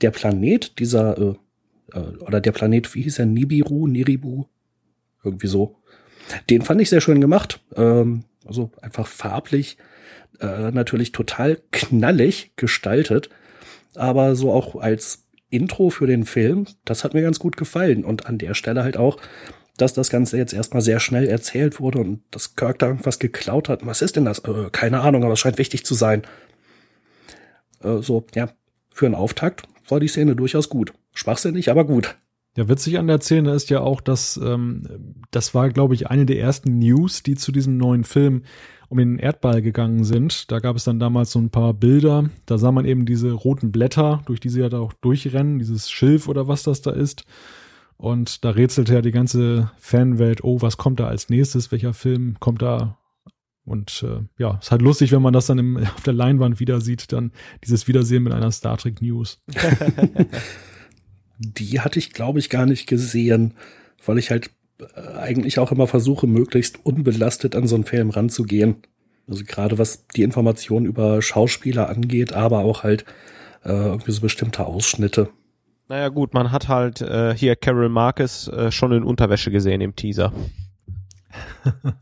Der 0.00 0.10
Planet 0.10 0.78
dieser, 0.78 1.18
äh, 1.18 1.34
äh, 1.92 2.16
oder 2.20 2.40
der 2.40 2.52
Planet, 2.52 2.94
wie 2.94 3.02
hieß 3.02 3.18
er, 3.18 3.26
Nibiru, 3.26 3.86
Niribu, 3.86 4.46
irgendwie 5.24 5.46
so. 5.46 5.76
Den 6.50 6.62
fand 6.62 6.80
ich 6.80 6.90
sehr 6.90 7.00
schön 7.00 7.20
gemacht. 7.20 7.60
Ähm, 7.74 8.24
also 8.46 8.70
einfach 8.80 9.06
farblich, 9.06 9.76
äh, 10.40 10.70
natürlich 10.70 11.12
total 11.12 11.60
knallig 11.72 12.52
gestaltet, 12.56 13.28
aber 13.94 14.36
so 14.36 14.52
auch 14.52 14.76
als 14.76 15.26
Intro 15.50 15.90
für 15.90 16.06
den 16.06 16.24
Film, 16.24 16.66
das 16.84 17.04
hat 17.04 17.14
mir 17.14 17.22
ganz 17.22 17.38
gut 17.38 17.56
gefallen. 17.56 18.04
Und 18.04 18.26
an 18.26 18.38
der 18.38 18.54
Stelle 18.54 18.84
halt 18.84 18.96
auch, 18.96 19.18
dass 19.76 19.94
das 19.94 20.10
Ganze 20.10 20.36
jetzt 20.36 20.52
erstmal 20.52 20.82
sehr 20.82 21.00
schnell 21.00 21.26
erzählt 21.26 21.80
wurde 21.80 22.00
und 22.00 22.22
dass 22.30 22.56
Kirk 22.56 22.78
da 22.80 22.88
irgendwas 22.88 23.18
geklaut 23.18 23.68
hat. 23.68 23.86
Was 23.86 24.02
ist 24.02 24.16
denn 24.16 24.24
das? 24.24 24.40
Äh, 24.40 24.70
keine 24.72 25.00
Ahnung, 25.00 25.24
aber 25.24 25.32
es 25.32 25.38
scheint 25.38 25.58
wichtig 25.58 25.84
zu 25.84 25.94
sein. 25.94 26.22
Äh, 27.82 27.98
so, 27.98 28.26
ja, 28.34 28.50
für 28.90 29.06
einen 29.06 29.14
Auftakt 29.14 29.62
war 29.90 30.00
die 30.00 30.08
Szene 30.08 30.36
durchaus 30.36 30.68
gut. 30.68 30.92
Schwachsinnig, 31.12 31.70
aber 31.70 31.84
gut. 31.84 32.16
Ja, 32.56 32.68
witzig 32.68 32.98
an 32.98 33.06
der 33.06 33.20
Szene 33.20 33.52
ist 33.52 33.70
ja 33.70 33.80
auch, 33.80 34.00
dass 34.00 34.36
ähm, 34.42 35.14
das 35.30 35.54
war, 35.54 35.70
glaube 35.70 35.94
ich, 35.94 36.08
eine 36.08 36.26
der 36.26 36.40
ersten 36.40 36.78
News, 36.78 37.22
die 37.22 37.36
zu 37.36 37.52
diesem 37.52 37.76
neuen 37.76 38.04
Film 38.04 38.42
um 38.88 38.98
den 38.98 39.18
Erdball 39.18 39.62
gegangen 39.62 40.02
sind. 40.04 40.50
Da 40.50 40.58
gab 40.58 40.74
es 40.74 40.84
dann 40.84 40.98
damals 40.98 41.30
so 41.30 41.38
ein 41.38 41.50
paar 41.50 41.74
Bilder. 41.74 42.30
Da 42.46 42.58
sah 42.58 42.72
man 42.72 42.84
eben 42.84 43.06
diese 43.06 43.32
roten 43.32 43.70
Blätter, 43.70 44.22
durch 44.26 44.40
die 44.40 44.48
sie 44.48 44.60
ja 44.60 44.68
da 44.68 44.80
auch 44.80 44.92
durchrennen, 44.94 45.58
dieses 45.58 45.90
Schilf 45.90 46.26
oder 46.26 46.48
was 46.48 46.62
das 46.62 46.80
da 46.80 46.90
ist. 46.90 47.24
Und 47.96 48.44
da 48.44 48.50
rätselte 48.50 48.94
ja 48.94 49.02
die 49.02 49.10
ganze 49.10 49.70
Fanwelt, 49.76 50.42
oh, 50.42 50.62
was 50.62 50.78
kommt 50.78 51.00
da 51.00 51.08
als 51.08 51.28
nächstes? 51.28 51.70
Welcher 51.70 51.92
Film 51.92 52.36
kommt 52.40 52.62
da? 52.62 52.98
Und 53.68 54.02
äh, 54.02 54.22
ja, 54.38 54.58
ist 54.60 54.70
halt 54.70 54.80
lustig, 54.80 55.12
wenn 55.12 55.20
man 55.20 55.34
das 55.34 55.46
dann 55.46 55.58
im, 55.58 55.76
auf 55.96 56.02
der 56.02 56.14
Leinwand 56.14 56.58
wieder 56.58 56.80
sieht, 56.80 57.12
dann 57.12 57.32
dieses 57.64 57.86
Wiedersehen 57.86 58.22
mit 58.22 58.32
einer 58.32 58.50
Star 58.50 58.78
Trek 58.78 59.02
News. 59.02 59.42
die 61.38 61.80
hatte 61.80 61.98
ich, 61.98 62.12
glaube 62.12 62.38
ich, 62.38 62.48
gar 62.48 62.66
nicht 62.66 62.86
gesehen, 62.86 63.54
weil 64.04 64.18
ich 64.18 64.30
halt 64.30 64.50
äh, 64.80 65.00
eigentlich 65.18 65.58
auch 65.58 65.70
immer 65.70 65.86
versuche, 65.86 66.26
möglichst 66.26 66.84
unbelastet 66.84 67.54
an 67.54 67.66
so 67.66 67.74
einen 67.74 67.84
Film 67.84 68.10
ranzugehen. 68.10 68.76
Also 69.28 69.44
gerade 69.44 69.76
was 69.76 70.06
die 70.06 70.22
Informationen 70.22 70.86
über 70.86 71.20
Schauspieler 71.20 71.90
angeht, 71.90 72.32
aber 72.32 72.60
auch 72.60 72.82
halt 72.82 73.04
äh, 73.64 73.70
irgendwie 73.70 74.12
so 74.12 74.22
bestimmte 74.22 74.64
Ausschnitte. 74.64 75.28
Naja 75.88 76.08
gut, 76.08 76.32
man 76.32 76.52
hat 76.52 76.68
halt 76.68 77.02
äh, 77.02 77.34
hier 77.34 77.54
Carol 77.56 77.90
Marcus 77.90 78.48
äh, 78.48 78.70
schon 78.70 78.92
in 78.92 79.02
Unterwäsche 79.02 79.50
gesehen 79.50 79.82
im 79.82 79.94
Teaser. 79.94 80.32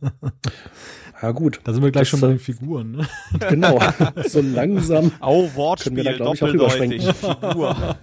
Ja 1.22 1.30
gut. 1.32 1.60
Da 1.64 1.72
sind 1.72 1.82
wir 1.82 1.90
gleich 1.90 2.02
das, 2.02 2.08
schon 2.08 2.20
bei 2.20 2.28
den 2.28 2.38
Figuren. 2.38 2.92
Ne? 2.92 3.08
Genau. 3.48 3.78
So 4.28 4.40
langsam. 4.40 5.12
Oh, 5.20 5.48
Wortspiel, 5.54 6.04
da, 6.04 6.12
doppeldeutig. 6.12 7.02
Figur. 7.04 7.76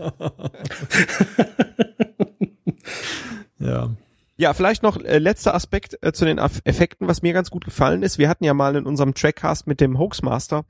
ja. 3.59 3.89
Ja, 4.35 4.53
vielleicht 4.53 4.81
noch 4.81 4.97
äh, 4.97 5.19
letzter 5.19 5.53
Aspekt 5.53 5.97
äh, 6.01 6.11
zu 6.11 6.25
den 6.25 6.39
Effekten, 6.39 7.07
was 7.07 7.21
mir 7.21 7.33
ganz 7.33 7.51
gut 7.51 7.65
gefallen 7.65 8.01
ist. 8.01 8.17
Wir 8.17 8.29
hatten 8.29 8.43
ja 8.43 8.55
mal 8.55 8.75
in 8.75 8.87
unserem 8.87 9.13
Trackcast 9.13 9.67
mit 9.67 9.79
dem 9.79 9.99
Hoaxmaster 9.99 10.65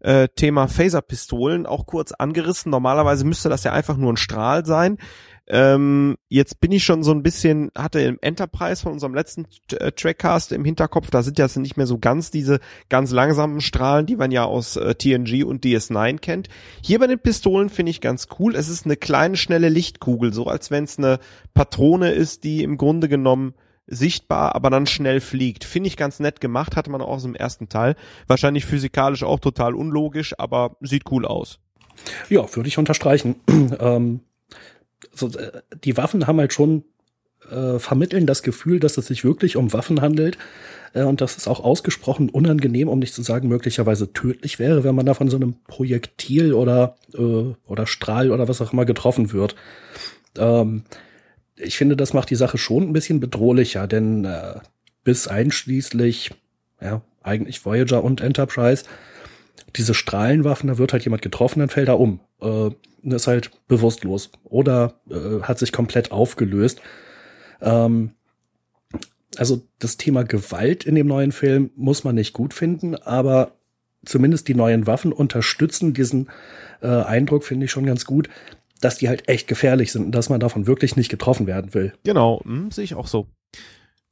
äh, 0.00 0.26
Thema 0.34 0.66
Phaserpistolen 0.66 1.64
auch 1.64 1.86
kurz 1.86 2.10
angerissen. 2.10 2.70
Normalerweise 2.70 3.24
müsste 3.24 3.48
das 3.48 3.62
ja 3.62 3.72
einfach 3.72 3.96
nur 3.96 4.12
ein 4.12 4.16
Strahl 4.16 4.66
sein. 4.66 4.98
Ähm, 5.46 6.16
jetzt 6.28 6.60
bin 6.60 6.72
ich 6.72 6.84
schon 6.84 7.02
so 7.02 7.12
ein 7.12 7.22
bisschen, 7.22 7.70
hatte 7.76 8.00
im 8.00 8.18
Enterprise 8.22 8.82
von 8.82 8.92
unserem 8.92 9.14
letzten 9.14 9.46
äh, 9.72 9.92
Trackcast 9.92 10.52
im 10.52 10.64
Hinterkopf, 10.64 11.10
da 11.10 11.22
sind 11.22 11.38
ja 11.38 11.46
nicht 11.56 11.76
mehr 11.76 11.86
so 11.86 11.98
ganz 11.98 12.30
diese 12.30 12.60
ganz 12.88 13.10
langsamen 13.10 13.60
Strahlen, 13.60 14.06
die 14.06 14.16
man 14.16 14.30
ja 14.30 14.44
aus 14.44 14.76
äh, 14.76 14.94
TNG 14.94 15.44
und 15.44 15.64
DS9 15.64 16.18
kennt. 16.18 16.48
Hier 16.82 16.98
bei 16.98 17.06
den 17.06 17.18
Pistolen 17.18 17.68
finde 17.68 17.90
ich 17.90 18.00
ganz 18.00 18.28
cool. 18.38 18.54
Es 18.54 18.68
ist 18.68 18.86
eine 18.86 18.96
kleine, 18.96 19.36
schnelle 19.36 19.68
Lichtkugel, 19.68 20.32
so 20.32 20.46
als 20.46 20.70
wenn 20.70 20.84
es 20.84 20.98
eine 20.98 21.18
Patrone 21.52 22.12
ist, 22.12 22.44
die 22.44 22.62
im 22.62 22.78
Grunde 22.78 23.08
genommen 23.08 23.54
sichtbar, 23.86 24.54
aber 24.54 24.70
dann 24.70 24.86
schnell 24.86 25.20
fliegt. 25.20 25.64
Finde 25.64 25.88
ich 25.88 25.98
ganz 25.98 26.20
nett 26.20 26.40
gemacht, 26.40 26.74
hatte 26.74 26.90
man 26.90 27.02
auch 27.02 27.08
aus 27.08 27.22
dem 27.22 27.34
ersten 27.34 27.68
Teil. 27.68 27.96
Wahrscheinlich 28.26 28.64
physikalisch 28.64 29.22
auch 29.22 29.40
total 29.40 29.74
unlogisch, 29.74 30.34
aber 30.38 30.76
sieht 30.80 31.10
cool 31.10 31.26
aus. 31.26 31.58
Ja, 32.30 32.44
würde 32.56 32.68
ich 32.68 32.78
unterstreichen. 32.78 33.36
ähm, 33.78 34.20
so, 35.12 35.28
äh, 35.28 35.62
die 35.84 35.96
Waffen 35.96 36.26
haben 36.26 36.38
halt 36.38 36.52
schon 36.52 36.84
äh, 37.50 37.78
vermitteln 37.78 38.26
das 38.26 38.42
Gefühl, 38.42 38.80
dass 38.80 38.96
es 38.96 39.06
sich 39.06 39.24
wirklich 39.24 39.56
um 39.56 39.72
Waffen 39.72 40.00
handelt 40.00 40.38
äh, 40.94 41.02
und 41.02 41.20
dass 41.20 41.36
es 41.36 41.48
auch 41.48 41.60
ausgesprochen 41.60 42.30
unangenehm, 42.30 42.88
um 42.88 42.98
nicht 42.98 43.14
zu 43.14 43.22
sagen 43.22 43.48
möglicherweise 43.48 44.12
tödlich 44.12 44.58
wäre, 44.58 44.84
wenn 44.84 44.94
man 44.94 45.06
da 45.06 45.14
von 45.14 45.28
so 45.28 45.36
einem 45.36 45.56
Projektil 45.66 46.54
oder 46.54 46.96
äh, 47.14 47.54
oder 47.66 47.86
Strahl 47.86 48.30
oder 48.30 48.48
was 48.48 48.60
auch 48.60 48.72
immer 48.72 48.84
getroffen 48.84 49.32
wird. 49.32 49.56
Ähm, 50.38 50.84
ich 51.56 51.76
finde, 51.76 51.96
das 51.96 52.12
macht 52.12 52.30
die 52.30 52.36
Sache 52.36 52.58
schon 52.58 52.84
ein 52.84 52.92
bisschen 52.92 53.20
bedrohlicher, 53.20 53.86
denn 53.86 54.24
äh, 54.24 54.54
bis 55.04 55.28
einschließlich 55.28 56.30
ja 56.80 57.02
eigentlich 57.22 57.64
Voyager 57.64 58.02
und 58.02 58.20
Enterprise 58.20 58.84
diese 59.76 59.94
Strahlenwaffen, 59.94 60.68
da 60.68 60.78
wird 60.78 60.92
halt 60.92 61.04
jemand 61.04 61.22
getroffen, 61.22 61.60
dann 61.60 61.68
fällt 61.68 61.88
er 61.88 62.00
um. 62.00 62.20
Äh, 62.40 62.70
ist 63.02 63.26
halt 63.26 63.50
bewusstlos 63.68 64.30
oder 64.44 64.94
äh, 65.10 65.42
hat 65.42 65.58
sich 65.58 65.72
komplett 65.72 66.10
aufgelöst. 66.10 66.80
Ähm, 67.60 68.12
also 69.36 69.62
das 69.78 69.96
Thema 69.96 70.24
Gewalt 70.24 70.84
in 70.84 70.94
dem 70.94 71.06
neuen 71.06 71.32
Film 71.32 71.70
muss 71.76 72.04
man 72.04 72.14
nicht 72.14 72.32
gut 72.32 72.54
finden, 72.54 72.94
aber 72.94 73.52
zumindest 74.04 74.48
die 74.48 74.54
neuen 74.54 74.86
Waffen 74.86 75.12
unterstützen 75.12 75.92
diesen 75.92 76.28
äh, 76.80 76.86
Eindruck, 76.86 77.44
finde 77.44 77.66
ich 77.66 77.72
schon 77.72 77.86
ganz 77.86 78.04
gut, 78.04 78.28
dass 78.80 78.98
die 78.98 79.08
halt 79.08 79.28
echt 79.28 79.48
gefährlich 79.48 79.92
sind 79.92 80.06
und 80.06 80.12
dass 80.12 80.28
man 80.28 80.40
davon 80.40 80.66
wirklich 80.66 80.96
nicht 80.96 81.10
getroffen 81.10 81.46
werden 81.46 81.74
will. 81.74 81.92
Genau, 82.04 82.40
hm, 82.44 82.70
sehe 82.70 82.84
ich 82.84 82.94
auch 82.94 83.06
so. 83.06 83.26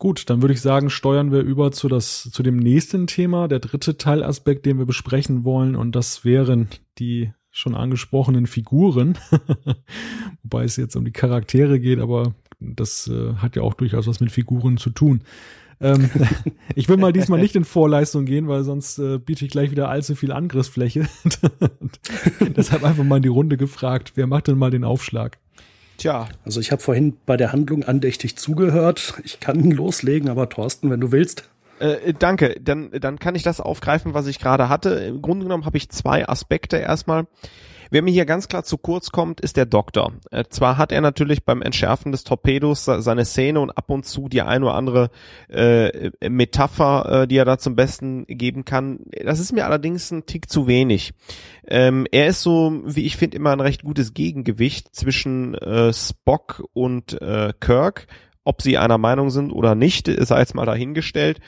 Gut, 0.02 0.28
dann 0.30 0.42
würde 0.42 0.52
ich 0.52 0.60
sagen, 0.60 0.90
steuern 0.90 1.30
wir 1.30 1.42
über 1.42 1.70
zu, 1.70 1.86
das, 1.86 2.28
zu 2.32 2.42
dem 2.42 2.56
nächsten 2.56 3.06
Thema, 3.06 3.46
der 3.46 3.60
dritte 3.60 3.98
Teilaspekt, 3.98 4.66
den 4.66 4.78
wir 4.78 4.84
besprechen 4.84 5.44
wollen, 5.44 5.76
und 5.76 5.94
das 5.94 6.24
wären 6.24 6.66
die 6.98 7.30
schon 7.52 7.76
angesprochenen 7.76 8.48
Figuren, 8.48 9.16
wobei 10.42 10.64
es 10.64 10.76
jetzt 10.76 10.96
um 10.96 11.04
die 11.04 11.12
Charaktere 11.12 11.78
geht, 11.78 12.00
aber 12.00 12.34
das 12.58 13.06
äh, 13.06 13.34
hat 13.34 13.54
ja 13.54 13.62
auch 13.62 13.74
durchaus 13.74 14.08
was 14.08 14.18
mit 14.18 14.32
Figuren 14.32 14.76
zu 14.76 14.90
tun. 14.90 15.22
Ähm, 15.80 16.10
ich 16.74 16.88
will 16.88 16.96
mal 16.96 17.12
diesmal 17.12 17.40
nicht 17.40 17.54
in 17.54 17.64
Vorleistung 17.64 18.24
gehen, 18.24 18.48
weil 18.48 18.64
sonst 18.64 18.98
äh, 18.98 19.18
biete 19.18 19.44
ich 19.44 19.52
gleich 19.52 19.70
wieder 19.70 19.88
allzu 19.88 20.16
viel 20.16 20.32
Angriffsfläche. 20.32 21.06
Deshalb 22.56 22.82
einfach 22.82 23.04
mal 23.04 23.18
in 23.18 23.22
die 23.22 23.28
Runde 23.28 23.56
gefragt, 23.56 24.14
wer 24.16 24.26
macht 24.26 24.48
denn 24.48 24.58
mal 24.58 24.72
den 24.72 24.82
Aufschlag? 24.82 25.38
Tja. 26.02 26.26
Also 26.44 26.58
ich 26.58 26.72
habe 26.72 26.82
vorhin 26.82 27.16
bei 27.26 27.36
der 27.36 27.52
Handlung 27.52 27.84
andächtig 27.84 28.36
zugehört. 28.36 29.14
Ich 29.22 29.38
kann 29.38 29.70
loslegen, 29.70 30.28
aber 30.28 30.48
Thorsten, 30.48 30.90
wenn 30.90 30.98
du 30.98 31.12
willst. 31.12 31.48
Äh, 31.78 32.12
danke. 32.12 32.56
Dann, 32.60 32.90
dann 32.90 33.20
kann 33.20 33.36
ich 33.36 33.44
das 33.44 33.60
aufgreifen, 33.60 34.12
was 34.12 34.26
ich 34.26 34.40
gerade 34.40 34.68
hatte. 34.68 34.90
Im 34.90 35.22
Grunde 35.22 35.44
genommen 35.44 35.64
habe 35.64 35.76
ich 35.76 35.90
zwei 35.90 36.28
Aspekte 36.28 36.78
erstmal. 36.78 37.28
Wer 37.92 38.00
mir 38.00 38.10
hier 38.10 38.24
ganz 38.24 38.48
klar 38.48 38.64
zu 38.64 38.78
kurz 38.78 39.10
kommt, 39.10 39.42
ist 39.42 39.58
der 39.58 39.66
Doktor. 39.66 40.14
Äh, 40.30 40.44
zwar 40.48 40.78
hat 40.78 40.92
er 40.92 41.02
natürlich 41.02 41.44
beim 41.44 41.60
Entschärfen 41.60 42.10
des 42.10 42.24
Torpedos 42.24 42.86
seine 42.86 43.26
Szene 43.26 43.60
und 43.60 43.70
ab 43.70 43.90
und 43.90 44.06
zu 44.06 44.30
die 44.30 44.40
ein 44.40 44.62
oder 44.62 44.72
andere 44.72 45.10
äh, 45.50 46.08
Metapher, 46.26 47.24
äh, 47.24 47.28
die 47.28 47.36
er 47.36 47.44
da 47.44 47.58
zum 47.58 47.76
Besten 47.76 48.24
geben 48.26 48.64
kann. 48.64 49.00
Das 49.22 49.40
ist 49.40 49.52
mir 49.52 49.66
allerdings 49.66 50.10
ein 50.10 50.24
Tick 50.24 50.48
zu 50.48 50.66
wenig. 50.66 51.12
Ähm, 51.68 52.06
er 52.10 52.28
ist 52.28 52.40
so, 52.40 52.80
wie 52.86 53.04
ich 53.04 53.18
finde, 53.18 53.36
immer 53.36 53.52
ein 53.52 53.60
recht 53.60 53.82
gutes 53.82 54.14
Gegengewicht 54.14 54.96
zwischen 54.96 55.52
äh, 55.56 55.92
Spock 55.92 56.64
und 56.72 57.20
äh, 57.20 57.52
Kirk. 57.60 58.06
Ob 58.42 58.62
sie 58.62 58.78
einer 58.78 58.96
Meinung 58.96 59.28
sind 59.28 59.52
oder 59.52 59.74
nicht, 59.74 60.06
sei 60.06 60.38
jetzt 60.38 60.54
mal 60.54 60.64
dahingestellt. 60.64 61.40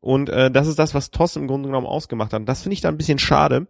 Und 0.00 0.30
äh, 0.30 0.50
das 0.50 0.66
ist 0.66 0.78
das, 0.78 0.94
was 0.94 1.10
Toss 1.10 1.36
im 1.36 1.46
Grunde 1.46 1.68
genommen 1.68 1.86
ausgemacht 1.86 2.32
hat. 2.32 2.48
Das 2.48 2.62
finde 2.62 2.72
ich 2.72 2.80
da 2.80 2.88
ein 2.88 2.96
bisschen 2.96 3.18
schade. 3.18 3.66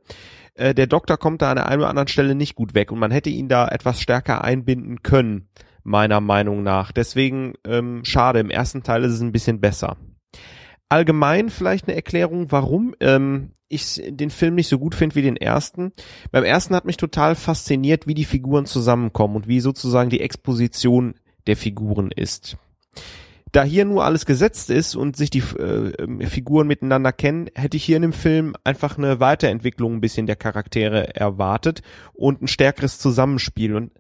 Äh, 0.61 0.75
der 0.75 0.87
Doktor 0.87 1.17
kommt 1.17 1.41
da 1.41 1.51
an 1.51 1.57
der 1.57 1.69
einen 1.69 1.81
oder 1.81 1.89
anderen 1.89 2.09
Stelle 2.09 2.35
nicht 2.35 2.55
gut 2.55 2.75
weg 2.75 2.93
und 2.93 2.99
man 2.99 3.11
hätte 3.11 3.31
ihn 3.31 3.49
da 3.49 3.67
etwas 3.67 4.01
stärker 4.01 4.45
einbinden 4.45 5.03
können, 5.03 5.49
meiner 5.85 6.21
Meinung 6.21 6.63
nach. 6.63 6.93
Deswegen 6.93 7.55
ähm, 7.67 8.05
schade, 8.05 8.41
im 8.41 8.51
ersten 8.51 8.83
Teil 8.83 9.03
ist 9.05 9.13
es 9.13 9.23
ein 9.23 9.33
bisschen 9.33 9.61
besser. 9.61 9.97
Allgemein 10.91 11.49
vielleicht 11.49 11.89
eine 11.89 11.97
Erklärung, 11.97 12.53
warum 12.53 12.95
ähm, 13.01 13.53
ich 13.69 14.03
den 14.07 14.29
Film 14.29 14.55
nicht 14.55 14.69
so 14.69 14.79
gut 14.79 14.95
finde 14.95 15.15
wie 15.15 15.23
den 15.23 15.37
ersten. 15.37 15.93
Beim 16.31 16.45
ersten 16.45 16.75
hat 16.75 16.85
mich 16.85 16.99
total 16.99 17.37
fasziniert, 17.37 18.07
wie 18.07 18.15
die 18.15 18.25
Figuren 18.25 18.67
zusammenkommen 18.67 19.37
und 19.37 19.49
wie 19.49 19.61
sozusagen 19.61 20.11
die 20.11 20.21
Exposition 20.21 21.15
der 21.47 21.57
Figuren 21.57 22.11
ist 22.11 22.59
da 23.53 23.65
hier 23.65 23.85
nur 23.85 24.05
alles 24.05 24.27
gesetzt 24.27 24.71
ist 24.71 24.95
und 24.95 25.17
sich 25.17 25.31
die 25.31 25.41
äh, 25.41 26.27
Figuren 26.27 26.67
miteinander 26.67 27.13
kennen, 27.13 27.49
hätte 27.55 27.77
ich 27.77 27.85
hier 27.85 27.97
in 27.97 28.03
dem 28.03 28.13
Film 28.13 28.55
einfach 28.65 28.97
eine 28.97 29.21
Weiterentwicklung 29.21 29.95
ein 29.95 30.01
bisschen 30.01 30.27
der 30.27 30.37
Charaktere 30.37 31.15
erwartet 31.17 31.83
und 32.13 32.43
ein 32.43 32.49
stärkeres 32.49 32.99
Zusammenspiel. 32.99 33.75
Und 33.75 33.93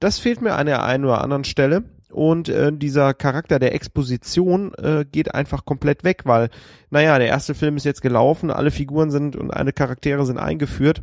das 0.00 0.18
fehlt 0.18 0.40
mir 0.40 0.54
an 0.54 0.66
der 0.66 0.84
einen 0.84 1.04
oder 1.04 1.20
anderen 1.22 1.44
Stelle. 1.44 1.84
Und 2.10 2.48
äh, 2.48 2.72
dieser 2.72 3.12
Charakter 3.14 3.58
der 3.58 3.74
Exposition 3.74 4.72
äh, 4.74 5.04
geht 5.10 5.34
einfach 5.34 5.64
komplett 5.64 6.04
weg, 6.04 6.22
weil, 6.24 6.50
naja, 6.88 7.18
der 7.18 7.28
erste 7.28 7.54
Film 7.54 7.76
ist 7.76 7.84
jetzt 7.84 8.00
gelaufen, 8.00 8.50
alle 8.50 8.70
Figuren 8.70 9.10
sind 9.10 9.36
und 9.36 9.50
alle 9.50 9.72
Charaktere 9.72 10.24
sind 10.24 10.38
eingeführt. 10.38 11.02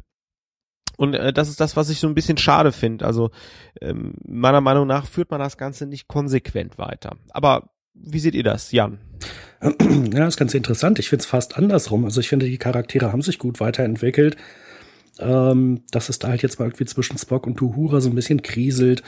Und 0.97 1.13
äh, 1.13 1.33
das 1.33 1.49
ist 1.49 1.59
das, 1.59 1.75
was 1.75 1.89
ich 1.89 1.99
so 1.99 2.07
ein 2.07 2.15
bisschen 2.15 2.37
schade 2.37 2.71
finde. 2.71 3.05
Also 3.05 3.31
ähm, 3.81 4.15
meiner 4.25 4.61
Meinung 4.61 4.87
nach 4.87 5.05
führt 5.05 5.31
man 5.31 5.39
das 5.39 5.57
Ganze 5.57 5.85
nicht 5.85 6.07
konsequent 6.07 6.77
weiter. 6.77 7.17
Aber 7.31 7.69
wie 7.93 8.19
seht 8.19 8.35
ihr 8.35 8.43
das, 8.43 8.71
Jan? 8.71 8.99
Ja, 9.61 9.71
das 10.19 10.33
ist 10.33 10.39
ganz 10.39 10.53
interessant. 10.53 10.99
Ich 10.99 11.09
finde 11.09 11.21
es 11.21 11.25
fast 11.25 11.57
andersrum. 11.57 12.03
Also 12.05 12.19
ich 12.19 12.27
finde, 12.27 12.47
die 12.47 12.57
Charaktere 12.57 13.11
haben 13.11 13.21
sich 13.21 13.39
gut 13.39 13.59
weiterentwickelt. 13.59 14.35
Ähm, 15.19 15.83
dass 15.91 16.09
es 16.09 16.19
da 16.19 16.29
halt 16.29 16.41
jetzt 16.41 16.59
mal 16.59 16.65
irgendwie 16.65 16.85
zwischen 16.85 17.17
Spock 17.17 17.47
und 17.47 17.55
Tuhura 17.55 18.01
so 18.01 18.09
ein 18.09 18.15
bisschen 18.15 18.41
kriselt. 18.41 19.03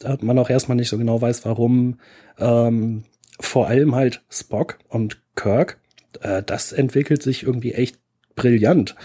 Da 0.00 0.18
man 0.20 0.38
auch 0.38 0.50
erstmal 0.50 0.76
nicht 0.76 0.88
so 0.88 0.98
genau 0.98 1.20
weiß, 1.20 1.44
warum. 1.44 1.98
Ähm, 2.38 3.04
vor 3.38 3.68
allem 3.68 3.94
halt 3.94 4.22
Spock 4.30 4.78
und 4.88 5.20
Kirk. 5.36 5.78
Äh, 6.20 6.42
das 6.42 6.72
entwickelt 6.72 7.22
sich 7.22 7.44
irgendwie 7.44 7.72
echt 7.72 7.98
brillant. 8.34 8.96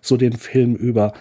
So 0.00 0.16
den 0.16 0.32
Film 0.32 0.74
über. 0.74 1.12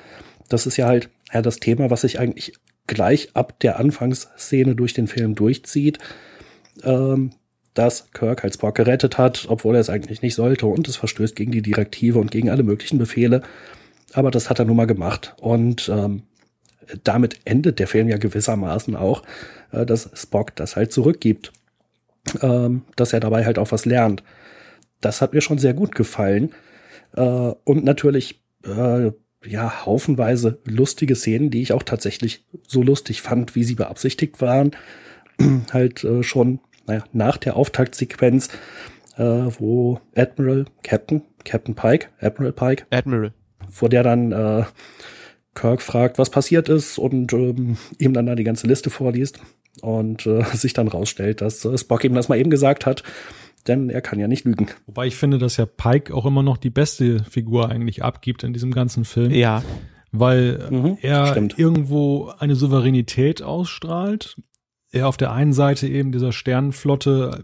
Das 0.49 0.65
ist 0.65 0.77
ja 0.77 0.87
halt 0.87 1.09
ja, 1.33 1.41
das 1.41 1.57
Thema, 1.57 1.89
was 1.91 2.01
sich 2.01 2.19
eigentlich 2.19 2.53
gleich 2.87 3.29
ab 3.35 3.59
der 3.59 3.79
Anfangsszene 3.79 4.75
durch 4.75 4.93
den 4.93 5.07
Film 5.07 5.35
durchzieht. 5.35 5.99
Ähm, 6.83 7.31
dass 7.73 8.11
Kirk 8.11 8.43
halt 8.43 8.53
Spock 8.53 8.75
gerettet 8.75 9.17
hat, 9.17 9.45
obwohl 9.47 9.75
er 9.75 9.81
es 9.81 9.89
eigentlich 9.89 10.21
nicht 10.21 10.35
sollte 10.35 10.65
und 10.65 10.87
es 10.87 10.97
verstößt 10.97 11.35
gegen 11.35 11.51
die 11.51 11.61
Direktive 11.61 12.19
und 12.19 12.31
gegen 12.31 12.49
alle 12.49 12.63
möglichen 12.63 12.97
Befehle. 12.97 13.41
Aber 14.13 14.31
das 14.31 14.49
hat 14.49 14.59
er 14.59 14.65
nun 14.65 14.75
mal 14.75 14.87
gemacht 14.87 15.35
und 15.39 15.89
ähm, 15.89 16.23
damit 17.03 17.39
endet 17.45 17.79
der 17.79 17.87
Film 17.87 18.09
ja 18.09 18.17
gewissermaßen 18.17 18.95
auch, 18.95 19.23
äh, 19.71 19.85
dass 19.85 20.09
Spock 20.13 20.55
das 20.55 20.75
halt 20.75 20.91
zurückgibt, 20.91 21.53
ähm, 22.41 22.83
dass 22.95 23.13
er 23.13 23.21
dabei 23.21 23.45
halt 23.45 23.57
auch 23.57 23.71
was 23.71 23.85
lernt. 23.85 24.23
Das 24.99 25.21
hat 25.21 25.33
mir 25.33 25.41
schon 25.41 25.57
sehr 25.57 25.73
gut 25.73 25.95
gefallen 25.95 26.51
äh, 27.15 27.21
und 27.21 27.85
natürlich 27.85 28.41
äh, 28.65 29.11
ja 29.45 29.85
haufenweise 29.85 30.59
lustige 30.65 31.15
Szenen, 31.15 31.49
die 31.49 31.61
ich 31.61 31.73
auch 31.73 31.83
tatsächlich 31.83 32.45
so 32.67 32.83
lustig 32.83 33.21
fand, 33.21 33.55
wie 33.55 33.63
sie 33.63 33.75
beabsichtigt 33.75 34.41
waren, 34.41 34.71
halt 35.71 36.03
äh, 36.03 36.23
schon 36.23 36.59
naja, 36.87 37.03
nach 37.13 37.37
der 37.37 37.55
Auftaktsequenz, 37.55 38.49
äh, 39.17 39.23
wo 39.23 39.99
Admiral, 40.15 40.65
Captain, 40.83 41.23
Captain 41.43 41.75
Pike, 41.75 42.07
Admiral 42.19 42.53
Pike, 42.53 42.85
Admiral, 42.89 43.33
vor 43.69 43.89
der 43.89 44.03
dann 44.03 44.31
äh, 44.31 44.63
Kirk 45.53 45.81
fragt, 45.81 46.17
was 46.17 46.29
passiert 46.29 46.69
ist 46.69 46.97
und 46.97 47.33
ähm, 47.33 47.77
ihm 47.97 48.13
dann 48.13 48.25
da 48.25 48.35
die 48.35 48.43
ganze 48.43 48.67
Liste 48.67 48.89
vorliest 48.89 49.41
und 49.81 50.25
äh, 50.25 50.43
sich 50.53 50.73
dann 50.73 50.87
rausstellt, 50.87 51.41
dass 51.41 51.63
äh, 51.65 51.77
Spock 51.77 52.03
ihm 52.03 52.13
das 52.13 52.29
mal 52.29 52.37
eben 52.37 52.49
gesagt 52.49 52.85
hat, 52.85 53.03
denn 53.67 53.89
er 53.89 54.01
kann 54.01 54.19
ja 54.19 54.27
nicht 54.27 54.45
lügen. 54.45 54.67
Wobei 54.87 55.07
ich 55.07 55.15
finde, 55.15 55.37
dass 55.37 55.57
ja 55.57 55.65
Pike 55.65 56.13
auch 56.13 56.25
immer 56.25 56.43
noch 56.43 56.57
die 56.57 56.69
beste 56.69 57.23
Figur 57.23 57.69
eigentlich 57.69 58.03
abgibt 58.03 58.43
in 58.43 58.53
diesem 58.53 58.71
ganzen 58.71 59.05
Film. 59.05 59.31
Ja. 59.31 59.63
Weil 60.11 60.67
mhm, 60.69 60.97
er 61.01 61.27
stimmt. 61.27 61.57
irgendwo 61.57 62.33
eine 62.39 62.55
Souveränität 62.55 63.41
ausstrahlt. 63.41 64.35
Er 64.91 65.07
auf 65.07 65.17
der 65.17 65.31
einen 65.31 65.53
Seite 65.53 65.87
eben 65.87 66.11
dieser 66.11 66.31
Sternenflotte 66.31 67.43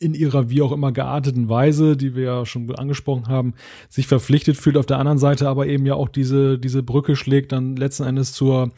in 0.00 0.14
ihrer 0.14 0.48
wie 0.48 0.62
auch 0.62 0.72
immer 0.72 0.92
gearteten 0.92 1.50
Weise, 1.50 1.94
die 1.94 2.16
wir 2.16 2.24
ja 2.24 2.46
schon 2.46 2.74
angesprochen 2.74 3.28
haben, 3.28 3.52
sich 3.90 4.06
verpflichtet 4.06 4.56
fühlt, 4.56 4.78
auf 4.78 4.86
der 4.86 4.96
anderen 4.96 5.18
Seite 5.18 5.46
aber 5.46 5.66
eben 5.66 5.84
ja 5.84 5.94
auch 5.94 6.08
diese, 6.08 6.58
diese 6.58 6.82
Brücke 6.82 7.16
schlägt 7.16 7.52
dann 7.52 7.76
letzten 7.76 8.04
Endes 8.04 8.32
zur 8.32 8.70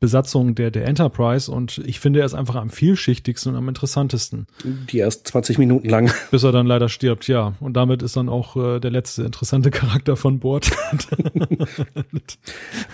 Besatzung 0.00 0.54
der, 0.54 0.70
der 0.70 0.84
Enterprise 0.84 1.50
und 1.50 1.78
ich 1.86 1.98
finde, 1.98 2.20
er 2.20 2.26
ist 2.26 2.34
einfach 2.34 2.56
am 2.56 2.68
vielschichtigsten 2.68 3.52
und 3.52 3.58
am 3.58 3.68
interessantesten. 3.68 4.46
Die 4.90 4.98
erst 4.98 5.26
20 5.28 5.56
Minuten 5.56 5.88
lang. 5.88 6.12
Bis 6.30 6.42
er 6.42 6.52
dann 6.52 6.66
leider 6.66 6.90
stirbt, 6.90 7.26
ja. 7.26 7.54
Und 7.60 7.74
damit 7.74 8.02
ist 8.02 8.18
dann 8.18 8.28
auch 8.28 8.56
äh, 8.56 8.78
der 8.78 8.90
letzte 8.90 9.24
interessante 9.24 9.70
Charakter 9.70 10.16
von 10.16 10.40
Bord. 10.40 10.70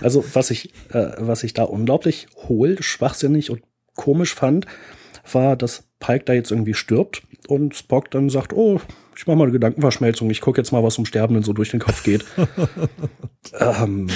also 0.01 0.25
was 0.35 0.53
ich, 0.53 0.73
äh, 0.91 1.11
was 1.19 1.43
ich 1.43 1.53
da 1.53 1.65
unglaublich 1.65 2.29
hohl, 2.47 2.81
schwachsinnig 2.81 3.51
und 3.51 3.61
komisch 3.95 4.35
fand, 4.35 4.67
war, 5.31 5.57
dass 5.57 5.89
Pike 6.01 6.25
da 6.25 6.33
jetzt 6.33 6.51
irgendwie 6.51 6.75
stirbt 6.75 7.23
und 7.49 7.75
Spock 7.75 8.11
dann 8.11 8.29
sagt, 8.29 8.53
oh, 8.53 8.81
ich 9.17 9.27
mache 9.27 9.37
mal 9.37 9.45
eine 9.45 9.53
Gedankenverschmelzung, 9.53 10.31
ich 10.31 10.41
gucke 10.41 10.61
jetzt 10.61 10.73
mal, 10.73 10.83
was 10.83 10.99
um 10.99 11.07
Sterbenden 11.07 11.45
so 11.45 11.53
durch 11.53 11.71
den 11.71 11.81
Kopf 11.81 12.03
geht. 12.03 12.25
ähm, 13.59 14.09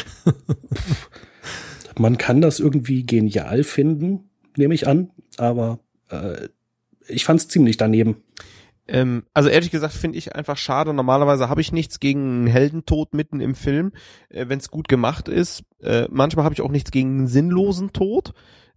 man 1.98 2.18
kann 2.18 2.40
das 2.40 2.60
irgendwie 2.60 3.04
genial 3.04 3.62
finden, 3.62 4.30
nehme 4.56 4.74
ich 4.74 4.86
an, 4.86 5.10
aber 5.36 5.80
äh, 6.10 6.48
ich 7.08 7.24
fand 7.24 7.40
es 7.40 7.48
ziemlich 7.48 7.76
daneben. 7.76 8.22
Ähm, 8.88 9.24
also 9.34 9.48
ehrlich 9.48 9.70
gesagt 9.70 9.94
finde 9.94 10.18
ich 10.18 10.34
einfach 10.34 10.56
schade. 10.56 10.94
Normalerweise 10.94 11.48
habe 11.48 11.60
ich 11.60 11.72
nichts 11.72 11.98
gegen 11.98 12.20
einen 12.20 12.46
Heldentod 12.46 13.14
mitten 13.14 13.40
im 13.40 13.54
Film, 13.54 13.92
äh, 14.28 14.48
wenn 14.48 14.58
es 14.58 14.70
gut 14.70 14.88
gemacht 14.88 15.28
ist. 15.28 15.64
Äh, 15.80 16.06
manchmal 16.10 16.44
habe 16.44 16.54
ich 16.54 16.60
auch 16.60 16.70
nichts 16.70 16.90
gegen 16.90 17.18
einen 17.18 17.26
sinnlosen 17.26 17.92
Tod, 17.92 18.32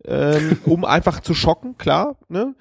ähm, 0.05 0.59
um 0.65 0.85
einfach 0.85 1.19
zu 1.19 1.33
schocken, 1.33 1.77
klar. 1.77 2.17
Ne? 2.27 2.55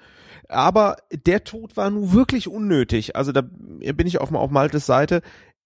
Aber 0.47 0.97
der 1.11 1.43
Tod 1.43 1.77
war 1.77 1.89
nun 1.89 2.11
wirklich 2.13 2.47
unnötig. 2.47 3.15
Also 3.15 3.31
da 3.31 3.41
bin 3.41 4.07
ich 4.07 4.19
auf, 4.19 4.33
auf 4.33 4.51
Maltes 4.51 4.85
Seite. 4.85 5.21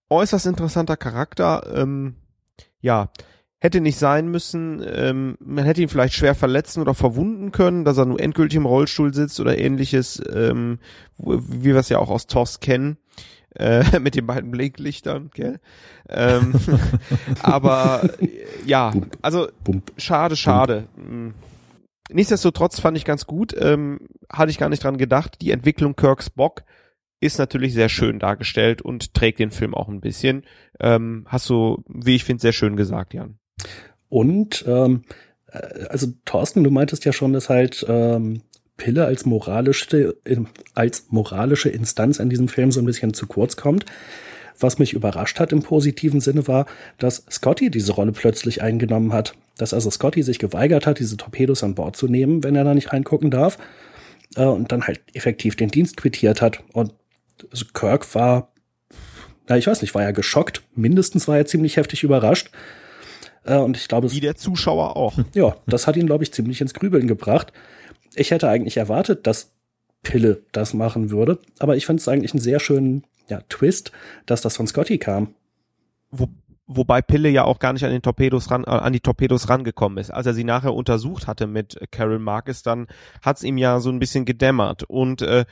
Äußerst 0.09 0.45
interessanter 0.45 0.97
Charakter. 0.97 1.71
Ähm, 1.73 2.15
ja, 2.81 3.09
hätte 3.59 3.79
nicht 3.79 3.97
sein 3.97 4.27
müssen. 4.27 4.85
Ähm, 4.85 5.37
man 5.39 5.63
hätte 5.63 5.81
ihn 5.81 5.87
vielleicht 5.87 6.15
schwer 6.15 6.35
verletzen 6.35 6.81
oder 6.81 6.93
verwunden 6.93 7.53
können, 7.53 7.85
dass 7.85 7.97
er 7.97 8.05
nur 8.05 8.19
endgültig 8.19 8.57
im 8.57 8.65
Rollstuhl 8.65 9.13
sitzt 9.13 9.39
oder 9.39 9.57
ähnliches, 9.57 10.21
ähm, 10.33 10.79
wie 11.17 11.63
wir 11.63 11.77
es 11.77 11.87
ja 11.87 11.99
auch 11.99 12.09
aus 12.09 12.27
TOS 12.27 12.59
kennen. 12.59 12.97
Äh, 13.55 13.83
mit 14.01 14.15
den 14.15 14.27
beiden 14.27 14.51
Blinklichtern, 14.51 15.31
gell? 15.33 15.61
Ähm, 16.09 16.55
aber 17.41 18.09
ja, 18.65 18.91
also 19.21 19.47
schade, 19.97 20.35
schade. 20.35 20.87
Bump. 20.97 21.33
Nichtsdestotrotz 22.11 22.79
fand 22.79 22.97
ich 22.97 23.05
ganz 23.05 23.25
gut, 23.25 23.55
ähm, 23.57 24.01
hatte 24.31 24.51
ich 24.51 24.57
gar 24.57 24.69
nicht 24.69 24.83
dran 24.83 24.97
gedacht. 24.97 25.37
Die 25.41 25.51
Entwicklung 25.51 25.95
Kirks 25.95 26.29
Bock 26.29 26.63
ist 27.19 27.39
natürlich 27.39 27.73
sehr 27.73 27.89
schön 27.89 28.19
dargestellt 28.19 28.81
und 28.81 29.13
trägt 29.13 29.39
den 29.39 29.51
Film 29.51 29.73
auch 29.73 29.87
ein 29.87 30.01
bisschen. 30.01 30.43
Ähm, 30.79 31.25
hast 31.27 31.49
du, 31.49 31.83
wie 31.87 32.15
ich 32.15 32.25
finde, 32.25 32.41
sehr 32.41 32.51
schön 32.51 32.75
gesagt, 32.75 33.13
Jan. 33.13 33.37
Und 34.09 34.65
ähm, 34.67 35.03
äh, 35.47 35.85
also 35.89 36.07
Thorsten, 36.25 36.63
du 36.63 36.71
meintest 36.71 37.05
ja 37.05 37.13
schon, 37.13 37.31
dass 37.31 37.49
halt 37.49 37.85
ähm, 37.87 38.41
Pille 38.75 39.05
als 39.05 39.25
moralische, 39.25 40.17
als 40.73 41.05
moralische 41.09 41.69
Instanz 41.69 42.19
in 42.19 42.29
diesem 42.29 42.49
Film 42.49 42.71
so 42.71 42.81
ein 42.81 42.85
bisschen 42.85 43.13
zu 43.13 43.27
kurz 43.27 43.55
kommt. 43.55 43.85
Was 44.59 44.79
mich 44.79 44.93
überrascht 44.93 45.39
hat 45.39 45.51
im 45.51 45.61
positiven 45.61 46.21
Sinne 46.21 46.47
war, 46.47 46.65
dass 46.97 47.25
Scotty 47.29 47.69
diese 47.69 47.93
Rolle 47.93 48.11
plötzlich 48.11 48.61
eingenommen 48.61 49.13
hat. 49.13 49.33
Dass 49.57 49.73
also 49.73 49.89
Scotty 49.89 50.23
sich 50.23 50.39
geweigert 50.39 50.87
hat, 50.87 50.99
diese 50.99 51.17
Torpedos 51.17 51.63
an 51.63 51.75
Bord 51.75 51.95
zu 51.95 52.07
nehmen, 52.07 52.43
wenn 52.43 52.55
er 52.55 52.63
da 52.63 52.73
nicht 52.73 52.93
reingucken 52.93 53.31
darf. 53.31 53.57
Äh, 54.35 54.45
und 54.45 54.71
dann 54.71 54.87
halt 54.87 55.01
effektiv 55.13 55.55
den 55.55 55.69
Dienst 55.69 55.97
quittiert 55.97 56.41
hat. 56.41 56.63
Und 56.73 56.93
Kirk 57.73 58.13
war, 58.15 58.53
na, 59.47 59.57
ich 59.57 59.67
weiß 59.67 59.81
nicht, 59.81 59.93
war 59.95 60.03
er 60.03 60.13
geschockt. 60.13 60.61
Mindestens 60.75 61.27
war 61.27 61.37
er 61.37 61.45
ziemlich 61.45 61.77
heftig 61.77 62.03
überrascht. 62.03 62.51
Äh, 63.43 63.57
und 63.57 63.77
ich 63.77 63.87
glaube, 63.87 64.11
wie 64.11 64.19
der 64.19 64.35
Zuschauer 64.35 64.95
auch. 64.95 65.17
Ja, 65.33 65.57
das 65.67 65.87
hat 65.87 65.97
ihn, 65.97 66.05
glaube 66.05 66.23
ich, 66.23 66.33
ziemlich 66.33 66.61
ins 66.61 66.73
Grübeln 66.73 67.07
gebracht. 67.07 67.51
Ich 68.15 68.31
hätte 68.31 68.49
eigentlich 68.49 68.77
erwartet, 68.77 69.25
dass 69.27 69.51
Pille 70.03 70.43
das 70.51 70.73
machen 70.73 71.09
würde, 71.09 71.39
aber 71.59 71.77
ich 71.77 71.85
finde 71.85 72.01
es 72.01 72.07
eigentlich 72.07 72.33
einen 72.33 72.41
sehr 72.41 72.59
schönen 72.59 73.05
ja, 73.29 73.41
Twist, 73.49 73.91
dass 74.25 74.41
das 74.41 74.57
von 74.57 74.67
Scotty 74.67 74.97
kam. 74.97 75.35
Wo, 76.11 76.27
wobei 76.67 77.01
Pille 77.01 77.29
ja 77.29 77.43
auch 77.43 77.59
gar 77.59 77.73
nicht 77.73 77.85
an 77.85 77.91
den 77.91 78.01
Torpedos 78.01 78.51
ran, 78.51 78.63
äh, 78.63 78.69
an 78.69 78.93
die 78.93 78.99
Torpedos 78.99 79.49
rangekommen 79.49 79.97
ist. 79.97 80.11
Als 80.11 80.25
er 80.25 80.33
sie 80.33 80.43
nachher 80.43 80.73
untersucht 80.73 81.27
hatte 81.27 81.47
mit 81.47 81.79
Carol 81.91 82.19
Marcus, 82.19 82.63
dann 82.63 82.87
hat's 83.21 83.43
ihm 83.43 83.57
ja 83.57 83.79
so 83.79 83.89
ein 83.89 83.99
bisschen 83.99 84.25
gedämmert. 84.25 84.83
Und 84.83 85.21
äh, 85.21 85.45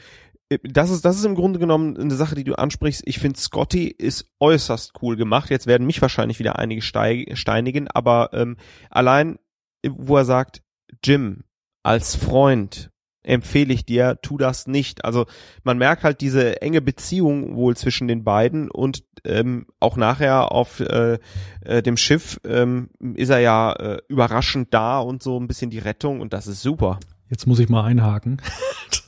das 0.64 0.89
ist, 0.89 1.06
das 1.06 1.18
ist 1.18 1.26
im 1.26 1.35
Grunde 1.35 1.60
genommen 1.60 1.98
eine 1.98 2.15
Sache, 2.15 2.35
die 2.35 2.43
du 2.43 2.56
ansprichst. 2.56 3.03
Ich 3.06 3.19
finde, 3.19 3.39
Scotty 3.39 3.88
ist 3.88 4.26
äußerst 4.39 4.93
cool 5.02 5.15
gemacht. 5.15 5.49
Jetzt 5.49 5.68
werden 5.68 5.88
mich 5.88 6.02
wahrscheinlich 6.02 6.39
wieder 6.39 6.60
einige 6.60 6.81
steinigen, 6.81 7.88
aber 7.88 8.31
ähm, 8.34 8.57
allein, 8.89 9.39
wo 9.88 10.18
er 10.18 10.26
sagt, 10.26 10.61
Jim 11.03 11.43
als 11.84 12.15
Freund 12.15 12.91
empfehle 13.23 13.73
ich 13.73 13.85
dir, 13.85 14.19
tu 14.22 14.38
das 14.38 14.68
nicht. 14.68 15.06
Also 15.06 15.26
man 15.64 15.77
merkt 15.77 16.03
halt 16.03 16.22
diese 16.22 16.61
enge 16.61 16.81
Beziehung 16.81 17.56
wohl 17.56 17.76
zwischen 17.76 18.07
den 18.07 18.23
beiden 18.23 18.69
und 18.69 19.03
ähm, 19.23 19.68
auch 19.80 19.98
nachher 19.98 20.52
auf 20.52 20.80
äh, 20.80 21.19
äh, 21.64 21.84
dem 21.84 21.98
Schiff 21.98 22.39
ähm, 22.43 22.89
ist 23.14 23.30
er 23.30 23.39
ja 23.39 23.73
äh, 23.73 23.98
überraschend 24.07 24.73
da 24.73 24.99
und 24.99 25.22
so 25.22 25.39
ein 25.39 25.48
bisschen 25.48 25.69
die 25.69 25.80
Rettung 25.80 26.22
und 26.22 26.34
das 26.34 26.48
ist 26.48 26.61
super. 26.61 26.99
Jetzt 27.32 27.48
muss 27.48 27.60
ich 27.60 27.70
mal 27.70 27.86
einhaken. 27.86 28.41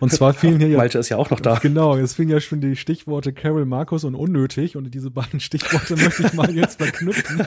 und 0.00 0.10
zwar 0.10 0.32
fielen 0.32 0.58
hier 0.58 0.68
ja. 0.68 0.78
Malte 0.78 0.98
ist 0.98 1.10
ja 1.10 1.18
auch 1.18 1.28
noch 1.28 1.40
da. 1.40 1.56
Genau, 1.56 1.98
jetzt 1.98 2.14
fielen 2.14 2.30
ja 2.30 2.40
schon 2.40 2.62
die 2.62 2.76
Stichworte 2.76 3.34
Carol 3.34 3.66
Markus 3.66 4.04
und 4.04 4.14
unnötig 4.14 4.74
und 4.74 4.90
diese 4.94 5.10
beiden 5.10 5.38
Stichworte 5.38 5.96
möchte 5.96 6.22
ich 6.22 6.32
mal 6.32 6.50
jetzt 6.50 6.78
verknüpfen. 6.78 7.46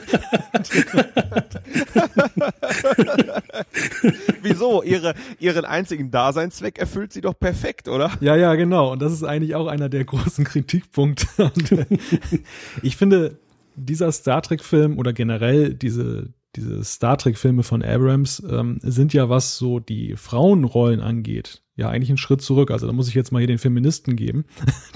Wieso? 4.42 4.84
Ihre, 4.84 5.14
ihren 5.40 5.64
einzigen 5.64 6.12
Daseinszweck 6.12 6.78
erfüllt 6.78 7.12
sie 7.12 7.20
doch 7.20 7.36
perfekt, 7.36 7.88
oder? 7.88 8.12
Ja, 8.20 8.36
ja, 8.36 8.54
genau. 8.54 8.92
Und 8.92 9.02
das 9.02 9.12
ist 9.12 9.24
eigentlich 9.24 9.56
auch 9.56 9.66
einer 9.66 9.88
der 9.88 10.04
großen 10.04 10.44
Kritikpunkte. 10.44 11.26
ich 12.82 12.96
finde, 12.96 13.38
dieser 13.74 14.12
Star 14.12 14.40
Trek-Film 14.40 14.98
oder 14.98 15.12
generell 15.12 15.74
diese, 15.74 16.28
diese 16.56 16.82
Star 16.82 17.18
Trek-Filme 17.18 17.62
von 17.62 17.82
Abrams 17.82 18.42
ähm, 18.50 18.78
sind 18.82 19.12
ja, 19.12 19.28
was 19.28 19.58
so 19.58 19.80
die 19.80 20.16
Frauenrollen 20.16 21.00
angeht, 21.00 21.62
ja 21.76 21.88
eigentlich 21.88 22.08
einen 22.08 22.18
Schritt 22.18 22.40
zurück. 22.40 22.70
Also 22.70 22.86
da 22.86 22.92
muss 22.92 23.08
ich 23.08 23.14
jetzt 23.14 23.32
mal 23.32 23.38
hier 23.38 23.46
den 23.46 23.58
Feministen 23.58 24.16
geben. 24.16 24.44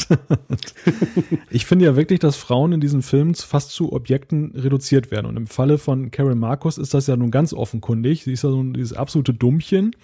ich 1.50 1.66
finde 1.66 1.84
ja 1.84 1.94
wirklich, 1.94 2.20
dass 2.20 2.36
Frauen 2.36 2.72
in 2.72 2.80
diesen 2.80 3.02
Filmen 3.02 3.34
fast 3.34 3.70
zu 3.70 3.92
Objekten 3.92 4.52
reduziert 4.54 5.10
werden. 5.10 5.26
Und 5.26 5.36
im 5.36 5.46
Falle 5.46 5.78
von 5.78 6.10
Carol 6.10 6.34
Marcus 6.34 6.78
ist 6.78 6.94
das 6.94 7.06
ja 7.06 7.16
nun 7.16 7.30
ganz 7.30 7.52
offenkundig. 7.52 8.24
Sie 8.24 8.32
ist 8.32 8.44
ja 8.44 8.50
so 8.50 8.62
ein, 8.62 8.72
dieses 8.72 8.94
absolute 8.94 9.34
Dummchen. 9.34 9.94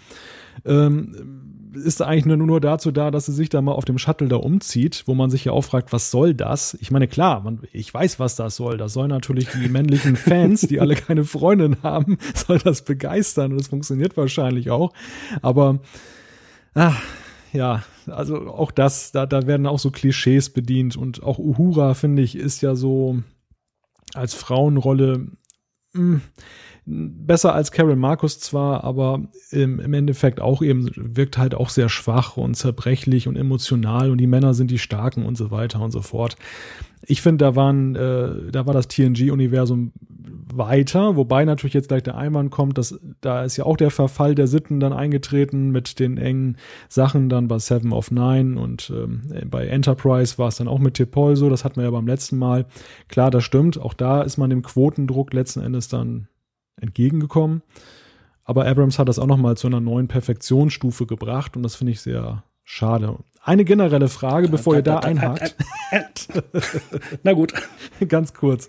Ähm, 0.64 1.57
ist 1.74 2.02
eigentlich 2.02 2.26
nur, 2.26 2.36
nur 2.36 2.60
dazu 2.60 2.90
da, 2.90 3.10
dass 3.10 3.26
sie 3.26 3.32
sich 3.32 3.48
da 3.48 3.60
mal 3.60 3.72
auf 3.72 3.84
dem 3.84 3.98
Shuttle 3.98 4.28
da 4.28 4.36
umzieht, 4.36 5.04
wo 5.06 5.14
man 5.14 5.30
sich 5.30 5.44
ja 5.44 5.52
auch 5.52 5.62
fragt, 5.62 5.92
was 5.92 6.10
soll 6.10 6.34
das? 6.34 6.76
Ich 6.80 6.90
meine, 6.90 7.08
klar, 7.08 7.40
man, 7.40 7.60
ich 7.72 7.92
weiß, 7.92 8.18
was 8.18 8.36
das 8.36 8.56
soll. 8.56 8.76
Das 8.76 8.92
soll 8.92 9.08
natürlich 9.08 9.48
die 9.48 9.68
männlichen 9.68 10.16
Fans, 10.16 10.62
die 10.62 10.80
alle 10.80 10.94
keine 10.94 11.24
Freundin 11.24 11.76
haben, 11.82 12.18
soll 12.34 12.58
das 12.58 12.82
begeistern 12.82 13.52
und 13.52 13.60
das 13.60 13.68
funktioniert 13.68 14.16
wahrscheinlich 14.16 14.70
auch. 14.70 14.92
Aber, 15.42 15.80
ach, 16.74 17.00
ja, 17.52 17.82
also 18.06 18.48
auch 18.48 18.70
das, 18.70 19.12
da, 19.12 19.26
da 19.26 19.46
werden 19.46 19.66
auch 19.66 19.78
so 19.78 19.90
Klischees 19.90 20.50
bedient 20.50 20.96
und 20.96 21.22
auch 21.22 21.38
Uhura, 21.38 21.94
finde 21.94 22.22
ich, 22.22 22.36
ist 22.36 22.62
ja 22.62 22.74
so 22.74 23.22
als 24.14 24.34
Frauenrolle, 24.34 25.26
mh, 25.92 26.00
hm, 26.00 26.20
besser 26.88 27.54
als 27.54 27.70
Carol 27.70 27.96
Markus 27.96 28.40
zwar, 28.40 28.82
aber 28.82 29.22
im, 29.50 29.78
im 29.78 29.92
Endeffekt 29.92 30.40
auch 30.40 30.62
eben 30.62 30.90
wirkt 30.96 31.36
halt 31.36 31.54
auch 31.54 31.68
sehr 31.68 31.90
schwach 31.90 32.36
und 32.38 32.54
zerbrechlich 32.54 33.28
und 33.28 33.36
emotional 33.36 34.10
und 34.10 34.18
die 34.18 34.26
Männer 34.26 34.54
sind 34.54 34.70
die 34.70 34.78
Starken 34.78 35.26
und 35.26 35.36
so 35.36 35.50
weiter 35.50 35.80
und 35.80 35.90
so 35.90 36.00
fort. 36.00 36.36
Ich 37.06 37.20
finde, 37.20 37.44
da 37.44 37.56
waren, 37.56 37.94
äh, 37.94 38.50
da 38.50 38.66
war 38.66 38.72
das 38.72 38.88
TNG-Universum 38.88 39.92
weiter, 40.54 41.16
wobei 41.16 41.44
natürlich 41.44 41.74
jetzt 41.74 41.88
gleich 41.88 42.02
der 42.02 42.16
Einwand 42.16 42.50
kommt, 42.50 42.78
dass 42.78 42.98
da 43.20 43.44
ist 43.44 43.58
ja 43.58 43.64
auch 43.64 43.76
der 43.76 43.90
Verfall 43.90 44.34
der 44.34 44.46
Sitten 44.46 44.80
dann 44.80 44.94
eingetreten 44.94 45.70
mit 45.70 45.98
den 45.98 46.16
engen 46.16 46.56
Sachen 46.88 47.28
dann 47.28 47.48
bei 47.48 47.58
Seven 47.58 47.92
of 47.92 48.10
Nine 48.10 48.58
und 48.58 48.90
ähm, 48.96 49.22
bei 49.50 49.66
Enterprise 49.66 50.38
war 50.38 50.48
es 50.48 50.56
dann 50.56 50.68
auch 50.68 50.78
mit 50.78 50.94
Tipol 50.94 51.36
so, 51.36 51.50
das 51.50 51.64
hatten 51.64 51.76
wir 51.76 51.84
ja 51.84 51.90
beim 51.90 52.06
letzten 52.06 52.38
Mal. 52.38 52.64
Klar, 53.08 53.30
das 53.30 53.44
stimmt, 53.44 53.78
auch 53.78 53.92
da 53.92 54.22
ist 54.22 54.38
man 54.38 54.48
dem 54.48 54.62
Quotendruck 54.62 55.34
letzten 55.34 55.60
Endes 55.60 55.88
dann 55.88 56.28
entgegengekommen. 56.80 57.62
Aber 58.44 58.66
Abrams 58.66 58.98
hat 58.98 59.08
das 59.08 59.18
auch 59.18 59.26
nochmal 59.26 59.56
zu 59.56 59.66
einer 59.66 59.80
neuen 59.80 60.08
Perfektionsstufe 60.08 61.06
gebracht 61.06 61.56
und 61.56 61.62
das 61.62 61.76
finde 61.76 61.92
ich 61.92 62.00
sehr 62.00 62.44
schade. 62.64 63.18
Eine 63.42 63.64
generelle 63.64 64.08
Frage, 64.08 64.48
bevor 64.48 64.74
ihr 64.74 64.82
da 64.82 64.98
einhakt. 64.98 65.56
Na 67.22 67.32
gut. 67.32 67.54
Ganz 68.08 68.34
kurz. 68.34 68.68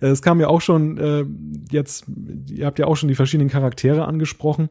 Es 0.00 0.20
kam 0.20 0.40
ja 0.40 0.48
auch 0.48 0.60
schon 0.60 0.98
äh, 0.98 1.24
jetzt, 1.70 2.04
ihr 2.50 2.66
habt 2.66 2.78
ja 2.78 2.86
auch 2.86 2.96
schon 2.96 3.08
die 3.08 3.14
verschiedenen 3.14 3.48
Charaktere 3.48 4.04
angesprochen. 4.04 4.68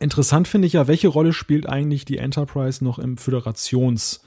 Interessant 0.00 0.48
finde 0.48 0.66
ich 0.66 0.72
ja, 0.72 0.88
welche 0.88 1.08
Rolle 1.08 1.32
spielt 1.32 1.68
eigentlich 1.68 2.04
die 2.04 2.18
Enterprise 2.18 2.82
noch 2.82 2.98
im 2.98 3.16
Föderations, 3.16 4.22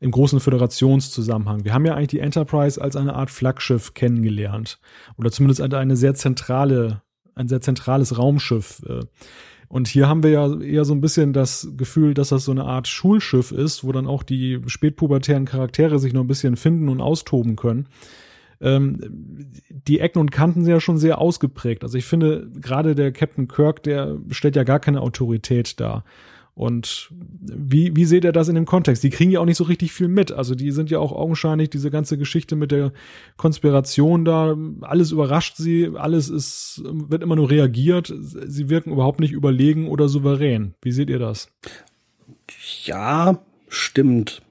im 0.00 0.10
großen 0.10 0.40
Föderationszusammenhang? 0.40 1.64
Wir 1.64 1.74
haben 1.74 1.86
ja 1.86 1.94
eigentlich 1.94 2.08
die 2.08 2.20
Enterprise 2.20 2.80
als 2.80 2.96
eine 2.96 3.14
Art 3.14 3.30
Flaggschiff 3.30 3.94
kennengelernt. 3.94 4.80
Oder 5.16 5.30
zumindest 5.30 5.60
eine 5.60 5.96
sehr 5.96 6.14
zentrale, 6.14 7.02
ein 7.34 7.48
sehr 7.48 7.60
zentrales 7.60 8.18
Raumschiff. 8.18 8.82
Äh, 8.88 9.02
und 9.68 9.86
hier 9.86 10.08
haben 10.08 10.24
wir 10.24 10.30
ja 10.30 10.60
eher 10.60 10.84
so 10.84 10.92
ein 10.92 11.00
bisschen 11.00 11.32
das 11.32 11.68
Gefühl, 11.76 12.12
dass 12.12 12.30
das 12.30 12.44
so 12.44 12.50
eine 12.50 12.64
Art 12.64 12.88
Schulschiff 12.88 13.52
ist, 13.52 13.84
wo 13.84 13.92
dann 13.92 14.08
auch 14.08 14.24
die 14.24 14.60
spätpubertären 14.66 15.44
Charaktere 15.44 16.00
sich 16.00 16.12
noch 16.12 16.22
ein 16.22 16.26
bisschen 16.26 16.56
finden 16.56 16.88
und 16.88 17.00
austoben 17.00 17.54
können. 17.54 17.86
Ähm, 18.60 18.98
die 19.70 20.00
Ecken 20.00 20.18
und 20.18 20.32
Kanten 20.32 20.64
sind 20.64 20.72
ja 20.72 20.80
schon 20.80 20.98
sehr 20.98 21.18
ausgeprägt. 21.18 21.84
Also 21.84 21.96
ich 21.96 22.04
finde, 22.04 22.50
gerade 22.60 22.96
der 22.96 23.12
Captain 23.12 23.46
Kirk, 23.46 23.84
der 23.84 24.18
stellt 24.30 24.56
ja 24.56 24.64
gar 24.64 24.80
keine 24.80 25.00
Autorität 25.00 25.78
dar. 25.78 26.04
Und 26.54 27.10
wie, 27.40 27.96
wie 27.96 28.04
seht 28.04 28.24
ihr 28.24 28.32
das 28.32 28.48
in 28.48 28.54
dem 28.54 28.66
Kontext? 28.66 29.02
Die 29.02 29.10
kriegen 29.10 29.30
ja 29.30 29.40
auch 29.40 29.46
nicht 29.46 29.56
so 29.56 29.64
richtig 29.64 29.92
viel 29.92 30.08
mit. 30.08 30.32
Also 30.32 30.54
die 30.54 30.72
sind 30.72 30.90
ja 30.90 30.98
auch 30.98 31.12
augenscheinlich 31.12 31.70
diese 31.70 31.90
ganze 31.90 32.18
Geschichte 32.18 32.56
mit 32.56 32.70
der 32.70 32.92
Konspiration 33.36 34.24
da. 34.24 34.56
Alles 34.82 35.10
überrascht 35.10 35.56
sie, 35.56 35.90
alles 35.94 36.28
ist, 36.28 36.82
wird 36.84 37.22
immer 37.22 37.36
nur 37.36 37.50
reagiert. 37.50 38.12
Sie 38.18 38.68
wirken 38.68 38.92
überhaupt 38.92 39.20
nicht 39.20 39.32
überlegen 39.32 39.88
oder 39.88 40.08
souverän. 40.08 40.74
Wie 40.82 40.92
seht 40.92 41.08
ihr 41.08 41.18
das? 41.18 41.48
Ja, 42.84 43.38
stimmt. 43.68 44.42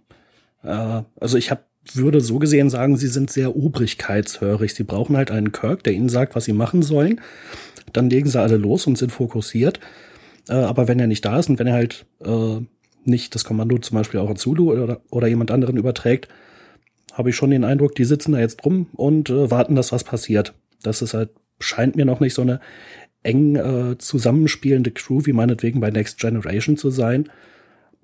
Äh, 0.63 1.03
also 1.19 1.37
ich 1.37 1.51
hab, 1.51 1.65
würde 1.93 2.21
so 2.21 2.39
gesehen 2.39 2.69
sagen, 2.69 2.97
sie 2.97 3.07
sind 3.07 3.31
sehr 3.31 3.55
obrigkeitshörig. 3.55 4.73
Sie 4.73 4.83
brauchen 4.83 5.17
halt 5.17 5.31
einen 5.31 5.51
Kirk, 5.51 5.83
der 5.83 5.93
ihnen 5.93 6.09
sagt, 6.09 6.35
was 6.35 6.45
sie 6.45 6.53
machen 6.53 6.81
sollen. 6.81 7.21
Dann 7.93 8.09
legen 8.09 8.29
sie 8.29 8.39
alle 8.39 8.57
los 8.57 8.87
und 8.87 8.97
sind 8.97 9.11
fokussiert. 9.11 9.79
Äh, 10.49 10.53
aber 10.53 10.87
wenn 10.87 10.99
er 10.99 11.07
nicht 11.07 11.23
da 11.23 11.39
ist 11.39 11.49
und 11.49 11.59
wenn 11.59 11.67
er 11.67 11.73
halt 11.73 12.05
äh, 12.25 12.59
nicht 13.05 13.35
das 13.35 13.45
Kommando 13.45 13.77
zum 13.77 13.97
Beispiel 13.97 14.19
auch 14.19 14.29
an 14.29 14.35
Zulu 14.35 14.71
oder, 14.71 15.01
oder 15.09 15.27
jemand 15.27 15.51
anderen 15.51 15.77
überträgt, 15.77 16.27
habe 17.13 17.29
ich 17.29 17.35
schon 17.35 17.51
den 17.51 17.63
Eindruck, 17.63 17.95
die 17.95 18.05
sitzen 18.05 18.33
da 18.33 18.39
jetzt 18.39 18.65
rum 18.65 18.87
und 18.93 19.29
äh, 19.29 19.51
warten, 19.51 19.75
dass 19.75 19.91
was 19.91 20.03
passiert. 20.03 20.53
Das 20.81 21.01
ist 21.01 21.13
halt, 21.13 21.29
scheint 21.59 21.95
mir 21.95 22.05
noch 22.05 22.19
nicht 22.19 22.33
so 22.33 22.41
eine 22.41 22.59
eng 23.23 23.55
äh, 23.55 23.97
zusammenspielende 23.97 24.91
Crew 24.91 25.21
wie 25.25 25.33
meinetwegen 25.33 25.79
bei 25.79 25.91
Next 25.91 26.19
Generation 26.19 26.77
zu 26.77 26.89
sein. 26.89 27.29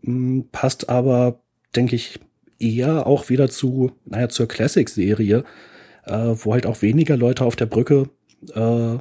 Hm, 0.04 0.50
passt 0.52 0.90
aber, 0.90 1.42
denke 1.76 1.96
ich, 1.96 2.20
eher 2.60 3.08
auch 3.08 3.30
wieder 3.30 3.50
zu, 3.50 3.92
naja, 4.06 4.30
zur 4.30 4.48
Classic-Serie, 4.48 5.44
äh, 6.06 6.12
wo 6.14 6.54
halt 6.54 6.66
auch 6.66 6.82
weniger 6.82 7.18
Leute 7.18 7.46
auf 7.46 7.56
der 7.56 7.66
Brücke 7.66 8.10
äh, 8.54 8.98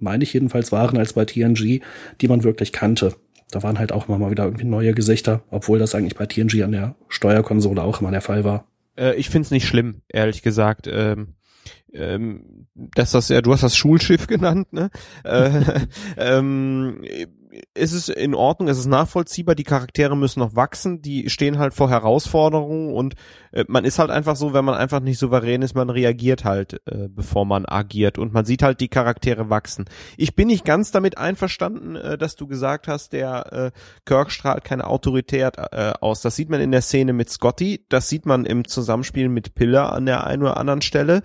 meine 0.00 0.24
ich 0.24 0.32
jedenfalls, 0.32 0.72
waren 0.72 0.98
als 0.98 1.12
bei 1.12 1.24
TNG, 1.24 1.80
die 2.20 2.28
man 2.28 2.44
wirklich 2.44 2.72
kannte. 2.72 3.14
Da 3.50 3.62
waren 3.62 3.78
halt 3.78 3.92
auch 3.92 4.08
immer 4.08 4.18
mal 4.18 4.30
wieder 4.30 4.44
irgendwie 4.44 4.66
neue 4.66 4.92
Gesichter, 4.92 5.42
obwohl 5.50 5.78
das 5.78 5.94
eigentlich 5.94 6.16
bei 6.16 6.26
TNG 6.26 6.62
an 6.62 6.72
der 6.72 6.96
Steuerkonsole 7.08 7.82
auch 7.82 8.00
immer 8.00 8.10
der 8.10 8.20
Fall 8.20 8.44
war. 8.44 8.66
Äh, 8.96 9.14
ich 9.16 9.30
find's 9.30 9.50
nicht 9.50 9.66
schlimm, 9.66 10.02
ehrlich 10.08 10.42
gesagt. 10.42 10.86
Ähm, 10.90 11.34
ähm, 11.92 12.66
dass 12.74 13.12
das 13.12 13.28
ja, 13.28 13.40
du 13.40 13.52
hast 13.52 13.62
das 13.62 13.76
Schulschiff 13.76 14.26
genannt, 14.28 14.72
ne? 14.72 14.90
äh, 15.24 15.80
ähm, 16.16 17.02
ist 17.74 17.92
es 17.92 18.08
in 18.08 18.34
Ordnung, 18.34 18.68
es 18.68 18.78
ist 18.78 18.86
nachvollziehbar, 18.86 19.54
die 19.54 19.64
Charaktere 19.64 20.16
müssen 20.16 20.40
noch 20.40 20.56
wachsen, 20.56 21.02
die 21.02 21.30
stehen 21.30 21.58
halt 21.58 21.74
vor 21.74 21.90
Herausforderungen 21.90 22.92
und 22.92 23.14
äh, 23.52 23.64
man 23.68 23.84
ist 23.84 23.98
halt 23.98 24.10
einfach 24.10 24.36
so, 24.36 24.52
wenn 24.52 24.64
man 24.64 24.74
einfach 24.74 25.00
nicht 25.00 25.18
souverän 25.18 25.62
ist, 25.62 25.74
man 25.74 25.90
reagiert 25.90 26.44
halt, 26.44 26.80
äh, 26.86 27.08
bevor 27.08 27.44
man 27.44 27.64
agiert 27.66 28.18
und 28.18 28.32
man 28.32 28.44
sieht 28.44 28.62
halt 28.62 28.80
die 28.80 28.88
Charaktere 28.88 29.50
wachsen. 29.50 29.86
Ich 30.16 30.34
bin 30.34 30.48
nicht 30.48 30.64
ganz 30.64 30.90
damit 30.90 31.18
einverstanden, 31.18 31.96
äh, 31.96 32.18
dass 32.18 32.36
du 32.36 32.46
gesagt 32.46 32.88
hast, 32.88 33.12
der 33.12 33.52
äh, 33.52 33.70
Kirk 34.04 34.30
strahlt 34.30 34.64
keine 34.64 34.86
Autorität 34.86 35.56
äh, 35.56 35.92
aus. 36.00 36.20
Das 36.22 36.36
sieht 36.36 36.50
man 36.50 36.60
in 36.60 36.72
der 36.72 36.82
Szene 36.82 37.12
mit 37.12 37.30
Scotty, 37.30 37.84
das 37.88 38.08
sieht 38.08 38.26
man 38.26 38.44
im 38.44 38.66
Zusammenspiel 38.66 39.28
mit 39.28 39.54
Pillar 39.54 39.92
an 39.92 40.06
der 40.06 40.26
einen 40.26 40.42
oder 40.42 40.56
anderen 40.56 40.82
Stelle, 40.82 41.22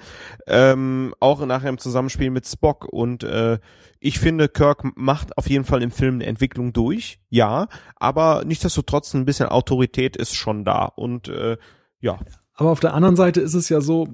ähm, 0.48 1.14
auch 1.20 1.46
nachher 1.46 1.70
im 1.70 1.78
Zusammenspiel 1.78 2.30
mit 2.30 2.48
Spock 2.48 2.86
und 2.86 3.24
äh, 3.24 3.60
ich 4.04 4.20
finde, 4.20 4.50
Kirk 4.50 4.84
macht 4.98 5.38
auf 5.38 5.50
jeden 5.50 5.64
Fall 5.64 5.82
im 5.82 5.92
Film 5.92 6.16
eine 6.16 6.26
Entwicklung 6.26 6.74
durch, 6.74 7.20
ja, 7.30 7.68
aber 7.96 8.44
nichtsdestotrotz 8.46 9.14
ein 9.14 9.24
bisschen 9.24 9.48
Autorität 9.48 10.18
ist 10.18 10.36
schon 10.36 10.66
da 10.66 10.86
und 10.86 11.30
äh, 11.30 11.58
ja. 12.02 12.20
Aber 12.54 12.72
auf 12.72 12.82
der 12.82 12.94
anderen 12.94 13.16
Seite 13.16 13.40
ist 13.40 13.54
es 13.54 13.70
ja 13.70 13.80
so, 13.80 14.10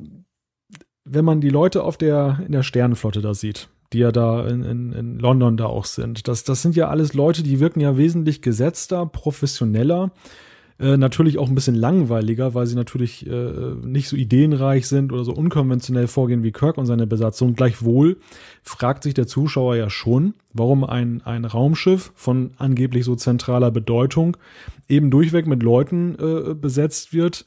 wenn 1.05 1.25
man 1.25 1.41
die 1.41 1.49
Leute 1.49 1.83
auf 1.83 1.97
der 1.97 2.39
in 2.45 2.51
der 2.51 2.61
Sternenflotte 2.61 3.21
da 3.21 3.33
sieht, 3.33 3.69
die 3.91 3.97
ja 3.99 4.11
da 4.11 4.45
in, 4.47 4.63
in, 4.63 4.91
in 4.91 5.17
London 5.17 5.57
da 5.57 5.65
auch 5.65 5.85
sind, 5.85 6.27
das, 6.27 6.43
das 6.43 6.61
sind 6.61 6.75
ja 6.75 6.89
alles 6.89 7.15
Leute, 7.15 7.41
die 7.41 7.59
wirken 7.59 7.79
ja 7.79 7.97
wesentlich 7.97 8.43
gesetzter, 8.43 9.07
professioneller 9.07 10.11
äh, 10.79 10.95
natürlich 10.95 11.37
auch 11.37 11.49
ein 11.49 11.55
bisschen 11.55 11.75
langweiliger, 11.75 12.53
weil 12.53 12.65
sie 12.65 12.75
natürlich 12.75 13.27
äh, 13.27 13.73
nicht 13.83 14.07
so 14.07 14.15
ideenreich 14.15 14.87
sind 14.87 15.11
oder 15.11 15.25
so 15.25 15.33
unkonventionell 15.33 16.07
vorgehen 16.07 16.41
wie 16.41 16.53
Kirk 16.53 16.77
und 16.77 16.85
seine 16.85 17.05
Besatzung. 17.05 17.53
Gleichwohl 17.53 18.17
fragt 18.63 19.03
sich 19.03 19.13
der 19.13 19.27
Zuschauer 19.27 19.75
ja 19.75 19.89
schon, 19.89 20.35
warum 20.53 20.85
ein, 20.85 21.21
ein 21.23 21.43
Raumschiff 21.43 22.13
von 22.15 22.51
angeblich 22.57 23.03
so 23.03 23.15
zentraler 23.15 23.71
Bedeutung 23.71 24.37
eben 24.87 25.11
durchweg 25.11 25.47
mit 25.47 25.63
Leuten 25.63 26.15
äh, 26.15 26.53
besetzt 26.55 27.13
wird, 27.13 27.45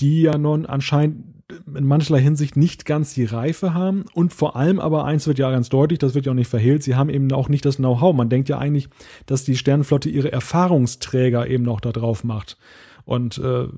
die 0.00 0.22
ja 0.22 0.36
nun 0.36 0.66
anscheinend 0.66 1.37
in 1.74 1.86
mancherlei 1.86 2.20
Hinsicht 2.20 2.56
nicht 2.56 2.84
ganz 2.84 3.14
die 3.14 3.24
Reife 3.24 3.72
haben 3.72 4.04
und 4.12 4.34
vor 4.34 4.56
allem 4.56 4.78
aber 4.78 5.04
eins 5.04 5.26
wird 5.26 5.38
ja 5.38 5.50
ganz 5.50 5.68
deutlich, 5.68 5.98
das 5.98 6.14
wird 6.14 6.26
ja 6.26 6.32
auch 6.32 6.36
nicht 6.36 6.50
verhehlt, 6.50 6.82
sie 6.82 6.94
haben 6.94 7.08
eben 7.08 7.32
auch 7.32 7.48
nicht 7.48 7.64
das 7.64 7.76
Know-how. 7.76 8.14
Man 8.14 8.28
denkt 8.28 8.48
ja 8.48 8.58
eigentlich, 8.58 8.88
dass 9.26 9.44
die 9.44 9.56
Sternenflotte 9.56 10.10
ihre 10.10 10.30
Erfahrungsträger 10.30 11.46
eben 11.46 11.64
noch 11.64 11.80
da 11.80 11.92
drauf 11.92 12.22
macht. 12.22 12.58
Und 13.04 13.38
äh, 13.38 13.68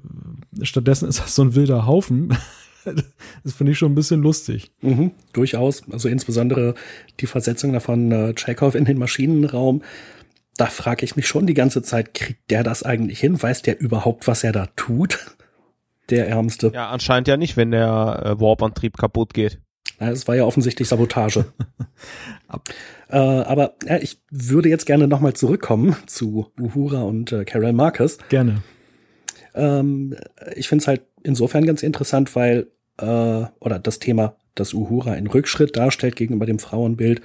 stattdessen 0.62 1.08
ist 1.08 1.20
das 1.20 1.36
so 1.36 1.42
ein 1.42 1.54
wilder 1.54 1.86
Haufen. 1.86 2.36
das 3.44 3.52
finde 3.52 3.72
ich 3.72 3.78
schon 3.78 3.92
ein 3.92 3.96
bisschen 3.96 4.22
lustig. 4.22 4.72
Mhm, 4.80 5.12
durchaus. 5.32 5.84
Also 5.92 6.08
insbesondere 6.08 6.74
die 7.20 7.26
Versetzung 7.26 7.72
davon 7.72 8.10
äh, 8.10 8.34
Chekhov 8.34 8.74
in 8.74 8.84
den 8.84 8.98
Maschinenraum. 8.98 9.82
Da 10.56 10.66
frage 10.66 11.04
ich 11.04 11.14
mich 11.14 11.28
schon 11.28 11.46
die 11.46 11.54
ganze 11.54 11.82
Zeit, 11.82 12.14
kriegt 12.14 12.50
der 12.50 12.64
das 12.64 12.82
eigentlich 12.82 13.20
hin? 13.20 13.40
Weiß 13.40 13.62
der 13.62 13.80
überhaupt, 13.80 14.26
was 14.26 14.42
er 14.42 14.50
da 14.50 14.66
tut? 14.74 15.36
Der 16.10 16.28
Ärmste. 16.28 16.70
Ja, 16.74 16.90
anscheinend 16.90 17.28
ja 17.28 17.36
nicht, 17.36 17.56
wenn 17.56 17.70
der 17.70 18.22
äh, 18.24 18.40
Warp-Antrieb 18.40 18.96
kaputt 18.96 19.34
geht. 19.34 19.60
Es 19.98 20.26
war 20.26 20.34
ja 20.34 20.44
offensichtlich 20.44 20.88
Sabotage. 20.88 21.44
äh, 23.10 23.16
aber 23.16 23.74
ja, 23.86 23.98
ich 23.98 24.18
würde 24.30 24.68
jetzt 24.68 24.86
gerne 24.86 25.06
nochmal 25.06 25.34
zurückkommen 25.34 25.94
zu 26.06 26.50
Uhura 26.58 27.02
und 27.02 27.32
äh, 27.32 27.44
Carol 27.44 27.72
Marcus. 27.72 28.18
Gerne. 28.30 28.62
Ähm, 29.54 30.16
ich 30.56 30.68
finde 30.68 30.82
es 30.82 30.88
halt 30.88 31.02
insofern 31.22 31.66
ganz 31.66 31.82
interessant, 31.82 32.34
weil, 32.34 32.68
äh, 32.98 33.04
oder 33.04 33.78
das 33.78 33.98
Thema, 33.98 34.36
das 34.54 34.72
Uhura 34.72 35.12
einen 35.12 35.26
Rückschritt 35.26 35.76
darstellt 35.76 36.16
gegenüber 36.16 36.46
dem 36.46 36.58
Frauenbild, 36.58 37.20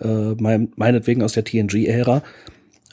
äh, 0.00 0.34
mein, 0.38 0.72
meinetwegen 0.76 1.22
aus 1.22 1.32
der 1.32 1.44
TNG-Ära, 1.44 2.22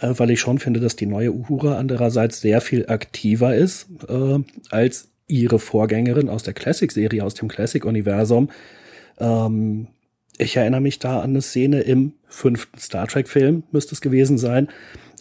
äh, 0.02 0.14
weil 0.18 0.32
ich 0.32 0.40
schon 0.40 0.60
finde, 0.60 0.80
dass 0.80 0.96
die 0.96 1.06
neue 1.06 1.34
Uhura 1.34 1.78
andererseits 1.78 2.42
sehr 2.42 2.62
viel 2.62 2.88
aktiver 2.88 3.56
ist 3.56 3.88
äh, 4.08 4.40
als 4.70 5.10
ihre 5.30 5.60
Vorgängerin 5.60 6.28
aus 6.28 6.44
der 6.44 6.54
Classic-Serie, 6.54 7.24
aus 7.24 7.36
dem 7.36 7.48
Classic-Universum. 7.48 8.50
Ähm, 9.20 9.88
ich 10.38 10.58
erinnere 10.58 10.82
mich 10.82 11.00
da 11.00 11.20
an 11.20 11.32
eine 11.32 11.42
Szene 11.42 11.82
im 11.82 12.14
fünften 12.28 12.80
Star 12.80 13.08
Trek-Film, 13.08 13.64
müsste 13.72 13.94
es 13.94 14.02
gewesen 14.02 14.38
sein, 14.38 14.68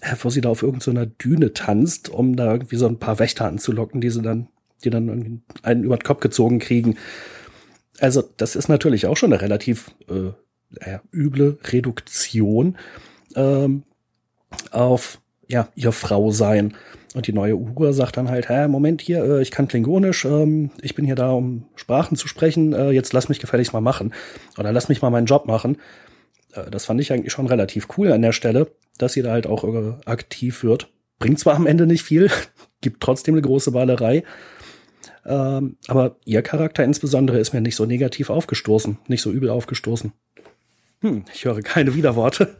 äh, 0.01 0.15
wo 0.21 0.31
sie 0.31 0.41
da 0.41 0.49
auf 0.49 0.63
irgendeiner 0.63 1.05
so 1.05 1.11
Düne 1.23 1.53
tanzt, 1.53 2.09
um 2.09 2.37
da 2.37 2.53
irgendwie 2.53 2.77
so 2.77 2.87
ein 2.87 2.99
paar 2.99 3.19
Wächter 3.19 3.47
anzulocken, 3.47 4.01
die 4.01 4.11
sie 4.11 4.23
dann, 4.23 4.49
die 4.85 4.91
dann 4.91 5.43
einen 5.63 5.85
über 5.85 5.97
den 5.97 6.05
Kopf 6.05 6.21
gezogen 6.21 6.59
kriegen. 6.59 6.97
Also, 8.01 8.23
das 8.37 8.57
ist 8.57 8.69
natürlich 8.69 9.07
auch 9.07 9.17
schon 9.17 9.33
eine 9.33 9.43
relativ 9.43 9.91
äh, 10.09 10.31
äh, 10.81 10.99
üble 11.13 11.59
Reduktion 11.65 12.77
ähm, 13.35 13.83
auf 14.71 15.21
ja, 15.49 15.69
ihr 15.75 15.93
Frau 15.93 16.31
sein. 16.31 16.75
Und 17.15 17.27
die 17.27 17.33
neue 17.33 17.57
Uhura 17.57 17.93
sagt 17.93 18.17
dann 18.17 18.29
halt, 18.29 18.49
hä, 18.49 18.69
Moment 18.69 19.01
hier, 19.01 19.25
äh, 19.25 19.43
ich 19.43 19.51
kann 19.51 19.69
Klingonisch, 19.69 20.25
ähm, 20.25 20.71
ich 20.83 20.95
bin 20.95 21.07
hier 21.07 21.15
da, 21.15 21.31
um 21.31 21.65
Sprachen 21.75 22.17
zu 22.17 22.29
sprechen, 22.29 22.75
äh, 22.75 22.91
jetzt 22.91 23.13
lass 23.13 23.29
mich 23.29 23.41
gefälligst 23.41 23.73
mal 23.73 23.81
machen. 23.81 24.13
Oder 24.59 24.73
lass 24.73 24.89
mich 24.89 25.01
mal 25.01 25.11
meinen 25.11 25.27
Job 25.27 25.47
machen. 25.47 25.79
Äh, 26.53 26.71
das 26.71 26.85
fand 26.85 27.01
ich 27.01 27.13
eigentlich 27.13 27.33
schon 27.33 27.47
relativ 27.47 27.89
cool 27.97 28.13
an 28.13 28.23
der 28.23 28.33
Stelle, 28.33 28.71
dass 28.99 29.15
sie 29.15 29.23
da 29.23 29.33
halt 29.33 29.47
auch 29.47 29.65
äh, 29.65 29.95
aktiv 30.05 30.63
wird. 30.63 30.91
Bringt 31.19 31.39
zwar 31.39 31.55
am 31.55 31.67
Ende 31.67 31.87
nicht 31.87 32.03
viel, 32.03 32.31
gibt 32.81 33.03
trotzdem 33.03 33.35
eine 33.35 33.43
große 33.43 33.73
Wahlerei. 33.73 34.23
Ähm, 35.25 35.77
aber 35.89 36.17
ihr 36.25 36.43
Charakter 36.43 36.85
insbesondere 36.85 37.39
ist 37.39 37.53
mir 37.53 37.61
nicht 37.61 37.77
so 37.77 37.87
negativ 37.87 38.31
aufgestoßen, 38.31 38.99
nicht 39.09 39.23
so 39.23 39.31
übel 39.31 39.51
aufgestoßen. 39.51 40.13
Hm, 41.01 41.25
ich 41.33 41.45
höre 41.45 41.63
keine 41.63 41.95
Widerworte. 41.95 42.57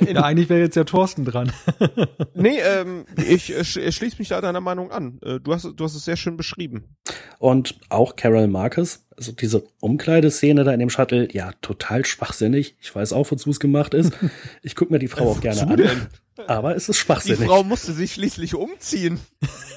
Äh, 0.00 0.16
eigentlich 0.16 0.48
wäre 0.48 0.60
jetzt 0.60 0.76
ja 0.76 0.84
Thorsten 0.84 1.24
dran. 1.24 1.52
nee, 2.34 2.60
ähm, 2.60 3.06
ich 3.16 3.52
äh, 3.52 3.64
schließe 3.64 4.16
mich 4.18 4.28
da 4.28 4.40
deiner 4.40 4.60
Meinung 4.60 4.92
an. 4.92 5.18
Äh, 5.22 5.40
du, 5.40 5.52
hast, 5.52 5.64
du 5.64 5.84
hast 5.84 5.96
es 5.96 6.04
sehr 6.04 6.16
schön 6.16 6.36
beschrieben. 6.36 6.96
Und 7.40 7.80
auch 7.88 8.14
Carol 8.14 8.46
Marcus, 8.46 9.04
also 9.16 9.32
diese 9.32 9.64
Umkleideszene 9.80 10.62
da 10.62 10.72
in 10.72 10.78
dem 10.78 10.90
Shuttle, 10.90 11.28
ja, 11.32 11.50
total 11.60 12.04
schwachsinnig. 12.04 12.76
Ich 12.80 12.94
weiß 12.94 13.12
auch, 13.12 13.28
wozu 13.30 13.50
es 13.50 13.58
gemacht 13.58 13.94
ist. 13.94 14.12
Ich 14.62 14.76
gucke 14.76 14.92
mir 14.92 14.98
die 14.98 15.08
Frau 15.08 15.30
auch 15.30 15.40
gerne 15.40 15.62
an. 15.62 15.76
Denn? 15.76 16.06
Aber 16.46 16.76
es 16.76 16.88
ist 16.88 16.96
schwachsinnig. 16.96 17.40
Die 17.40 17.46
Frau 17.46 17.64
musste 17.64 17.92
sich 17.92 18.14
schließlich 18.14 18.54
umziehen. 18.54 19.18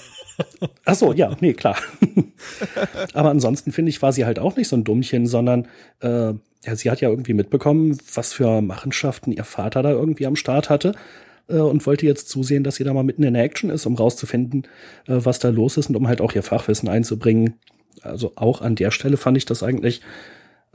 Ach 0.86 0.96
so, 0.96 1.14
ja, 1.14 1.36
nee, 1.40 1.54
klar. 1.54 1.78
Aber 3.14 3.30
ansonsten 3.30 3.72
finde 3.72 3.90
ich, 3.90 4.02
war 4.02 4.14
sie 4.14 4.26
halt 4.26 4.38
auch 4.40 4.56
nicht 4.56 4.68
so 4.68 4.76
ein 4.76 4.84
Dummchen, 4.84 5.28
sondern 5.28 5.68
äh, 6.02 6.34
ja, 6.66 6.76
sie 6.76 6.90
hat 6.90 7.02
ja 7.02 7.10
irgendwie 7.10 7.34
mitbekommen, 7.34 7.98
was 8.14 8.34
für 8.34 8.62
Machenschaften 8.62 9.32
ihr 9.32 9.44
Vater 9.44 9.84
da 9.84 9.92
irgendwie 9.92 10.26
am 10.26 10.36
Start 10.36 10.70
hatte 10.70 10.94
äh, 11.48 11.58
und 11.58 11.86
wollte 11.86 12.06
jetzt 12.06 12.30
zusehen, 12.30 12.64
dass 12.64 12.76
sie 12.76 12.84
da 12.84 12.94
mal 12.94 13.04
mitten 13.04 13.24
in 13.24 13.34
der 13.34 13.44
Action 13.44 13.70
ist, 13.70 13.86
um 13.86 13.96
rauszufinden, 13.96 14.64
äh, 15.08 15.18
was 15.18 15.40
da 15.40 15.50
los 15.50 15.78
ist 15.78 15.90
und 15.90 15.96
um 15.96 16.08
halt 16.08 16.22
auch 16.22 16.34
ihr 16.34 16.44
Fachwissen 16.44 16.90
einzubringen. 16.90 17.56
Also 18.02 18.34
auch 18.36 18.62
an 18.62 18.76
der 18.76 18.92
Stelle 18.92 19.18
fand 19.18 19.38
ich 19.38 19.46
das 19.46 19.64
eigentlich 19.64 20.02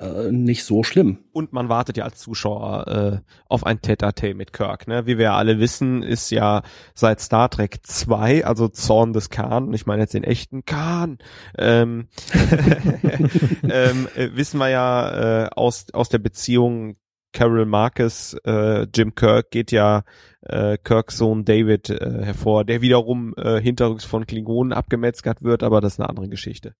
äh, 0.00 0.32
nicht 0.32 0.64
so 0.64 0.82
schlimm. 0.82 1.18
Und 1.32 1.52
man 1.52 1.68
wartet 1.68 1.96
ja 1.96 2.04
als 2.04 2.18
Zuschauer 2.18 2.86
äh, 2.88 3.18
auf 3.48 3.66
ein 3.66 3.80
Tete-a-Tete 3.82 4.34
mit 4.34 4.52
Kirk. 4.52 4.88
Ne? 4.88 5.06
Wie 5.06 5.18
wir 5.18 5.24
ja 5.24 5.36
alle 5.36 5.58
wissen, 5.58 6.02
ist 6.02 6.30
ja 6.30 6.62
seit 6.94 7.20
Star 7.20 7.50
Trek 7.50 7.80
2, 7.82 8.46
also 8.46 8.68
Zorn 8.68 9.12
des 9.12 9.30
Khan, 9.30 9.72
ich 9.74 9.86
meine 9.86 10.02
jetzt 10.02 10.14
den 10.14 10.24
echten 10.24 10.64
Khan, 10.64 11.18
ähm, 11.58 12.08
ähm, 13.62 14.08
äh, 14.16 14.30
wissen 14.32 14.58
wir 14.58 14.68
ja 14.68 15.44
äh, 15.44 15.50
aus, 15.50 15.86
aus 15.92 16.08
der 16.08 16.18
Beziehung 16.18 16.96
Carol 17.32 17.66
Marcus, 17.66 18.36
äh, 18.44 18.86
Jim 18.94 19.14
Kirk 19.14 19.50
geht 19.50 19.72
ja 19.72 20.02
äh, 20.42 20.78
Kirks 20.78 21.16
Sohn 21.16 21.44
David 21.44 21.90
äh, 21.90 22.24
hervor, 22.24 22.64
der 22.64 22.80
wiederum 22.80 23.34
äh, 23.36 23.60
hinterrücks 23.60 24.04
von 24.04 24.26
Klingonen 24.26 24.72
abgemetzgert 24.72 25.42
wird, 25.42 25.62
aber 25.62 25.80
das 25.80 25.94
ist 25.94 26.00
eine 26.00 26.08
andere 26.08 26.28
Geschichte. 26.28 26.74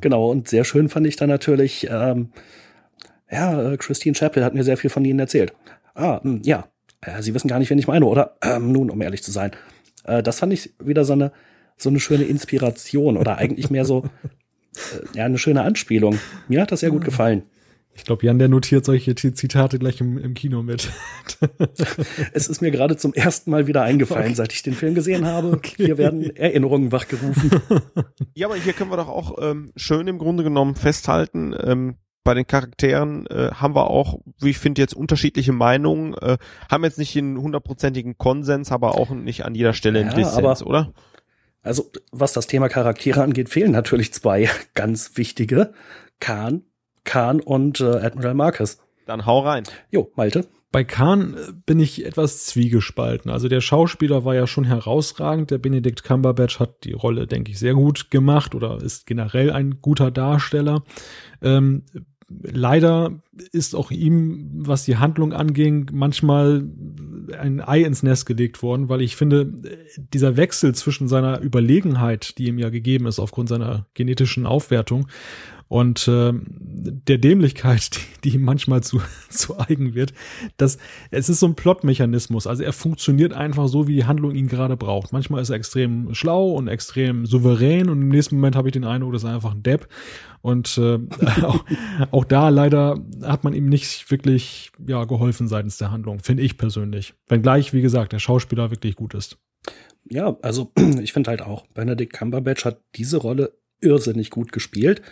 Genau, 0.00 0.30
und 0.30 0.48
sehr 0.48 0.64
schön 0.64 0.88
fand 0.88 1.06
ich 1.06 1.16
dann 1.16 1.28
natürlich, 1.28 1.88
ähm, 1.90 2.30
ja, 3.30 3.72
äh, 3.72 3.76
Christine 3.76 4.14
Chappell 4.14 4.44
hat 4.44 4.54
mir 4.54 4.64
sehr 4.64 4.76
viel 4.76 4.90
von 4.90 5.04
ihnen 5.04 5.20
erzählt. 5.20 5.52
Ah, 5.94 6.20
mh, 6.22 6.32
hm, 6.32 6.42
ja, 6.44 6.68
äh, 7.00 7.22
Sie 7.22 7.34
wissen 7.34 7.48
gar 7.48 7.58
nicht, 7.58 7.70
wen 7.70 7.78
ich 7.78 7.86
meine, 7.86 8.06
oder? 8.06 8.36
Ähm, 8.42 8.72
nun, 8.72 8.90
um 8.90 9.00
ehrlich 9.00 9.22
zu 9.22 9.30
sein. 9.30 9.52
Äh, 10.04 10.22
das 10.22 10.40
fand 10.40 10.52
ich 10.52 10.74
wieder 10.78 11.04
so 11.04 11.12
eine, 11.12 11.32
so 11.76 11.88
eine 11.88 12.00
schöne 12.00 12.24
Inspiration 12.24 13.16
oder 13.16 13.38
eigentlich 13.38 13.70
mehr 13.70 13.84
so, 13.84 14.04
äh, 14.76 15.18
ja, 15.18 15.24
eine 15.24 15.38
schöne 15.38 15.62
Anspielung. 15.62 16.18
Mir 16.48 16.62
hat 16.62 16.72
das 16.72 16.80
sehr 16.80 16.90
gut 16.90 17.04
gefallen. 17.04 17.42
Ich 17.96 18.04
glaube, 18.04 18.26
Jan, 18.26 18.38
der 18.38 18.48
notiert 18.48 18.84
solche 18.84 19.14
Zitate 19.14 19.78
gleich 19.78 20.00
im, 20.00 20.18
im 20.18 20.34
Kino 20.34 20.62
mit. 20.62 20.90
es 22.32 22.48
ist 22.48 22.60
mir 22.60 22.70
gerade 22.70 22.96
zum 22.96 23.14
ersten 23.14 23.50
Mal 23.50 23.66
wieder 23.66 23.82
eingefallen, 23.82 24.26
okay. 24.26 24.34
seit 24.34 24.52
ich 24.52 24.62
den 24.62 24.74
Film 24.74 24.94
gesehen 24.94 25.24
habe. 25.26 25.44
Okay. 25.64 25.86
Hier 25.86 25.98
werden 25.98 26.34
Erinnerungen 26.36 26.90
wachgerufen. 26.92 27.50
Ja, 28.34 28.48
aber 28.48 28.56
hier 28.56 28.72
können 28.72 28.90
wir 28.90 28.96
doch 28.96 29.08
auch 29.08 29.38
ähm, 29.40 29.72
schön 29.76 30.08
im 30.08 30.18
Grunde 30.18 30.42
genommen 30.42 30.74
festhalten, 30.74 31.54
ähm, 31.62 31.96
bei 32.24 32.34
den 32.34 32.46
Charakteren 32.46 33.26
äh, 33.26 33.50
haben 33.52 33.74
wir 33.74 33.88
auch, 33.88 34.18
wie 34.40 34.50
ich 34.50 34.58
finde, 34.58 34.80
jetzt 34.80 34.94
unterschiedliche 34.94 35.52
Meinungen, 35.52 36.14
äh, 36.14 36.38
haben 36.70 36.82
jetzt 36.82 36.98
nicht 36.98 37.14
den 37.14 37.38
hundertprozentigen 37.38 38.18
Konsens, 38.18 38.72
aber 38.72 38.96
auch 38.96 39.10
nicht 39.10 39.44
an 39.44 39.54
jeder 39.54 39.74
Stelle 39.74 40.00
ja, 40.00 40.06
einen 40.06 40.16
Dissens, 40.16 40.36
aber, 40.36 40.66
oder? 40.66 40.92
Also, 41.62 41.90
was 42.10 42.32
das 42.32 42.46
Thema 42.46 42.68
Charaktere 42.68 43.22
angeht, 43.22 43.50
fehlen 43.50 43.72
natürlich 43.72 44.12
zwei 44.12 44.48
ganz 44.74 45.16
wichtige. 45.16 45.72
Khan 46.18 46.62
Khan 47.04 47.40
und 47.40 47.80
äh, 47.80 47.84
Admiral 47.84 48.34
Marcus. 48.34 48.78
Dann 49.06 49.26
hau 49.26 49.40
rein. 49.40 49.64
Jo, 49.90 50.10
Malte. 50.16 50.46
Bei 50.72 50.82
Khan 50.82 51.34
äh, 51.34 51.52
bin 51.66 51.78
ich 51.78 52.04
etwas 52.04 52.46
zwiegespalten. 52.46 53.30
Also 53.30 53.48
der 53.48 53.60
Schauspieler 53.60 54.24
war 54.24 54.34
ja 54.34 54.46
schon 54.46 54.64
herausragend. 54.64 55.50
Der 55.50 55.58
Benedict 55.58 56.02
Cumberbatch 56.02 56.58
hat 56.58 56.84
die 56.84 56.92
Rolle, 56.92 57.26
denke 57.26 57.52
ich, 57.52 57.58
sehr 57.58 57.74
gut 57.74 58.10
gemacht 58.10 58.54
oder 58.54 58.82
ist 58.82 59.06
generell 59.06 59.52
ein 59.52 59.80
guter 59.80 60.10
Darsteller. 60.10 60.82
Ähm, 61.42 61.82
leider 62.42 63.22
ist 63.52 63.74
auch 63.74 63.90
ihm, 63.90 64.50
was 64.52 64.84
die 64.84 64.96
Handlung 64.96 65.32
anging, 65.32 65.90
manchmal 65.92 66.64
ein 67.38 67.60
Ei 67.60 67.82
ins 67.82 68.02
Nest 68.02 68.26
gelegt 68.26 68.62
worden, 68.62 68.88
weil 68.88 69.02
ich 69.02 69.16
finde, 69.16 69.52
dieser 69.96 70.36
Wechsel 70.36 70.74
zwischen 70.74 71.08
seiner 71.08 71.40
Überlegenheit, 71.40 72.38
die 72.38 72.48
ihm 72.48 72.58
ja 72.58 72.70
gegeben 72.70 73.06
ist 73.06 73.18
aufgrund 73.18 73.48
seiner 73.48 73.86
genetischen 73.94 74.46
Aufwertung, 74.46 75.06
und 75.68 76.06
äh, 76.08 76.32
der 76.34 77.18
Dämlichkeit, 77.18 77.90
die, 78.24 78.30
die 78.30 78.36
ihm 78.36 78.42
manchmal 78.42 78.82
zu, 78.82 79.00
zu 79.28 79.58
eigen 79.58 79.94
wird, 79.94 80.12
dass 80.56 80.78
es 81.10 81.28
ist 81.28 81.40
so 81.40 81.46
ein 81.46 81.54
Plotmechanismus. 81.54 82.46
Also 82.46 82.62
er 82.62 82.72
funktioniert 82.72 83.32
einfach 83.32 83.68
so, 83.68 83.88
wie 83.88 83.96
die 83.96 84.04
Handlung 84.04 84.34
ihn 84.34 84.48
gerade 84.48 84.76
braucht. 84.76 85.12
Manchmal 85.12 85.42
ist 85.42 85.50
er 85.50 85.56
extrem 85.56 86.14
schlau 86.14 86.50
und 86.50 86.68
extrem 86.68 87.26
souverän 87.26 87.88
und 87.88 88.02
im 88.02 88.08
nächsten 88.08 88.36
Moment 88.36 88.56
habe 88.56 88.68
ich 88.68 88.72
den 88.72 88.84
Eindruck, 88.84 89.12
das 89.12 89.22
ist 89.24 89.28
einfach 89.28 89.54
ein 89.54 89.62
Depp. 89.62 89.88
Und 90.42 90.76
äh, 90.78 90.98
auch, 91.42 91.64
auch 92.10 92.24
da 92.24 92.50
leider 92.50 93.02
hat 93.22 93.44
man 93.44 93.54
ihm 93.54 93.68
nicht 93.68 94.10
wirklich 94.10 94.72
ja 94.86 95.04
geholfen 95.04 95.48
seitens 95.48 95.78
der 95.78 95.90
Handlung, 95.90 96.20
finde 96.20 96.42
ich 96.42 96.58
persönlich. 96.58 97.14
Wenngleich, 97.28 97.72
wie 97.72 97.82
gesagt, 97.82 98.12
der 98.12 98.18
Schauspieler 98.18 98.70
wirklich 98.70 98.96
gut 98.96 99.14
ist. 99.14 99.38
Ja, 100.08 100.36
also 100.42 100.70
ich 101.02 101.12
finde 101.12 101.30
halt 101.30 101.42
auch, 101.42 101.66
Benedict 101.68 102.12
Cumberbatch 102.12 102.64
hat 102.64 102.80
diese 102.94 103.16
Rolle 103.16 103.56
irrsinnig 103.80 104.30
gut 104.30 104.52
gespielt. 104.52 105.02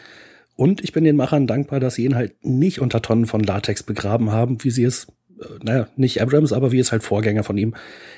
Und 0.57 0.83
ich 0.83 0.93
bin 0.93 1.05
den 1.05 1.16
Machern 1.16 1.47
dankbar, 1.47 1.81
dass 1.81 1.95
sie 1.95 2.05
ihn 2.05 2.15
halt 2.15 2.35
nicht 2.45 2.81
unter 2.81 3.03
Tonnen 3.03 3.27
von 3.27 3.43
Latex 3.43 3.83
begraben 3.83 4.31
haben, 4.33 4.62
wie 4.65 4.70
sie 4.70 4.85
es, 4.85 5.09
äh, 5.41 5.47
naja, 5.62 5.89
nicht 5.97 6.20
Abrams, 6.20 6.53
aber 6.53 6.73
wie 6.73 6.79
es 6.79 6.93
halt 6.93 7.03
Vorgänger 7.03 7.45
von 7.45 7.57
ihm 7.57 7.74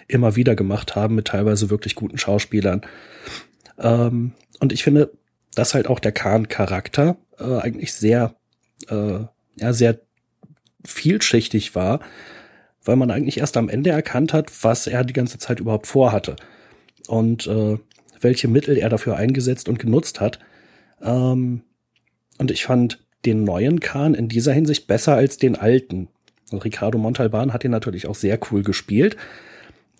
immer 0.09 0.36
wieder 0.36 0.55
gemacht 0.55 0.97
haben, 0.97 1.15
mit 1.15 1.27
teilweise 1.27 1.70
wirklich 1.70 1.94
guten 1.94 2.19
Schauspielern. 2.19 2.82
Ähm, 3.78 4.32
und 4.61 4.73
ich 4.73 4.82
finde, 4.82 5.12
dass 5.55 5.74
halt 5.74 5.86
auch 5.86 6.01
der 6.01 6.12
Khan-Charakter 6.12 7.16
äh, 7.39 7.59
eigentlich 7.59 7.93
sehr, 7.93 8.35
äh, 8.89 9.20
ja, 9.56 9.73
sehr 9.73 10.01
vielschichtig 10.85 11.74
war, 11.74 12.01
weil 12.85 12.97
man 12.97 13.11
eigentlich 13.11 13.39
erst 13.39 13.56
am 13.56 13.69
Ende 13.69 13.90
erkannt 13.90 14.32
hat, 14.32 14.65
was 14.65 14.86
er 14.86 15.05
die 15.05 15.15
ganze 15.15 15.39
Zeit 15.39 15.61
überhaupt 15.61 15.86
vorhatte 15.86 16.36
und 17.06 17.47
äh, 17.47 17.78
welche 18.20 18.48
Mittel 18.48 18.77
er 18.77 18.89
dafür 18.89 19.16
eingesetzt 19.16 19.69
und 19.69 19.78
genutzt 19.78 20.20
hat. 20.20 20.39
Ähm, 21.02 21.62
und 22.39 22.51
ich 22.51 22.65
fand 22.65 23.01
den 23.24 23.44
neuen 23.44 23.81
Khan 23.81 24.15
in 24.15 24.28
dieser 24.28 24.52
Hinsicht 24.52 24.86
besser 24.86 25.15
als 25.15 25.39
den 25.39 25.56
alten. 25.56 26.09
Und 26.51 26.65
Ricardo 26.65 26.98
Montalban 26.98 27.52
hat 27.52 27.65
ihn 27.65 27.70
natürlich 27.70 28.06
auch 28.06 28.15
sehr 28.15 28.39
cool 28.51 28.62
gespielt. 28.62 29.16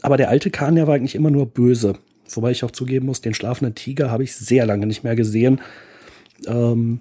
Aber 0.03 0.17
der 0.17 0.29
alte 0.29 0.51
Khan, 0.51 0.75
der 0.75 0.87
war 0.87 0.95
eigentlich 0.95 1.15
immer 1.15 1.31
nur 1.31 1.47
böse. 1.47 1.99
Wobei 2.29 2.51
ich 2.51 2.65
auch 2.65 2.71
zugeben 2.71 3.07
muss, 3.07 3.21
den 3.21 3.35
schlafenden 3.35 3.75
Tiger 3.75 4.11
habe 4.11 4.25
ich 4.25 4.37
sehr 4.37 4.67
lange 4.67 4.87
nicht 4.87 5.05
mehr 5.05 5.17
gesehen. 5.17 5.61
Ähm, 6.47 7.01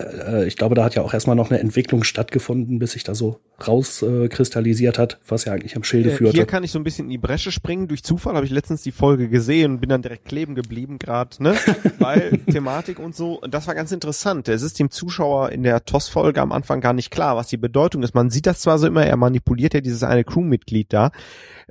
äh, 0.00 0.46
ich 0.46 0.56
glaube, 0.56 0.74
da 0.74 0.84
hat 0.84 0.94
ja 0.94 1.02
auch 1.02 1.14
erstmal 1.14 1.36
noch 1.36 1.50
eine 1.50 1.60
Entwicklung 1.60 2.04
stattgefunden, 2.04 2.78
bis 2.78 2.92
sich 2.92 3.04
da 3.04 3.14
so 3.14 3.40
rauskristallisiert 3.66 4.98
äh, 4.98 5.02
hat, 5.02 5.20
was 5.28 5.44
ja 5.44 5.52
eigentlich 5.52 5.76
am 5.76 5.84
Schilde 5.84 6.10
äh, 6.10 6.16
führte. 6.16 6.36
Hier 6.36 6.46
kann 6.46 6.64
ich 6.64 6.70
so 6.70 6.78
ein 6.78 6.84
bisschen 6.84 7.06
in 7.06 7.10
die 7.10 7.18
Bresche 7.18 7.52
springen. 7.52 7.88
Durch 7.88 8.02
Zufall 8.02 8.34
habe 8.34 8.46
ich 8.46 8.52
letztens 8.52 8.82
die 8.82 8.92
Folge 8.92 9.28
gesehen 9.28 9.72
und 9.72 9.80
bin 9.80 9.90
dann 9.90 10.02
direkt 10.02 10.24
kleben 10.24 10.54
geblieben 10.54 10.98
gerade, 10.98 11.42
ne? 11.42 11.54
Weil 11.98 12.38
Thematik 12.50 12.98
und 12.98 13.14
so, 13.14 13.40
das 13.48 13.66
war 13.66 13.74
ganz 13.74 13.92
interessant. 13.92 14.48
Es 14.48 14.62
ist 14.62 14.78
dem 14.78 14.90
Zuschauer 14.90 15.50
in 15.50 15.62
der 15.62 15.84
TOS-Folge 15.84 16.40
am 16.40 16.52
Anfang 16.52 16.80
gar 16.80 16.92
nicht 16.92 17.10
klar, 17.10 17.36
was 17.36 17.48
die 17.48 17.56
Bedeutung 17.56 18.02
ist. 18.02 18.14
Man 18.14 18.30
sieht 18.30 18.46
das 18.46 18.60
zwar 18.60 18.78
so 18.78 18.86
immer, 18.86 19.04
er 19.04 19.16
manipuliert 19.16 19.74
ja 19.74 19.80
dieses 19.80 20.02
eine 20.02 20.24
Crewmitglied 20.24 20.92
da. 20.92 21.10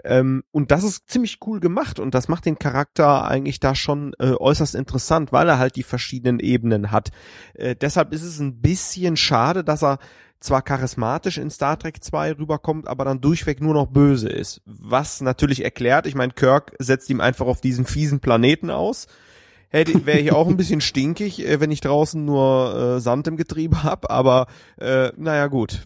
Ähm, 0.04 0.44
und 0.52 0.72
das 0.72 0.84
ist 0.84 1.10
ziemlich 1.10 1.40
cool 1.46 1.60
gemacht 1.60 2.00
und 2.00 2.14
das 2.14 2.28
macht 2.28 2.46
den 2.46 2.60
Charakter 2.60 3.26
eigentlich 3.28 3.60
da 3.60 3.76
schon 3.76 4.14
äh, 4.20 4.32
äußerst 4.32 4.76
interessant, 4.76 5.32
weil 5.32 5.48
er 5.48 5.60
halt 5.60 5.76
die 5.76 5.84
verschiedenen 5.84 6.40
Ebenen 6.40 6.92
hat. 6.92 7.10
Äh, 7.54 7.76
deshalb 7.76 8.14
ist 8.14 8.24
es 8.24 8.40
ein 8.40 8.62
bisschen 8.62 9.18
schade, 9.18 9.64
dass 9.64 9.84
er 9.84 10.00
zwar 10.40 10.62
charismatisch 10.62 11.38
in 11.38 11.50
Star 11.50 11.78
Trek 11.78 12.04
2 12.04 12.34
rüberkommt, 12.34 12.88
aber 12.88 13.04
dann 13.06 13.22
durchweg 13.22 13.62
nur 13.62 13.74
noch 13.74 13.88
böse 13.88 14.30
ist. 14.30 14.62
Was 14.66 15.22
natürlich 15.22 15.64
erklärt, 15.64 16.08
ich 16.08 16.16
meine, 16.16 16.34
Kirk 16.34 16.74
setzt 16.80 17.10
ihm 17.10 17.20
einfach 17.20 17.46
auf 17.46 17.62
diesen 17.62 17.86
fiesen 17.86 18.20
Planeten 18.20 18.70
aus. 18.70 19.08
Hätte 19.70 20.06
wäre 20.06 20.20
ich 20.20 20.32
auch 20.32 20.48
ein 20.48 20.58
bisschen 20.58 20.82
stinkig, 20.82 21.46
äh, 21.46 21.60
wenn 21.60 21.72
ich 21.72 21.82
draußen 21.82 22.24
nur 22.24 22.96
äh, 22.98 23.00
Sand 23.00 23.28
im 23.28 23.38
Getriebe 23.38 23.84
hab, 23.84 24.10
aber 24.10 24.48
äh, 24.78 25.12
naja 25.18 25.48
gut. 25.48 25.84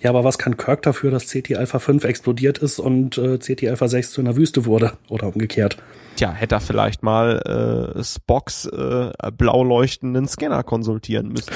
Ja, 0.00 0.10
aber 0.10 0.24
was 0.24 0.38
kann 0.38 0.56
Kirk 0.56 0.82
dafür, 0.82 1.10
dass 1.10 1.26
CT 1.26 1.56
Alpha 1.56 1.78
5 1.78 2.04
explodiert 2.04 2.58
ist 2.58 2.78
und 2.78 3.16
äh, 3.16 3.38
CT 3.38 3.68
Alpha 3.68 3.88
6 3.88 4.12
zu 4.12 4.20
einer 4.20 4.36
Wüste 4.36 4.66
wurde? 4.66 4.92
Oder 5.08 5.28
umgekehrt? 5.28 5.78
Tja, 6.16 6.32
hätte 6.32 6.56
er 6.56 6.60
vielleicht 6.60 7.02
mal 7.02 7.94
äh, 7.96 8.02
Spocks 8.02 8.66
äh, 8.66 9.12
blau 9.36 9.62
leuchtenden 9.62 10.26
Scanner 10.26 10.64
konsultieren 10.64 11.28
müssen. 11.28 11.52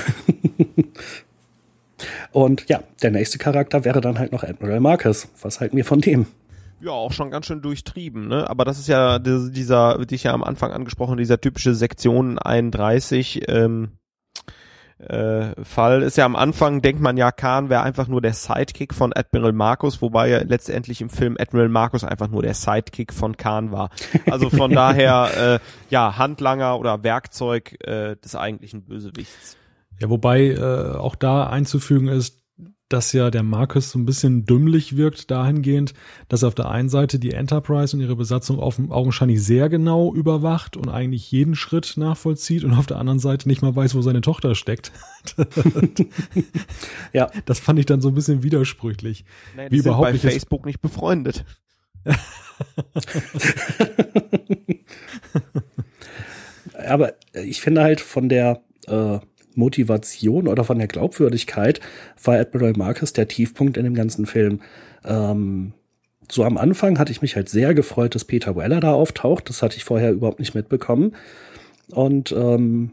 und 2.32 2.69
ja, 2.69 2.82
der 3.03 3.11
nächste 3.11 3.39
Charakter 3.39 3.85
wäre 3.85 4.01
dann 4.01 4.19
halt 4.19 4.31
noch 4.32 4.44
Admiral 4.44 4.81
Marcus. 4.81 5.28
Was 5.43 5.61
halten 5.61 5.77
wir 5.77 5.85
von 5.85 6.01
dem? 6.01 6.27
Ja, 6.81 6.90
auch 6.90 7.12
schon 7.12 7.31
ganz 7.31 7.47
schön 7.47 7.62
durchtrieben, 7.62 8.27
ne? 8.27 8.51
Aber 8.51 8.65
das 8.65 8.78
ist 8.78 8.89
ja 8.89 9.20
dieser, 9.20 10.01
wie 10.01 10.15
ich 10.15 10.24
ja 10.24 10.32
am 10.32 10.43
Anfang 10.43 10.73
angesprochen, 10.73 11.16
dieser 11.16 11.40
typische 11.40 11.74
Sektion 11.74 12.39
31, 12.39 13.43
ähm, 13.49 13.90
äh, 15.09 15.65
Fall 15.65 16.03
ist 16.03 16.16
ja 16.16 16.24
am 16.24 16.37
Anfang, 16.37 16.83
denkt 16.83 17.01
man 17.01 17.16
ja, 17.16 17.33
Khan 17.33 17.69
wäre 17.69 17.83
einfach 17.83 18.09
nur 18.09 18.20
der 18.20 18.35
Sidekick 18.35 18.95
von 18.95 19.12
Admiral 19.12 19.53
Marcus, 19.53 20.03
wobei 20.03 20.29
ja 20.29 20.43
letztendlich 20.43 21.01
im 21.01 21.11
Film 21.11 21.37
Admiral 21.39 21.69
Marcus 21.69 22.05
einfach 22.05 22.29
nur 22.29 22.43
der 22.43 22.55
Sidekick 22.55 23.12
von 23.12 23.37
Khan 23.37 23.73
war. 23.73 23.91
Also 24.31 24.51
von 24.51 24.70
daher, 24.74 25.61
äh, 25.61 25.66
ja, 25.91 26.16
Handlanger 26.19 26.79
oder 26.79 27.03
Werkzeug 27.03 27.77
äh, 27.87 28.16
des 28.16 28.37
eigentlichen 28.37 28.85
Bösewichts. 28.85 29.57
Ja, 30.01 30.11
wobei 30.11 30.49
äh, 30.49 30.97
auch 30.97 31.15
da 31.15 31.47
einzufügen 31.47 32.09
ist, 32.09 32.41
dass 32.93 33.12
ja 33.12 33.31
der 33.31 33.43
Marcus 33.43 33.90
so 33.90 33.98
ein 33.98 34.05
bisschen 34.05 34.44
dümmlich 34.44 34.97
wirkt 34.97 35.31
dahingehend, 35.31 35.94
dass 36.28 36.43
er 36.43 36.48
auf 36.48 36.55
der 36.55 36.69
einen 36.69 36.89
Seite 36.90 37.19
die 37.19 37.32
Enterprise 37.32 37.97
und 37.97 38.02
ihre 38.02 38.16
Besatzung 38.16 38.60
augenscheinlich 38.60 39.43
sehr 39.43 39.69
genau 39.69 40.12
überwacht 40.14 40.77
und 40.77 40.89
eigentlich 40.89 41.31
jeden 41.32 41.55
Schritt 41.55 41.94
nachvollzieht 41.97 42.64
und 42.64 42.74
auf 42.74 42.86
der 42.86 42.98
anderen 42.98 43.19
Seite 43.19 43.48
nicht 43.48 43.62
mal 43.62 43.74
weiß, 43.74 43.94
wo 43.94 44.02
seine 44.02 44.20
Tochter 44.20 44.55
steckt. 44.55 44.93
ja. 47.12 47.31
Das 47.47 47.59
fand 47.60 47.78
ich 47.78 47.86
dann 47.86 48.02
so 48.02 48.09
ein 48.09 48.14
bisschen 48.14 48.43
widersprüchlich. 48.43 49.24
Naja, 49.56 49.70
Wie 49.70 49.78
überhaupt 49.78 50.09
bei 50.09 50.12
nicht 50.12 50.23
Facebook 50.23 50.66
nicht 50.66 50.82
befreundet. 50.82 51.47
Aber 56.86 57.14
ich 57.32 57.60
finde 57.60 57.82
halt 57.82 58.01
von 58.01 58.28
der 58.28 58.62
äh, 58.86 59.20
Motivation 59.55 60.49
oder 60.49 60.65
von 60.65 60.79
der 60.79 60.89
Glaubwürdigkeit 60.89 61.81
war 62.23 62.37
Admiral 62.39 62.74
Marcus 62.77 63.12
der 63.12 63.29
Tiefpunkt 63.29 63.77
in 63.77 63.85
dem 63.85 63.95
ganzen 63.95 64.27
Film. 64.27 64.61
Ähm, 65.05 65.73
so 66.31 66.45
am 66.45 66.57
Anfang 66.57 66.99
hatte 66.99 67.12
ich 67.12 67.23
mich 67.23 67.37
halt 67.37 67.49
sehr 67.49 67.74
gefreut, 67.74 68.15
dass 68.15 68.24
Peter 68.24 68.57
Weller 68.57 68.81
da 68.81 68.93
auftaucht. 68.93 69.49
Das 69.49 69.62
hatte 69.62 69.77
ich 69.77 69.85
vorher 69.85 70.12
überhaupt 70.12 70.39
nicht 70.39 70.55
mitbekommen. 70.55 71.15
Und 71.91 72.33
ähm, 72.33 72.91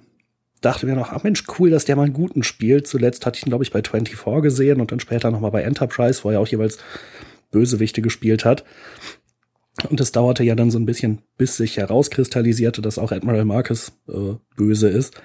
dachte 0.61 0.85
mir 0.85 0.95
noch, 0.95 1.11
ah 1.11 1.21
Mensch, 1.23 1.43
cool, 1.57 1.69
dass 1.69 1.85
der 1.85 1.95
mal 1.95 2.03
einen 2.03 2.13
guten 2.13 2.43
spielt. 2.43 2.87
Zuletzt 2.87 3.25
hatte 3.25 3.37
ich 3.37 3.45
ihn, 3.45 3.49
glaube 3.49 3.63
ich, 3.63 3.71
bei 3.71 3.81
24 3.81 4.41
gesehen 4.41 4.81
und 4.81 4.91
dann 4.91 4.99
später 4.99 5.31
nochmal 5.31 5.51
bei 5.51 5.61
Enterprise, 5.61 6.23
wo 6.23 6.31
er 6.31 6.39
auch 6.39 6.47
jeweils 6.47 6.79
Bösewichte 7.51 8.01
gespielt 8.01 8.45
hat. 8.45 8.65
Und 9.89 10.01
es 10.01 10.11
dauerte 10.11 10.43
ja 10.43 10.55
dann 10.55 10.71
so 10.71 10.77
ein 10.77 10.85
bisschen, 10.85 11.21
bis 11.37 11.55
sich 11.55 11.77
herauskristallisierte, 11.77 12.81
dass 12.81 12.97
auch 12.97 13.11
Admiral 13.11 13.45
Marcus 13.45 13.93
äh, 14.09 14.35
böse 14.57 14.89
ist. 14.89 15.21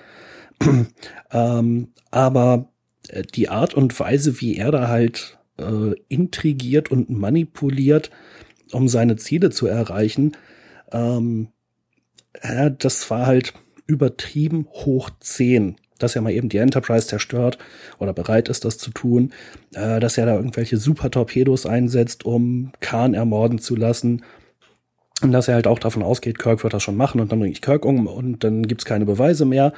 ähm, 1.33 1.89
aber 2.11 2.69
äh, 3.09 3.23
die 3.23 3.49
Art 3.49 3.75
und 3.75 3.99
Weise, 3.99 4.41
wie 4.41 4.57
er 4.57 4.71
da 4.71 4.89
halt 4.89 5.39
äh, 5.59 5.95
intrigiert 6.09 6.91
und 6.91 7.11
manipuliert, 7.11 8.11
um 8.73 8.89
seine 8.89 9.17
Ziele 9.17 9.51
zu 9.51 9.67
erreichen, 9.67 10.37
ähm, 10.93 11.49
ja, 12.43 12.71
das 12.71 13.09
war 13.11 13.27
halt 13.27 13.55
übertrieben 13.87 14.67
hoch 14.71 15.11
zehn. 15.21 15.77
Dass 15.99 16.17
er 16.17 16.23
mal 16.23 16.33
eben 16.33 16.49
die 16.49 16.59
Enterprise 16.59 17.07
zerstört 17.07 17.57
oder 17.99 18.13
bereit 18.13 18.49
ist, 18.49 18.65
das 18.65 18.79
zu 18.79 18.91
tun, 18.91 19.33
äh, 19.75 20.01
dass 20.01 20.19
er 20.19 20.27
da 20.27 20.35
irgendwelche 20.35 20.77
Super-Torpedos 20.77 21.67
einsetzt, 21.67 22.25
um 22.25 22.73
Khan 22.81 23.15
ermorden 23.15 23.59
zu 23.59 23.77
lassen, 23.77 24.23
und 25.23 25.33
dass 25.33 25.49
er 25.49 25.55
halt 25.55 25.67
auch 25.67 25.79
davon 25.79 26.03
ausgeht, 26.03 26.39
Kirk 26.39 26.63
wird 26.65 26.75
das 26.75 26.83
schon 26.83 26.97
machen 26.97 27.21
und 27.21 27.31
dann 27.31 27.39
bringe 27.39 27.53
ich 27.53 27.63
Kirk 27.63 27.85
um 27.85 28.07
und 28.07 28.45
dann 28.45 28.67
gibt's 28.67 28.85
keine 28.85 29.07
Beweise 29.07 29.45
mehr. 29.45 29.73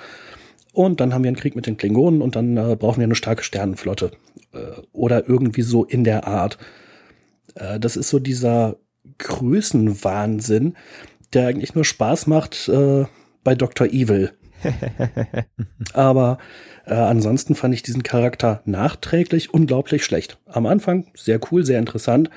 Und 0.76 1.00
dann 1.00 1.14
haben 1.14 1.24
wir 1.24 1.30
einen 1.30 1.38
Krieg 1.38 1.56
mit 1.56 1.66
den 1.66 1.78
Klingonen 1.78 2.20
und 2.20 2.36
dann 2.36 2.58
äh, 2.58 2.76
brauchen 2.78 2.98
wir 2.98 3.04
eine 3.04 3.14
starke 3.14 3.42
Sternenflotte. 3.42 4.10
Äh, 4.52 4.58
oder 4.92 5.26
irgendwie 5.26 5.62
so 5.62 5.84
in 5.84 6.04
der 6.04 6.26
Art. 6.26 6.58
Äh, 7.54 7.80
das 7.80 7.96
ist 7.96 8.10
so 8.10 8.18
dieser 8.18 8.76
Größenwahnsinn, 9.16 10.76
der 11.32 11.48
eigentlich 11.48 11.74
nur 11.74 11.86
Spaß 11.86 12.26
macht 12.26 12.68
äh, 12.68 13.06
bei 13.42 13.54
Dr. 13.54 13.86
Evil. 13.86 14.32
Aber 15.94 16.36
äh, 16.84 16.92
ansonsten 16.92 17.54
fand 17.54 17.72
ich 17.72 17.82
diesen 17.82 18.02
Charakter 18.02 18.60
nachträglich 18.66 19.54
unglaublich 19.54 20.04
schlecht. 20.04 20.38
Am 20.44 20.66
Anfang 20.66 21.06
sehr 21.14 21.40
cool, 21.50 21.64
sehr 21.64 21.78
interessant. 21.78 22.28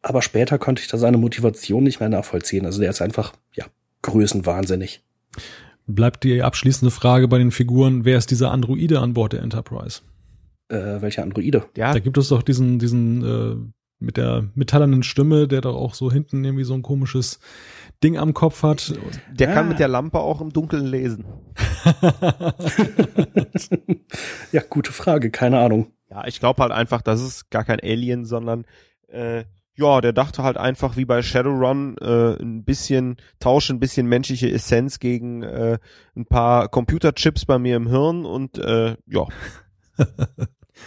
Aber 0.00 0.22
später 0.22 0.56
konnte 0.56 0.80
ich 0.80 0.88
da 0.88 0.96
seine 0.96 1.18
Motivation 1.18 1.84
nicht 1.84 2.00
mehr 2.00 2.08
nachvollziehen. 2.08 2.64
Also 2.64 2.80
der 2.80 2.88
ist 2.88 3.02
einfach, 3.02 3.34
ja, 3.52 3.66
größenwahnsinnig 4.00 5.02
bleibt 5.86 6.24
die 6.24 6.42
abschließende 6.42 6.90
Frage 6.90 7.28
bei 7.28 7.38
den 7.38 7.50
Figuren, 7.50 8.04
wer 8.04 8.18
ist 8.18 8.30
dieser 8.30 8.50
Androide 8.50 9.00
an 9.00 9.14
Bord 9.14 9.32
der 9.32 9.42
Enterprise? 9.42 10.02
Äh, 10.68 11.00
welcher 11.00 11.22
Androide? 11.22 11.66
Ja. 11.76 11.92
Da 11.92 12.00
gibt 12.00 12.18
es 12.18 12.28
doch 12.28 12.42
diesen, 12.42 12.78
diesen 12.78 13.24
äh, 13.24 13.56
mit 13.98 14.16
der 14.16 14.48
metallernen 14.54 15.02
Stimme, 15.02 15.48
der 15.48 15.60
doch 15.62 15.74
auch 15.76 15.94
so 15.94 16.10
hinten 16.10 16.44
irgendwie 16.44 16.64
so 16.64 16.74
ein 16.74 16.82
komisches 16.82 17.38
Ding 18.02 18.18
am 18.18 18.34
Kopf 18.34 18.62
hat. 18.62 18.94
Der 19.32 19.50
ah. 19.50 19.54
kann 19.54 19.68
mit 19.68 19.78
der 19.78 19.88
Lampe 19.88 20.18
auch 20.18 20.40
im 20.40 20.52
Dunkeln 20.52 20.86
lesen. 20.86 21.24
ja, 24.52 24.62
gute 24.68 24.92
Frage, 24.92 25.30
keine 25.30 25.60
Ahnung. 25.60 25.92
Ja, 26.10 26.26
ich 26.26 26.40
glaube 26.40 26.62
halt 26.62 26.72
einfach, 26.72 27.00
das 27.00 27.22
ist 27.22 27.50
gar 27.50 27.64
kein 27.64 27.80
Alien, 27.80 28.24
sondern 28.24 28.66
äh, 29.08 29.44
ja, 29.76 30.00
der 30.00 30.12
dachte 30.12 30.42
halt 30.42 30.56
einfach 30.56 30.96
wie 30.96 31.04
bei 31.04 31.22
Shadowrun 31.22 31.96
äh, 31.98 32.40
ein 32.40 32.64
bisschen 32.64 33.16
tausche 33.40 33.74
ein 33.74 33.80
bisschen 33.80 34.06
menschliche 34.06 34.50
Essenz 34.50 34.98
gegen 34.98 35.42
äh, 35.42 35.78
ein 36.16 36.26
paar 36.26 36.68
Computerchips 36.68 37.44
bei 37.44 37.58
mir 37.58 37.76
im 37.76 37.88
Hirn 37.88 38.24
und 38.24 38.58
äh, 38.58 38.96
ja. 39.06 39.26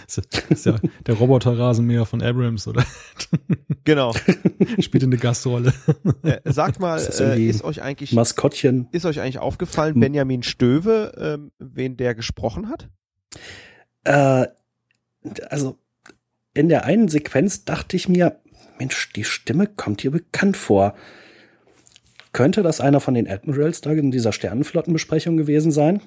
das 0.06 0.22
ist 0.50 0.66
ja 0.66 0.76
der 1.06 1.16
Roboterrasenmäher 1.16 2.06
von 2.06 2.22
Abrams, 2.22 2.68
oder? 2.68 2.84
Genau. 3.86 4.14
Spielt 4.80 5.04
eine 5.04 5.18
Gastrolle. 5.18 5.74
Äh, 6.22 6.42
sagt 6.52 6.80
mal, 6.80 6.98
ist, 6.98 7.20
äh, 7.20 7.40
ist 7.40 7.64
euch 7.64 7.82
eigentlich 7.82 8.12
Maskottchen. 8.12 8.88
Ist 8.92 9.06
euch 9.06 9.20
eigentlich 9.20 9.40
aufgefallen. 9.40 10.00
Benjamin 10.00 10.44
Stöve, 10.44 11.40
äh, 11.40 11.52
wen 11.58 11.98
der 11.98 12.14
gesprochen 12.14 12.70
hat? 12.70 12.88
Äh, 14.04 14.48
also 15.50 15.80
in 16.54 16.70
der 16.70 16.86
einen 16.86 17.08
Sequenz 17.08 17.66
dachte 17.66 17.96
ich 17.96 18.10
mir, 18.10 18.40
Mensch, 18.80 19.14
die 19.14 19.24
Stimme 19.24 19.68
kommt 19.68 20.02
hier 20.02 20.12
bekannt 20.12 20.58
vor. 20.58 20.96
Könnte 22.32 22.64
das 22.64 22.82
einer 22.82 23.00
von 23.00 23.14
den 23.14 23.28
Admirals 23.28 23.82
da 23.82 23.92
in 23.92 24.12
dieser 24.12 24.32
Sternenflottenbesprechung 24.32 25.38
gewesen 25.38 25.72
sein? 25.72 26.02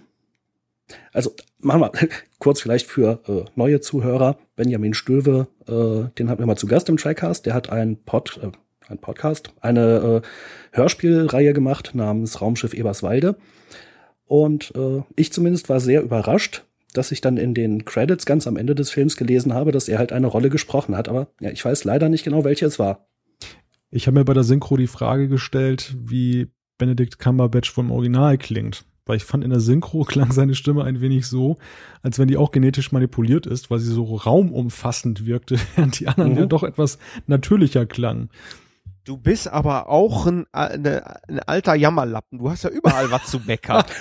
Also 1.13 1.33
machen 1.59 1.81
wir 1.81 1.93
kurz 2.39 2.61
vielleicht 2.61 2.87
für 2.87 3.21
äh, 3.29 3.51
neue 3.55 3.81
Zuhörer. 3.81 4.39
Benjamin 4.57 4.95
Stöwe, 4.95 5.49
äh, 5.67 6.11
den 6.19 6.29
hatten 6.29 6.41
wir 6.41 6.47
mal 6.47 6.57
zu 6.57 6.67
Gast 6.67 6.89
im 6.89 6.97
Tricast. 6.97 7.47
Der 7.47 7.55
hat 7.55 7.71
einen 7.71 8.03
Pod, 8.03 8.41
äh, 8.43 8.51
ein 8.89 8.99
Podcast, 8.99 9.53
eine 9.61 10.23
äh, 10.23 10.77
Hörspielreihe 10.77 11.53
gemacht 11.53 11.93
namens 11.95 12.41
Raumschiff 12.41 12.75
Eberswalde. 12.75 13.37
Und 14.27 14.73
äh, 14.77 15.03
ich 15.17 15.33
zumindest 15.33 15.69
war 15.69 15.81
sehr 15.81 16.03
überrascht, 16.03 16.65
dass 16.93 17.13
ich 17.13 17.21
dann 17.21 17.37
in 17.37 17.55
den 17.55 17.85
Credits 17.85 18.27
ganz 18.27 18.47
am 18.47 18.57
Ende 18.57 18.75
des 18.75 18.91
Films 18.91 19.17
gelesen 19.17 19.55
habe, 19.55 19.73
dass 19.73 19.89
er 19.89 19.99
halt 19.99 20.13
eine 20.13 20.27
Rolle 20.27 20.51
gesprochen 20.51 20.97
hat. 20.97 21.09
Aber 21.09 21.29
ja, 21.41 21.51
ich 21.51 21.65
weiß 21.65 21.85
leider 21.85 22.09
nicht 22.09 22.25
genau, 22.25 22.45
welche 22.45 22.67
es 22.67 22.79
war. 22.79 23.09
Ich 23.91 24.07
habe 24.07 24.19
mir 24.19 24.25
bei 24.25 24.35
der 24.35 24.45
Synchro 24.45 24.77
die 24.77 24.87
Frage 24.87 25.29
gestellt, 25.29 25.95
wie 25.99 26.49
Benedict 26.79 27.19
Cumberbatch 27.19 27.71
vom 27.71 27.91
Original 27.91 28.39
klingt. 28.39 28.85
Weil 29.05 29.17
ich 29.17 29.25
fand, 29.25 29.43
in 29.45 29.51
der 29.51 29.61
Synchro 29.61 30.05
klang 30.05 30.33
seine 30.33 30.55
Stimme 30.55 30.85
ein 30.85 31.01
wenig 31.01 31.27
so, 31.27 31.59
als 32.03 32.19
wenn 32.19 32.29
die 32.29 32.37
auch 32.37 32.51
genetisch 32.51 32.93
manipuliert 32.93 33.47
ist, 33.47 33.71
weil 33.71 33.79
sie 33.79 33.93
so 33.93 34.05
raumumfassend 34.05 35.27
wirkte, 35.27 35.57
während 35.77 35.99
die 36.01 36.09
anderen 36.09 36.33
mhm. 36.33 36.39
ja 36.39 36.47
doch 36.47 36.63
etwas 36.63 36.99
natürlicher 37.27 37.87
klangen. 37.87 38.31
Du 39.05 39.17
bist 39.17 39.49
aber 39.49 39.89
auch 39.89 40.27
ein, 40.27 40.47
eine, 40.53 41.21
ein 41.29 41.41
alter 41.41 41.75
Jammerlappen. 41.75 42.39
Du 42.39 42.49
hast 42.49 42.63
ja 42.63 42.71
überall 42.71 43.11
was 43.11 43.27
zu 43.27 43.41
meckern. 43.41 43.85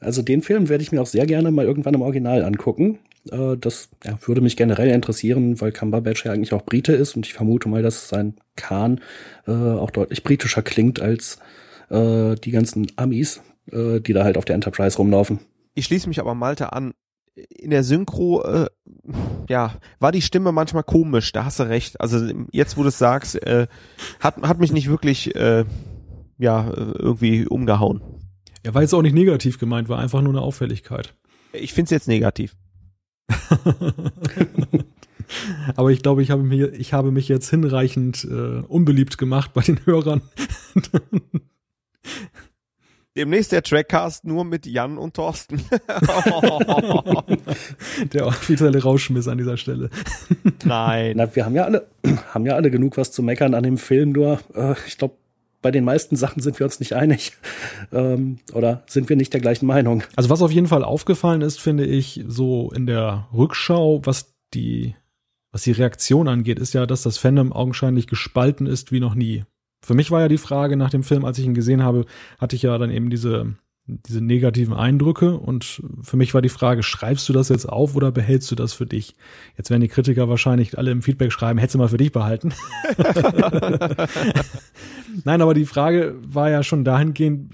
also 0.00 0.22
den 0.22 0.42
Film 0.42 0.68
werde 0.68 0.82
ich 0.82 0.92
mir 0.92 1.02
auch 1.02 1.06
sehr 1.06 1.26
gerne 1.26 1.50
mal 1.50 1.64
irgendwann 1.64 1.94
im 1.94 2.02
Original 2.02 2.44
angucken. 2.44 2.98
Äh, 3.30 3.56
das 3.56 3.90
ja, 4.04 4.18
würde 4.26 4.40
mich 4.40 4.56
generell 4.56 4.90
interessieren, 4.90 5.60
weil 5.60 5.72
Cumberbatch 5.72 6.24
ja 6.24 6.32
eigentlich 6.32 6.52
auch 6.52 6.64
Brite 6.64 6.92
ist 6.92 7.16
und 7.16 7.26
ich 7.26 7.34
vermute 7.34 7.68
mal, 7.68 7.82
dass 7.82 8.08
sein 8.08 8.34
Khan 8.56 9.00
äh, 9.46 9.52
auch 9.52 9.90
deutlich 9.90 10.22
britischer 10.22 10.62
klingt 10.62 11.00
als 11.00 11.38
äh, 11.90 12.34
die 12.36 12.50
ganzen 12.50 12.86
Amis, 12.96 13.40
die 13.64 14.12
da 14.12 14.24
halt 14.24 14.36
auf 14.36 14.44
der 14.44 14.56
Enterprise 14.56 14.96
rumlaufen. 14.96 15.38
Ich 15.74 15.86
schließe 15.86 16.08
mich 16.08 16.20
aber 16.20 16.34
Malte 16.34 16.72
an. 16.72 16.94
In 17.34 17.70
der 17.70 17.82
Synchro, 17.82 18.42
äh, 18.42 18.66
ja, 19.48 19.74
war 20.00 20.12
die 20.12 20.20
Stimme 20.20 20.52
manchmal 20.52 20.82
komisch, 20.82 21.32
da 21.32 21.46
hast 21.46 21.60
du 21.60 21.62
recht. 21.62 22.00
Also 22.00 22.28
jetzt, 22.50 22.76
wo 22.76 22.82
du 22.82 22.88
es 22.88 22.98
sagst, 22.98 23.42
äh, 23.46 23.68
hat, 24.20 24.36
hat 24.42 24.58
mich 24.58 24.72
nicht 24.72 24.90
wirklich, 24.90 25.34
äh, 25.34 25.64
ja, 26.38 26.70
irgendwie 26.74 27.46
umgehauen. 27.46 28.02
Ja, 28.64 28.74
war 28.74 28.82
jetzt 28.82 28.94
auch 28.94 29.02
nicht 29.02 29.14
negativ 29.14 29.58
gemeint, 29.58 29.88
war 29.88 29.98
einfach 29.98 30.22
nur 30.22 30.32
eine 30.32 30.40
Auffälligkeit. 30.40 31.14
Ich 31.52 31.72
finde 31.72 31.86
es 31.86 31.90
jetzt 31.90 32.08
negativ. 32.08 32.56
Aber 35.76 35.90
ich 35.90 36.02
glaube, 36.02 36.22
ich 36.22 36.30
habe, 36.30 36.42
mir, 36.42 36.72
ich 36.74 36.92
habe 36.92 37.10
mich 37.10 37.28
jetzt 37.28 37.48
hinreichend 37.50 38.24
äh, 38.24 38.60
unbeliebt 38.66 39.18
gemacht 39.18 39.52
bei 39.54 39.62
den 39.62 39.84
Hörern. 39.86 40.22
Demnächst 43.14 43.52
der 43.52 43.62
Trackcast 43.62 44.24
nur 44.24 44.42
mit 44.44 44.64
Jan 44.64 44.96
und 44.96 45.14
Thorsten. 45.14 45.62
der 48.12 48.26
offizielle 48.26 48.82
Rauschmiss 48.82 49.28
an 49.28 49.36
dieser 49.36 49.58
Stelle. 49.58 49.90
Nein. 50.64 51.12
Na, 51.16 51.36
wir 51.36 51.44
haben 51.44 51.54
ja 51.54 51.64
alle, 51.64 51.88
haben 52.32 52.46
ja 52.46 52.54
alle 52.54 52.70
genug 52.70 52.96
was 52.96 53.12
zu 53.12 53.22
meckern 53.22 53.52
an 53.52 53.64
dem 53.64 53.76
Film, 53.76 54.12
nur 54.12 54.40
äh, 54.54 54.74
ich 54.86 54.96
glaube, 54.96 55.16
bei 55.62 55.70
den 55.70 55.84
meisten 55.84 56.16
Sachen 56.16 56.42
sind 56.42 56.58
wir 56.58 56.66
uns 56.66 56.80
nicht 56.80 56.94
einig. 56.94 57.32
Ähm, 57.94 58.38
oder 58.54 58.84
sind 58.86 59.10
wir 59.10 59.16
nicht 59.16 59.34
der 59.34 59.42
gleichen 59.42 59.66
Meinung? 59.66 60.02
Also 60.16 60.30
was 60.30 60.40
auf 60.40 60.50
jeden 60.50 60.66
Fall 60.66 60.82
aufgefallen 60.82 61.42
ist, 61.42 61.60
finde 61.60 61.84
ich, 61.84 62.24
so 62.26 62.70
in 62.70 62.86
der 62.86 63.28
Rückschau, 63.34 64.00
was 64.04 64.34
die, 64.54 64.94
was 65.50 65.64
die 65.64 65.72
Reaktion 65.72 66.26
angeht, 66.26 66.58
ist 66.58 66.72
ja, 66.72 66.86
dass 66.86 67.02
das 67.02 67.18
Fandom 67.18 67.52
augenscheinlich 67.52 68.06
gespalten 68.06 68.66
ist 68.66 68.90
wie 68.90 69.00
noch 69.00 69.14
nie. 69.14 69.44
Für 69.84 69.92
mich 69.92 70.10
war 70.10 70.22
ja 70.22 70.28
die 70.28 70.38
Frage 70.38 70.78
nach 70.78 70.88
dem 70.88 71.02
Film, 71.02 71.26
als 71.26 71.38
ich 71.38 71.44
ihn 71.44 71.54
gesehen 71.54 71.82
habe, 71.82 72.06
hatte 72.38 72.56
ich 72.56 72.62
ja 72.62 72.78
dann 72.78 72.90
eben 72.90 73.10
diese, 73.10 73.56
diese 73.86 74.20
negativen 74.20 74.74
Eindrücke 74.74 75.36
und 75.36 75.82
für 76.02 76.16
mich 76.16 76.34
war 76.34 76.42
die 76.42 76.48
Frage, 76.48 76.82
schreibst 76.82 77.28
du 77.28 77.32
das 77.32 77.48
jetzt 77.48 77.68
auf 77.68 77.96
oder 77.96 78.12
behältst 78.12 78.50
du 78.50 78.54
das 78.54 78.72
für 78.72 78.86
dich? 78.86 79.16
Jetzt 79.56 79.70
werden 79.70 79.80
die 79.80 79.88
Kritiker 79.88 80.28
wahrscheinlich 80.28 80.78
alle 80.78 80.92
im 80.92 81.02
Feedback 81.02 81.32
schreiben, 81.32 81.58
hättest 81.58 81.74
du 81.74 81.78
mal 81.78 81.88
für 81.88 81.96
dich 81.96 82.12
behalten. 82.12 82.52
Nein, 85.24 85.42
aber 85.42 85.54
die 85.54 85.66
Frage 85.66 86.14
war 86.22 86.48
ja 86.48 86.62
schon 86.62 86.84
dahingehend, 86.84 87.50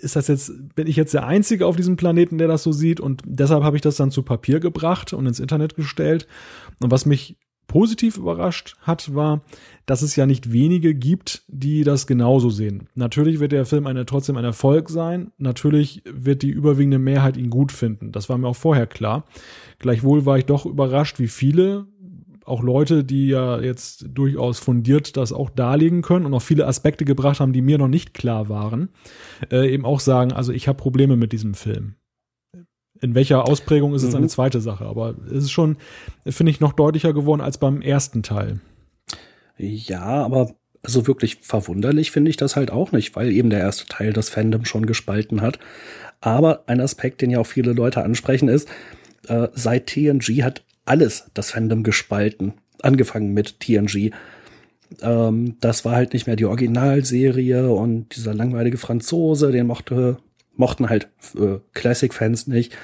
ist 0.00 0.14
das 0.14 0.28
jetzt, 0.28 0.52
bin 0.76 0.86
ich 0.86 0.94
jetzt 0.94 1.12
der 1.14 1.26
Einzige 1.26 1.66
auf 1.66 1.74
diesem 1.74 1.96
Planeten, 1.96 2.38
der 2.38 2.46
das 2.46 2.62
so 2.62 2.70
sieht? 2.70 3.00
Und 3.00 3.22
deshalb 3.26 3.64
habe 3.64 3.76
ich 3.76 3.82
das 3.82 3.96
dann 3.96 4.12
zu 4.12 4.22
Papier 4.22 4.60
gebracht 4.60 5.12
und 5.12 5.26
ins 5.26 5.40
Internet 5.40 5.74
gestellt. 5.74 6.28
Und 6.80 6.92
was 6.92 7.04
mich 7.04 7.36
positiv 7.68 8.16
überrascht 8.16 8.76
hat, 8.80 9.14
war, 9.14 9.42
dass 9.86 10.02
es 10.02 10.16
ja 10.16 10.26
nicht 10.26 10.52
wenige 10.52 10.94
gibt, 10.94 11.44
die 11.46 11.84
das 11.84 12.06
genauso 12.06 12.50
sehen. 12.50 12.88
Natürlich 12.96 13.38
wird 13.38 13.52
der 13.52 13.66
Film 13.66 13.86
eine, 13.86 14.04
trotzdem 14.06 14.36
ein 14.36 14.44
Erfolg 14.44 14.88
sein. 14.88 15.30
Natürlich 15.38 16.02
wird 16.04 16.42
die 16.42 16.50
überwiegende 16.50 16.98
Mehrheit 16.98 17.36
ihn 17.36 17.50
gut 17.50 17.70
finden. 17.70 18.10
Das 18.10 18.28
war 18.28 18.36
mir 18.38 18.48
auch 18.48 18.56
vorher 18.56 18.86
klar. 18.86 19.24
Gleichwohl 19.78 20.26
war 20.26 20.38
ich 20.38 20.46
doch 20.46 20.66
überrascht, 20.66 21.20
wie 21.20 21.28
viele, 21.28 21.86
auch 22.44 22.62
Leute, 22.62 23.04
die 23.04 23.28
ja 23.28 23.60
jetzt 23.60 24.06
durchaus 24.08 24.58
fundiert 24.58 25.16
das 25.16 25.32
auch 25.32 25.50
darlegen 25.50 26.02
können 26.02 26.24
und 26.24 26.34
auch 26.34 26.42
viele 26.42 26.66
Aspekte 26.66 27.04
gebracht 27.04 27.40
haben, 27.40 27.52
die 27.52 27.62
mir 27.62 27.78
noch 27.78 27.88
nicht 27.88 28.14
klar 28.14 28.48
waren, 28.48 28.88
äh, 29.52 29.72
eben 29.72 29.84
auch 29.84 30.00
sagen, 30.00 30.32
also 30.32 30.52
ich 30.52 30.66
habe 30.66 30.78
Probleme 30.78 31.16
mit 31.16 31.32
diesem 31.32 31.54
Film. 31.54 31.96
In 33.00 33.14
welcher 33.14 33.46
Ausprägung 33.46 33.94
ist 33.94 34.02
es 34.02 34.10
mhm. 34.10 34.18
eine 34.18 34.28
zweite 34.28 34.60
Sache, 34.60 34.84
aber 34.84 35.14
es 35.26 35.44
ist 35.44 35.50
schon, 35.50 35.76
finde 36.26 36.50
ich, 36.50 36.60
noch 36.60 36.72
deutlicher 36.72 37.12
geworden 37.12 37.40
als 37.40 37.58
beim 37.58 37.80
ersten 37.80 38.22
Teil. 38.22 38.60
Ja, 39.56 40.24
aber 40.24 40.54
so 40.82 41.06
wirklich 41.06 41.38
verwunderlich 41.42 42.10
finde 42.10 42.30
ich 42.30 42.36
das 42.36 42.56
halt 42.56 42.70
auch 42.70 42.92
nicht, 42.92 43.16
weil 43.16 43.30
eben 43.32 43.50
der 43.50 43.60
erste 43.60 43.86
Teil 43.86 44.12
das 44.12 44.28
Fandom 44.28 44.64
schon 44.64 44.86
gespalten 44.86 45.40
hat. 45.40 45.58
Aber 46.20 46.64
ein 46.66 46.80
Aspekt, 46.80 47.20
den 47.20 47.30
ja 47.30 47.40
auch 47.40 47.46
viele 47.46 47.72
Leute 47.72 48.02
ansprechen, 48.02 48.48
ist, 48.48 48.68
äh, 49.26 49.48
seit 49.52 49.86
TNG 49.86 50.42
hat 50.42 50.64
alles 50.84 51.30
das 51.34 51.52
Fandom 51.52 51.82
gespalten. 51.82 52.54
Angefangen 52.80 53.34
mit 53.34 53.60
TNG. 53.60 54.12
Ähm, 55.02 55.56
das 55.60 55.84
war 55.84 55.96
halt 55.96 56.12
nicht 56.12 56.26
mehr 56.26 56.36
die 56.36 56.46
Originalserie 56.46 57.70
und 57.70 58.16
dieser 58.16 58.34
langweilige 58.34 58.78
Franzose, 58.78 59.52
den 59.52 59.66
mochte 59.66 60.18
mochten 60.58 60.88
halt 60.88 61.08
äh, 61.36 61.58
Classic-Fans 61.74 62.46
nicht. 62.46 62.76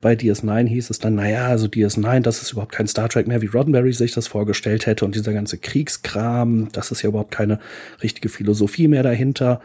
Bei 0.00 0.12
DS9 0.12 0.66
hieß 0.66 0.90
es 0.90 0.98
dann, 0.98 1.14
naja, 1.14 1.46
also 1.48 1.66
DS9, 1.66 2.20
das 2.20 2.42
ist 2.42 2.52
überhaupt 2.52 2.72
kein 2.72 2.86
Star 2.86 3.08
Trek 3.08 3.26
mehr, 3.26 3.40
wie 3.40 3.46
Roddenberry 3.46 3.92
sich 3.92 4.12
das 4.12 4.28
vorgestellt 4.28 4.86
hätte 4.86 5.04
und 5.04 5.14
dieser 5.14 5.32
ganze 5.32 5.58
Kriegskram, 5.58 6.68
das 6.72 6.90
ist 6.90 7.02
ja 7.02 7.08
überhaupt 7.08 7.30
keine 7.30 7.58
richtige 8.02 8.28
Philosophie 8.28 8.88
mehr 8.88 9.02
dahinter. 9.02 9.60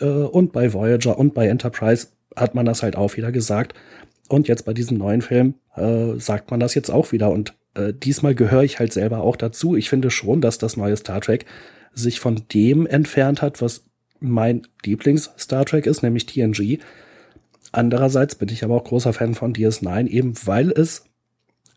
Äh, 0.00 0.06
und 0.06 0.52
bei 0.52 0.72
Voyager 0.72 1.18
und 1.18 1.34
bei 1.34 1.46
Enterprise 1.48 2.08
hat 2.36 2.54
man 2.54 2.66
das 2.66 2.82
halt 2.82 2.96
auch 2.96 3.16
wieder 3.16 3.32
gesagt. 3.32 3.74
Und 4.28 4.48
jetzt 4.48 4.64
bei 4.64 4.72
diesem 4.72 4.96
neuen 4.96 5.22
Film 5.22 5.54
äh, 5.74 6.18
sagt 6.18 6.50
man 6.50 6.60
das 6.60 6.74
jetzt 6.74 6.90
auch 6.90 7.12
wieder. 7.12 7.30
Und 7.30 7.54
äh, 7.74 7.92
diesmal 7.92 8.34
gehöre 8.34 8.62
ich 8.62 8.78
halt 8.78 8.92
selber 8.92 9.22
auch 9.22 9.36
dazu. 9.36 9.76
Ich 9.76 9.90
finde 9.90 10.10
schon, 10.10 10.40
dass 10.40 10.58
das 10.58 10.76
neue 10.76 10.96
Star 10.96 11.20
Trek 11.20 11.46
sich 11.92 12.20
von 12.20 12.42
dem 12.52 12.86
entfernt 12.86 13.42
hat, 13.42 13.60
was 13.60 13.89
mein 14.20 14.62
Lieblings-Star 14.84 15.64
Trek 15.64 15.86
ist, 15.86 16.02
nämlich 16.02 16.26
TNG. 16.26 16.78
Andererseits 17.72 18.34
bin 18.34 18.48
ich 18.48 18.64
aber 18.64 18.74
auch 18.74 18.84
großer 18.84 19.12
Fan 19.12 19.34
von 19.34 19.54
DS9, 19.54 20.06
eben 20.06 20.34
weil 20.44 20.70
es 20.70 21.04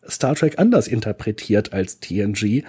Star 0.08 0.36
Trek 0.36 0.60
anders 0.60 0.88
interpretiert 0.88 1.74
als 1.74 2.00
TNG. 2.00 2.64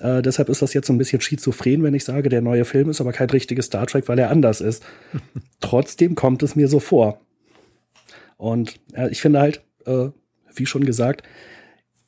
Äh, 0.00 0.22
deshalb 0.22 0.48
ist 0.48 0.62
das 0.62 0.74
jetzt 0.74 0.86
so 0.86 0.92
ein 0.92 0.98
bisschen 0.98 1.20
schizophren, 1.20 1.82
wenn 1.82 1.94
ich 1.94 2.04
sage, 2.04 2.28
der 2.28 2.40
neue 2.40 2.64
Film 2.64 2.90
ist 2.90 3.00
aber 3.00 3.12
kein 3.12 3.30
richtiges 3.30 3.66
Star 3.66 3.86
Trek, 3.86 4.08
weil 4.08 4.18
er 4.18 4.30
anders 4.30 4.60
ist. 4.60 4.84
Trotzdem 5.60 6.14
kommt 6.14 6.42
es 6.42 6.56
mir 6.56 6.68
so 6.68 6.80
vor. 6.80 7.20
Und 8.36 8.80
äh, 8.94 9.10
ich 9.10 9.20
finde 9.20 9.40
halt, 9.40 9.62
äh, 9.86 10.08
wie 10.54 10.66
schon 10.66 10.84
gesagt, 10.84 11.22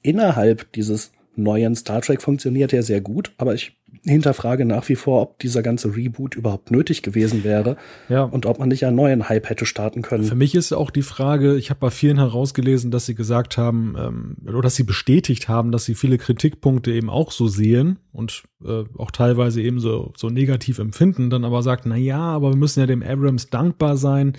innerhalb 0.02 0.72
dieses 0.72 1.12
neuen 1.42 1.74
Star 1.74 2.00
Trek 2.00 2.22
funktioniert 2.22 2.72
er 2.72 2.82
sehr 2.82 3.00
gut, 3.00 3.32
aber 3.38 3.54
ich 3.54 3.76
hinterfrage 4.04 4.64
nach 4.64 4.88
wie 4.88 4.96
vor, 4.96 5.20
ob 5.20 5.38
dieser 5.40 5.62
ganze 5.62 5.94
Reboot 5.94 6.34
überhaupt 6.34 6.70
nötig 6.70 7.02
gewesen 7.02 7.44
wäre 7.44 7.76
ja. 8.08 8.22
und 8.22 8.46
ob 8.46 8.58
man 8.58 8.68
nicht 8.68 8.86
einen 8.86 8.96
neuen 8.96 9.28
Hype 9.28 9.48
hätte 9.50 9.66
starten 9.66 10.02
können. 10.02 10.24
Für 10.24 10.34
mich 10.34 10.54
ist 10.54 10.72
auch 10.72 10.90
die 10.90 11.02
Frage, 11.02 11.56
ich 11.56 11.70
habe 11.70 11.80
bei 11.80 11.90
vielen 11.90 12.16
herausgelesen, 12.16 12.90
dass 12.90 13.06
sie 13.06 13.14
gesagt 13.14 13.58
haben, 13.58 13.94
ähm, 13.98 14.36
oder 14.48 14.62
dass 14.62 14.76
sie 14.76 14.84
bestätigt 14.84 15.48
haben, 15.48 15.70
dass 15.70 15.84
sie 15.84 15.94
viele 15.94 16.18
Kritikpunkte 16.18 16.92
eben 16.92 17.10
auch 17.10 17.30
so 17.30 17.46
sehen 17.46 17.98
und 18.12 18.44
äh, 18.64 18.84
auch 18.96 19.10
teilweise 19.10 19.60
eben 19.60 19.80
so, 19.80 20.12
so 20.16 20.30
negativ 20.30 20.78
empfinden, 20.78 21.28
dann 21.28 21.44
aber 21.44 21.62
sagt, 21.62 21.84
na 21.84 21.96
ja, 21.96 22.20
aber 22.20 22.50
wir 22.50 22.56
müssen 22.56 22.80
ja 22.80 22.86
dem 22.86 23.02
Abrams 23.02 23.50
dankbar 23.50 23.96
sein, 23.96 24.34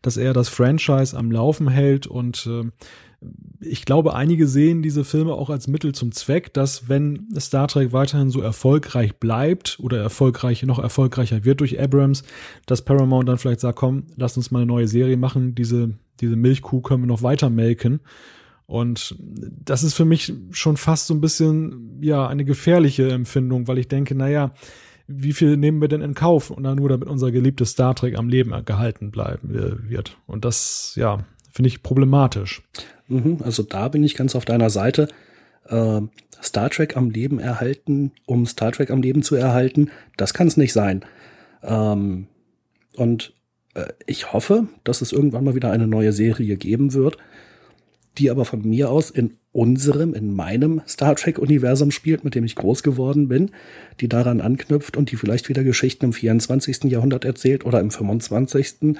dass 0.00 0.16
er 0.16 0.32
das 0.32 0.48
Franchise 0.48 1.16
am 1.16 1.30
Laufen 1.30 1.68
hält 1.68 2.06
und 2.06 2.46
äh, 2.46 2.64
ich 3.60 3.84
glaube, 3.84 4.14
einige 4.14 4.48
sehen 4.48 4.82
diese 4.82 5.04
Filme 5.04 5.34
auch 5.34 5.50
als 5.50 5.68
Mittel 5.68 5.92
zum 5.92 6.12
Zweck, 6.12 6.52
dass 6.52 6.88
wenn 6.88 7.28
Star 7.38 7.68
Trek 7.68 7.92
weiterhin 7.92 8.30
so 8.30 8.40
erfolgreich 8.40 9.16
bleibt 9.16 9.78
oder 9.80 9.98
erfolgreich, 9.98 10.62
noch 10.64 10.78
erfolgreicher 10.78 11.44
wird 11.44 11.60
durch 11.60 11.80
Abrams, 11.80 12.24
dass 12.66 12.82
Paramount 12.82 13.28
dann 13.28 13.38
vielleicht 13.38 13.60
sagt, 13.60 13.78
komm, 13.78 14.04
lass 14.16 14.36
uns 14.36 14.50
mal 14.50 14.60
eine 14.60 14.66
neue 14.66 14.88
Serie 14.88 15.16
machen, 15.16 15.54
diese, 15.54 15.94
diese 16.20 16.36
Milchkuh 16.36 16.80
können 16.80 17.04
wir 17.04 17.08
noch 17.08 17.22
weiter 17.22 17.50
melken. 17.50 18.00
Und 18.66 19.16
das 19.18 19.84
ist 19.84 19.94
für 19.94 20.04
mich 20.04 20.32
schon 20.50 20.76
fast 20.76 21.06
so 21.06 21.14
ein 21.14 21.20
bisschen, 21.20 21.98
ja, 22.00 22.26
eine 22.26 22.44
gefährliche 22.44 23.10
Empfindung, 23.10 23.68
weil 23.68 23.78
ich 23.78 23.88
denke, 23.88 24.14
naja, 24.14 24.52
wie 25.06 25.32
viel 25.32 25.56
nehmen 25.56 25.80
wir 25.80 25.88
denn 25.88 26.00
in 26.00 26.14
Kauf? 26.14 26.50
Und 26.50 26.62
dann 26.62 26.78
nur 26.78 26.88
damit 26.88 27.08
unser 27.08 27.30
geliebtes 27.30 27.70
Star 27.70 27.94
Trek 27.94 28.16
am 28.16 28.28
Leben 28.28 28.52
gehalten 28.64 29.10
bleiben 29.10 29.50
wird. 29.88 30.16
Und 30.26 30.44
das, 30.44 30.94
ja, 30.96 31.24
finde 31.52 31.68
ich 31.68 31.82
problematisch. 31.82 32.62
Mhm, 33.12 33.38
also 33.44 33.62
da 33.62 33.88
bin 33.88 34.02
ich 34.02 34.14
ganz 34.14 34.34
auf 34.34 34.44
deiner 34.46 34.70
Seite. 34.70 35.08
Äh, 35.68 36.00
Star 36.42 36.70
Trek 36.70 36.96
am 36.96 37.10
Leben 37.10 37.38
erhalten, 37.38 38.12
um 38.26 38.46
Star 38.46 38.72
Trek 38.72 38.90
am 38.90 39.02
Leben 39.02 39.22
zu 39.22 39.36
erhalten, 39.36 39.90
das 40.16 40.34
kann 40.34 40.48
es 40.48 40.56
nicht 40.56 40.72
sein. 40.72 41.04
Ähm, 41.62 42.26
und 42.96 43.34
äh, 43.74 43.92
ich 44.06 44.32
hoffe, 44.32 44.66
dass 44.82 45.02
es 45.02 45.12
irgendwann 45.12 45.44
mal 45.44 45.54
wieder 45.54 45.70
eine 45.70 45.86
neue 45.86 46.12
Serie 46.12 46.56
geben 46.56 46.94
wird, 46.94 47.18
die 48.18 48.30
aber 48.30 48.44
von 48.44 48.66
mir 48.66 48.90
aus 48.90 49.10
in 49.10 49.34
unserem, 49.52 50.14
in 50.14 50.34
meinem 50.34 50.80
Star 50.88 51.14
Trek-Universum 51.14 51.90
spielt, 51.90 52.24
mit 52.24 52.34
dem 52.34 52.44
ich 52.44 52.56
groß 52.56 52.82
geworden 52.82 53.28
bin, 53.28 53.50
die 54.00 54.08
daran 54.08 54.40
anknüpft 54.40 54.96
und 54.96 55.10
die 55.10 55.16
vielleicht 55.16 55.50
wieder 55.50 55.62
Geschichten 55.62 56.06
im 56.06 56.12
24. 56.14 56.84
Jahrhundert 56.84 57.26
erzählt 57.26 57.64
oder 57.66 57.80
im 57.80 57.90
25 57.90 58.96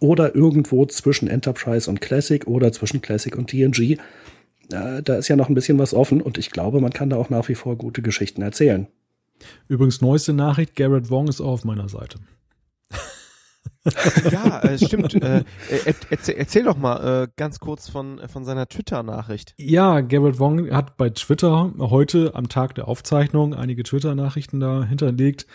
oder 0.00 0.34
irgendwo 0.34 0.86
zwischen 0.86 1.28
Enterprise 1.28 1.88
und 1.88 2.00
Classic 2.00 2.46
oder 2.46 2.72
zwischen 2.72 3.00
Classic 3.00 3.36
und 3.36 3.50
TNG. 3.50 3.98
Äh, 4.72 5.02
da 5.02 5.16
ist 5.16 5.28
ja 5.28 5.36
noch 5.36 5.48
ein 5.48 5.54
bisschen 5.54 5.78
was 5.78 5.94
offen 5.94 6.20
und 6.20 6.38
ich 6.38 6.50
glaube, 6.50 6.80
man 6.80 6.92
kann 6.92 7.10
da 7.10 7.16
auch 7.16 7.30
nach 7.30 7.48
wie 7.48 7.54
vor 7.54 7.76
gute 7.76 8.02
Geschichten 8.02 8.42
erzählen. 8.42 8.88
Übrigens, 9.68 10.00
neueste 10.00 10.32
Nachricht, 10.32 10.76
Garrett 10.76 11.10
Wong 11.10 11.28
ist 11.28 11.40
auch 11.40 11.52
auf 11.52 11.64
meiner 11.64 11.88
Seite. 11.88 12.18
ja, 14.30 14.60
äh, 14.60 14.78
stimmt. 14.78 15.14
Äh, 15.14 15.44
erzähl, 16.10 16.34
erzähl, 16.36 16.64
doch 16.64 16.76
mal 16.76 17.22
äh, 17.24 17.28
ganz 17.36 17.60
kurz 17.60 17.88
von, 17.88 18.20
von 18.28 18.44
seiner 18.44 18.68
Twitter-Nachricht. 18.68 19.54
Ja, 19.56 20.00
Garrett 20.00 20.38
Wong 20.38 20.70
hat 20.70 20.98
bei 20.98 21.08
Twitter 21.08 21.72
heute 21.78 22.34
am 22.34 22.48
Tag 22.48 22.74
der 22.74 22.88
Aufzeichnung 22.88 23.54
einige 23.54 23.82
Twitter-Nachrichten 23.82 24.60
da 24.60 24.84
hinterlegt 24.84 25.44
äh, 25.44 25.46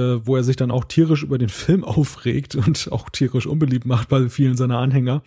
wo 0.00 0.36
er 0.36 0.44
sich 0.44 0.56
dann 0.56 0.70
auch 0.70 0.84
tierisch 0.84 1.22
über 1.22 1.38
den 1.38 1.48
Film 1.48 1.84
aufregt 1.84 2.54
und 2.54 2.90
auch 2.92 3.08
tierisch 3.10 3.46
unbeliebt 3.46 3.86
macht 3.86 4.08
bei 4.08 4.28
vielen 4.28 4.56
seiner 4.56 4.78
Anhänger. 4.78 5.22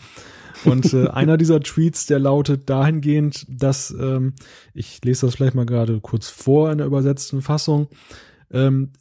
Und 0.63 0.93
äh, 0.93 1.07
einer 1.09 1.37
dieser 1.37 1.59
Tweets, 1.61 2.05
der 2.05 2.19
lautet 2.19 2.69
dahingehend, 2.69 3.45
dass, 3.49 3.91
ähm, 3.91 4.33
ich 4.73 5.03
lese 5.03 5.25
das 5.25 5.35
vielleicht 5.35 5.55
mal 5.55 5.65
gerade 5.65 5.99
kurz 5.99 6.29
vor 6.29 6.71
in 6.71 6.77
der 6.77 6.87
übersetzten 6.87 7.41
Fassung, 7.41 7.87
ähm, 8.51 8.91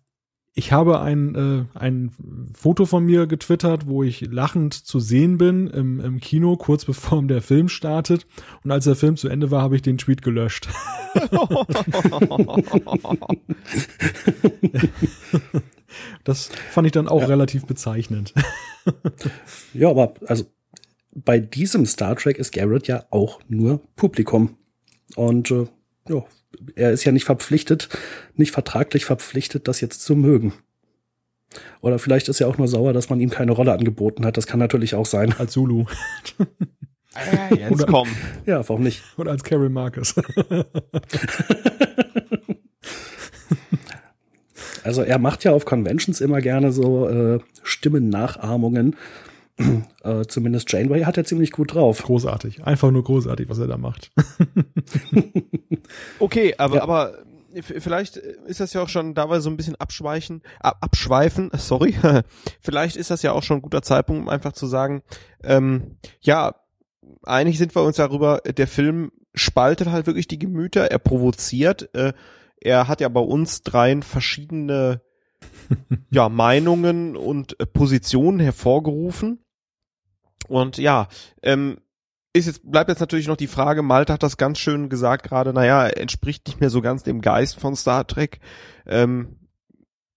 ich 0.56 0.70
habe 0.70 1.00
ein, 1.00 1.34
äh, 1.34 1.64
ein 1.76 2.12
Foto 2.54 2.86
von 2.86 3.04
mir 3.04 3.26
getwittert, 3.26 3.88
wo 3.88 4.04
ich 4.04 4.20
lachend 4.20 4.72
zu 4.72 5.00
sehen 5.00 5.36
bin 5.36 5.66
im, 5.66 5.98
im 5.98 6.20
Kino, 6.20 6.56
kurz 6.56 6.84
bevor 6.84 7.20
der 7.24 7.42
Film 7.42 7.68
startet. 7.68 8.24
Und 8.62 8.70
als 8.70 8.84
der 8.84 8.94
Film 8.94 9.16
zu 9.16 9.28
Ende 9.28 9.50
war, 9.50 9.62
habe 9.62 9.74
ich 9.74 9.82
den 9.82 9.98
Tweet 9.98 10.22
gelöscht. 10.22 10.68
das 16.24 16.50
fand 16.70 16.86
ich 16.86 16.92
dann 16.92 17.08
auch 17.08 17.22
ja. 17.22 17.26
relativ 17.26 17.66
bezeichnend. 17.66 18.32
ja, 19.74 19.90
aber 19.90 20.14
also 20.26 20.44
bei 21.12 21.40
diesem 21.40 21.84
Star 21.86 22.14
Trek 22.14 22.38
ist 22.38 22.52
Garrett 22.52 22.86
ja 22.86 23.04
auch 23.10 23.40
nur 23.48 23.80
Publikum. 23.96 24.56
Und 25.16 25.50
äh, 25.50 25.66
ja, 26.08 26.24
er 26.74 26.92
ist 26.92 27.04
ja 27.04 27.12
nicht 27.12 27.24
verpflichtet, 27.24 27.88
nicht 28.34 28.52
vertraglich 28.52 29.04
verpflichtet, 29.04 29.68
das 29.68 29.80
jetzt 29.80 30.02
zu 30.02 30.16
mögen. 30.16 30.52
Oder 31.80 31.98
vielleicht 31.98 32.28
ist 32.28 32.40
er 32.40 32.48
auch 32.48 32.58
nur 32.58 32.68
sauer, 32.68 32.92
dass 32.92 33.10
man 33.10 33.20
ihm 33.20 33.30
keine 33.30 33.52
Rolle 33.52 33.72
angeboten 33.72 34.26
hat. 34.26 34.36
Das 34.36 34.46
kann 34.46 34.58
natürlich 34.58 34.94
auch 34.94 35.06
sein. 35.06 35.34
Als 35.38 35.52
Zulu. 35.52 35.86
Ah, 37.16 37.54
jetzt 37.54 37.70
Oder, 37.70 37.86
komm. 37.86 38.08
Ja, 38.44 38.68
warum 38.68 38.82
nicht? 38.82 39.04
Oder 39.16 39.30
als 39.30 39.44
Carol 39.44 39.68
Marcus. 39.68 40.16
also 44.82 45.02
er 45.02 45.20
macht 45.20 45.44
ja 45.44 45.52
auf 45.52 45.64
Conventions 45.64 46.20
immer 46.20 46.40
gerne 46.40 46.72
so 46.72 47.08
äh, 47.08 47.38
Stimmennachahmungen. 47.62 48.96
Äh, 50.02 50.24
zumindest 50.26 50.70
Janeway 50.72 51.02
hat 51.02 51.16
er 51.16 51.24
ziemlich 51.24 51.52
gut 51.52 51.74
drauf. 51.74 52.02
Großartig. 52.02 52.64
Einfach 52.64 52.90
nur 52.90 53.04
großartig, 53.04 53.48
was 53.48 53.58
er 53.58 53.66
da 53.66 53.76
macht. 53.76 54.10
okay, 56.18 56.54
aber, 56.58 56.76
ja. 56.76 56.82
aber 56.82 57.18
vielleicht 57.62 58.16
ist 58.16 58.60
das 58.60 58.72
ja 58.72 58.82
auch 58.82 58.88
schon 58.88 59.14
dabei 59.14 59.40
so 59.40 59.48
ein 59.48 59.56
bisschen 59.56 59.76
abschweichen, 59.76 60.42
ab, 60.60 60.78
abschweifen, 60.80 61.50
sorry. 61.56 61.94
vielleicht 62.60 62.96
ist 62.96 63.10
das 63.10 63.22
ja 63.22 63.32
auch 63.32 63.42
schon 63.42 63.58
ein 63.58 63.62
guter 63.62 63.82
Zeitpunkt, 63.82 64.22
um 64.22 64.28
einfach 64.28 64.52
zu 64.52 64.66
sagen, 64.66 65.02
ähm, 65.42 65.96
ja, 66.20 66.56
einig 67.22 67.58
sind 67.58 67.74
wir 67.74 67.82
uns 67.82 67.96
darüber, 67.96 68.40
der 68.40 68.66
Film 68.66 69.12
spaltet 69.34 69.88
halt 69.88 70.06
wirklich 70.06 70.28
die 70.28 70.38
Gemüter, 70.38 70.90
er 70.90 70.98
provoziert, 70.98 71.94
äh, 71.94 72.12
er 72.60 72.88
hat 72.88 73.00
ja 73.00 73.08
bei 73.08 73.20
uns 73.20 73.62
dreien 73.62 74.02
verschiedene 74.02 75.02
ja, 76.10 76.28
Meinungen 76.28 77.16
und 77.16 77.58
äh, 77.60 77.66
Positionen 77.66 78.40
hervorgerufen. 78.40 79.43
Und 80.48 80.78
ja, 80.78 81.08
ähm, 81.42 81.78
ist 82.32 82.46
jetzt, 82.46 82.68
bleibt 82.68 82.90
jetzt 82.90 83.00
natürlich 83.00 83.28
noch 83.28 83.36
die 83.36 83.46
Frage, 83.46 83.82
Malte 83.82 84.12
hat 84.12 84.22
das 84.22 84.36
ganz 84.36 84.58
schön 84.58 84.88
gesagt 84.88 85.24
gerade, 85.24 85.52
naja, 85.52 85.86
entspricht 85.86 86.46
nicht 86.48 86.60
mehr 86.60 86.70
so 86.70 86.82
ganz 86.82 87.04
dem 87.04 87.20
Geist 87.20 87.60
von 87.60 87.76
Star 87.76 88.06
Trek. 88.06 88.40
Ähm, 88.86 89.36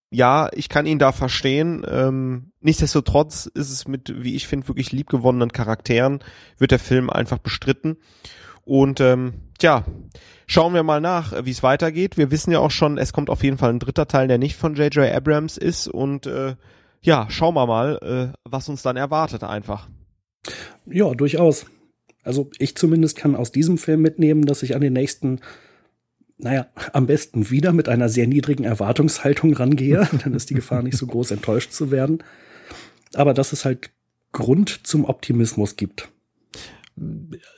ja, 0.09 0.49
ich 0.53 0.69
kann 0.69 0.85
ihn 0.85 0.99
da 0.99 1.11
verstehen. 1.11 1.85
Ähm, 1.87 2.51
nichtsdestotrotz 2.59 3.45
ist 3.45 3.71
es 3.71 3.87
mit, 3.87 4.23
wie 4.23 4.35
ich 4.35 4.47
finde, 4.47 4.67
wirklich 4.67 4.91
liebgewonnenen 4.91 5.51
Charakteren, 5.51 6.19
wird 6.57 6.71
der 6.71 6.79
Film 6.79 7.09
einfach 7.09 7.37
bestritten. 7.37 7.97
Und 8.63 8.99
ähm, 8.99 9.33
tja, 9.59 9.85
schauen 10.47 10.73
wir 10.73 10.83
mal 10.83 11.01
nach, 11.01 11.45
wie 11.45 11.51
es 11.51 11.63
weitergeht. 11.63 12.17
Wir 12.17 12.31
wissen 12.31 12.51
ja 12.51 12.59
auch 12.59 12.71
schon, 12.71 12.97
es 12.97 13.13
kommt 13.13 13.29
auf 13.29 13.43
jeden 13.43 13.57
Fall 13.57 13.69
ein 13.69 13.79
dritter 13.79 14.07
Teil, 14.07 14.27
der 14.27 14.37
nicht 14.37 14.55
von 14.55 14.75
J.J. 14.75 15.13
Abrams 15.13 15.57
ist. 15.57 15.87
Und 15.87 16.25
äh, 16.25 16.55
ja, 17.01 17.27
schauen 17.29 17.53
wir 17.53 17.67
mal, 17.67 18.33
äh, 18.33 18.37
was 18.43 18.69
uns 18.69 18.81
dann 18.81 18.97
erwartet 18.97 19.43
einfach. 19.43 19.87
Ja, 20.85 21.13
durchaus. 21.13 21.65
Also 22.23 22.49
ich 22.59 22.75
zumindest 22.75 23.17
kann 23.17 23.35
aus 23.35 23.51
diesem 23.51 23.77
Film 23.77 24.01
mitnehmen, 24.01 24.45
dass 24.45 24.63
ich 24.63 24.75
an 24.75 24.81
den 24.81 24.93
nächsten, 24.93 25.39
naja, 26.37 26.67
am 26.93 27.07
besten 27.07 27.49
wieder 27.49 27.71
mit 27.73 27.89
einer 27.89 28.09
sehr 28.09 28.27
niedrigen 28.27 28.63
Erwartungshaltung 28.63 29.53
rangehe. 29.53 30.07
Dann 30.23 30.33
ist 30.33 30.49
die 30.49 30.55
Gefahr 30.55 30.83
nicht 30.83 30.97
so 30.97 31.07
groß, 31.07 31.31
enttäuscht 31.31 31.71
zu 31.71 31.91
werden. 31.91 32.23
Aber 33.13 33.33
dass 33.33 33.53
es 33.53 33.65
halt 33.65 33.91
Grund 34.33 34.81
zum 34.83 35.05
Optimismus 35.05 35.77
gibt. 35.77 36.09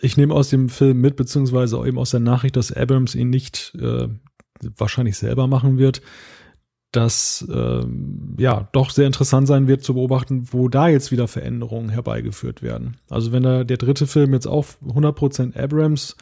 Ich 0.01 0.17
nehme 0.17 0.33
aus 0.33 0.49
dem 0.49 0.69
Film 0.69 1.01
mit, 1.01 1.15
beziehungsweise 1.15 1.77
eben 1.85 1.97
aus 1.97 2.11
der 2.11 2.19
Nachricht, 2.19 2.55
dass 2.55 2.71
Abrams 2.71 3.15
ihn 3.15 3.29
nicht 3.29 3.73
äh, 3.79 4.07
wahrscheinlich 4.77 5.17
selber 5.17 5.47
machen 5.47 5.77
wird, 5.77 6.01
dass 6.91 7.45
ähm, 7.53 8.35
ja 8.39 8.67
doch 8.71 8.89
sehr 8.89 9.05
interessant 9.05 9.47
sein 9.47 9.67
wird 9.67 9.83
zu 9.83 9.93
beobachten, 9.93 10.47
wo 10.51 10.69
da 10.69 10.87
jetzt 10.87 11.11
wieder 11.11 11.27
Veränderungen 11.27 11.89
herbeigeführt 11.89 12.61
werden. 12.63 12.97
Also 13.09 13.31
wenn 13.31 13.43
da 13.43 13.63
der 13.63 13.77
dritte 13.77 14.07
Film 14.07 14.33
jetzt 14.33 14.47
auch 14.47 14.65
100% 14.87 15.55
Abrams 15.57 16.17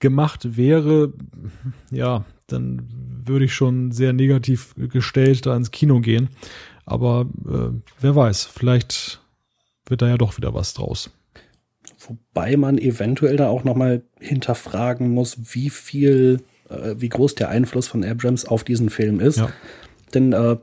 gemacht 0.00 0.56
wäre, 0.56 1.12
ja, 1.90 2.24
dann 2.48 2.88
würde 3.24 3.44
ich 3.44 3.54
schon 3.54 3.92
sehr 3.92 4.12
negativ 4.12 4.74
gestellt 4.76 5.46
da 5.46 5.56
ins 5.56 5.70
Kino 5.70 6.00
gehen. 6.00 6.30
Aber 6.84 7.26
äh, 7.46 7.78
wer 8.00 8.16
weiß, 8.16 8.46
vielleicht 8.46 9.20
wird 9.86 10.02
da 10.02 10.08
ja 10.08 10.18
doch 10.18 10.36
wieder 10.36 10.54
was 10.54 10.74
draus. 10.74 11.10
Wobei 11.98 12.56
man 12.56 12.78
eventuell 12.78 13.36
da 13.36 13.48
auch 13.48 13.62
noch 13.62 13.76
mal 13.76 14.02
hinterfragen 14.18 15.10
muss, 15.10 15.54
wie 15.54 15.70
viel, 15.70 16.42
äh, 16.68 16.94
wie 16.96 17.08
groß 17.08 17.34
der 17.36 17.50
Einfluss 17.50 17.88
von 17.88 18.04
Abrams 18.04 18.44
auf 18.44 18.64
diesen 18.64 18.90
Film 18.90 19.20
ist. 19.20 19.38
Ja. 19.38 19.50
Denn 20.14 20.32
äh, 20.32 20.56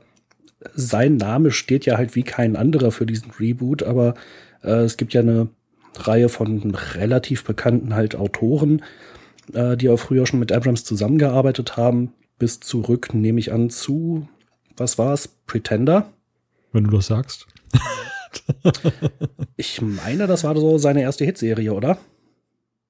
sein 0.74 1.16
Name 1.16 1.50
steht 1.50 1.86
ja 1.86 1.96
halt 1.96 2.14
wie 2.14 2.22
kein 2.22 2.56
anderer 2.56 2.90
für 2.90 3.06
diesen 3.06 3.30
Reboot, 3.38 3.82
aber 3.82 4.14
äh, 4.62 4.82
es 4.82 4.96
gibt 4.96 5.14
ja 5.14 5.20
eine 5.20 5.48
Reihe 5.96 6.28
von 6.28 6.74
relativ 6.74 7.44
bekannten 7.44 7.94
halt 7.94 8.16
Autoren, 8.16 8.82
äh, 9.52 9.76
die 9.76 9.88
auch 9.88 9.98
früher 9.98 10.26
schon 10.26 10.40
mit 10.40 10.52
Abrams 10.52 10.84
zusammengearbeitet 10.84 11.76
haben, 11.76 12.12
bis 12.38 12.60
zurück, 12.60 13.14
nehme 13.14 13.40
ich 13.40 13.52
an, 13.52 13.70
zu, 13.70 14.28
was 14.76 14.98
war 14.98 15.12
es, 15.12 15.28
Pretender? 15.46 16.10
Wenn 16.72 16.84
du 16.84 16.90
das 16.90 17.06
sagst. 17.06 17.46
ich 19.56 19.80
meine, 19.80 20.26
das 20.26 20.44
war 20.44 20.56
so 20.56 20.78
seine 20.78 21.02
erste 21.02 21.24
Hitserie, 21.24 21.72
oder? 21.72 21.98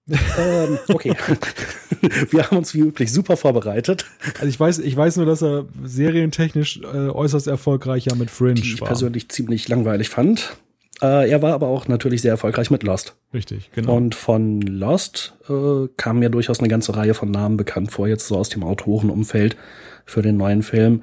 Ähm, 0.08 0.78
okay. 0.88 1.14
Wir 2.30 2.44
haben 2.44 2.56
uns 2.56 2.74
wie 2.74 2.80
üblich 2.80 3.12
super 3.12 3.36
vorbereitet. 3.36 4.04
Also 4.34 4.46
ich 4.46 4.58
weiß, 4.58 4.78
ich 4.78 4.96
weiß 4.96 5.16
nur, 5.16 5.26
dass 5.26 5.42
er 5.42 5.66
serientechnisch 5.84 6.80
äh, 6.82 7.08
äußerst 7.08 7.46
erfolgreich 7.46 8.06
ja 8.06 8.14
mit 8.14 8.30
Fringe 8.30 8.54
Die 8.54 8.74
ich 8.74 8.80
persönlich 8.80 9.28
ziemlich 9.28 9.68
langweilig 9.68 10.08
fand. 10.08 10.56
Äh, 11.00 11.30
er 11.30 11.42
war 11.42 11.52
aber 11.52 11.68
auch 11.68 11.88
natürlich 11.88 12.22
sehr 12.22 12.32
erfolgreich 12.32 12.70
mit 12.70 12.82
Lost. 12.82 13.16
Richtig, 13.32 13.70
genau. 13.72 13.96
Und 13.96 14.14
von 14.14 14.62
Lost 14.62 15.34
äh, 15.48 15.88
kam 15.96 16.18
mir 16.18 16.30
durchaus 16.30 16.58
eine 16.58 16.68
ganze 16.68 16.96
Reihe 16.96 17.14
von 17.14 17.30
Namen 17.30 17.56
bekannt 17.56 17.92
vor, 17.92 18.08
jetzt 18.08 18.26
so 18.26 18.36
aus 18.36 18.48
dem 18.48 18.64
Autorenumfeld 18.64 19.56
für 20.04 20.22
den 20.22 20.36
neuen 20.36 20.62
Film. 20.62 21.02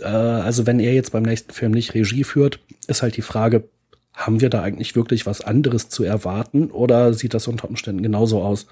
Äh, 0.00 0.06
also 0.06 0.66
wenn 0.66 0.80
er 0.80 0.92
jetzt 0.92 1.12
beim 1.12 1.22
nächsten 1.22 1.52
Film 1.52 1.72
nicht 1.72 1.94
Regie 1.94 2.24
führt, 2.24 2.60
ist 2.88 3.02
halt 3.02 3.16
die 3.16 3.22
Frage, 3.22 3.68
haben 4.16 4.40
wir 4.40 4.50
da 4.50 4.62
eigentlich 4.62 4.96
wirklich 4.96 5.26
was 5.26 5.42
anderes 5.42 5.88
zu 5.90 6.02
erwarten 6.02 6.70
oder 6.70 7.14
sieht 7.14 7.34
das 7.34 7.46
unter 7.46 7.68
Umständen 7.68 8.02
genauso 8.02 8.42
aus? 8.42 8.66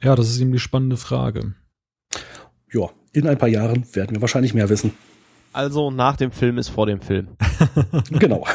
Ja, 0.00 0.14
das 0.14 0.30
ist 0.30 0.40
eben 0.40 0.52
die 0.52 0.60
spannende 0.60 0.96
Frage. 0.96 1.54
Ja, 2.72 2.88
in 3.12 3.26
ein 3.26 3.36
paar 3.36 3.48
Jahren 3.48 3.84
werden 3.94 4.16
wir 4.16 4.20
wahrscheinlich 4.20 4.54
mehr 4.54 4.68
wissen. 4.68 4.92
Also 5.52 5.90
nach 5.90 6.16
dem 6.16 6.30
Film 6.30 6.58
ist 6.58 6.68
vor 6.68 6.86
dem 6.86 7.00
Film. 7.00 7.28
genau. 8.10 8.46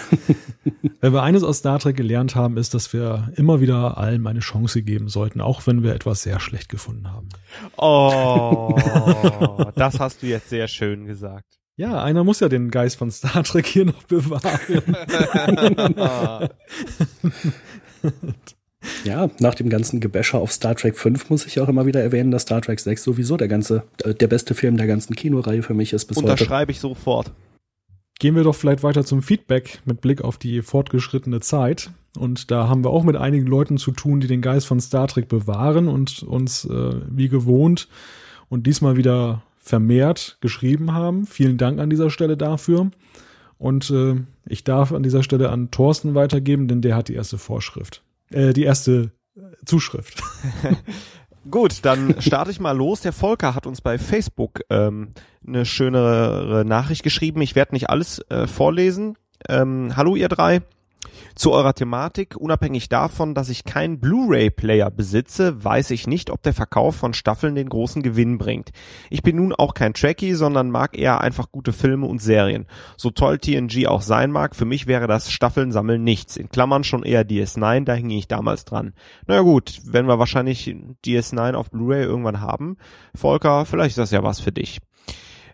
wenn 1.01 1.13
wir 1.13 1.23
eines 1.23 1.43
aus 1.43 1.57
Star 1.57 1.79
Trek 1.79 1.97
gelernt 1.97 2.35
haben, 2.35 2.55
ist, 2.55 2.73
dass 2.73 2.93
wir 2.93 3.33
immer 3.35 3.59
wieder 3.59 3.97
allen 3.97 4.25
eine 4.25 4.39
Chance 4.39 4.83
geben 4.83 5.09
sollten, 5.09 5.41
auch 5.41 5.67
wenn 5.67 5.83
wir 5.83 5.93
etwas 5.93 6.23
sehr 6.23 6.39
schlecht 6.39 6.69
gefunden 6.69 7.11
haben. 7.11 7.27
Oh, 7.75 8.77
das 9.75 9.99
hast 9.99 10.21
du 10.23 10.27
jetzt 10.27 10.49
sehr 10.49 10.69
schön 10.69 11.05
gesagt. 11.05 11.59
Ja, 11.75 12.03
einer 12.03 12.23
muss 12.23 12.39
ja 12.39 12.49
den 12.49 12.69
Geist 12.69 12.97
von 12.97 13.09
Star 13.09 13.43
Trek 13.43 13.65
hier 13.65 13.85
noch 13.85 14.03
bewahren. 14.03 14.43
ja, 19.03 19.29
nach 19.39 19.55
dem 19.55 19.69
ganzen 19.69 19.99
Gebäscher 19.99 20.37
auf 20.37 20.51
Star 20.51 20.75
Trek 20.75 20.97
5 20.97 21.31
muss 21.31 21.47
ich 21.47 21.59
auch 21.59 21.67
immer 21.67 21.87
wieder 21.87 22.01
erwähnen, 22.01 22.29
dass 22.29 22.43
Star 22.43 22.61
Trek 22.61 22.79
6 22.79 23.03
sowieso 23.03 23.37
der 23.37 23.47
ganze, 23.47 23.83
äh, 24.03 24.13
der 24.13 24.27
beste 24.27 24.53
Film 24.53 24.77
der 24.77 24.85
ganzen 24.85 25.15
Kinoreihe 25.15 25.63
für 25.63 25.73
mich 25.73 25.93
ist 25.93 26.05
bis 26.05 26.17
Unterschreibe 26.17 26.33
heute. 26.33 26.43
Unterschreibe 26.43 26.71
ich 26.73 26.79
sofort. 26.79 27.31
Gehen 28.19 28.35
wir 28.35 28.43
doch 28.43 28.55
vielleicht 28.55 28.83
weiter 28.83 29.03
zum 29.03 29.23
Feedback 29.23 29.79
mit 29.85 29.99
Blick 29.99 30.21
auf 30.21 30.37
die 30.37 30.61
fortgeschrittene 30.61 31.39
Zeit. 31.39 31.89
Und 32.15 32.51
da 32.51 32.67
haben 32.67 32.83
wir 32.83 32.91
auch 32.91 33.03
mit 33.03 33.15
einigen 33.15 33.47
Leuten 33.47 33.79
zu 33.79 33.91
tun, 33.91 34.19
die 34.19 34.27
den 34.27 34.43
Geist 34.43 34.67
von 34.67 34.79
Star 34.79 35.07
Trek 35.07 35.27
bewahren 35.27 35.87
und 35.87 36.21
uns 36.21 36.65
äh, 36.65 37.01
wie 37.09 37.29
gewohnt 37.29 37.87
und 38.49 38.67
diesmal 38.67 38.95
wieder 38.95 39.41
vermehrt 39.63 40.37
geschrieben 40.41 40.93
haben. 40.93 41.25
Vielen 41.25 41.57
Dank 41.57 41.79
an 41.79 41.89
dieser 41.89 42.09
Stelle 42.09 42.37
dafür. 42.37 42.91
Und 43.57 43.89
äh, 43.89 44.15
ich 44.45 44.65
darf 44.65 44.91
an 44.91 45.03
dieser 45.03 45.23
Stelle 45.23 45.49
an 45.49 45.71
Thorsten 45.71 46.15
weitergeben, 46.15 46.67
denn 46.67 46.81
der 46.81 46.97
hat 46.97 47.07
die 47.07 47.15
erste 47.15 47.37
Vorschrift. 47.37 48.03
Äh, 48.29 48.51
die 48.51 48.63
erste 48.63 49.11
äh, 49.35 49.41
Zuschrift. 49.65 50.21
Gut, 51.49 51.79
dann 51.83 52.21
starte 52.21 52.51
ich 52.51 52.59
mal 52.59 52.75
los. 52.75 53.01
Der 53.01 53.13
Volker 53.13 53.55
hat 53.55 53.65
uns 53.65 53.79
bei 53.79 53.97
Facebook 53.97 54.61
ähm, 54.69 55.09
eine 55.45 55.65
schönere 55.65 56.63
Nachricht 56.65 57.03
geschrieben. 57.03 57.41
Ich 57.41 57.55
werde 57.55 57.73
nicht 57.73 57.89
alles 57.89 58.19
äh, 58.29 58.47
vorlesen. 58.47 59.17
Ähm, 59.47 59.95
hallo 59.95 60.15
ihr 60.15 60.29
drei. 60.29 60.61
Zu 61.35 61.51
eurer 61.51 61.73
Thematik, 61.73 62.35
unabhängig 62.35 62.89
davon, 62.89 63.33
dass 63.33 63.49
ich 63.49 63.63
keinen 63.63 63.99
Blu-ray-Player 63.99 64.91
besitze, 64.91 65.63
weiß 65.63 65.91
ich 65.91 66.05
nicht, 66.05 66.29
ob 66.29 66.43
der 66.43 66.53
Verkauf 66.53 66.95
von 66.95 67.13
Staffeln 67.13 67.55
den 67.55 67.69
großen 67.69 68.03
Gewinn 68.03 68.37
bringt. 68.37 68.71
Ich 69.09 69.23
bin 69.23 69.37
nun 69.37 69.53
auch 69.53 69.73
kein 69.73 69.93
Trekkie, 69.93 70.33
sondern 70.33 70.69
mag 70.69 70.97
eher 70.97 71.21
einfach 71.21 71.51
gute 71.51 71.73
Filme 71.73 72.05
und 72.05 72.21
Serien. 72.21 72.67
So 72.97 73.09
toll 73.09 73.39
TNG 73.39 73.87
auch 73.87 74.01
sein 74.01 74.31
mag, 74.31 74.55
für 74.55 74.65
mich 74.65 74.85
wäre 74.85 75.07
das 75.07 75.31
Staffeln 75.31 75.71
sammeln 75.71 76.03
nichts. 76.03 76.37
In 76.37 76.49
Klammern 76.49 76.83
schon 76.83 77.03
eher 77.03 77.27
DS9, 77.27 77.83
da 77.83 77.93
hing 77.93 78.11
ich 78.11 78.27
damals 78.27 78.65
dran. 78.65 78.93
Naja 79.25 79.41
gut, 79.41 79.81
wenn 79.85 80.07
wir 80.07 80.19
wahrscheinlich 80.19 80.75
DS9 81.05 81.55
auf 81.55 81.71
Blu-ray 81.71 82.03
irgendwann 82.03 82.41
haben, 82.41 82.77
Volker, 83.15 83.65
vielleicht 83.65 83.91
ist 83.91 83.97
das 83.97 84.11
ja 84.11 84.23
was 84.23 84.39
für 84.39 84.51
dich. 84.51 84.79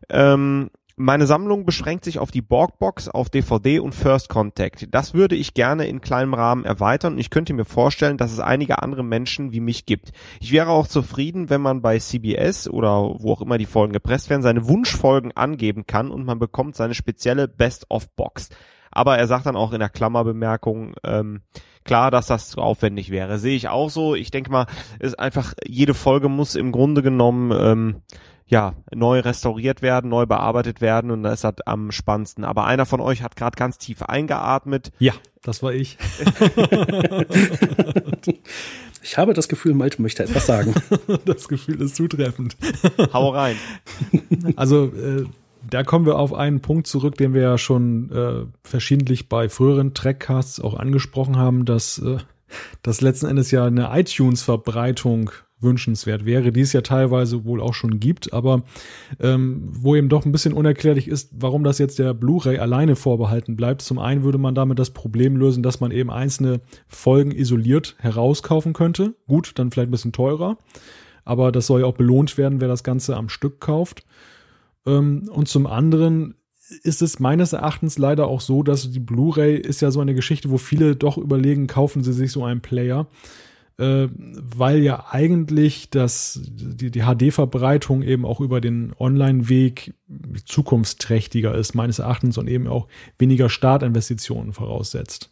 Ähm, 0.09 0.69
meine 0.99 1.27
Sammlung 1.27 1.65
beschränkt 1.65 2.03
sich 2.03 2.19
auf 2.19 2.30
die 2.30 2.41
Borgbox, 2.41 3.07
auf 3.07 3.30
DVD 3.30 3.80
und 3.80 3.95
First 3.95 4.27
Contact. 4.27 4.93
Das 4.93 5.13
würde 5.13 5.38
ich 5.38 5.53
gerne 5.53 5.88
in 5.88 6.01
kleinem 6.01 6.34
Rahmen 6.34 6.65
erweitern 6.65 7.13
und 7.13 7.19
ich 7.19 7.30
könnte 7.30 7.53
mir 7.53 7.63
vorstellen, 7.63 8.17
dass 8.17 8.34
es 8.34 8.41
einige 8.41 8.84
andere 8.84 9.01
Menschen 9.01 9.53
wie 9.53 9.61
mich 9.61 9.85
gibt. 9.85 10.11
Ich 10.41 10.51
wäre 10.51 10.71
auch 10.71 10.88
zufrieden, 10.88 11.49
wenn 11.49 11.61
man 11.61 11.81
bei 11.81 11.97
CBS 11.97 12.67
oder 12.67 13.15
wo 13.17 13.31
auch 13.31 13.41
immer 13.41 13.57
die 13.57 13.65
Folgen 13.65 13.93
gepresst 13.93 14.30
werden, 14.30 14.41
seine 14.41 14.67
Wunschfolgen 14.67 15.31
angeben 15.31 15.88
kann 15.88 16.11
und 16.11 16.26
man 16.26 16.38
bekommt 16.38 16.76
seine 16.76 16.93
spezielle 16.93 17.47
Best-of-Box. 17.47 18.49
Aber 18.91 19.17
er 19.17 19.27
sagt 19.27 19.45
dann 19.45 19.55
auch 19.55 19.71
in 19.71 19.80
der 19.80 19.88
Klammerbemerkung, 19.88 20.95
ähm, 21.05 21.43
klar, 21.85 22.11
dass 22.11 22.27
das 22.27 22.49
zu 22.49 22.59
aufwendig 22.59 23.09
wäre. 23.09 23.39
Sehe 23.39 23.55
ich 23.55 23.69
auch 23.69 23.89
so. 23.89 24.15
Ich 24.15 24.31
denke 24.31 24.51
mal, 24.51 24.65
ist 24.99 25.17
einfach, 25.17 25.53
jede 25.65 25.93
Folge 25.93 26.27
muss 26.27 26.55
im 26.55 26.73
Grunde 26.73 27.01
genommen 27.01 27.57
ähm, 27.57 28.01
ja, 28.49 28.73
neu 28.93 29.19
restauriert 29.19 29.84
werden, 29.84 30.09
neu 30.09 30.26
bearbeitet 30.26 30.81
werden 30.81 31.11
und 31.11 31.23
da 31.23 31.31
ist 31.31 31.43
das 31.43 31.61
am 31.65 31.91
spannendsten. 31.91 32.43
Aber 32.43 32.65
einer 32.65 32.88
von 32.88 32.99
euch 32.99 33.21
hat 33.21 33.35
gerade 33.35 33.55
ganz 33.55 33.77
tief 33.77 34.01
eingeatmet. 34.01 34.91
Ja, 34.97 35.13
das 35.43 35.61
war 35.61 35.71
ich. 35.71 35.99
ich 39.03 39.17
habe 39.19 39.34
das 39.34 39.49
Gefühl, 39.49 39.76
Malte 39.76 40.01
möchte 40.01 40.23
etwas 40.23 40.47
sagen. 40.47 40.73
das 41.26 41.47
Gefühl 41.47 41.80
ist 41.80 41.95
zutreffend. 41.95 42.57
Hau 43.13 43.30
rein. 43.30 43.55
Also, 44.55 44.85
äh, 44.85 45.26
da 45.69 45.84
kommen 45.84 46.07
wir 46.07 46.17
auf 46.17 46.34
einen 46.34 46.61
Punkt 46.61 46.88
zurück, 46.88 47.17
den 47.17 47.35
wir 47.35 47.41
ja 47.41 47.57
schon 47.59 48.11
äh, 48.11 48.45
verschiedentlich 48.63 49.30
bei 49.30 49.49
früheren 49.49 49.93
Trackcasts 49.93 50.59
auch 50.59 50.73
angesprochen 50.73 51.38
haben, 51.38 51.65
dass 51.65 51.99
äh, 51.99 52.17
das 52.81 53.01
letzten 53.01 53.27
Endes 53.27 53.51
ja 53.51 53.65
eine 53.65 53.91
iTunes-Verbreitung 53.93 55.30
wünschenswert 55.61 56.26
wäre, 56.26 56.52
die 56.52 56.61
es 56.61 56.73
ja 56.73 56.81
teilweise 56.81 57.45
wohl 57.45 57.61
auch 57.61 57.73
schon 57.73 57.99
gibt, 57.99 58.34
aber 58.34 58.64
ähm, 59.19 59.69
wo 59.72 59.95
eben 59.95 60.10
doch 60.10 60.26
ein 60.26 60.31
bisschen 60.31 60.53
unerklärlich 60.53 61.07
ist, 61.07 61.31
warum 61.38 61.64
das 61.64 61.77
jetzt 61.77 61.99
der 61.99 62.14
Blu-ray 62.14 62.60
alleine 62.60 62.95
vorbehalten 62.95 63.56
bleibt. 63.56 63.81
Zum 63.81 63.99
einen 63.99 64.23
würde 64.23 64.38
man 64.38 64.56
damit 64.56 64.80
das 64.80 64.91
Problem 64.91 65.36
lösen, 65.36 65.64
dass 65.64 65.80
man 65.80 65.91
eben 65.91 66.10
einzelne 66.10 66.61
Folgen 66.88 67.31
isoliert 67.31 67.95
herauskaufen 67.99 68.73
könnte. 68.73 69.15
Gut, 69.27 69.52
dann 69.56 69.72
vielleicht 69.72 69.90
ein 69.90 69.91
bisschen 69.91 70.14
teurer, 70.14 70.57
aber 71.26 71.52
das 71.52 71.68
soll 71.68 71.81
ja 71.81 71.86
auch 71.86 71.95
belohnt 71.95 72.38
werden, 72.38 72.61
wer 72.61 72.68
das 72.68 72.84
Ganze 72.84 73.18
am 73.18 73.30
Stück 73.30 73.60
kauft. 73.60 74.06
Ähm, 74.86 75.30
und 75.31 75.48
zum 75.48 75.68
anderen 75.68 76.36
ist 76.84 77.02
es 77.02 77.19
meines 77.19 77.53
Erachtens 77.53 77.98
leider 77.98 78.27
auch 78.27 78.41
so, 78.41 78.64
dass 78.64 78.91
die 78.91 78.99
Blu-ray 78.99 79.57
ist 79.57 79.81
ja 79.81 79.91
so 79.91 79.99
eine 79.99 80.14
Geschichte, 80.14 80.52
wo 80.52 80.57
viele 80.57 80.95
doch 80.95 81.18
überlegen, 81.18 81.68
kaufen 81.68 82.03
sie 82.03 82.14
sich 82.14 82.31
so 82.31 82.44
einen 82.44 82.61
Player 82.61 83.07
weil 83.81 84.80
ja 84.80 85.06
eigentlich 85.10 85.89
das, 85.89 86.41
die, 86.43 86.91
die 86.91 87.01
HD-Verbreitung 87.01 88.01
eben 88.01 88.26
auch 88.26 88.41
über 88.41 88.60
den 88.60 88.93
Online-Weg 88.99 89.93
zukunftsträchtiger 90.45 91.56
ist, 91.56 91.76
meines 91.76 91.99
Erachtens, 91.99 92.38
und 92.38 92.49
eben 92.49 92.68
auch 92.68 92.88
weniger 93.18 93.49
Startinvestitionen 93.49 94.51
voraussetzt. 94.51 95.31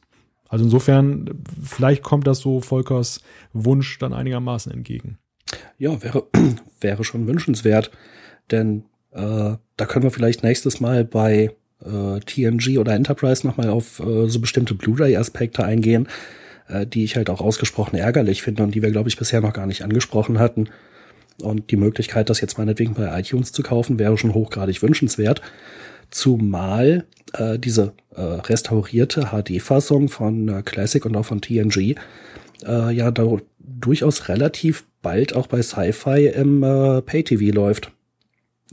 Also 0.49 0.65
insofern, 0.65 1.43
vielleicht 1.61 2.03
kommt 2.03 2.25
das 2.25 2.39
so 2.39 2.61
Volkers 2.61 3.21
Wunsch 3.51 3.99
dann 3.99 4.13
einigermaßen 4.13 4.71
entgegen. 4.71 5.17
Ja, 5.77 6.01
wäre, 6.01 6.25
wäre 6.79 7.03
schon 7.03 7.27
wünschenswert, 7.27 7.91
denn 8.51 8.85
äh, 9.11 9.55
da 9.75 9.85
können 9.85 10.03
wir 10.03 10.11
vielleicht 10.11 10.43
nächstes 10.43 10.79
Mal 10.79 11.03
bei 11.03 11.51
äh, 11.83 12.19
TNG 12.21 12.77
oder 12.79 12.93
Enterprise 12.93 13.45
nochmal 13.45 13.69
auf 13.69 13.99
äh, 13.99 14.29
so 14.29 14.39
bestimmte 14.39 14.73
Blu-ray-Aspekte 14.73 15.63
eingehen, 15.63 16.07
äh, 16.67 16.85
die 16.85 17.03
ich 17.03 17.15
halt 17.15 17.29
auch 17.29 17.41
ausgesprochen 17.41 17.97
ärgerlich 17.97 18.41
finde 18.41 18.63
und 18.63 18.75
die 18.75 18.81
wir, 18.81 18.91
glaube 18.91 19.09
ich, 19.09 19.17
bisher 19.17 19.41
noch 19.41 19.53
gar 19.53 19.65
nicht 19.65 19.83
angesprochen 19.83 20.39
hatten. 20.39 20.69
Und 21.41 21.69
die 21.71 21.77
Möglichkeit, 21.77 22.29
das 22.29 22.41
jetzt 22.41 22.57
meinetwegen 22.57 22.95
bei 22.95 23.19
iTunes 23.19 23.51
zu 23.51 23.61
kaufen, 23.61 23.99
wäre 23.99 24.17
schon 24.17 24.33
hochgradig 24.33 24.81
wünschenswert. 24.81 25.41
Zumal 26.09 27.05
äh, 27.33 27.59
diese 27.59 27.93
äh, 28.15 28.21
restaurierte 28.21 29.31
HD-Fassung 29.31 30.09
von 30.09 30.47
äh, 30.47 30.61
Classic 30.63 31.05
und 31.05 31.15
auch 31.15 31.25
von 31.25 31.41
TNG 31.41 31.95
äh, 32.65 32.91
ja 32.93 33.11
da 33.11 33.37
durchaus 33.59 34.29
relativ 34.29 34.85
bald 35.01 35.35
auch 35.35 35.47
bei 35.47 35.61
Sci-Fi 35.61 36.27
im 36.27 36.63
äh, 36.63 37.01
Pay-TV 37.01 37.53
läuft. 37.53 37.91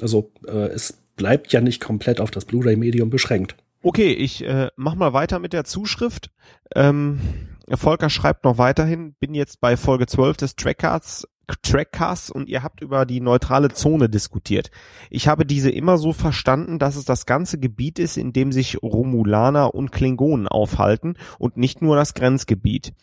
Also 0.01 0.33
äh, 0.47 0.69
es 0.69 1.05
bleibt 1.17 1.53
ja 1.53 1.61
nicht 1.61 1.81
komplett 1.81 2.21
auf 2.21 2.31
das 2.31 2.45
Blu-ray-Medium 2.45 3.11
beschränkt. 3.11 3.57
Okay, 3.83 4.13
ich 4.13 4.43
äh, 4.45 4.69
mach 4.77 4.95
mal 4.95 5.13
weiter 5.13 5.39
mit 5.39 5.53
der 5.53 5.65
Zuschrift. 5.65 6.31
Ähm, 6.75 7.21
Volker 7.69 8.11
schreibt 8.11 8.45
noch 8.45 8.59
weiterhin, 8.59 9.15
bin 9.15 9.35
jetzt 9.35 9.61
bei 9.61 9.77
Folge 9.77 10.07
12 10.07 10.37
des 10.37 10.57
Trackcards 10.57 11.27
Trackcasts 11.63 12.31
und 12.31 12.49
ihr 12.49 12.63
habt 12.63 12.81
über 12.81 13.05
die 13.07 13.21
neutrale 13.21 13.69
Zone 13.71 14.09
diskutiert. 14.09 14.71
Ich 15.11 15.29
habe 15.29 15.45
diese 15.45 15.71
immer 15.71 15.99
so 15.99 16.13
verstanden, 16.13 16.79
dass 16.79 16.97
es 16.97 17.05
das 17.05 17.27
ganze 17.27 17.59
Gebiet 17.59 17.99
ist, 17.99 18.17
in 18.17 18.33
dem 18.33 18.53
sich 18.53 18.83
Romulaner 18.83 19.75
und 19.75 19.93
Klingonen 19.93 20.49
aufhalten 20.49 21.17
und 21.39 21.57
nicht 21.57 21.83
nur 21.83 21.97
das 21.97 22.15
Grenzgebiet. 22.15 22.95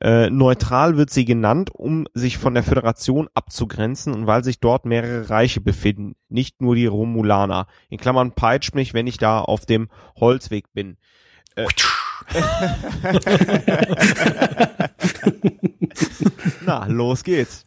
Äh, 0.00 0.30
neutral 0.30 0.96
wird 0.96 1.10
sie 1.10 1.24
genannt, 1.24 1.70
um 1.72 2.06
sich 2.14 2.38
von 2.38 2.54
der 2.54 2.62
Föderation 2.62 3.28
abzugrenzen 3.34 4.12
und 4.12 4.26
weil 4.26 4.44
sich 4.44 4.60
dort 4.60 4.84
mehrere 4.86 5.30
Reiche 5.30 5.60
befinden, 5.60 6.16
nicht 6.28 6.60
nur 6.60 6.74
die 6.74 6.86
Romulaner. 6.86 7.66
In 7.88 7.98
Klammern 7.98 8.32
peitscht 8.32 8.74
mich, 8.74 8.94
wenn 8.94 9.06
ich 9.06 9.18
da 9.18 9.40
auf 9.40 9.66
dem 9.66 9.88
Holzweg 10.16 10.72
bin. 10.72 10.96
Äh, 11.54 11.66
Na, 16.66 16.86
los 16.86 17.24
geht's. 17.24 17.64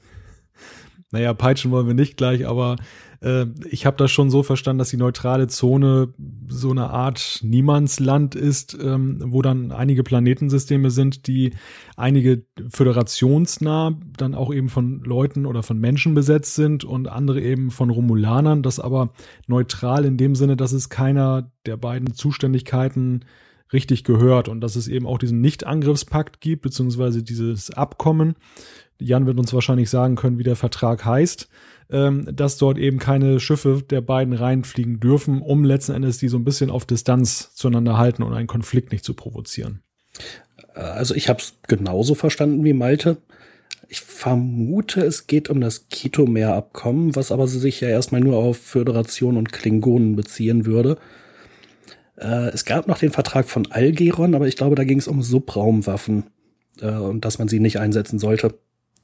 Naja, 1.11 1.33
peitschen 1.33 1.71
wollen 1.71 1.87
wir 1.87 1.93
nicht 1.93 2.17
gleich, 2.17 2.45
aber 2.45 2.75
äh, 3.21 3.45
ich 3.69 3.85
habe 3.85 3.97
das 3.97 4.11
schon 4.11 4.29
so 4.29 4.43
verstanden, 4.43 4.79
dass 4.79 4.89
die 4.89 4.97
neutrale 4.97 5.47
Zone 5.47 6.13
so 6.47 6.71
eine 6.71 6.89
Art 6.89 7.39
Niemandsland 7.43 8.35
ist, 8.35 8.77
ähm, 8.81 9.19
wo 9.23 9.41
dann 9.41 9.71
einige 9.71 10.03
Planetensysteme 10.03 10.91
sind, 10.91 11.27
die 11.27 11.53
einige 11.95 12.43
föderationsnah 12.69 13.97
dann 14.17 14.35
auch 14.35 14.53
eben 14.53 14.69
von 14.69 15.01
Leuten 15.03 15.45
oder 15.45 15.63
von 15.63 15.79
Menschen 15.79 16.13
besetzt 16.13 16.55
sind 16.55 16.83
und 16.83 17.07
andere 17.07 17.41
eben 17.41 17.71
von 17.71 17.89
Romulanern, 17.89 18.61
das 18.61 18.79
aber 18.79 19.13
neutral 19.47 20.05
in 20.05 20.17
dem 20.17 20.35
Sinne, 20.35 20.57
dass 20.57 20.73
es 20.73 20.89
keiner 20.89 21.51
der 21.65 21.77
beiden 21.77 22.13
Zuständigkeiten 22.13 23.25
richtig 23.73 24.03
gehört 24.03 24.49
und 24.49 24.61
dass 24.61 24.75
es 24.75 24.87
eben 24.87 25.05
auch 25.05 25.17
diesen 25.17 25.41
Nicht-Angriffspakt 25.41 26.41
gibt, 26.41 26.61
beziehungsweise 26.61 27.23
dieses 27.23 27.71
Abkommen. 27.71 28.35
Jan 28.99 29.25
wird 29.25 29.39
uns 29.39 29.53
wahrscheinlich 29.53 29.89
sagen 29.89 30.15
können, 30.15 30.39
wie 30.39 30.43
der 30.43 30.55
Vertrag 30.55 31.05
heißt, 31.05 31.49
ähm, 31.91 32.27
dass 32.33 32.57
dort 32.57 32.77
eben 32.77 32.99
keine 32.99 33.39
Schiffe 33.39 33.83
der 33.87 34.01
beiden 34.01 34.33
reinfliegen 34.33 34.99
dürfen, 34.99 35.41
um 35.41 35.63
letzten 35.63 35.93
Endes 35.93 36.17
die 36.17 36.27
so 36.27 36.37
ein 36.37 36.43
bisschen 36.43 36.69
auf 36.69 36.85
Distanz 36.85 37.53
zueinander 37.53 37.97
halten 37.97 38.23
und 38.23 38.33
einen 38.33 38.47
Konflikt 38.47 38.91
nicht 38.91 39.05
zu 39.05 39.13
provozieren. 39.13 39.81
Also 40.73 41.15
ich 41.15 41.29
habe 41.29 41.39
es 41.39 41.55
genauso 41.67 42.15
verstanden 42.15 42.63
wie 42.63 42.73
Malte. 42.73 43.17
Ich 43.89 44.01
vermute, 44.01 45.01
es 45.01 45.27
geht 45.27 45.49
um 45.49 45.61
das 45.61 45.87
Kitomer-Abkommen, 45.89 47.15
was 47.15 47.31
aber 47.31 47.47
sich 47.47 47.81
ja 47.81 47.87
erstmal 47.87 48.21
nur 48.21 48.37
auf 48.37 48.57
Föderation 48.57 49.37
und 49.37 49.51
Klingonen 49.51 50.15
beziehen 50.15 50.65
würde. 50.65 50.97
Äh, 52.17 52.49
es 52.49 52.65
gab 52.65 52.87
noch 52.87 52.97
den 52.97 53.11
Vertrag 53.11 53.47
von 53.47 53.71
Algeron, 53.71 54.35
aber 54.35 54.47
ich 54.47 54.55
glaube, 54.55 54.75
da 54.75 54.83
ging 54.83 54.99
es 54.99 55.07
um 55.07 55.21
Subraumwaffen 55.21 56.25
äh, 56.81 56.91
und 56.91 57.25
dass 57.25 57.39
man 57.39 57.47
sie 57.47 57.59
nicht 57.59 57.79
einsetzen 57.79 58.19
sollte. 58.19 58.55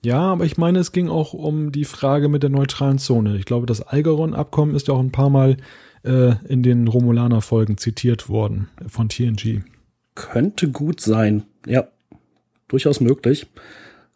Ja, 0.03 0.19
aber 0.19 0.45
ich 0.45 0.57
meine, 0.57 0.79
es 0.79 0.91
ging 0.91 1.07
auch 1.07 1.33
um 1.33 1.71
die 1.71 1.85
Frage 1.85 2.27
mit 2.27 2.43
der 2.43 2.49
neutralen 2.49 2.97
Zone. 2.97 3.37
Ich 3.37 3.45
glaube, 3.45 3.65
das 3.65 3.81
Algeron-Abkommen 3.81 4.75
ist 4.75 4.89
ja 4.89 4.93
auch 4.93 4.99
ein 4.99 5.11
paar 5.11 5.29
Mal 5.29 5.57
äh, 6.03 6.33
in 6.47 6.61
den 6.61 6.87
Romulaner-Folgen 6.87 7.77
zitiert 7.77 8.27
worden 8.27 8.67
von 8.87 9.07
TNG. 9.07 9.61
Könnte 10.15 10.69
gut 10.69 10.99
sein. 10.99 11.43
Ja, 11.65 11.87
durchaus 12.67 12.99
möglich. 12.99 13.47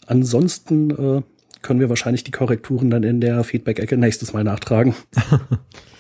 Ansonsten 0.06 0.90
äh, 0.92 1.22
können 1.62 1.80
wir 1.80 1.90
wahrscheinlich 1.90 2.26
die 2.26 2.32
Korrekturen 2.32 2.90
dann 2.90 3.04
in 3.04 3.22
der 3.22 3.44
Feedback-Ecke 3.46 3.98
nächstes 3.98 4.34
Mal 4.34 4.44
nachtragen. 4.44 4.94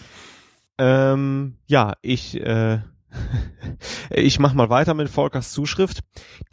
Ähm, 0.77 1.57
ja, 1.65 1.93
ich 2.01 2.39
äh, 2.39 2.79
Ich 4.09 4.39
mach 4.39 4.53
mal 4.53 4.69
weiter 4.69 4.93
mit 4.93 5.09
Volkers 5.09 5.51
Zuschrift. 5.51 6.01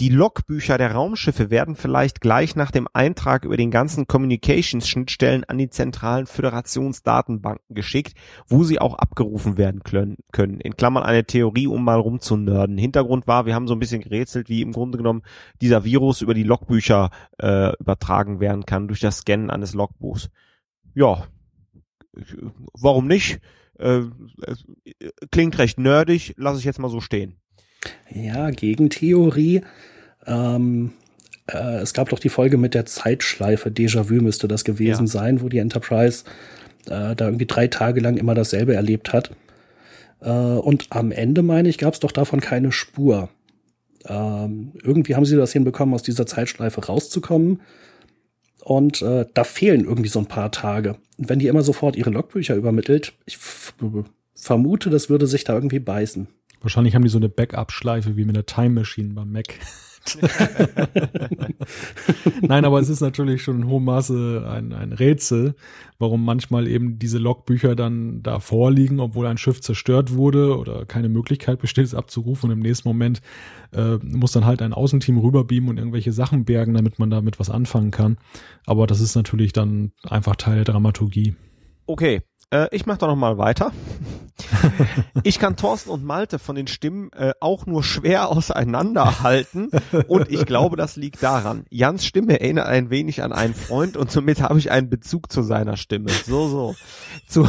Die 0.00 0.08
Logbücher 0.08 0.78
der 0.78 0.92
Raumschiffe 0.92 1.50
werden 1.50 1.76
vielleicht 1.76 2.20
gleich 2.20 2.56
nach 2.56 2.70
dem 2.70 2.88
Eintrag 2.92 3.44
über 3.44 3.56
den 3.56 3.70
ganzen 3.70 4.06
Communications-Schnittstellen 4.06 5.44
an 5.44 5.58
die 5.58 5.70
zentralen 5.70 6.26
Föderationsdatenbanken 6.26 7.74
geschickt, 7.74 8.14
wo 8.46 8.64
sie 8.64 8.80
auch 8.80 8.94
abgerufen 8.94 9.56
werden 9.56 9.82
können. 9.82 10.60
In 10.60 10.76
Klammern 10.76 11.02
eine 11.02 11.24
Theorie, 11.24 11.66
um 11.66 11.84
mal 11.84 11.98
rumzunörden. 11.98 12.78
Hintergrund 12.78 13.26
war, 13.26 13.46
wir 13.46 13.54
haben 13.54 13.68
so 13.68 13.74
ein 13.74 13.80
bisschen 13.80 14.02
gerätselt, 14.02 14.48
wie 14.48 14.62
im 14.62 14.72
Grunde 14.72 14.98
genommen 14.98 15.22
dieser 15.60 15.84
Virus 15.84 16.20
über 16.20 16.34
die 16.34 16.42
Logbücher 16.42 17.10
äh, 17.38 17.72
übertragen 17.78 18.40
werden 18.40 18.66
kann 18.66 18.88
durch 18.88 19.00
das 19.00 19.18
Scannen 19.18 19.50
eines 19.50 19.74
Logbuchs. 19.74 20.30
Ja, 20.94 21.24
warum 22.74 23.06
nicht? 23.06 23.40
Äh, 23.78 24.02
klingt 25.30 25.58
recht 25.58 25.78
nerdig, 25.78 26.34
lasse 26.36 26.58
ich 26.58 26.64
jetzt 26.64 26.78
mal 26.78 26.90
so 26.90 27.00
stehen. 27.00 27.36
Ja, 28.10 28.50
Gegentheorie. 28.50 29.62
Ähm, 30.26 30.92
äh, 31.46 31.76
es 31.78 31.92
gab 31.92 32.08
doch 32.08 32.18
die 32.18 32.28
Folge 32.28 32.56
mit 32.56 32.74
der 32.74 32.86
Zeitschleife, 32.86 33.70
Déjà-vu 33.70 34.22
müsste 34.22 34.48
das 34.48 34.64
gewesen 34.64 35.06
ja. 35.06 35.10
sein, 35.12 35.42
wo 35.42 35.48
die 35.48 35.58
Enterprise 35.58 36.24
äh, 36.86 37.14
da 37.14 37.26
irgendwie 37.26 37.46
drei 37.46 37.68
Tage 37.68 38.00
lang 38.00 38.16
immer 38.16 38.34
dasselbe 38.34 38.74
erlebt 38.74 39.12
hat. 39.12 39.30
Äh, 40.20 40.30
und 40.30 40.86
am 40.90 41.12
Ende, 41.12 41.42
meine 41.42 41.68
ich, 41.68 41.78
gab 41.78 41.94
es 41.94 42.00
doch 42.00 42.12
davon 42.12 42.40
keine 42.40 42.72
Spur. 42.72 43.28
Ähm, 44.06 44.72
irgendwie 44.82 45.14
haben 45.14 45.24
sie 45.24 45.36
das 45.36 45.52
hinbekommen, 45.52 45.94
aus 45.94 46.02
dieser 46.02 46.26
Zeitschleife 46.26 46.84
rauszukommen. 46.84 47.60
Und 48.64 49.02
äh, 49.02 49.26
da 49.34 49.44
fehlen 49.44 49.84
irgendwie 49.84 50.08
so 50.08 50.18
ein 50.18 50.26
paar 50.26 50.50
Tage. 50.50 50.96
Und 51.18 51.28
wenn 51.28 51.38
die 51.38 51.48
immer 51.48 51.62
sofort 51.62 51.96
ihre 51.96 52.10
Logbücher 52.10 52.56
übermittelt, 52.56 53.12
ich 53.26 53.38
vermute, 54.34 54.90
das 54.90 55.10
würde 55.10 55.26
sich 55.26 55.44
da 55.44 55.54
irgendwie 55.54 55.78
beißen. 55.78 56.26
Wahrscheinlich 56.60 56.94
haben 56.94 57.02
die 57.02 57.10
so 57.10 57.18
eine 57.18 57.28
Backup-Schleife 57.28 58.16
wie 58.16 58.24
mit 58.24 58.36
der 58.36 58.46
Time 58.46 58.70
Machine 58.70 59.12
beim 59.14 59.30
Mac. 59.32 59.54
Nein, 62.42 62.64
aber 62.64 62.80
es 62.80 62.88
ist 62.88 63.00
natürlich 63.00 63.42
schon 63.42 63.62
in 63.62 63.68
hohem 63.68 63.84
Maße 63.84 64.46
ein, 64.48 64.72
ein 64.72 64.92
Rätsel, 64.92 65.54
warum 65.98 66.24
manchmal 66.24 66.68
eben 66.68 66.98
diese 66.98 67.18
Logbücher 67.18 67.74
dann 67.74 68.22
da 68.22 68.38
vorliegen, 68.38 69.00
obwohl 69.00 69.26
ein 69.26 69.38
Schiff 69.38 69.60
zerstört 69.60 70.14
wurde 70.14 70.58
oder 70.58 70.84
keine 70.84 71.08
Möglichkeit 71.08 71.58
besteht, 71.58 71.86
es 71.86 71.94
abzurufen. 71.94 72.50
Und 72.50 72.56
im 72.58 72.62
nächsten 72.62 72.88
Moment 72.88 73.22
äh, 73.72 73.96
muss 74.02 74.32
dann 74.32 74.44
halt 74.44 74.62
ein 74.62 74.72
Außenteam 74.72 75.18
rüberbeamen 75.18 75.70
und 75.70 75.78
irgendwelche 75.78 76.12
Sachen 76.12 76.44
bergen, 76.44 76.74
damit 76.74 76.98
man 76.98 77.10
damit 77.10 77.40
was 77.40 77.50
anfangen 77.50 77.90
kann. 77.90 78.18
Aber 78.66 78.86
das 78.86 79.00
ist 79.00 79.14
natürlich 79.14 79.52
dann 79.52 79.92
einfach 80.02 80.36
Teil 80.36 80.56
der 80.56 80.64
Dramaturgie. 80.64 81.34
Okay, 81.86 82.22
äh, 82.50 82.68
ich 82.70 82.86
mache 82.86 82.98
doch 82.98 83.08
noch 83.08 83.16
mal 83.16 83.38
weiter. 83.38 83.72
ich 85.22 85.38
kann 85.38 85.56
Thorsten 85.56 85.90
und 85.90 86.04
Malte 86.04 86.38
von 86.38 86.56
den 86.56 86.66
Stimmen 86.66 87.10
äh, 87.12 87.32
auch 87.40 87.66
nur 87.66 87.84
schwer 87.84 88.28
auseinanderhalten 88.28 89.70
und 90.08 90.30
ich 90.30 90.44
glaube, 90.44 90.76
das 90.76 90.96
liegt 90.96 91.22
daran. 91.22 91.64
Jans 91.70 92.04
Stimme 92.04 92.40
erinnert 92.40 92.66
ein 92.66 92.90
wenig 92.90 93.22
an 93.22 93.32
einen 93.32 93.54
Freund 93.54 93.96
und 93.96 94.10
somit 94.10 94.42
habe 94.42 94.58
ich 94.58 94.70
einen 94.70 94.90
Bezug 94.90 95.30
zu 95.30 95.42
seiner 95.42 95.76
Stimme. 95.76 96.10
So, 96.10 96.48
so. 96.48 96.74
Zu 97.28 97.48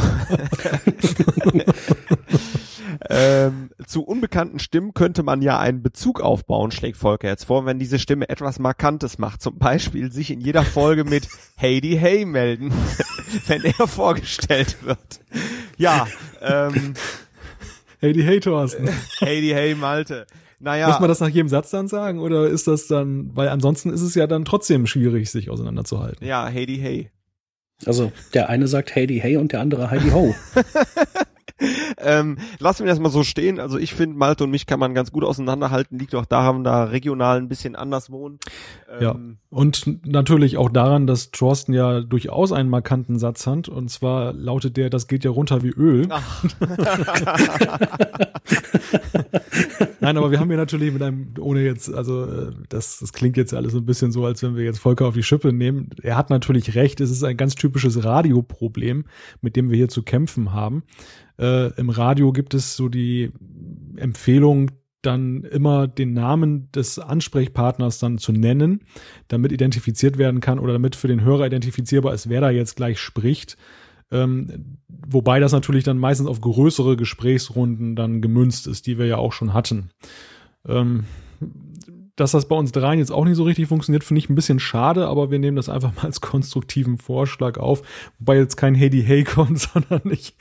ähm, 3.10 3.70
zu 3.86 4.04
unbekannten 4.04 4.58
Stimmen 4.58 4.94
könnte 4.94 5.22
man 5.22 5.42
ja 5.42 5.58
einen 5.58 5.82
Bezug 5.82 6.20
aufbauen, 6.20 6.70
schlägt 6.70 6.96
Volker 6.96 7.28
jetzt 7.28 7.44
vor, 7.44 7.66
wenn 7.66 7.78
diese 7.78 7.98
Stimme 7.98 8.28
etwas 8.28 8.58
Markantes 8.58 9.18
macht. 9.18 9.42
Zum 9.42 9.58
Beispiel 9.58 10.12
sich 10.12 10.30
in 10.30 10.40
jeder 10.40 10.62
Folge 10.62 11.04
mit 11.04 11.28
Heidi 11.60 11.96
Hey 11.96 12.24
melden, 12.24 12.72
wenn 13.46 13.64
er 13.64 13.86
vorgestellt 13.86 14.76
wird. 14.82 15.20
Ja, 15.76 16.06
ähm, 16.40 16.94
Heidi 18.02 18.22
Hey 18.22 18.40
Thorsten. 18.40 18.88
Heidi 19.20 19.50
Hey 19.50 19.74
Malte. 19.74 20.26
Naja. 20.58 20.88
Muss 20.88 21.00
man 21.00 21.08
das 21.08 21.20
nach 21.20 21.28
jedem 21.28 21.48
Satz 21.48 21.70
dann 21.70 21.88
sagen 21.88 22.18
oder 22.18 22.48
ist 22.48 22.66
das 22.66 22.86
dann, 22.86 23.30
weil 23.34 23.48
ansonsten 23.48 23.90
ist 23.90 24.00
es 24.00 24.14
ja 24.14 24.26
dann 24.26 24.44
trotzdem 24.44 24.86
schwierig, 24.86 25.30
sich 25.30 25.50
auseinanderzuhalten. 25.50 26.26
Ja, 26.26 26.44
Heidi 26.44 26.78
Hey. 26.78 27.10
Also 27.84 28.10
der 28.32 28.48
eine 28.48 28.68
sagt 28.68 28.94
Heidi 28.94 29.18
Hey 29.18 29.36
und 29.36 29.52
der 29.52 29.60
andere 29.60 29.90
Heidi 29.90 30.10
Ho. 30.10 30.34
ähm, 31.98 32.38
lassen 32.58 32.84
wir 32.84 32.90
das 32.90 32.98
mal 33.00 33.10
so 33.10 33.22
stehen. 33.22 33.58
Also 33.60 33.78
ich 33.78 33.94
finde, 33.94 34.16
Malte 34.16 34.44
und 34.44 34.50
mich 34.50 34.66
kann 34.66 34.78
man 34.78 34.94
ganz 34.94 35.10
gut 35.12 35.24
auseinanderhalten. 35.24 35.98
Liegt 35.98 36.14
auch 36.14 36.26
daran, 36.26 36.64
da 36.64 36.84
regional 36.84 37.38
ein 37.38 37.48
bisschen 37.48 37.76
anders 37.76 38.10
wohnen. 38.10 38.38
Ähm, 38.90 39.02
ja. 39.02 39.16
Und 39.50 40.06
natürlich 40.06 40.58
auch 40.58 40.68
daran, 40.70 41.06
dass 41.06 41.30
Thorsten 41.30 41.72
ja 41.72 42.00
durchaus 42.00 42.52
einen 42.52 42.68
markanten 42.68 43.18
Satz 43.18 43.46
hat. 43.46 43.68
Und 43.68 43.90
zwar 43.90 44.32
lautet 44.32 44.76
der, 44.76 44.90
das 44.90 45.06
geht 45.08 45.24
ja 45.24 45.30
runter 45.30 45.62
wie 45.62 45.70
Öl. 45.70 46.08
Nein, 50.00 50.18
aber 50.18 50.30
wir 50.30 50.38
haben 50.38 50.48
hier 50.48 50.56
natürlich 50.56 50.92
mit 50.92 51.02
einem, 51.02 51.34
ohne 51.40 51.64
jetzt, 51.64 51.92
also 51.92 52.24
äh, 52.26 52.52
das, 52.68 52.98
das 53.00 53.12
klingt 53.12 53.36
jetzt 53.36 53.52
alles 53.54 53.72
so 53.72 53.78
ein 53.78 53.86
bisschen 53.86 54.12
so, 54.12 54.24
als 54.24 54.42
wenn 54.42 54.54
wir 54.56 54.64
jetzt 54.64 54.78
Volker 54.78 55.06
auf 55.06 55.14
die 55.14 55.22
Schippe 55.22 55.52
nehmen. 55.52 55.90
Er 56.02 56.16
hat 56.16 56.30
natürlich 56.30 56.74
recht, 56.74 57.00
es 57.00 57.10
ist 57.10 57.24
ein 57.24 57.36
ganz 57.36 57.54
typisches 57.54 58.04
Radioproblem, 58.04 59.04
mit 59.40 59.56
dem 59.56 59.70
wir 59.70 59.76
hier 59.76 59.88
zu 59.88 60.02
kämpfen 60.02 60.52
haben. 60.52 60.84
Äh, 61.38 61.72
Im 61.78 61.90
Radio 61.90 62.32
gibt 62.32 62.54
es 62.54 62.76
so 62.76 62.88
die 62.88 63.32
Empfehlung, 63.96 64.70
dann 65.02 65.44
immer 65.44 65.86
den 65.86 66.12
Namen 66.12 66.70
des 66.72 66.98
Ansprechpartners 66.98 67.98
dann 67.98 68.18
zu 68.18 68.32
nennen, 68.32 68.80
damit 69.28 69.52
identifiziert 69.52 70.18
werden 70.18 70.40
kann 70.40 70.58
oder 70.58 70.72
damit 70.72 70.96
für 70.96 71.08
den 71.08 71.22
Hörer 71.22 71.46
identifizierbar 71.46 72.12
ist, 72.12 72.28
wer 72.28 72.40
da 72.40 72.50
jetzt 72.50 72.76
gleich 72.76 72.98
spricht. 72.98 73.56
Ähm, 74.10 74.78
wobei 74.88 75.40
das 75.40 75.52
natürlich 75.52 75.84
dann 75.84 75.98
meistens 75.98 76.28
auf 76.28 76.40
größere 76.40 76.96
Gesprächsrunden 76.96 77.96
dann 77.96 78.20
gemünzt 78.20 78.66
ist, 78.66 78.86
die 78.86 78.98
wir 78.98 79.06
ja 79.06 79.16
auch 79.16 79.32
schon 79.32 79.52
hatten. 79.52 79.90
Ähm, 80.66 81.04
dass 82.16 82.32
das 82.32 82.48
bei 82.48 82.56
uns 82.56 82.72
dreien 82.72 82.98
jetzt 82.98 83.12
auch 83.12 83.24
nicht 83.24 83.36
so 83.36 83.44
richtig 83.44 83.68
funktioniert, 83.68 84.02
finde 84.02 84.18
ich 84.18 84.30
ein 84.30 84.34
bisschen 84.34 84.58
schade, 84.58 85.06
aber 85.06 85.30
wir 85.30 85.38
nehmen 85.38 85.56
das 85.56 85.68
einfach 85.68 85.94
mal 85.94 86.04
als 86.04 86.20
konstruktiven 86.20 86.98
Vorschlag 86.98 87.58
auf. 87.58 87.82
Wobei 88.18 88.36
jetzt 88.36 88.56
kein 88.56 88.74
Heady 88.74 89.02
Hey 89.04 89.22
kommt, 89.24 89.58
sondern 89.60 90.00
ich, 90.10 90.34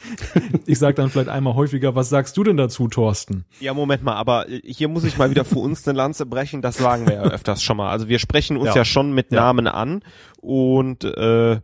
ich 0.65 0.79
sage 0.79 0.95
dann 0.95 1.09
vielleicht 1.09 1.29
einmal 1.29 1.55
häufiger, 1.55 1.93
was 1.93 2.09
sagst 2.09 2.37
du 2.37 2.43
denn 2.43 2.57
dazu, 2.57 2.87
Thorsten? 2.87 3.45
Ja, 3.59 3.73
Moment 3.73 4.03
mal, 4.03 4.15
aber 4.15 4.45
hier 4.63 4.87
muss 4.87 5.03
ich 5.03 5.17
mal 5.17 5.29
wieder 5.29 5.45
für 5.45 5.59
uns 5.59 5.87
eine 5.87 5.97
Lanze 5.97 6.25
brechen, 6.25 6.61
das 6.61 6.77
sagen 6.77 7.07
wir 7.07 7.15
ja 7.15 7.23
öfters 7.23 7.61
schon 7.61 7.77
mal. 7.77 7.89
Also 7.89 8.07
wir 8.07 8.19
sprechen 8.19 8.57
uns 8.57 8.69
ja, 8.69 8.77
ja 8.77 8.85
schon 8.85 9.13
mit 9.13 9.31
Namen 9.31 9.67
an 9.67 10.01
und 10.41 11.03
äh, 11.03 11.59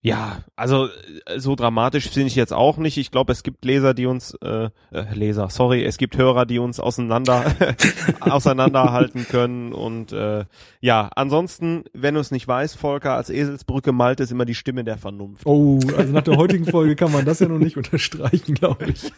ja, 0.00 0.42
also 0.54 0.86
äh, 1.26 1.40
so 1.40 1.56
dramatisch 1.56 2.08
finde 2.08 2.28
ich 2.28 2.36
jetzt 2.36 2.52
auch 2.52 2.76
nicht. 2.76 2.98
Ich 2.98 3.10
glaube, 3.10 3.32
es 3.32 3.42
gibt 3.42 3.64
Leser, 3.64 3.94
die 3.94 4.06
uns 4.06 4.32
äh, 4.42 4.70
äh, 4.92 5.14
Leser, 5.14 5.50
sorry, 5.50 5.84
es 5.84 5.98
gibt 5.98 6.16
Hörer, 6.16 6.46
die 6.46 6.60
uns 6.60 6.78
auseinander 6.78 7.52
auseinanderhalten 8.20 9.26
können 9.26 9.72
und 9.72 10.12
äh, 10.12 10.44
ja, 10.80 11.10
ansonsten, 11.16 11.84
wenn 11.92 12.14
du 12.14 12.20
es 12.20 12.30
nicht 12.30 12.46
weißt, 12.46 12.76
Volker, 12.76 13.14
als 13.14 13.28
Eselsbrücke 13.28 13.90
Malte 13.90 14.22
ist 14.22 14.30
immer 14.30 14.44
die 14.44 14.54
Stimme 14.54 14.84
der 14.84 14.98
Vernunft. 14.98 15.44
Oh, 15.46 15.80
also 15.96 16.12
nach 16.12 16.22
der 16.22 16.36
heutigen 16.36 16.66
Folge 16.66 16.94
kann 16.94 17.10
man 17.10 17.24
das 17.24 17.40
ja 17.40 17.48
noch 17.48 17.58
nicht 17.58 17.76
unterstreichen, 17.76 18.54
glaube 18.54 18.86
ich. 18.90 19.12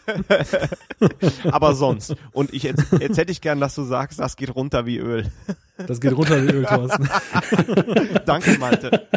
Aber 1.51 1.75
sonst 1.75 2.15
und 2.31 2.53
ich 2.53 2.63
jetzt, 2.63 2.85
jetzt 2.99 3.17
hätte 3.19 3.31
ich 3.31 3.41
gern, 3.41 3.59
dass 3.59 3.75
du 3.75 3.83
sagst, 3.83 4.19
das 4.19 4.35
geht 4.35 4.55
runter 4.55 4.87
wie 4.87 4.97
Öl. 4.97 5.27
Das 5.87 6.01
geht 6.01 6.15
runter 6.15 6.43
wie 6.43 6.51
Öl, 6.51 6.65
Thorsten. 6.65 7.09
Danke, 8.25 8.57
Malte. 8.59 9.07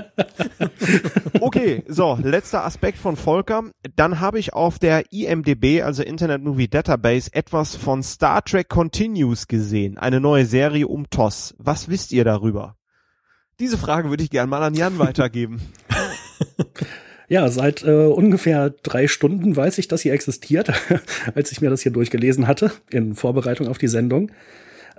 Okay, 1.41 1.83
so, 1.89 2.19
letzter 2.23 2.65
Aspekt 2.65 2.99
von 2.99 3.17
Volker. 3.17 3.65
Dann 3.97 4.21
habe 4.21 4.39
ich 4.39 4.53
auf 4.53 4.79
der 4.79 5.13
IMDB, 5.13 5.83
also 5.83 6.03
Internet 6.03 6.43
Movie 6.43 6.69
Database, 6.69 7.31
etwas 7.33 7.77
von 7.77 8.03
Star 8.03 8.45
Trek 8.45 8.69
Continues 8.69 9.49
gesehen. 9.49 9.99
Eine 9.99 10.21
neue 10.21 10.47
Serie 10.47 10.89
um 10.89 11.09
TOS. 11.11 11.55
Was 11.59 11.89
wisst 11.89 12.13
ihr 12.13 12.25
darüber? 12.25 12.77
Diese 13.61 13.79
Frage 13.79 14.11
würde 14.11 14.25
ich 14.25 14.31
gerne 14.31 14.49
mal 14.49 14.63
an 14.63 14.75
Jan 14.75 14.99
weitergeben. 14.99 15.61
Ja, 17.27 17.49
seit 17.49 17.83
äh, 17.83 17.91
ungefähr 17.91 18.71
drei 18.83 19.09
Stunden 19.09 19.57
weiß 19.57 19.79
ich, 19.79 19.89
dass 19.89 20.03
sie 20.03 20.11
existiert, 20.11 20.73
als 21.35 21.53
ich 21.53 21.61
mir 21.61 21.71
das 21.71 21.81
hier 21.81 21.93
durchgelesen 21.93 22.47
hatte, 22.47 22.71
in 22.91 23.15
Vorbereitung 23.15 23.69
auf 23.69 23.79
die 23.79 23.89
Sendung. 23.89 24.31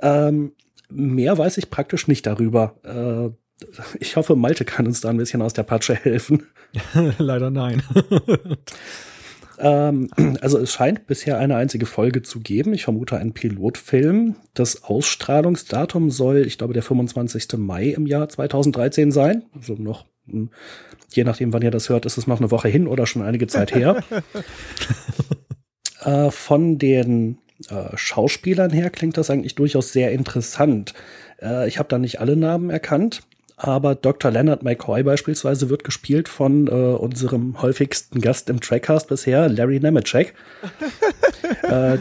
Ähm, 0.02 0.54
mehr 0.90 1.38
weiß 1.38 1.58
ich 1.58 1.70
praktisch 1.70 2.08
nicht 2.08 2.26
darüber. 2.26 2.76
Äh, 2.84 3.36
ich 4.00 4.16
hoffe, 4.16 4.36
Malte 4.36 4.66
kann 4.66 4.86
uns 4.86 5.02
da 5.02 5.10
ein 5.10 5.18
bisschen 5.18 5.42
aus 5.42 5.54
der 5.54 5.64
Patsche 5.64 5.96
helfen. 5.96 6.48
Leider 7.18 7.50
nein. 7.50 7.82
ähm, 9.60 10.10
also 10.42 10.58
es 10.58 10.74
scheint 10.74 11.08
bisher 11.08 11.38
eine 11.38 11.56
einzige 11.56 11.86
Folge 11.86 12.22
zu 12.22 12.42
geben. 12.42 12.74
Ich 12.74 12.84
vermute 12.84 13.18
einen 13.18 13.34
Pilotfilm. 13.34 14.36
Das 14.54 14.84
Ausstrahlungsdatum 14.84 16.12
soll, 16.12 16.46
ich 16.46 16.58
glaube, 16.58 16.74
der 16.74 16.84
25. 16.84 17.58
Mai 17.58 17.90
im 17.90 18.08
Jahr 18.08 18.28
2013 18.28 19.12
sein. 19.12 19.44
Also 19.56 19.76
noch, 19.76 20.06
hm, 20.28 20.50
je 21.12 21.24
nachdem, 21.24 21.54
wann 21.54 21.62
ihr 21.62 21.72
das 21.72 21.88
hört, 21.88 22.06
ist 22.06 22.18
es 22.18 22.28
noch 22.28 22.40
eine 22.40 22.52
Woche 22.52 22.68
hin 22.68 22.88
oder 22.88 23.08
schon 23.08 23.22
einige 23.22 23.48
Zeit 23.48 23.74
her. 23.74 24.04
äh, 26.02 26.30
von 26.30 26.78
den 26.78 27.38
äh, 27.70 27.96
Schauspielern 27.96 28.72
her 28.72 28.90
klingt 28.90 29.18
das 29.18 29.30
eigentlich 29.30 29.56
durchaus 29.56 29.94
sehr 29.94 30.12
interessant. 30.12 30.94
Äh, 31.42 31.68
ich 31.68 31.80
habe 31.80 31.90
da 31.90 31.98
nicht 31.98 32.20
alle 32.20 32.36
Namen 32.36 32.70
erkannt 32.70 33.24
aber 33.58 33.96
Dr. 33.96 34.32
Leonard 34.32 34.64
McCoy 34.64 35.04
beispielsweise 35.04 35.70
wird 35.70 35.84
gespielt 35.84 36.28
von 36.28 36.68
äh, 36.68 36.72
unserem 36.72 37.62
häufigsten 37.62 38.20
Gast 38.20 38.50
im 38.50 38.60
Trackcast 38.60 39.08
bisher, 39.08 39.48
Larry 39.48 39.80
Nemeczek. 39.80 40.34
äh, 41.64 41.98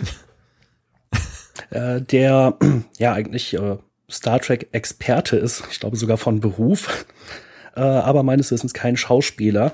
äh, 1.70 2.00
der 2.00 2.58
ja 2.98 3.12
eigentlich 3.12 3.54
äh, 3.54 3.76
Star 4.10 4.40
Trek-Experte 4.40 5.36
ist, 5.36 5.62
ich 5.70 5.80
glaube 5.80 5.96
sogar 5.96 6.18
von 6.18 6.40
Beruf, 6.40 7.06
äh, 7.76 7.80
aber 7.80 8.22
meines 8.22 8.50
Wissens 8.50 8.74
kein 8.74 8.96
Schauspieler. 8.96 9.72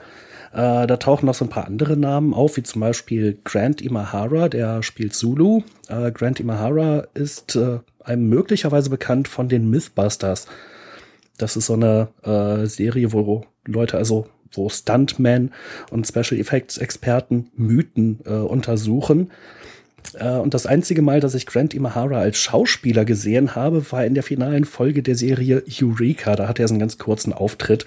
Äh, 0.53 0.87
da 0.87 0.97
tauchen 0.97 1.27
noch 1.27 1.35
so 1.35 1.45
ein 1.45 1.51
paar 1.51 1.67
andere 1.67 1.97
Namen 1.97 2.35
auf, 2.35 2.57
wie 2.57 2.63
zum 2.63 2.81
Beispiel 2.81 3.39
Grant 3.45 3.81
Imahara, 3.81 4.49
der 4.49 4.83
spielt 4.83 5.15
Zulu. 5.15 5.63
Äh, 5.89 6.11
Grant 6.11 6.41
Imahara 6.41 7.07
ist 7.15 7.57
äh, 7.57 7.79
einem 8.03 8.29
möglicherweise 8.29 8.91
bekannt 8.91 9.29
von 9.29 9.49
den 9.49 9.71
Mythbusters. 9.71 10.47
Das 11.39 11.57
ist 11.57 11.67
so 11.67 11.75
eine 11.75 12.09
äh, 12.23 12.67
Serie, 12.67 13.13
wo 13.13 13.45
Leute, 13.65 13.97
also 13.97 14.27
wo 14.53 14.69
Stuntmen 14.69 15.53
und 15.91 16.07
Special 16.07 16.41
Effects 16.41 16.79
Experten 16.79 17.51
Mythen 17.55 18.19
äh, 18.27 18.33
untersuchen. 18.33 19.31
Äh, 20.15 20.33
und 20.33 20.55
das 20.55 20.67
einzige 20.67 21.03
Mal, 21.03 21.21
dass 21.21 21.35
ich 21.35 21.47
Grant 21.47 21.75
Imahara 21.75 22.19
als 22.19 22.39
Schauspieler 22.39 23.05
gesehen 23.05 23.55
habe, 23.55 23.91
war 23.93 24.05
in 24.05 24.15
der 24.15 24.25
finalen 24.25 24.65
Folge 24.65 25.05
der 25.05 25.15
Serie 25.15 25.63
Eureka. 25.81 26.35
Da 26.35 26.49
hat 26.49 26.59
er 26.59 26.67
so 26.67 26.75
einen 26.75 26.81
ganz 26.81 26.99
kurzen 26.99 27.33
Auftritt 27.33 27.87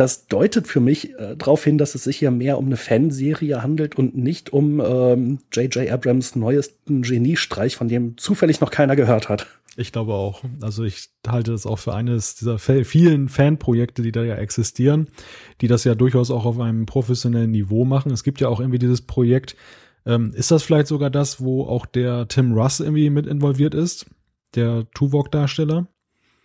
das 0.00 0.26
deutet 0.26 0.66
für 0.66 0.80
mich 0.80 1.14
äh, 1.18 1.36
darauf 1.36 1.64
hin, 1.64 1.78
dass 1.78 1.94
es 1.94 2.04
sich 2.04 2.18
hier 2.18 2.30
mehr 2.30 2.58
um 2.58 2.66
eine 2.66 2.76
Fanserie 2.76 3.62
handelt 3.62 3.96
und 3.96 4.16
nicht 4.16 4.52
um 4.52 4.78
J.J. 4.78 5.76
Ähm, 5.76 5.92
Abrams 5.92 6.36
neuesten 6.36 7.02
Geniestreich, 7.02 7.76
von 7.76 7.88
dem 7.88 8.16
zufällig 8.16 8.60
noch 8.60 8.70
keiner 8.70 8.96
gehört 8.96 9.28
hat. 9.28 9.46
Ich 9.78 9.92
glaube 9.92 10.14
auch. 10.14 10.42
Also 10.60 10.82
ich 10.82 11.10
halte 11.24 11.52
das 11.52 11.64
auch 11.64 11.78
für 11.78 11.94
eines 11.94 12.34
dieser 12.34 12.58
vielen 12.58 13.28
Fanprojekte, 13.28 14.02
die 14.02 14.10
da 14.10 14.24
ja 14.24 14.34
existieren, 14.34 15.06
die 15.60 15.68
das 15.68 15.84
ja 15.84 15.94
durchaus 15.94 16.32
auch 16.32 16.46
auf 16.46 16.58
einem 16.58 16.84
professionellen 16.84 17.52
Niveau 17.52 17.84
machen. 17.84 18.10
Es 18.10 18.24
gibt 18.24 18.40
ja 18.40 18.48
auch 18.48 18.58
irgendwie 18.58 18.80
dieses 18.80 19.02
Projekt. 19.02 19.54
Ähm, 20.04 20.32
ist 20.34 20.50
das 20.50 20.64
vielleicht 20.64 20.88
sogar 20.88 21.10
das, 21.10 21.40
wo 21.40 21.62
auch 21.62 21.86
der 21.86 22.26
Tim 22.26 22.54
Russ 22.54 22.80
irgendwie 22.80 23.08
mit 23.08 23.28
involviert 23.28 23.72
ist? 23.72 24.06
Der 24.56 24.90
Tuvok-Darsteller? 24.94 25.86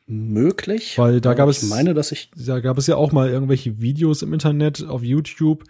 Möglich. 0.06 0.98
Weil 0.98 1.22
da 1.22 1.34
gab 1.34 1.50
es, 1.50 1.64
ich 1.64 1.70
meine, 1.70 1.94
dass 1.94 2.12
ich, 2.12 2.32
da 2.36 2.60
gab 2.60 2.78
es 2.78 2.88
ja 2.88 2.96
auch 2.96 3.12
mal 3.12 3.30
irgendwelche 3.30 3.82
Videos 3.82 4.22
im 4.22 4.34
Internet 4.34 4.86
auf 4.86 5.04
YouTube. 5.04 5.64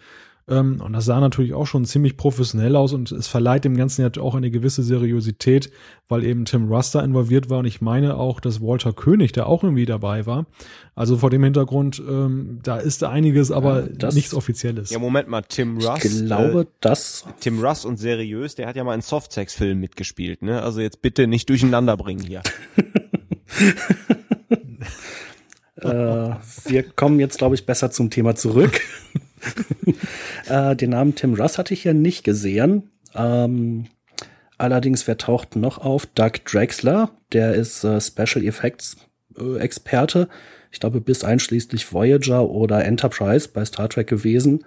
Ähm, 0.47 0.81
und 0.81 0.91
das 0.91 1.05
sah 1.05 1.21
natürlich 1.21 1.53
auch 1.53 1.67
schon 1.67 1.85
ziemlich 1.85 2.17
professionell 2.17 2.75
aus 2.75 2.91
und 2.91 3.11
es 3.13 3.27
verleiht 3.27 3.63
dem 3.63 3.77
Ganzen 3.77 4.01
ja 4.01 4.21
auch 4.21 4.35
eine 4.35 4.51
gewisse 4.51 4.83
Seriosität, 4.83 5.71
weil 6.09 6.25
eben 6.25 6.43
Tim 6.43 6.67
Ruster 6.67 7.01
involviert 7.01 7.49
war 7.49 7.59
und 7.59 7.65
ich 7.65 7.79
meine 7.79 8.17
auch, 8.17 8.41
dass 8.41 8.59
Walter 8.59 8.91
König 8.91 9.31
da 9.31 9.45
auch 9.45 9.63
irgendwie 9.63 9.85
dabei 9.85 10.25
war. 10.25 10.45
Also 10.95 11.17
vor 11.17 11.29
dem 11.29 11.43
Hintergrund, 11.45 12.01
ähm, 12.05 12.59
da 12.61 12.77
ist 12.77 13.05
einiges, 13.05 13.51
aber 13.51 13.87
ja, 13.97 14.11
nichts 14.11 14.33
Offizielles. 14.33 14.89
Ja, 14.89 14.99
Moment 14.99 15.29
mal, 15.29 15.43
Tim 15.43 15.77
Russ. 15.77 16.03
Ich 16.03 16.25
glaube, 16.25 16.61
äh, 16.61 16.65
das. 16.81 17.25
Tim 17.39 17.63
Russ 17.63 17.85
und 17.85 17.97
seriös, 17.97 18.55
der 18.55 18.67
hat 18.67 18.75
ja 18.75 18.83
mal 18.83 18.95
in 18.95 19.01
Softsex-Filmen 19.01 19.79
mitgespielt, 19.79 20.41
ne? 20.41 20.61
Also 20.61 20.81
jetzt 20.81 21.01
bitte 21.01 21.25
nicht 21.25 21.47
durcheinander 21.49 21.95
bringen 21.95 22.21
hier. 22.21 22.43
äh, 25.77 26.35
wir 26.65 26.83
kommen 26.95 27.19
jetzt, 27.19 27.37
glaube 27.37 27.55
ich, 27.55 27.65
besser 27.65 27.91
zum 27.91 28.09
Thema 28.09 28.35
zurück. 28.35 28.81
äh, 30.47 30.75
den 30.75 30.91
Namen 30.91 31.15
Tim 31.15 31.33
Russ 31.33 31.57
hatte 31.57 31.73
ich 31.73 31.83
ja 31.83 31.93
nicht 31.93 32.23
gesehen. 32.23 32.91
Ähm, 33.15 33.85
allerdings, 34.57 35.07
wer 35.07 35.17
taucht 35.17 35.55
noch 35.55 35.79
auf? 35.79 36.05
Doug 36.05 36.33
Drexler, 36.45 37.11
der 37.31 37.53
ist 37.55 37.83
äh, 37.83 37.99
Special 37.99 38.45
Effects 38.45 38.97
äh, 39.37 39.57
Experte. 39.57 40.29
Ich 40.71 40.79
glaube, 40.79 41.01
bis 41.01 41.23
einschließlich 41.23 41.91
Voyager 41.93 42.49
oder 42.49 42.83
Enterprise 42.83 43.49
bei 43.53 43.63
Star 43.65 43.89
Trek 43.89 44.07
gewesen. 44.07 44.65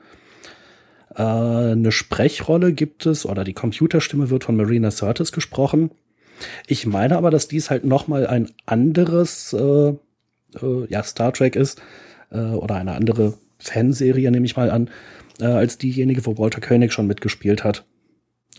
Äh, 1.15 1.23
eine 1.23 1.93
Sprechrolle 1.93 2.73
gibt 2.73 3.07
es, 3.07 3.27
oder 3.27 3.45
die 3.45 3.55
Computerstimme 3.55 4.31
wird 4.31 4.45
von 4.45 4.57
Marina 4.57 4.91
Sirtis 4.91 5.33
gesprochen. 5.33 5.91
Ich 6.67 6.87
meine 6.87 7.17
aber, 7.17 7.31
dass 7.31 7.49
dies 7.49 7.71
halt 7.71 7.85
nochmal 7.85 8.27
ein 8.27 8.51
anderes 8.67 9.53
äh, 9.53 9.95
äh, 10.61 10.87
ja, 10.89 11.03
Star 11.03 11.33
Trek 11.33 11.57
ist 11.57 11.81
äh, 12.31 12.39
oder 12.39 12.77
eine 12.77 12.93
andere 12.93 13.35
Fanserie, 13.59 14.31
nehme 14.31 14.47
ich 14.47 14.57
mal 14.57 14.71
an, 14.71 14.91
äh, 15.41 15.47
als 15.47 15.79
diejenige, 15.79 16.27
wo 16.27 16.39
Walter 16.39 16.61
Koenig 16.61 16.93
schon 16.93 17.07
mitgespielt 17.07 17.65
hat. 17.65 17.85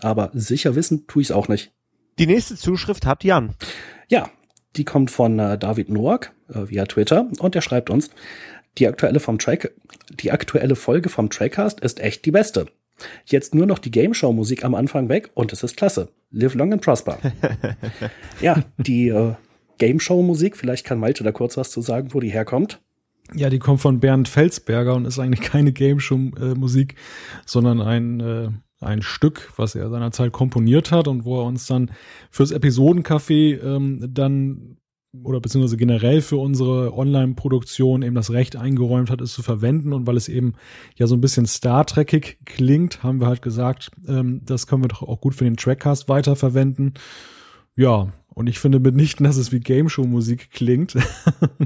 Aber 0.00 0.30
sicher 0.32 0.74
wissen 0.74 1.06
tue 1.06 1.22
ich 1.22 1.28
es 1.28 1.34
auch 1.34 1.48
nicht. 1.48 1.72
Die 2.18 2.26
nächste 2.26 2.56
Zuschrift 2.56 3.06
hat 3.06 3.24
Jan. 3.24 3.54
Ja, 4.08 4.30
die 4.76 4.84
kommt 4.84 5.10
von 5.10 5.38
äh, 5.38 5.58
David 5.58 5.88
Noack 5.88 6.32
äh, 6.48 6.68
via 6.68 6.86
Twitter 6.86 7.28
und 7.38 7.54
der 7.54 7.60
schreibt 7.60 7.90
uns, 7.90 8.10
die 8.76 8.86
aktuelle 8.86 9.20
vom 9.20 9.38
Track, 9.38 9.72
die 10.10 10.30
aktuelle 10.30 10.76
Folge 10.76 11.08
vom 11.08 11.30
Trackcast 11.30 11.80
ist 11.80 12.00
echt 12.00 12.24
die 12.24 12.30
beste. 12.30 12.66
Jetzt 13.24 13.54
nur 13.54 13.66
noch 13.66 13.78
die 13.78 13.90
Game 13.90 14.14
Show 14.14 14.32
Musik 14.32 14.64
am 14.64 14.74
Anfang 14.74 15.08
weg 15.08 15.30
und 15.34 15.52
es 15.52 15.62
ist 15.62 15.76
klasse. 15.76 16.08
Live 16.30 16.54
long 16.54 16.72
and 16.72 16.82
prosper. 16.82 17.18
ja, 18.40 18.62
die 18.76 19.08
äh, 19.08 19.34
Game 19.78 20.00
Show 20.00 20.22
Musik, 20.22 20.56
vielleicht 20.56 20.84
kann 20.84 20.98
Malte 20.98 21.24
da 21.24 21.32
kurz 21.32 21.56
was 21.56 21.70
zu 21.70 21.80
sagen, 21.80 22.12
wo 22.12 22.20
die 22.20 22.30
herkommt. 22.30 22.80
Ja, 23.34 23.50
die 23.50 23.58
kommt 23.58 23.80
von 23.80 24.00
Bernd 24.00 24.28
Felsberger 24.28 24.94
und 24.94 25.04
ist 25.04 25.18
eigentlich 25.18 25.40
keine 25.50 25.72
Game 25.72 26.00
Show 26.00 26.16
Musik, 26.16 26.96
sondern 27.46 27.80
ein 27.80 28.20
äh, 28.20 28.48
ein 28.80 29.02
Stück, 29.02 29.52
was 29.56 29.74
er 29.74 29.90
seinerzeit 29.90 30.32
komponiert 30.32 30.92
hat 30.92 31.08
und 31.08 31.24
wo 31.24 31.40
er 31.40 31.46
uns 31.46 31.66
dann 31.66 31.90
fürs 32.30 32.52
Episodencafé 32.52 33.60
ähm, 33.60 34.08
dann 34.08 34.76
oder 35.24 35.40
beziehungsweise 35.40 35.78
generell 35.78 36.20
für 36.20 36.36
unsere 36.36 36.94
Online-Produktion 36.94 38.02
eben 38.02 38.14
das 38.14 38.30
Recht 38.30 38.56
eingeräumt 38.56 39.10
hat, 39.10 39.22
es 39.22 39.32
zu 39.32 39.42
verwenden. 39.42 39.94
Und 39.94 40.06
weil 40.06 40.18
es 40.18 40.28
eben 40.28 40.52
ja 40.96 41.06
so 41.06 41.16
ein 41.16 41.22
bisschen 41.22 41.46
Star 41.46 41.86
Trekig 41.86 42.38
klingt, 42.44 43.02
haben 43.02 43.20
wir 43.20 43.26
halt 43.26 43.40
gesagt, 43.40 43.90
ähm, 44.06 44.42
das 44.44 44.66
können 44.66 44.84
wir 44.84 44.88
doch 44.88 45.02
auch 45.02 45.20
gut 45.20 45.34
für 45.34 45.44
den 45.44 45.56
Trackcast 45.56 46.10
weiterverwenden. 46.10 46.92
Ja, 47.74 48.12
und 48.38 48.46
ich 48.46 48.60
finde 48.60 48.78
mitnichten, 48.78 49.24
dass 49.24 49.36
es 49.36 49.50
wie 49.50 49.58
Game 49.58 49.88
Show 49.88 50.04
Musik 50.04 50.52
klingt. 50.52 50.94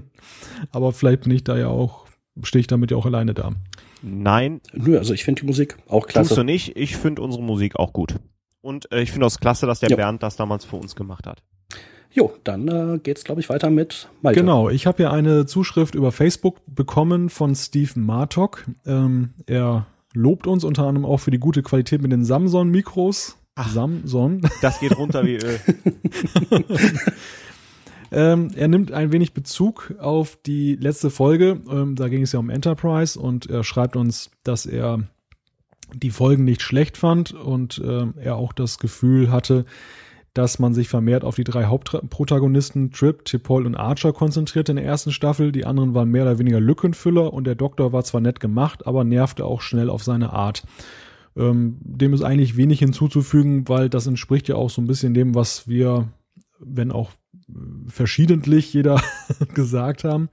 Aber 0.71 0.93
vielleicht 0.93 1.25
bin 1.25 1.33
ich 1.33 1.45
da 1.45 1.59
ja 1.59 1.69
auch, 1.69 2.07
stehe 2.43 2.61
ich 2.61 2.67
damit 2.67 2.91
ja 2.91 2.97
auch 2.97 3.05
alleine 3.05 3.35
da. 3.35 3.53
Nein. 4.01 4.63
Nö, 4.73 4.97
also 4.97 5.13
ich 5.13 5.23
finde 5.25 5.43
die 5.43 5.47
Musik 5.47 5.77
auch 5.87 6.07
klasse. 6.07 6.29
Tust 6.29 6.39
du 6.39 6.45
nicht? 6.45 6.75
Ich 6.79 6.97
finde 6.97 7.21
unsere 7.21 7.43
Musik 7.43 7.77
auch 7.77 7.93
gut. 7.93 8.15
Und 8.63 8.91
äh, 8.91 9.03
ich 9.03 9.13
finde 9.13 9.27
es 9.27 9.39
klasse, 9.39 9.67
dass 9.67 9.81
der 9.81 9.91
ja. 9.91 9.97
Bernd 9.97 10.23
das 10.23 10.37
damals 10.37 10.65
für 10.65 10.77
uns 10.77 10.97
gemacht 10.97 11.27
hat. 11.27 11.43
Jo, 12.11 12.33
dann 12.43 12.69
äh, 12.69 12.99
geht's, 12.99 13.25
glaube 13.25 13.43
ich, 13.43 13.51
weiter 13.51 13.69
mit 13.69 14.09
Malte. 14.23 14.41
Genau, 14.41 14.71
ich 14.71 14.87
habe 14.87 15.03
ja 15.03 15.11
eine 15.11 15.45
Zuschrift 15.45 15.95
über 15.95 16.11
Facebook 16.11 16.57
bekommen 16.67 17.29
von 17.29 17.55
Steve 17.55 18.01
Martok. 18.01 18.65
Ähm, 18.87 19.35
er 19.45 19.87
lobt 20.15 20.47
uns 20.47 20.65
unter 20.65 20.87
anderem 20.87 21.05
auch 21.05 21.19
für 21.19 21.31
die 21.31 21.39
gute 21.39 21.63
Qualität 21.63 22.01
mit 22.01 22.13
den 22.13 22.25
Samsung-Mikros. 22.25 23.37
Samsung. 23.57 24.43
Das 24.61 24.81
geht 24.81 24.97
runter 24.97 25.25
wie 25.25 25.37
Öl. 25.37 25.61
ähm, 28.11 28.51
er 28.55 28.69
nimmt 28.69 28.93
ein 28.93 29.13
wenig 29.13 29.35
Bezug 29.35 29.95
auf 29.99 30.39
die 30.45 30.77
letzte 30.77 31.11
Folge. 31.11 31.61
Ähm, 31.71 31.97
da 31.97 32.09
ging 32.09 32.23
es 32.23 32.33
ja 32.33 32.39
um 32.39 32.51
Enterprise 32.51 33.19
und 33.19 33.47
er 33.47 33.65
schreibt 33.65 33.97
uns, 33.97 34.31
dass 34.45 34.67
er 34.67 35.01
die 35.95 36.11
Folgen 36.11 36.45
nicht 36.45 36.63
schlecht 36.63 36.97
fand 36.97 37.33
und 37.33 37.79
äh, 37.79 38.07
er 38.17 38.37
auch 38.37 38.53
das 38.53 38.79
Gefühl 38.79 39.31
hatte, 39.31 39.67
dass 40.35 40.59
man 40.59 40.73
sich 40.73 40.89
vermehrt 40.89 41.25
auf 41.25 41.35
die 41.35 41.45
drei 41.45 41.65
Hauptprotagonisten 41.65 42.91
Trip, 42.91 43.23
Tipol 43.25 43.67
und 43.67 43.77
Archer 43.77 44.15
konzentriert 44.15 44.71
in 44.71 44.77
der 44.77 44.85
ersten 44.87 45.13
Staffel. 45.13 45.53
Die 45.53 45.67
anderen 45.67 45.95
waren 45.95 46.11
mehr 46.11 46.23
oder 46.23 46.39
weniger 46.39 46.61
Lückenfüller 46.61 47.33
und 47.33 47.45
der 47.45 47.55
Doktor 47.55 47.93
war 47.93 48.03
zwar 48.05 48.23
nett 48.23 48.41
gemacht, 48.41 48.87
aber 48.87 49.05
nervte 49.05 49.45
auch 49.45 49.61
schnell 49.61 49.91
auf 49.91 50.03
seine 50.03 50.33
Art. 50.33 50.63
Ähm, 51.37 51.77
dem 51.81 52.13
ist 52.13 52.23
eigentlich 52.23 52.57
wenig 52.57 52.79
hinzuzufügen, 52.81 53.69
weil 53.69 53.89
das 53.89 54.07
entspricht 54.07 54.49
ja 54.49 54.57
auch 54.57 54.71
so 54.71 54.83
ein 54.83 54.87
bisschen 54.87 55.15
dem, 55.15 55.35
was 55.35 55.67
wir, 55.67 56.09
wenn 56.59 56.91
auch 56.91 57.11
verschiedentlich 57.87 58.73
jeder 58.73 59.03
gesagt 59.55 60.05
haben. 60.05 60.29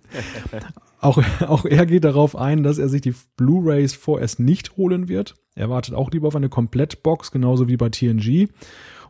auch, 1.00 1.22
auch 1.40 1.64
er 1.64 1.86
geht 1.86 2.04
darauf 2.04 2.36
ein, 2.36 2.62
dass 2.62 2.78
er 2.78 2.88
sich 2.88 3.00
die 3.00 3.14
Blu-rays 3.36 3.94
vorerst 3.94 4.40
nicht 4.40 4.76
holen 4.76 5.08
wird. 5.08 5.34
Er 5.54 5.70
wartet 5.70 5.94
auch 5.94 6.10
lieber 6.10 6.28
auf 6.28 6.36
eine 6.36 6.48
Komplettbox, 6.48 7.30
genauso 7.30 7.68
wie 7.68 7.76
bei 7.76 7.88
TNG 7.88 8.48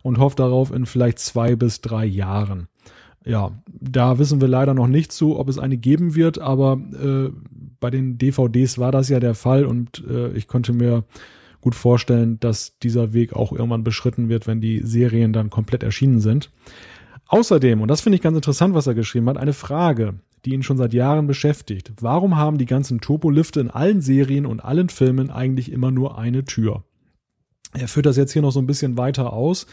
und 0.02 0.18
hofft 0.18 0.38
darauf 0.38 0.72
in 0.72 0.86
vielleicht 0.86 1.18
zwei 1.18 1.56
bis 1.56 1.80
drei 1.80 2.04
Jahren. 2.04 2.68
Ja, 3.24 3.52
da 3.66 4.18
wissen 4.18 4.40
wir 4.40 4.48
leider 4.48 4.74
noch 4.74 4.86
nicht 4.86 5.10
zu, 5.10 5.38
ob 5.38 5.48
es 5.48 5.58
eine 5.58 5.78
geben 5.78 6.14
wird, 6.14 6.38
aber 6.38 6.78
äh, 6.92 7.30
bei 7.80 7.90
den 7.90 8.18
DVDs 8.18 8.78
war 8.78 8.92
das 8.92 9.08
ja 9.08 9.18
der 9.18 9.34
Fall 9.34 9.64
und 9.64 10.04
äh, 10.08 10.32
ich 10.32 10.46
konnte 10.46 10.72
mir 10.72 11.04
gut 11.62 11.74
vorstellen, 11.74 12.38
dass 12.40 12.78
dieser 12.78 13.14
Weg 13.14 13.32
auch 13.32 13.50
irgendwann 13.50 13.84
beschritten 13.84 14.28
wird, 14.28 14.46
wenn 14.46 14.60
die 14.60 14.80
Serien 14.80 15.32
dann 15.32 15.48
komplett 15.48 15.82
erschienen 15.82 16.20
sind. 16.20 16.50
Außerdem, 17.28 17.80
und 17.80 17.88
das 17.88 18.02
finde 18.02 18.16
ich 18.16 18.22
ganz 18.22 18.36
interessant, 18.36 18.74
was 18.74 18.86
er 18.86 18.94
geschrieben 18.94 19.28
hat, 19.30 19.38
eine 19.38 19.54
Frage, 19.54 20.16
die 20.44 20.52
ihn 20.52 20.62
schon 20.62 20.76
seit 20.76 20.92
Jahren 20.92 21.26
beschäftigt. 21.26 21.90
Warum 22.00 22.36
haben 22.36 22.58
die 22.58 22.66
ganzen 22.66 23.00
Turbolifte 23.00 23.60
in 23.60 23.70
allen 23.70 24.02
Serien 24.02 24.44
und 24.44 24.62
allen 24.62 24.90
Filmen 24.90 25.30
eigentlich 25.30 25.72
immer 25.72 25.90
nur 25.90 26.18
eine 26.18 26.44
Tür? 26.44 26.84
Er 27.72 27.88
führt 27.88 28.04
das 28.04 28.18
jetzt 28.18 28.32
hier 28.32 28.42
noch 28.42 28.52
so 28.52 28.60
ein 28.60 28.66
bisschen 28.66 28.98
weiter 28.98 29.32
aus. 29.32 29.66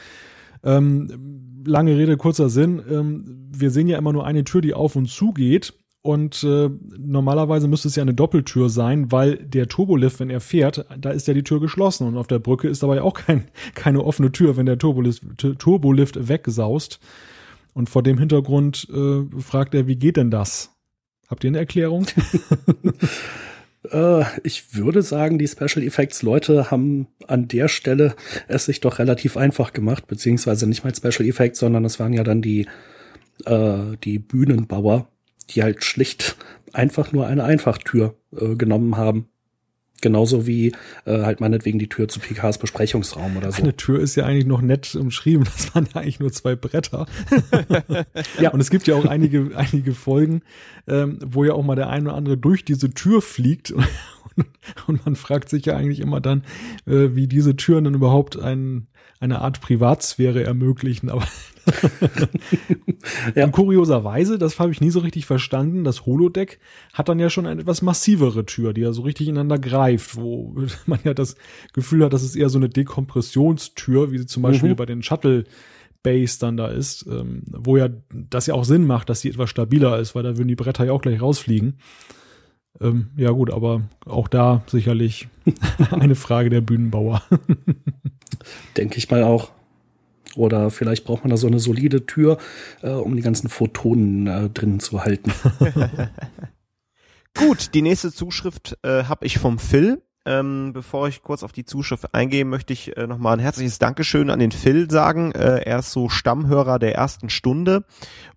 Ähm, 0.63 1.50
lange 1.65 1.97
Rede, 1.97 2.17
kurzer 2.17 2.49
Sinn. 2.49 2.81
Ähm, 2.89 3.49
wir 3.51 3.71
sehen 3.71 3.87
ja 3.87 3.97
immer 3.97 4.13
nur 4.13 4.25
eine 4.25 4.43
Tür, 4.43 4.61
die 4.61 4.73
auf 4.73 4.95
und 4.95 5.07
zu 5.07 5.31
geht. 5.33 5.73
und 6.03 6.43
äh, 6.43 6.69
normalerweise 6.97 7.67
müsste 7.67 7.87
es 7.87 7.95
ja 7.95 8.01
eine 8.01 8.15
Doppeltür 8.15 8.69
sein, 8.69 9.11
weil 9.11 9.37
der 9.37 9.67
Turbolift, 9.67 10.19
wenn 10.19 10.31
er 10.31 10.41
fährt, 10.41 10.85
da 10.99 11.11
ist 11.11 11.27
ja 11.27 11.35
die 11.35 11.43
Tür 11.43 11.59
geschlossen 11.59 12.07
und 12.07 12.17
auf 12.17 12.25
der 12.25 12.39
Brücke 12.39 12.67
ist 12.67 12.81
dabei 12.81 13.03
auch 13.03 13.13
kein, 13.13 13.45
keine 13.75 14.03
offene 14.03 14.31
Tür, 14.31 14.57
wenn 14.57 14.65
der 14.65 14.79
Turbolift, 14.79 15.23
Turbolift 15.59 16.27
wegsaust. 16.27 16.99
Und 17.73 17.89
vor 17.89 18.03
dem 18.03 18.17
Hintergrund 18.17 18.87
äh, 18.89 19.23
fragt 19.39 19.75
er, 19.75 19.87
wie 19.87 19.95
geht 19.95 20.17
denn 20.17 20.31
das? 20.31 20.75
Habt 21.29 21.43
ihr 21.43 21.49
eine 21.49 21.59
Erklärung? 21.59 22.05
Äh, 23.89 24.23
ich 24.43 24.75
würde 24.75 25.01
sagen, 25.01 25.37
die 25.37 25.47
Special 25.47 25.83
Effects 25.85 26.21
Leute 26.21 26.71
haben 26.71 27.07
an 27.27 27.47
der 27.47 27.67
Stelle 27.67 28.15
es 28.47 28.65
sich 28.65 28.81
doch 28.81 28.99
relativ 28.99 29.37
einfach 29.37 29.73
gemacht, 29.73 30.07
beziehungsweise 30.07 30.67
nicht 30.67 30.83
mal 30.83 30.93
Special 30.95 31.27
Effects, 31.27 31.59
sondern 31.59 31.85
es 31.85 31.99
waren 31.99 32.13
ja 32.13 32.23
dann 32.23 32.41
die, 32.41 32.67
äh, 33.45 33.97
die 34.03 34.19
Bühnenbauer, 34.19 35.07
die 35.49 35.63
halt 35.63 35.83
schlicht 35.83 36.37
einfach 36.73 37.11
nur 37.11 37.27
eine 37.27 37.43
Einfachtür 37.43 38.15
äh, 38.35 38.55
genommen 38.55 38.97
haben. 38.97 39.27
Genauso 40.01 40.47
wie 40.47 40.73
äh, 41.05 41.21
halt 41.21 41.39
meinetwegen 41.39 41.79
die 41.79 41.87
Tür 41.87 42.07
zu 42.07 42.19
Picards 42.19 42.57
Besprechungsraum 42.57 43.37
oder 43.37 43.51
so. 43.51 43.61
Eine 43.61 43.75
Tür 43.75 43.99
ist 43.99 44.15
ja 44.15 44.25
eigentlich 44.25 44.45
noch 44.47 44.61
nett 44.61 44.95
umschrieben. 44.95 45.47
Das 45.61 45.75
waren 45.75 45.87
ja 45.93 46.01
eigentlich 46.01 46.19
nur 46.19 46.31
zwei 46.31 46.55
Bretter. 46.55 47.05
ja. 48.39 48.51
Und 48.51 48.59
es 48.59 48.69
gibt 48.69 48.87
ja 48.87 48.95
auch 48.95 49.05
einige, 49.05 49.51
einige 49.55 49.93
Folgen, 49.93 50.41
ähm, 50.87 51.19
wo 51.23 51.43
ja 51.43 51.53
auch 51.53 51.63
mal 51.63 51.75
der 51.75 51.89
eine 51.89 52.09
oder 52.09 52.17
andere 52.17 52.37
durch 52.37 52.65
diese 52.65 52.91
Tür 52.91 53.21
fliegt. 53.21 53.73
Und, 54.37 54.47
und 54.87 55.05
man 55.05 55.17
fragt 55.17 55.49
sich 55.49 55.65
ja 55.65 55.75
eigentlich 55.75 55.99
immer 55.99 56.21
dann, 56.21 56.43
äh, 56.87 57.09
wie 57.15 57.27
diese 57.27 57.57
Türen 57.57 57.83
dann 57.83 57.95
überhaupt 57.95 58.39
ein, 58.39 58.87
eine 59.21 59.39
Art 59.39 59.61
Privatsphäre 59.61 60.43
ermöglichen. 60.43 61.09
Aber 61.09 61.25
ja. 63.35 63.45
Und 63.45 63.51
kurioserweise, 63.51 64.39
das 64.39 64.59
habe 64.59 64.71
ich 64.71 64.81
nie 64.81 64.89
so 64.89 64.99
richtig 64.99 65.27
verstanden, 65.27 65.83
das 65.83 66.07
Holodeck 66.07 66.59
hat 66.91 67.07
dann 67.07 67.19
ja 67.19 67.29
schon 67.29 67.45
eine 67.45 67.61
etwas 67.61 67.83
massivere 67.83 68.45
Tür, 68.45 68.73
die 68.73 68.81
ja 68.81 68.91
so 68.91 69.03
richtig 69.03 69.27
ineinander 69.27 69.59
greift, 69.59 70.15
wo 70.15 70.55
man 70.87 70.99
ja 71.03 71.13
das 71.13 71.35
Gefühl 71.71 72.03
hat, 72.03 72.13
das 72.13 72.23
ist 72.23 72.35
eher 72.35 72.49
so 72.49 72.57
eine 72.57 72.69
Dekompressionstür, 72.69 74.11
wie 74.11 74.17
sie 74.17 74.25
zum 74.25 74.43
Beispiel 74.43 74.71
mhm. 74.71 74.75
bei 74.75 74.87
den 74.87 75.03
Shuttle 75.03 75.45
Base 76.01 76.39
dann 76.39 76.57
da 76.57 76.67
ist, 76.67 77.05
ähm, 77.07 77.43
wo 77.45 77.77
ja 77.77 77.89
das 78.09 78.47
ja 78.47 78.55
auch 78.55 78.65
Sinn 78.65 78.87
macht, 78.87 79.09
dass 79.09 79.21
sie 79.21 79.29
etwas 79.29 79.51
stabiler 79.51 79.99
ist, 79.99 80.15
weil 80.15 80.23
da 80.23 80.35
würden 80.35 80.47
die 80.47 80.55
Bretter 80.55 80.85
ja 80.85 80.93
auch 80.93 81.01
gleich 81.03 81.21
rausfliegen. 81.21 81.77
Ähm, 82.81 83.11
ja 83.15 83.31
gut, 83.31 83.51
aber 83.51 83.81
auch 84.05 84.27
da 84.27 84.63
sicherlich 84.67 85.27
eine 85.91 86.15
Frage 86.15 86.49
der 86.49 86.61
Bühnenbauer. 86.61 87.21
Denke 88.77 88.97
ich 88.97 89.09
mal 89.09 89.23
auch. 89.23 89.51
Oder 90.35 90.71
vielleicht 90.71 91.03
braucht 91.05 91.23
man 91.23 91.29
da 91.29 91.37
so 91.37 91.47
eine 91.47 91.59
solide 91.59 92.05
Tür, 92.05 92.37
äh, 92.81 92.89
um 92.89 93.15
die 93.15 93.21
ganzen 93.21 93.49
Photonen 93.49 94.27
äh, 94.27 94.49
drinnen 94.49 94.79
zu 94.79 95.03
halten. 95.03 95.31
Gut, 97.37 97.73
die 97.73 97.81
nächste 97.81 98.11
Zuschrift 98.11 98.77
äh, 98.83 99.03
habe 99.03 99.25
ich 99.25 99.37
vom 99.39 99.59
Phil. 99.59 100.01
Ähm, 100.23 100.71
bevor 100.73 101.07
ich 101.07 101.23
kurz 101.23 101.41
auf 101.41 101.51
die 101.51 101.65
Zuschrift 101.65 102.13
eingehe, 102.13 102.45
möchte 102.45 102.73
ich 102.73 102.95
äh, 102.95 103.07
nochmal 103.07 103.33
ein 103.33 103.39
herzliches 103.39 103.79
Dankeschön 103.79 104.29
an 104.29 104.37
den 104.37 104.51
Phil 104.51 104.89
sagen. 104.89 105.31
Äh, 105.31 105.61
er 105.63 105.79
ist 105.79 105.91
so 105.91 106.09
Stammhörer 106.09 106.77
der 106.77 106.93
ersten 106.93 107.29
Stunde 107.29 107.85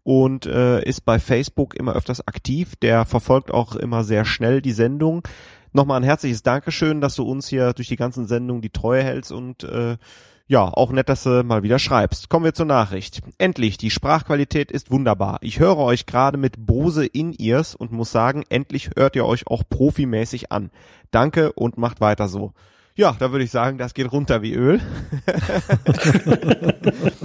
und 0.03 0.47
äh, 0.47 0.83
ist 0.83 1.05
bei 1.05 1.19
Facebook 1.19 1.75
immer 1.75 1.95
öfters 1.95 2.27
aktiv. 2.27 2.77
Der 2.77 3.05
verfolgt 3.05 3.51
auch 3.53 3.77
immer 3.77 4.03
sehr 4.03 4.25
schnell 4.25 4.63
die 4.63 4.73
Sendung. 4.73 5.29
Nochmal 5.73 6.01
ein 6.01 6.05
herzliches 6.05 6.43
Dankeschön, 6.43 7.03
dass 7.03 7.17
du 7.17 7.25
uns 7.25 7.49
hier 7.49 7.75
durch 7.75 7.89
die 7.89 7.97
ganzen 7.97 8.27
Sendungen 8.27 8.63
die 8.63 8.71
Treue 8.71 9.03
hältst 9.03 9.31
und 9.31 9.65
äh, 9.65 9.99
ja, 10.47 10.69
auch 10.69 10.93
nett, 10.93 11.09
dass 11.09 11.23
du 11.23 11.43
mal 11.43 11.63
wieder 11.63 11.79
schreibst. 11.79 12.29
Kommen 12.29 12.45
wir 12.45 12.53
zur 12.53 12.67
Nachricht. 12.67 13.23
Endlich, 13.39 13.79
die 13.79 13.91
Sprachqualität 13.91 14.71
ist 14.71 14.91
wunderbar. 14.91 15.39
Ich 15.41 15.59
höre 15.59 15.79
euch 15.79 16.05
gerade 16.05 16.37
mit 16.37 16.67
Bose 16.67 17.07
In-Ears 17.07 17.75
und 17.75 17.93
muss 17.93 18.13
sagen, 18.13 18.45
endlich 18.51 18.91
hört 18.95 19.17
ihr 19.17 19.25
euch 19.25 19.47
auch 19.47 19.63
profimäßig 19.69 20.53
an. 20.53 20.71
Danke 21.15 21.53
und 21.53 21.79
macht 21.79 22.01
weiter 22.01 22.29
so. 22.29 22.53
Ja, 22.97 23.17
da 23.19 23.33
würde 23.33 23.45
ich 23.45 23.51
sagen, 23.51 23.79
das 23.79 23.95
geht 23.95 24.11
runter 24.13 24.43
wie 24.43 24.55
Öl. 24.55 24.81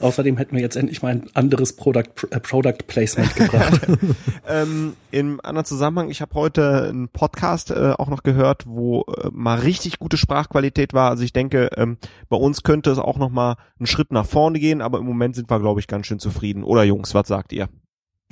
Außerdem 0.00 0.36
hätten 0.36 0.54
wir 0.54 0.62
jetzt 0.62 0.76
endlich 0.76 1.02
mal 1.02 1.10
ein 1.12 1.26
anderes 1.34 1.74
Product, 1.74 2.10
äh, 2.30 2.40
Product 2.40 2.78
Placement 2.86 3.34
gebracht. 3.34 3.80
ähm, 4.48 4.94
Im 5.10 5.40
anderen 5.42 5.64
Zusammenhang, 5.64 6.10
ich 6.10 6.20
habe 6.20 6.34
heute 6.34 6.88
einen 6.88 7.08
Podcast 7.08 7.70
äh, 7.70 7.94
auch 7.98 8.08
noch 8.08 8.22
gehört, 8.22 8.66
wo 8.66 9.02
äh, 9.02 9.28
mal 9.32 9.58
richtig 9.58 9.98
gute 9.98 10.16
Sprachqualität 10.16 10.94
war. 10.94 11.10
Also 11.10 11.24
ich 11.24 11.32
denke, 11.32 11.70
ähm, 11.76 11.98
bei 12.28 12.36
uns 12.36 12.62
könnte 12.62 12.90
es 12.90 12.98
auch 12.98 13.18
noch 13.18 13.30
mal 13.30 13.56
einen 13.78 13.86
Schritt 13.86 14.12
nach 14.12 14.26
vorne 14.26 14.60
gehen, 14.60 14.80
aber 14.80 14.98
im 14.98 15.06
Moment 15.06 15.34
sind 15.34 15.50
wir, 15.50 15.58
glaube 15.58 15.80
ich, 15.80 15.88
ganz 15.88 16.06
schön 16.06 16.20
zufrieden. 16.20 16.62
Oder 16.62 16.84
Jungs, 16.84 17.14
was 17.14 17.26
sagt 17.26 17.52
ihr? 17.52 17.68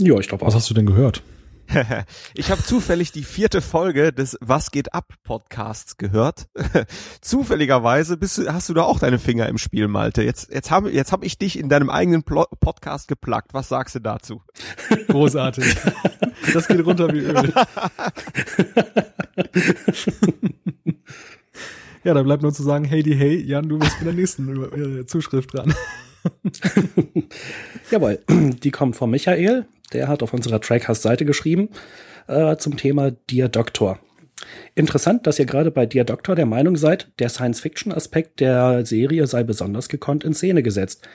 Ja, 0.01 0.19
ich 0.19 0.29
glaube 0.29 0.47
Was 0.47 0.55
hast 0.55 0.71
du 0.71 0.75
denn 0.75 0.87
gehört? 0.87 1.23
ich 2.35 2.51
habe 2.51 2.63
zufällig 2.63 3.13
die 3.13 3.25
vierte 3.25 3.61
Folge 3.61 4.13
des 4.13 4.37
Was 4.41 4.71
geht 4.71 4.95
ab 4.95 5.15
Podcasts 5.25 5.97
gehört. 5.97 6.49
Zufälligerweise 7.21 8.17
bist 8.17 8.39
du, 8.39 8.53
hast 8.53 8.69
du 8.69 8.75
da 8.75 8.83
auch 8.83 8.99
deine 8.99 9.19
Finger 9.19 9.49
im 9.49 9.59
Spiel, 9.59 9.89
Malte. 9.89 10.23
Jetzt, 10.23 10.53
jetzt 10.53 10.71
habe 10.71 10.91
jetzt 10.91 11.13
hab 11.13 11.25
ich 11.25 11.39
dich 11.39 11.59
in 11.59 11.69
deinem 11.69 11.91
eigenen 11.91 12.23
Plo 12.23 12.47
Podcast 12.61 13.09
geplagt. 13.09 13.55
Was 13.55 13.69
sagst 13.69 13.95
du 13.95 14.01
dazu? 14.01 14.43
Großartig. 15.09 15.77
Das 16.53 16.69
geht 16.69 16.85
runter 16.85 17.13
wie 17.13 17.21
Öl. 17.21 17.53
ja, 22.05 22.15
da 22.15 22.23
bleibt 22.23 22.43
nur 22.43 22.53
zu 22.53 22.63
sagen, 22.63 22.85
hey, 22.85 23.03
die 23.03 23.15
hey, 23.15 23.43
Jan, 23.43 23.69
du 23.69 23.79
bist 23.79 23.99
mit 23.99 24.07
der 24.07 24.15
nächsten 24.15 25.01
äh, 25.01 25.07
Zuschrift 25.07 25.55
dran. 25.55 25.75
Jawohl, 27.91 28.21
die 28.29 28.71
kommt 28.71 28.97
von 28.97 29.11
Michael. 29.11 29.67
Der 29.93 30.09
hat 30.09 30.23
auf 30.23 30.33
unserer 30.33 30.61
Trackcast-Seite 30.61 31.25
geschrieben 31.25 31.69
äh, 32.27 32.57
zum 32.57 32.77
Thema 32.77 33.13
Dear 33.31 33.49
Doctor. 33.49 33.99
Interessant, 34.75 35.27
dass 35.27 35.39
ihr 35.39 35.47
gerade 35.47 35.71
bei 35.71 35.87
Dear 35.87 36.05
Doctor 36.05 36.35
der 36.35 36.45
Meinung 36.45 36.77
seid, 36.77 37.11
der 37.19 37.31
Science-Fiction-Aspekt 37.31 38.41
der 38.41 38.85
Serie 38.85 39.27
sei 39.27 39.43
besonders 39.43 39.89
gekonnt 39.89 40.25
in 40.25 40.35
Szene 40.35 40.63
gesetzt. 40.63 41.09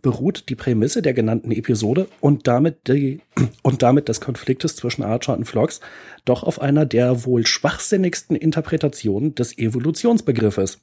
Beruht 0.00 0.48
die 0.48 0.54
Prämisse 0.54 1.02
der 1.02 1.14
genannten 1.14 1.50
Episode 1.50 2.06
und 2.20 2.46
damit, 2.46 2.86
die, 2.86 3.20
und 3.62 3.82
damit 3.82 4.08
des 4.08 4.20
Konfliktes 4.20 4.76
zwischen 4.76 5.02
Archer 5.02 5.36
und 5.36 5.44
Phlox 5.44 5.80
doch 6.24 6.44
auf 6.44 6.60
einer 6.60 6.86
der 6.86 7.24
wohl 7.24 7.46
schwachsinnigsten 7.46 8.36
Interpretationen 8.36 9.34
des 9.34 9.58
Evolutionsbegriffes. 9.58 10.78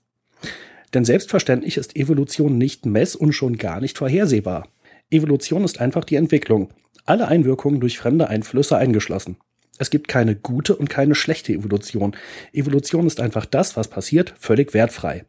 Denn 0.94 1.06
selbstverständlich 1.06 1.78
ist 1.78 1.96
Evolution 1.96 2.58
nicht 2.58 2.86
mess- 2.86 3.16
und 3.16 3.34
schon 3.34 3.58
gar 3.58 3.80
nicht 3.80 3.98
vorhersehbar. 3.98 4.68
Evolution 5.12 5.64
ist 5.64 5.80
einfach 5.80 6.04
die 6.04 6.16
Entwicklung, 6.16 6.70
alle 7.06 7.28
Einwirkungen 7.28 7.80
durch 7.80 7.98
fremde 7.98 8.28
Einflüsse 8.28 8.78
eingeschlossen. 8.78 9.38
Es 9.78 9.90
gibt 9.90 10.08
keine 10.08 10.36
gute 10.36 10.76
und 10.76 10.90
keine 10.90 11.16
schlechte 11.16 11.54
Evolution. 11.54 12.16
Evolution 12.54 13.06
ist 13.08 13.20
einfach 13.20 13.46
das, 13.46 13.76
was 13.76 13.90
passiert, 13.90 14.34
völlig 14.40 14.74
wertfrei. 14.74 15.26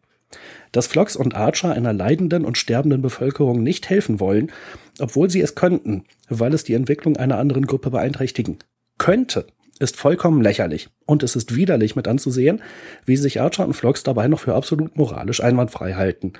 Dass 0.72 0.86
Phlox 0.86 1.16
und 1.16 1.34
Archer 1.34 1.72
einer 1.72 1.92
leidenden 1.92 2.44
und 2.44 2.58
sterbenden 2.58 3.02
Bevölkerung 3.02 3.62
nicht 3.62 3.90
helfen 3.90 4.20
wollen, 4.20 4.50
obwohl 4.98 5.30
sie 5.30 5.40
es 5.40 5.54
könnten, 5.54 6.04
weil 6.28 6.54
es 6.54 6.64
die 6.64 6.74
Entwicklung 6.74 7.16
einer 7.16 7.38
anderen 7.38 7.66
Gruppe 7.66 7.90
beeinträchtigen 7.90 8.58
könnte, 8.98 9.46
ist 9.78 9.96
vollkommen 9.96 10.42
lächerlich. 10.42 10.88
Und 11.04 11.22
es 11.22 11.36
ist 11.36 11.54
widerlich 11.54 11.96
mit 11.96 12.08
anzusehen, 12.08 12.62
wie 13.04 13.16
sich 13.16 13.40
Archer 13.40 13.66
und 13.66 13.74
Phlox 13.74 14.02
dabei 14.04 14.26
noch 14.28 14.40
für 14.40 14.54
absolut 14.54 14.96
moralisch 14.96 15.42
einwandfrei 15.42 15.94
halten. 15.94 16.32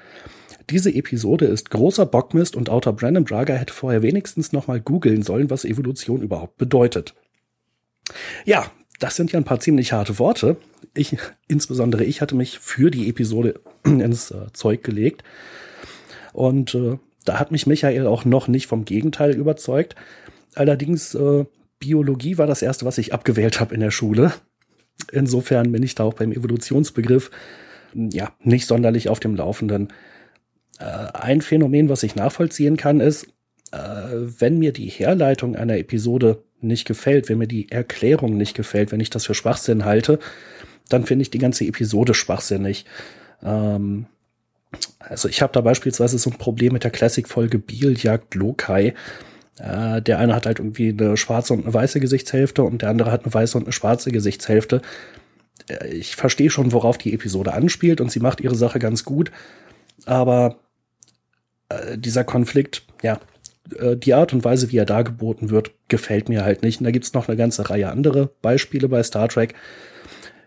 Diese 0.71 0.93
Episode 0.93 1.47
ist 1.47 1.71
großer 1.71 2.07
Bockmist 2.07 2.57
und 2.57 2.71
Autor 2.71 2.95
Brandon 2.95 3.25
Braga 3.25 3.55
hätte 3.55 3.73
vorher 3.73 4.03
wenigstens 4.03 4.53
nochmal 4.53 4.81
googeln 4.81 5.23
sollen, 5.23 5.51
was 5.51 5.65
Evolution 5.65 6.23
überhaupt 6.23 6.57
bedeutet. 6.57 7.15
Ja, 8.45 8.71
das 8.99 9.17
sind 9.17 9.33
ja 9.33 9.39
ein 9.39 9.45
paar 9.45 9.61
ziemlich 9.61 9.93
harte 9.93 10.19
Worte. 10.19 10.57
Ich, 10.95 11.17
insbesondere 11.49 12.05
ich 12.05 12.21
hatte 12.21 12.35
mich 12.35 12.59
für 12.59 12.91
die 12.91 13.09
Episode 13.09 13.61
ins 13.85 14.31
äh, 14.31 14.53
Zeug 14.53 14.83
gelegt. 14.83 15.23
Und 16.33 16.75
äh, 16.75 16.99
da 17.25 17.39
hat 17.39 17.53
mich 17.53 17.67
Michael 17.67 18.07
auch 18.07 18.25
noch 18.25 18.49
nicht 18.49 18.67
vom 18.67 18.85
Gegenteil 18.85 19.35
überzeugt. 19.35 19.95
Allerdings, 20.55 21.15
äh, 21.15 21.45
Biologie 21.79 22.39
war 22.39 22.47
das 22.47 22.63
erste, 22.63 22.85
was 22.87 22.99
ich 22.99 23.13
abgewählt 23.13 23.61
habe 23.61 23.75
in 23.75 23.81
der 23.81 23.91
Schule. 23.91 24.33
Insofern 25.13 25.73
bin 25.73 25.83
ich 25.83 25.95
da 25.95 26.05
auch 26.05 26.15
beim 26.15 26.33
Evolutionsbegriff 26.33 27.31
ja 27.95 28.33
nicht 28.43 28.67
sonderlich 28.67 29.09
auf 29.09 29.21
dem 29.21 29.37
Laufenden. 29.37 29.93
Äh, 30.79 30.85
ein 30.85 31.41
Phänomen, 31.41 31.89
was 31.89 32.03
ich 32.03 32.17
nachvollziehen 32.17 32.77
kann, 32.77 33.01
ist, 33.01 33.27
äh, 33.73 33.79
wenn 33.79 34.59
mir 34.59 34.73
die 34.73 34.89
Herleitung 34.89 35.57
einer 35.57 35.77
Episode 35.79 36.43
nicht 36.61 36.87
gefällt, 36.87 37.29
wenn 37.29 37.39
mir 37.39 37.47
die 37.47 37.71
Erklärung 37.71 38.37
nicht 38.37 38.55
gefällt, 38.55 38.93
wenn 38.93 39.01
ich 39.01 39.11
das 39.11 39.27
für 39.27 39.35
Schwachsinn 39.35 39.85
halte, 39.85 40.19
dann 40.89 41.05
finde 41.05 41.23
ich 41.23 41.31
die 41.31 41.39
ganze 41.39 41.65
Episode 41.65 42.15
schwachsinnig. 42.15 42.87
Ähm, 43.43 44.07
also 44.99 45.29
ich 45.29 45.43
habe 45.43 45.53
da 45.53 45.61
beispielsweise 45.61 46.19
so 46.19 46.31
ein 46.31 46.39
Problem 46.39 46.73
mit 46.73 46.85
der 46.85 46.91
Classic-Folge 46.91 47.59
Biel 47.59 47.97
Lokai. 48.35 48.95
Äh, 49.59 50.03
der 50.03 50.19
eine 50.19 50.35
hat 50.35 50.47
halt 50.47 50.59
irgendwie 50.59 50.91
eine 50.91 51.17
schwarze 51.17 51.55
und 51.55 51.65
eine 51.65 51.73
weiße 51.73 52.01
Gesichtshälfte 52.01 52.63
und 52.63 52.83
der 52.83 52.91
andere 52.91 53.11
hat 53.11 53.25
eine 53.25 53.33
weiße 53.33 53.57
und 53.57 53.65
eine 53.65 53.73
schwarze 53.73 54.11
Gesichtshälfte. 54.11 54.83
Äh, 55.69 55.89
ich 55.89 56.17
verstehe 56.17 56.51
schon, 56.51 56.73
worauf 56.73 56.99
die 56.99 57.15
Episode 57.15 57.55
anspielt 57.55 58.01
und 58.01 58.11
sie 58.13 58.21
macht 58.21 58.41
ihre 58.41 58.55
Sache 58.55 58.79
ganz 58.79 59.05
gut, 59.05 59.31
aber 60.05 60.57
äh, 61.69 61.99
dieser 61.99 62.25
Konflikt, 62.25 62.83
ja, 63.03 63.21
äh, 63.79 63.97
die 63.97 64.15
Art 64.15 64.33
und 64.33 64.45
Weise, 64.45 64.71
wie 64.71 64.79
er 64.79 64.87
dargeboten 64.87 65.51
wird, 65.51 65.73
gefällt 65.89 66.29
mir 66.29 66.45
halt 66.45 66.63
nicht. 66.63 66.81
Und 66.81 66.85
da 66.85 66.91
gibt's 66.91 67.13
noch 67.13 67.29
eine 67.29 67.37
ganze 67.37 67.69
Reihe 67.71 67.91
andere 67.91 68.31
Beispiele 68.43 68.89
bei 68.89 69.03
Star 69.03 69.29
Trek. 69.29 69.55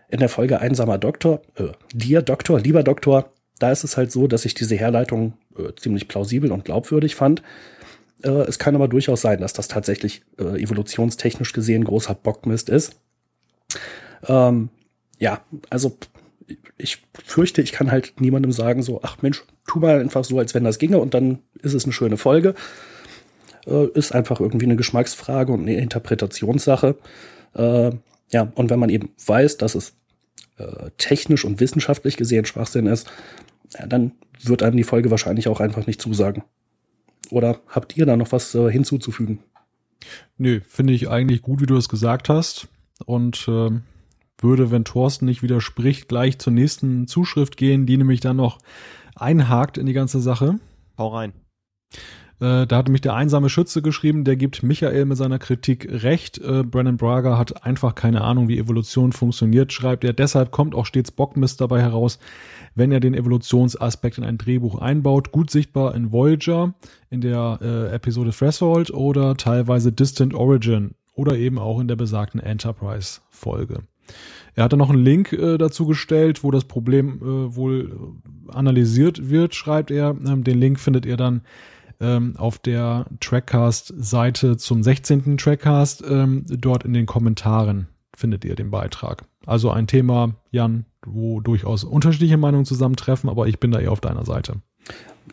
In 0.08 0.18
der 0.18 0.28
Folge 0.28 0.60
Einsamer 0.60 0.98
Doktor, 0.98 1.42
äh, 1.56 1.68
Dear 1.94 2.22
Doktor, 2.22 2.60
lieber 2.60 2.82
Doktor, 2.82 3.32
da 3.58 3.70
ist 3.70 3.84
es 3.84 3.96
halt 3.96 4.10
so, 4.10 4.26
dass 4.26 4.44
ich 4.44 4.54
diese 4.54 4.74
Herleitung 4.74 5.34
äh, 5.56 5.72
ziemlich 5.76 6.08
plausibel 6.08 6.50
und 6.50 6.64
glaubwürdig 6.64 7.14
fand. 7.14 7.42
Äh, 8.22 8.30
es 8.30 8.58
kann 8.58 8.74
aber 8.74 8.88
durchaus 8.88 9.20
sein, 9.20 9.40
dass 9.40 9.52
das 9.52 9.68
tatsächlich 9.68 10.22
äh, 10.38 10.60
evolutionstechnisch 10.60 11.52
gesehen 11.52 11.84
großer 11.84 12.14
Bockmist 12.14 12.68
ist. 12.68 12.96
Ähm, 14.26 14.70
ja, 15.18 15.42
also 15.68 15.96
ich 16.78 17.02
fürchte, 17.24 17.62
ich 17.62 17.72
kann 17.72 17.90
halt 17.90 18.20
niemandem 18.20 18.52
sagen, 18.52 18.82
so, 18.82 19.00
ach 19.02 19.18
Mensch, 19.22 19.42
tu 19.66 19.78
mal 19.78 20.00
einfach 20.00 20.24
so, 20.24 20.38
als 20.38 20.54
wenn 20.54 20.64
das 20.64 20.78
ginge 20.78 20.98
und 20.98 21.14
dann 21.14 21.38
ist 21.62 21.74
es 21.74 21.84
eine 21.84 21.92
schöne 21.92 22.16
Folge. 22.16 22.54
Äh, 23.66 23.86
ist 23.88 24.12
einfach 24.12 24.40
irgendwie 24.40 24.66
eine 24.66 24.76
Geschmacksfrage 24.76 25.52
und 25.52 25.62
eine 25.62 25.76
Interpretationssache. 25.76 26.96
Äh, 27.54 27.90
ja, 28.32 28.52
und 28.54 28.70
wenn 28.70 28.78
man 28.78 28.90
eben 28.90 29.10
weiß, 29.26 29.58
dass 29.58 29.74
es 29.74 29.94
äh, 30.58 30.90
technisch 30.98 31.44
und 31.44 31.60
wissenschaftlich 31.60 32.16
gesehen 32.16 32.44
Schwachsinn 32.44 32.86
ist, 32.86 33.10
ja, 33.78 33.86
dann 33.86 34.12
wird 34.42 34.62
einem 34.62 34.76
die 34.76 34.84
Folge 34.84 35.10
wahrscheinlich 35.10 35.48
auch 35.48 35.60
einfach 35.60 35.86
nicht 35.86 36.00
zusagen. 36.00 36.42
Oder 37.30 37.60
habt 37.68 37.96
ihr 37.96 38.06
da 38.06 38.16
noch 38.16 38.32
was 38.32 38.54
äh, 38.54 38.70
hinzuzufügen? 38.70 39.40
Nö, 40.38 40.60
finde 40.66 40.92
ich 40.92 41.08
eigentlich 41.08 41.42
gut, 41.42 41.60
wie 41.60 41.66
du 41.66 41.76
es 41.76 41.88
gesagt 41.88 42.28
hast. 42.28 42.68
Und 43.04 43.46
äh, 43.48 43.70
würde, 44.42 44.70
wenn 44.70 44.84
Thorsten 44.84 45.26
nicht 45.26 45.42
widerspricht, 45.42 46.08
gleich 46.08 46.38
zur 46.38 46.52
nächsten 46.52 47.06
Zuschrift 47.06 47.56
gehen, 47.56 47.86
die 47.86 47.96
nämlich 47.96 48.20
dann 48.20 48.36
noch 48.36 48.58
einhakt 49.14 49.78
in 49.78 49.86
die 49.86 49.92
ganze 49.92 50.20
Sache. 50.20 50.58
Hau 50.96 51.08
rein. 51.08 51.32
Äh, 52.40 52.66
da 52.66 52.78
hat 52.78 52.88
mich 52.88 53.02
der 53.02 53.14
einsame 53.14 53.50
Schütze 53.50 53.82
geschrieben, 53.82 54.24
der 54.24 54.36
gibt 54.36 54.62
Michael 54.62 55.04
mit 55.04 55.18
seiner 55.18 55.38
Kritik 55.38 55.86
recht. 55.90 56.38
Äh, 56.38 56.64
Brennan 56.64 56.96
Braga 56.96 57.36
hat 57.36 57.64
einfach 57.64 57.94
keine 57.94 58.22
Ahnung, 58.22 58.48
wie 58.48 58.58
Evolution 58.58 59.12
funktioniert, 59.12 59.72
schreibt 59.72 60.04
er. 60.04 60.14
Deshalb 60.14 60.50
kommt 60.50 60.74
auch 60.74 60.86
stets 60.86 61.10
Bockmist 61.10 61.60
dabei 61.60 61.82
heraus, 61.82 62.18
wenn 62.74 62.92
er 62.92 63.00
den 63.00 63.12
Evolutionsaspekt 63.12 64.16
in 64.16 64.24
ein 64.24 64.38
Drehbuch 64.38 64.78
einbaut. 64.80 65.32
Gut 65.32 65.50
sichtbar 65.50 65.94
in 65.94 66.12
Voyager, 66.12 66.72
in 67.10 67.20
der 67.20 67.58
äh, 67.60 67.94
Episode 67.94 68.30
Threshold 68.30 68.90
oder 68.90 69.36
teilweise 69.36 69.92
Distant 69.92 70.32
Origin 70.32 70.94
oder 71.14 71.36
eben 71.36 71.58
auch 71.58 71.78
in 71.78 71.88
der 71.88 71.96
besagten 71.96 72.40
Enterprise-Folge. 72.40 73.82
Er 74.54 74.64
hat 74.64 74.72
dann 74.72 74.78
noch 74.78 74.90
einen 74.90 75.04
Link 75.04 75.32
äh, 75.32 75.58
dazu 75.58 75.86
gestellt, 75.86 76.42
wo 76.44 76.50
das 76.50 76.64
Problem 76.64 77.18
äh, 77.22 77.56
wohl 77.56 78.14
analysiert 78.48 79.30
wird, 79.30 79.54
schreibt 79.54 79.90
er. 79.90 80.16
Ähm, 80.26 80.44
den 80.44 80.58
Link 80.58 80.80
findet 80.80 81.06
ihr 81.06 81.16
dann 81.16 81.42
ähm, 82.00 82.34
auf 82.36 82.58
der 82.58 83.06
Trackcast-Seite 83.20 84.56
zum 84.56 84.82
16. 84.82 85.36
Trackcast. 85.36 86.02
Ähm, 86.08 86.44
dort 86.48 86.84
in 86.84 86.92
den 86.92 87.06
Kommentaren 87.06 87.88
findet 88.16 88.44
ihr 88.44 88.54
den 88.54 88.70
Beitrag. 88.70 89.24
Also 89.46 89.70
ein 89.70 89.86
Thema, 89.86 90.34
Jan, 90.50 90.84
wo 91.06 91.40
durchaus 91.40 91.84
unterschiedliche 91.84 92.36
Meinungen 92.36 92.66
zusammentreffen, 92.66 93.30
aber 93.30 93.46
ich 93.46 93.58
bin 93.58 93.70
da 93.70 93.80
eher 93.80 93.92
auf 93.92 94.00
deiner 94.00 94.24
Seite. 94.24 94.56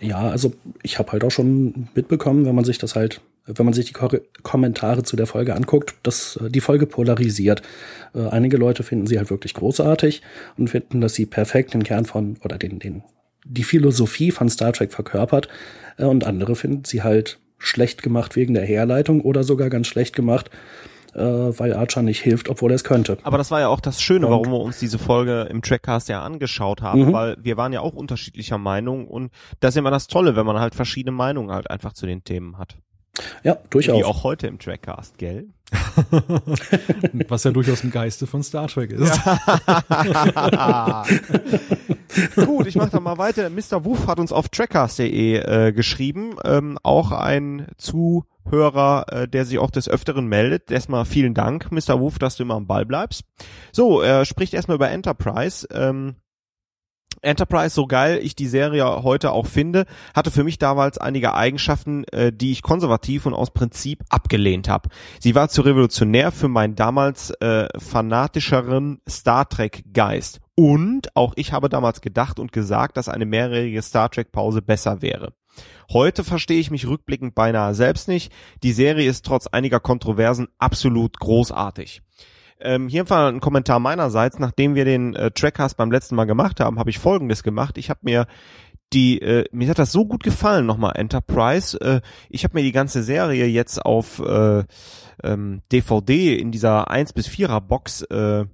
Ja, 0.02 0.30
also 0.30 0.54
ich 0.84 1.00
habe 1.00 1.12
halt 1.12 1.24
auch 1.24 1.32
schon 1.32 1.90
mitbekommen, 1.96 2.46
wenn 2.46 2.56
man 2.56 2.66
sich 2.66 2.78
das 2.78 2.96
halt, 2.96 3.22
wenn 3.48 3.66
man 3.66 3.74
sich 3.74 3.86
die 3.86 3.94
Ko 3.94 4.10
Kommentare 4.44 5.04
zu 5.04 5.16
der 5.16 5.28
Folge 5.28 5.56
anguckt, 5.56 5.96
dass 6.04 6.38
äh, 6.38 6.50
die 6.50 6.62
Folge 6.62 6.86
polarisiert. 6.86 7.62
Äh, 8.14 8.28
einige 8.28 8.58
Leute 8.58 8.84
finden 8.84 9.08
sie 9.08 9.18
halt 9.18 9.30
wirklich 9.30 9.54
großartig 9.54 10.22
und 10.58 10.70
finden, 10.70 11.02
dass 11.02 11.16
sie 11.16 11.26
perfekt 11.26 11.74
den 11.74 11.84
Kern 11.84 12.06
von 12.06 12.38
oder 12.44 12.58
den, 12.58 12.80
den 12.80 13.04
die 13.46 13.64
Philosophie 13.64 14.32
von 14.32 14.50
Star 14.50 14.74
Trek 14.74 14.92
verkörpert 14.92 15.48
äh, 15.98 16.04
und 16.04 16.26
andere 16.26 16.56
finden 16.56 16.84
sie 16.84 17.04
halt 17.04 17.40
schlecht 17.58 18.04
gemacht 18.04 18.36
wegen 18.36 18.54
der 18.54 18.66
Herleitung 18.66 19.22
oder 19.22 19.44
sogar 19.44 19.70
ganz 19.70 19.88
schlecht 19.88 20.16
gemacht, 20.16 20.52
weil 21.16 21.74
Archer 21.74 22.04
nicht 22.04 22.22
hilft, 22.22 22.50
obwohl 22.50 22.72
er 22.72 22.76
es 22.76 22.84
könnte. 22.84 23.18
Aber 23.24 23.40
das 23.40 23.50
war 23.50 23.60
ja 23.60 23.68
auch 23.68 23.80
das 23.80 24.00
Schöne, 24.00 24.30
warum 24.30 24.52
wir 24.52 24.60
uns 24.60 24.78
diese 24.78 25.00
Folge 25.00 25.48
im 25.50 25.64
Trackcast 25.64 26.08
ja 26.10 26.22
angeschaut 26.22 26.84
haben, 26.84 27.08
mhm. 27.08 27.14
weil 27.14 27.38
wir 27.42 27.58
waren 27.58 27.74
ja 27.74 27.82
auch 27.82 27.94
unterschiedlicher 27.94 28.60
Meinung 28.60 29.08
und 29.08 29.32
das 29.60 29.74
ist 29.74 29.80
immer 29.80 29.90
das 29.90 30.06
Tolle, 30.06 30.36
wenn 30.36 30.46
man 30.46 30.60
halt 30.60 30.76
verschiedene 30.76 31.16
Meinungen 31.16 31.50
halt 31.50 31.72
einfach 31.72 31.94
zu 31.94 32.06
den 32.06 32.24
Themen 32.24 32.60
hat. 32.60 32.78
Ja, 33.44 33.58
durchaus. 33.70 33.98
Wie 33.98 34.04
auch 34.04 34.24
heute 34.24 34.48
im 34.48 34.60
Trackcast, 34.60 35.18
gell? 35.18 35.48
Was 37.28 37.44
ja 37.44 37.52
durchaus 37.52 37.84
im 37.84 37.92
Geiste 37.92 38.26
von 38.26 38.42
Star 38.42 38.68
Trek 38.68 38.92
ist. 38.92 39.20
Gut, 42.46 42.68
ich 42.68 42.76
mache 42.76 42.92
da 42.92 43.00
mal 43.02 43.18
weiter. 43.18 43.50
Mr. 43.50 43.84
Wuff 43.84 44.08
hat 44.08 44.20
uns 44.20 44.32
auf 44.32 44.48
trackcast.de 44.50 45.36
äh, 45.38 45.74
geschrieben, 45.74 46.36
ähm, 46.46 46.78
auch 46.84 47.12
ein 47.12 47.68
Zuhörer, 47.78 49.06
äh, 49.10 49.28
der 49.28 49.46
sich 49.46 49.60
auch 49.60 49.72
des 49.72 49.90
Öfteren 49.90 50.28
meldet. 50.28 50.72
Erstmal 50.72 51.04
vielen 51.06 51.34
Dank, 51.34 51.70
Mr. 51.72 52.00
Wuff, 52.00 52.18
dass 52.18 52.38
du 52.38 52.44
immer 52.44 52.56
am 52.56 52.68
Ball 52.68 52.86
bleibst. 52.86 53.24
So, 53.74 54.02
er 54.02 54.24
spricht 54.24 54.54
erstmal 54.54 54.76
über 54.76 54.90
Enterprise. 54.90 55.68
Ähm, 55.72 56.16
Enterprise, 57.22 57.74
so 57.74 57.88
geil 57.88 58.20
ich 58.22 58.36
die 58.36 58.48
Serie 58.48 59.04
heute 59.04 59.32
auch 59.32 59.46
finde, 59.46 59.86
hatte 60.16 60.32
für 60.32 60.44
mich 60.44 60.58
damals 60.60 60.98
einige 60.98 61.34
Eigenschaften, 61.34 62.04
äh, 62.06 62.32
die 62.32 62.52
ich 62.52 62.62
konservativ 62.62 63.26
und 63.26 63.34
aus 63.34 63.52
Prinzip 63.52 64.04
abgelehnt 64.10 64.70
habe. 64.70 64.90
Sie 65.20 65.36
war 65.36 65.50
zu 65.50 65.62
revolutionär 65.62 66.32
für 66.32 66.48
meinen 66.48 66.76
damals 66.76 67.32
äh, 67.42 67.68
fanatischeren 67.78 69.02
Star 69.10 69.48
Trek 69.50 69.84
Geist. 69.94 70.40
Und 70.56 71.16
auch 71.16 71.34
ich 71.36 71.54
habe 71.54 71.70
damals 71.70 72.02
gedacht 72.02 72.40
und 72.40 72.52
gesagt, 72.52 72.98
dass 72.98 73.10
eine 73.10 73.26
mehrjährige 73.26 73.82
Star 73.82 74.10
Trek 74.10 74.32
Pause 74.32 74.62
besser 74.62 75.02
wäre. 75.02 75.34
Heute 75.92 76.24
verstehe 76.24 76.60
ich 76.60 76.72
mich 76.72 76.88
rückblickend 76.88 77.34
beinahe 77.36 77.74
selbst 77.74 78.08
nicht. 78.08 78.32
Die 78.64 78.74
Serie 78.74 79.10
ist 79.10 79.26
trotz 79.26 79.48
einiger 79.48 79.80
Kontroversen 79.80 80.48
absolut 80.58 81.20
großartig. 81.20 82.02
Ähm, 82.60 82.88
hier 82.88 83.10
war 83.10 83.30
ein 83.30 83.40
Kommentar 83.40 83.80
meinerseits. 83.80 84.40
Nachdem 84.40 84.76
wir 84.76 84.86
den 84.86 85.16
äh, 85.16 85.32
Trackcast 85.32 85.78
beim 85.78 85.92
letzten 85.92 86.16
Mal 86.16 86.26
gemacht 86.26 86.60
haben, 86.60 86.80
habe 86.80 86.90
ich 86.90 87.00
Folgendes 87.00 87.44
gemacht. 87.44 87.78
Ich 87.78 87.90
habe 87.90 88.00
mir 88.04 88.28
die, 88.94 89.22
äh, 89.22 89.46
mir 89.52 89.70
hat 89.70 89.80
das 89.80 89.92
so 89.92 90.06
gut 90.06 90.24
gefallen, 90.24 90.66
nochmal 90.66 90.94
Enterprise. 90.96 91.80
Äh, 91.80 92.02
ich 92.30 92.44
habe 92.44 92.56
mir 92.56 92.64
die 92.64 92.72
ganze 92.72 93.04
Serie 93.04 93.46
jetzt 93.46 93.86
auf 93.86 94.20
äh, 94.20 94.64
ähm, 95.24 95.62
DVD 95.72 96.38
in 96.38 96.52
dieser 96.52 96.90
1 96.90 97.14
bis 97.14 97.28
4er 97.28 97.60
Box 97.60 98.04
äh, 98.04 98.46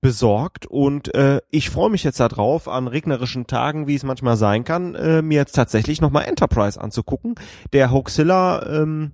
besorgt 0.00 0.66
und 0.66 1.14
äh, 1.14 1.40
ich 1.50 1.70
freue 1.70 1.88
mich 1.88 2.04
jetzt 2.04 2.20
darauf, 2.20 2.68
an 2.68 2.88
regnerischen 2.88 3.46
Tagen, 3.46 3.86
wie 3.86 3.94
es 3.94 4.04
manchmal 4.04 4.36
sein 4.36 4.64
kann, 4.64 4.94
äh, 4.94 5.22
mir 5.22 5.38
jetzt 5.38 5.52
tatsächlich 5.52 6.02
nochmal 6.02 6.26
Enterprise 6.26 6.78
anzugucken. 6.78 7.36
Der 7.72 7.90
Hoaxilla 7.90 8.66
ähm, 8.66 9.12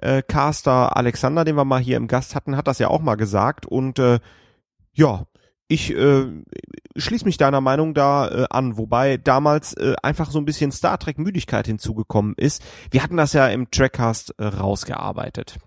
äh, 0.00 0.22
Caster 0.22 0.96
Alexander, 0.96 1.44
den 1.44 1.56
wir 1.56 1.64
mal 1.64 1.80
hier 1.80 1.96
im 1.96 2.08
Gast 2.08 2.34
hatten, 2.34 2.56
hat 2.56 2.66
das 2.66 2.78
ja 2.78 2.88
auch 2.88 3.00
mal 3.00 3.16
gesagt. 3.16 3.66
Und 3.66 3.98
äh, 3.98 4.20
ja, 4.92 5.26
ich 5.68 5.94
äh, 5.94 6.26
schließe 6.96 7.24
mich 7.24 7.36
deiner 7.36 7.60
Meinung 7.60 7.94
da 7.94 8.28
äh, 8.28 8.46
an, 8.50 8.76
wobei 8.76 9.18
damals 9.18 9.74
äh, 9.74 9.94
einfach 10.02 10.30
so 10.30 10.38
ein 10.38 10.44
bisschen 10.44 10.72
Star 10.72 10.98
Trek 10.98 11.18
Müdigkeit 11.18 11.66
hinzugekommen 11.66 12.34
ist. 12.36 12.62
Wir 12.90 13.02
hatten 13.02 13.16
das 13.16 13.32
ja 13.32 13.46
im 13.48 13.70
Trackcast 13.70 14.34
äh, 14.38 14.46
rausgearbeitet. 14.46 15.58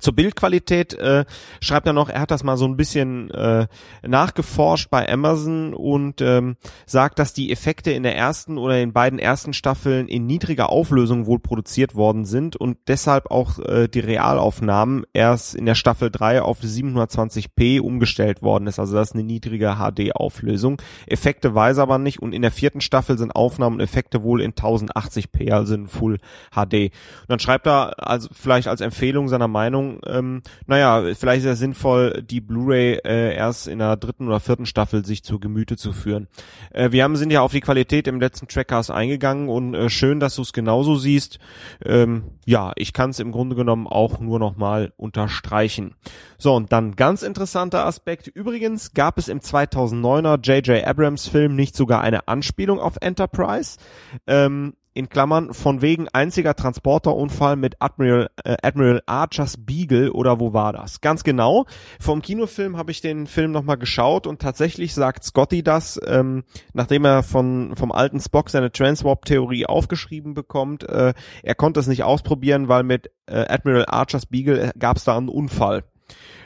Zur 0.00 0.14
Bildqualität 0.14 0.94
äh, 0.94 1.24
schreibt 1.60 1.86
er 1.86 1.92
noch, 1.92 2.08
er 2.08 2.20
hat 2.20 2.30
das 2.30 2.44
mal 2.44 2.56
so 2.56 2.66
ein 2.66 2.76
bisschen 2.76 3.30
äh, 3.30 3.66
nachgeforscht 4.06 4.90
bei 4.90 5.08
Amazon 5.08 5.74
und 5.74 6.20
ähm, 6.20 6.56
sagt, 6.86 7.18
dass 7.18 7.32
die 7.32 7.52
Effekte 7.52 7.90
in 7.92 8.02
der 8.02 8.16
ersten 8.16 8.58
oder 8.58 8.80
in 8.80 8.92
beiden 8.92 9.18
ersten 9.18 9.52
Staffeln 9.52 10.08
in 10.08 10.26
niedriger 10.26 10.70
Auflösung 10.70 11.26
wohl 11.26 11.38
produziert 11.38 11.94
worden 11.94 12.24
sind 12.24 12.56
und 12.56 12.78
deshalb 12.88 13.30
auch 13.30 13.58
äh, 13.58 13.88
die 13.88 14.00
Realaufnahmen 14.00 15.04
erst 15.12 15.54
in 15.54 15.66
der 15.66 15.74
Staffel 15.74 16.10
3 16.10 16.42
auf 16.42 16.60
720p 16.60 17.80
umgestellt 17.80 18.42
worden 18.42 18.66
ist. 18.66 18.78
Also 18.78 18.94
das 18.94 19.10
ist 19.10 19.14
eine 19.14 19.24
niedrige 19.24 19.76
HD-Auflösung. 19.76 20.80
Effekte 21.06 21.54
weiß 21.54 21.78
aber 21.78 21.98
nicht 21.98 22.20
und 22.20 22.32
in 22.32 22.42
der 22.42 22.50
vierten 22.50 22.80
Staffel 22.80 23.18
sind 23.18 23.34
Aufnahmen 23.34 23.76
und 23.76 23.80
Effekte 23.80 24.22
wohl 24.22 24.40
in 24.40 24.52
1080p, 24.52 25.52
also 25.52 25.74
in 25.74 25.88
Full 25.88 26.18
HD. 26.52 26.74
Und 26.74 27.28
dann 27.28 27.38
schreibt 27.38 27.66
er 27.66 28.08
also 28.08 28.28
vielleicht 28.32 28.68
als 28.68 28.80
Empfehlung 28.80 29.28
seiner 29.28 29.48
Meinung, 29.48 29.85
Meinung, 29.86 30.00
ähm, 30.06 30.42
naja, 30.66 31.14
vielleicht 31.14 31.44
ist 31.44 31.52
es 31.52 31.58
sinnvoll, 31.58 32.22
die 32.22 32.40
Blu-ray 32.40 33.00
äh, 33.04 33.34
erst 33.34 33.68
in 33.68 33.78
der 33.78 33.96
dritten 33.96 34.26
oder 34.26 34.40
vierten 34.40 34.66
Staffel 34.66 35.04
sich 35.04 35.22
zu 35.22 35.38
Gemüte 35.38 35.76
zu 35.76 35.92
führen. 35.92 36.28
Äh, 36.70 36.92
wir 36.92 37.04
haben 37.04 37.16
sind 37.16 37.30
ja 37.30 37.40
auf 37.40 37.52
die 37.52 37.60
Qualität 37.60 38.06
im 38.06 38.20
letzten 38.20 38.48
Trackcast 38.48 38.90
eingegangen 38.90 39.48
und 39.48 39.74
äh, 39.74 39.88
schön, 39.88 40.20
dass 40.20 40.36
du 40.36 40.42
es 40.42 40.52
genauso 40.52 40.96
siehst. 40.96 41.38
Ähm, 41.84 42.24
ja, 42.44 42.72
ich 42.76 42.92
kann 42.92 43.10
es 43.10 43.20
im 43.20 43.32
Grunde 43.32 43.56
genommen 43.56 43.86
auch 43.86 44.20
nur 44.20 44.38
nochmal 44.38 44.92
unterstreichen. 44.96 45.94
So, 46.38 46.54
und 46.54 46.72
dann 46.72 46.96
ganz 46.96 47.22
interessanter 47.22 47.86
Aspekt. 47.86 48.26
Übrigens 48.28 48.92
gab 48.92 49.18
es 49.18 49.28
im 49.28 49.40
2009er 49.40 50.40
J.J. 50.42 50.86
Abrams 50.86 51.28
Film 51.28 51.56
nicht 51.56 51.76
sogar 51.76 52.00
eine 52.02 52.28
Anspielung 52.28 52.78
auf 52.78 52.96
Enterprise. 53.00 53.78
Ähm, 54.26 54.74
in 54.96 55.10
Klammern 55.10 55.52
von 55.52 55.82
wegen 55.82 56.08
einziger 56.08 56.54
Transporterunfall 56.54 57.56
mit 57.56 57.76
Admiral 57.80 58.30
äh, 58.44 58.56
Admiral 58.62 59.02
Archer's 59.04 59.56
Beagle 59.58 60.10
oder 60.12 60.40
wo 60.40 60.54
war 60.54 60.72
das? 60.72 61.02
Ganz 61.02 61.22
genau. 61.22 61.66
Vom 62.00 62.22
Kinofilm 62.22 62.78
habe 62.78 62.90
ich 62.90 63.02
den 63.02 63.26
Film 63.26 63.52
nochmal 63.52 63.76
geschaut 63.76 64.26
und 64.26 64.40
tatsächlich 64.40 64.94
sagt 64.94 65.24
Scotty 65.24 65.62
das, 65.62 66.00
ähm, 66.06 66.44
nachdem 66.72 67.04
er 67.04 67.22
von 67.22 67.76
vom 67.76 67.92
alten 67.92 68.20
Spock 68.20 68.48
seine 68.48 68.72
Transwarp-Theorie 68.72 69.66
aufgeschrieben 69.66 70.32
bekommt. 70.32 70.88
Äh, 70.88 71.12
er 71.42 71.54
konnte 71.54 71.80
es 71.80 71.88
nicht 71.88 72.02
ausprobieren, 72.02 72.68
weil 72.68 72.82
mit 72.82 73.10
äh, 73.26 73.44
Admiral 73.48 73.84
Archer's 73.86 74.24
Beagle 74.24 74.72
gab 74.78 74.96
es 74.96 75.04
da 75.04 75.16
einen 75.16 75.28
Unfall. 75.28 75.84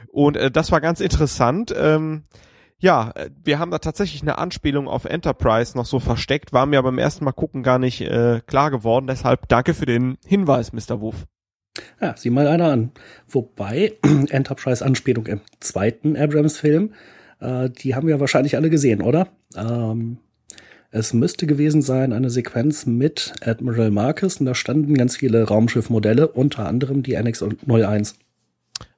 Und 0.08 0.36
äh, 0.36 0.50
das 0.50 0.72
war 0.72 0.80
ganz 0.80 1.00
interessant. 1.00 1.72
Ähm, 1.76 2.24
ja, 2.80 3.12
äh, 3.14 3.30
wir 3.44 3.58
haben 3.58 3.70
da 3.70 3.78
tatsächlich 3.78 4.22
eine 4.22 4.38
Anspielung 4.38 4.88
auf 4.88 5.04
Enterprise 5.04 5.76
noch 5.76 5.86
so 5.86 6.00
versteckt, 6.00 6.52
war 6.52 6.66
mir 6.66 6.82
beim 6.82 6.98
ersten 6.98 7.24
Mal 7.24 7.32
gucken 7.32 7.62
gar 7.62 7.78
nicht 7.78 8.00
äh, 8.00 8.40
klar 8.46 8.70
geworden. 8.70 9.06
Deshalb 9.06 9.48
danke 9.48 9.74
für 9.74 9.86
den 9.86 10.16
Hinweis, 10.26 10.72
Mr. 10.72 11.00
Wuff. 11.00 11.26
Ja, 12.00 12.16
sieh 12.16 12.30
mal 12.30 12.48
einer 12.48 12.72
an. 12.72 12.92
Wobei 13.28 13.92
Enterprise-Anspielung 14.02 15.26
im 15.26 15.40
zweiten 15.60 16.16
Abrams-Film, 16.16 16.94
äh, 17.40 17.70
die 17.70 17.94
haben 17.94 18.08
wir 18.08 18.18
wahrscheinlich 18.18 18.56
alle 18.56 18.70
gesehen, 18.70 19.02
oder? 19.02 19.28
Ähm, 19.56 20.18
es 20.90 21.12
müsste 21.12 21.46
gewesen 21.46 21.82
sein 21.82 22.12
eine 22.12 22.30
Sequenz 22.30 22.84
mit 22.84 23.34
Admiral 23.42 23.92
Marcus 23.92 24.38
und 24.38 24.46
da 24.46 24.54
standen 24.54 24.94
ganz 24.94 25.16
viele 25.16 25.44
Raumschiffmodelle, 25.44 26.26
unter 26.26 26.66
anderem 26.66 27.02
die 27.04 27.16
NX-01. 27.16 28.14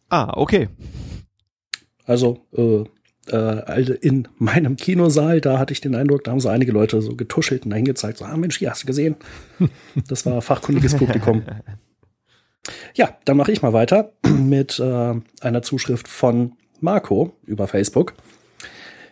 Ah, 0.09 0.33
okay. 0.37 0.69
Also, 2.07 2.47
äh, 2.57 2.85
äh, 3.31 3.93
in 4.01 4.29
meinem 4.39 4.77
Kinosaal, 4.77 5.41
da 5.41 5.59
hatte 5.59 5.73
ich 5.73 5.81
den 5.81 5.95
Eindruck, 5.95 6.25
da 6.25 6.33
haben 6.33 6.41
so 6.41 6.49
einige 6.49 6.73
Leute 6.73 7.01
so 7.03 7.15
getuschelt 7.15 7.65
und 7.65 7.71
dahin 7.71 7.85
gezeigt, 7.85 8.19
so, 8.19 8.25
ah 8.25 8.37
Mensch, 8.37 8.59
hier 8.59 8.71
hast 8.71 8.83
du 8.83 8.87
gesehen. 8.87 9.17
Das 10.09 10.27
war 10.27 10.41
fachkundiges 10.43 10.97
Publikum. 10.97 11.43
Ja, 12.95 13.17
dann 13.25 13.37
mache 13.37 13.53
ich 13.53 13.63
mal 13.63 13.73
weiter 13.73 14.13
mit 14.27 14.79
äh, 14.79 15.15
einer 15.41 15.63
Zuschrift 15.63 16.09
von 16.09 16.53
Marco 16.81 17.37
über 17.45 17.69
Facebook. 17.69 18.15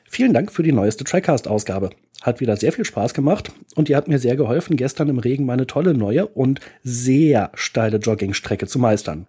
Vielen 0.08 0.34
Dank 0.34 0.50
für 0.50 0.62
die 0.62 0.72
neueste 0.72 1.04
Trackcast-Ausgabe. 1.04 1.90
Hat 2.22 2.40
wieder 2.40 2.56
sehr 2.56 2.72
viel 2.72 2.84
Spaß 2.84 3.14
gemacht 3.14 3.52
und 3.76 3.88
die 3.88 3.96
hat 3.96 4.08
mir 4.08 4.18
sehr 4.18 4.36
geholfen, 4.36 4.76
gestern 4.76 5.08
im 5.08 5.18
Regen 5.18 5.46
meine 5.46 5.66
tolle 5.66 5.94
neue 5.94 6.26
und 6.26 6.60
sehr 6.82 7.50
steile 7.54 7.98
Joggingstrecke 7.98 8.66
zu 8.66 8.78
meistern. 8.78 9.26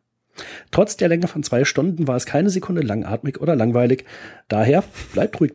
Trotz 0.71 0.97
der 0.97 1.09
Länge 1.09 1.27
von 1.27 1.43
zwei 1.43 1.65
Stunden 1.65 2.07
war 2.07 2.15
es 2.15 2.25
keine 2.25 2.49
Sekunde 2.49 2.81
langatmig 2.81 3.39
oder 3.39 3.55
langweilig. 3.55 4.05
Daher 4.47 4.83
bleibt 5.13 5.39
ruhig, 5.39 5.53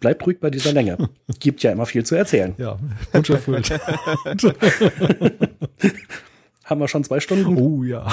bleibt 0.00 0.26
ruhig 0.26 0.40
bei 0.40 0.50
dieser 0.50 0.72
Länge. 0.72 1.08
Gibt 1.40 1.62
ja 1.62 1.72
immer 1.72 1.86
viel 1.86 2.04
zu 2.04 2.14
erzählen. 2.14 2.54
Ja, 2.58 2.78
Wunsch 3.12 3.30
erfüllt. 3.30 3.70
Haben 6.64 6.80
wir 6.80 6.88
schon 6.88 7.04
zwei 7.04 7.20
Stunden? 7.20 7.56
Oh 7.56 7.82
ja. 7.82 8.12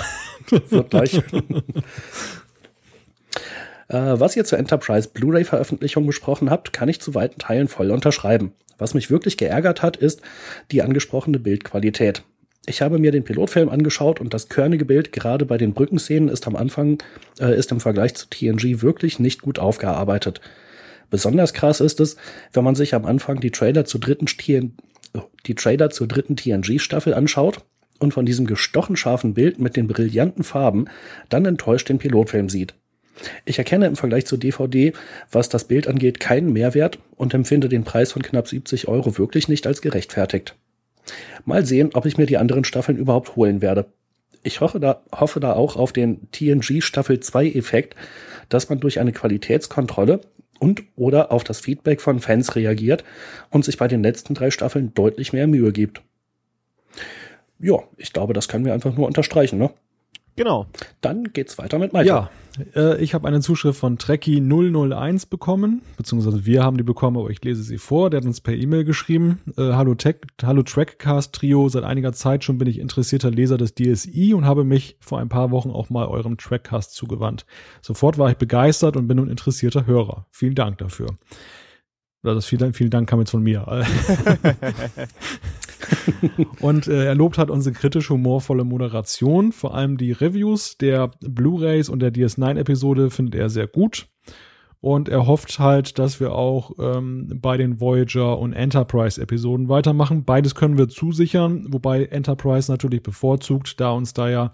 Wird 0.50 0.90
gleich. 0.90 1.22
Äh, 3.88 4.20
was 4.20 4.36
ihr 4.36 4.46
zur 4.46 4.58
Enterprise 4.58 5.10
Blu-ray-Veröffentlichung 5.10 6.08
besprochen 6.08 6.50
habt, 6.50 6.74
kann 6.74 6.90
ich 6.90 7.02
zu 7.02 7.14
weiten 7.14 7.38
Teilen 7.40 7.68
voll 7.68 7.92
unterschreiben. 7.92 8.54
Was 8.78 8.94
mich 8.94 9.10
wirklich 9.10 9.38
geärgert 9.38 9.82
hat, 9.82 9.98
ist 9.98 10.22
die 10.72 10.82
angesprochene 10.82 11.40
Bildqualität. 11.40 12.24
Ich 12.68 12.82
habe 12.82 12.98
mir 12.98 13.12
den 13.12 13.24
Pilotfilm 13.24 13.70
angeschaut 13.70 14.20
und 14.20 14.34
das 14.34 14.50
körnige 14.50 14.86
Bild 14.86 15.12
gerade 15.12 15.46
bei 15.46 15.58
den 15.58 15.74
Brückenszenen 15.74 16.30
ist 16.30 16.48
am 16.48 16.56
Anfang 16.56 16.98
äh, 17.40 17.58
ist 17.58 17.72
im 17.72 17.80
Vergleich 17.80 18.16
zu 18.16 18.28
TNG 18.28 18.82
wirklich 18.82 19.20
nicht 19.20 19.42
gut 19.42 19.60
aufgearbeitet. 19.60 20.42
Besonders 21.12 21.54
krass 21.54 21.80
ist 21.80 22.00
es, 22.00 22.16
wenn 22.54 22.64
man 22.64 22.76
sich 22.76 22.96
am 22.96 23.06
Anfang 23.06 23.40
die 23.40 23.52
Trailer 23.52 23.86
zur 23.86 24.00
dritten 24.00 24.26
TN 24.26 24.74
die 25.46 25.56
Trailer 25.56 25.92
zur 25.92 26.08
dritten 26.08 26.36
TNG 26.36 26.80
Staffel 26.80 27.14
anschaut 27.14 27.60
und 28.00 28.14
von 28.14 28.26
diesem 28.26 28.48
gestochen 28.48 28.98
scharfen 28.98 29.34
Bild 29.34 29.60
mit 29.60 29.76
den 29.76 29.88
brillanten 29.88 30.44
Farben 30.44 30.86
dann 31.30 31.46
enttäuscht 31.46 31.88
den 31.90 32.00
Pilotfilm 32.00 32.50
sieht. 32.50 32.74
Ich 33.46 33.60
erkenne 33.60 33.86
im 33.86 33.96
Vergleich 33.96 34.26
zur 34.26 34.38
DVD, 34.38 34.92
was 35.32 35.48
das 35.48 35.66
Bild 35.66 35.88
angeht, 35.88 36.20
keinen 36.20 36.52
Mehrwert 36.52 37.00
und 37.16 37.34
empfinde 37.34 37.70
den 37.70 37.86
Preis 37.86 38.12
von 38.12 38.22
knapp 38.22 38.48
70 38.48 38.88
Euro 38.88 39.18
wirklich 39.18 39.48
nicht 39.48 39.68
als 39.68 39.82
gerechtfertigt. 39.82 40.56
Mal 41.46 41.66
sehen, 41.66 41.92
ob 41.94 42.06
ich 42.06 42.18
mir 42.18 42.26
die 42.26 42.38
anderen 42.38 42.64
Staffeln 42.64 42.98
überhaupt 42.98 43.36
holen 43.36 43.62
werde. 43.62 43.86
Ich 44.44 44.62
hoffe 44.62 44.80
da, 44.80 45.02
hoffe 45.12 45.40
da 45.40 45.54
auch 45.54 45.76
auf 45.76 45.92
den 45.92 46.30
TNG 46.32 46.82
Staffel 46.82 47.20
2 47.20 47.48
Effekt, 47.52 47.96
dass 48.50 48.70
man 48.70 48.80
durch 48.80 49.00
eine 49.00 49.12
Qualitätskontrolle 49.12 50.22
und 50.60 50.84
oder 50.96 51.32
auf 51.32 51.44
das 51.44 51.60
Feedback 51.60 52.02
von 52.02 52.20
Fans 52.20 52.56
reagiert 52.56 53.04
und 53.50 53.66
sich 53.66 53.78
bei 53.78 53.88
den 53.88 54.04
letzten 54.04 54.34
drei 54.34 54.52
Staffeln 54.52 54.94
deutlich 54.94 55.34
mehr 55.34 55.48
Mühe 55.48 55.72
gibt. 55.72 56.02
Ja, 57.60 57.80
ich 57.98 58.14
glaube, 58.14 58.34
das 58.34 58.48
können 58.48 58.66
wir 58.66 58.74
einfach 58.74 58.96
nur 58.96 59.08
unterstreichen, 59.08 59.58
ne? 59.58 59.72
Genau. 60.36 60.68
Dann 61.00 61.32
geht's 61.32 61.58
weiter 61.58 61.80
mit 61.80 61.94
Malte. 61.94 62.10
Ja, 62.10 62.30
äh, 62.76 63.02
ich 63.02 63.14
habe 63.14 63.28
eine 63.28 63.40
Zuschrift 63.40 63.80
von 63.80 63.98
Trekkie001 63.98 65.30
bekommen, 65.30 65.82
beziehungsweise 65.96 66.46
wir 66.46 66.62
haben 66.64 66.78
die 66.78 66.84
bekommen, 66.84 67.18
aber 67.18 67.30
ich 67.30 67.42
lese 67.44 67.64
sie 67.64 67.78
vor. 67.78 68.10
Der 68.10 68.20
hat 68.20 68.26
uns 68.26 68.42
per 68.42 68.54
E-Mail 68.54 68.84
geschrieben. 68.84 69.40
Äh, 69.58 69.74
hallo, 69.74 69.96
Tech, 69.96 70.18
hallo 70.44 70.64
Trackcast 70.64 71.34
Trio, 71.34 71.70
seit 71.70 71.84
einiger 71.84 72.12
Zeit 72.12 72.44
schon 72.44 72.58
bin 72.58 72.68
ich 72.68 72.80
interessierter 72.80 73.32
Leser 73.32 73.58
des 73.58 73.76
DSI 73.76 74.34
und 74.34 74.46
habe 74.46 74.66
mich 74.66 74.98
vor 75.00 75.20
ein 75.20 75.30
paar 75.30 75.52
Wochen 75.52 75.70
auch 75.72 75.90
mal 75.90 76.08
eurem 76.08 76.38
Trackcast 76.38 76.94
zugewandt. 76.94 77.46
Sofort 77.82 78.18
war 78.18 78.30
ich 78.30 78.38
begeistert 78.38 78.98
und 78.98 79.08
bin 79.08 79.18
nun 79.18 79.30
interessierter 79.30 79.86
Hörer. 79.86 80.28
Vielen 80.32 80.56
Dank 80.56 80.80
dafür. 80.80 81.18
Oder 82.24 82.36
das 82.36 82.46
vielen, 82.46 82.74
vielen 82.74 82.90
Dank 82.90 83.08
kam 83.08 83.20
jetzt 83.20 83.32
von 83.32 83.44
mir. 83.44 83.66
und 86.60 86.88
äh, 86.88 87.06
er 87.06 87.16
lobt 87.16 87.38
hat 87.38 87.50
unsere 87.50 87.76
kritisch 87.76 88.10
humorvolle 88.10 88.64
Moderation. 88.64 89.52
Vor 89.52 89.76
allem 89.76 89.98
die 89.98 90.12
Reviews 90.12 90.78
der 90.78 91.12
Blu-rays 91.22 91.90
und 91.90 92.00
der 92.00 92.14
DS9-Episode 92.14 93.10
findet 93.10 93.36
er 93.36 93.50
sehr 93.50 93.68
gut. 93.68 94.08
Und 94.82 95.10
er 95.10 95.26
hofft 95.26 95.58
halt, 95.58 95.98
dass 95.98 96.20
wir 96.20 96.34
auch 96.34 96.74
ähm, 96.78 97.40
bei 97.42 97.58
den 97.58 97.80
Voyager 97.80 98.38
und 98.38 98.54
Enterprise-Episoden 98.54 99.68
weitermachen. 99.68 100.26
Beides 100.26 100.54
können 100.54 100.78
wir 100.78 100.90
zusichern, 100.90 101.66
wobei 101.70 102.06
Enterprise 102.06 102.72
natürlich 102.72 103.02
bevorzugt, 103.02 103.80
da 103.80 103.90
uns 103.92 104.14
da 104.14 104.30
ja 104.30 104.52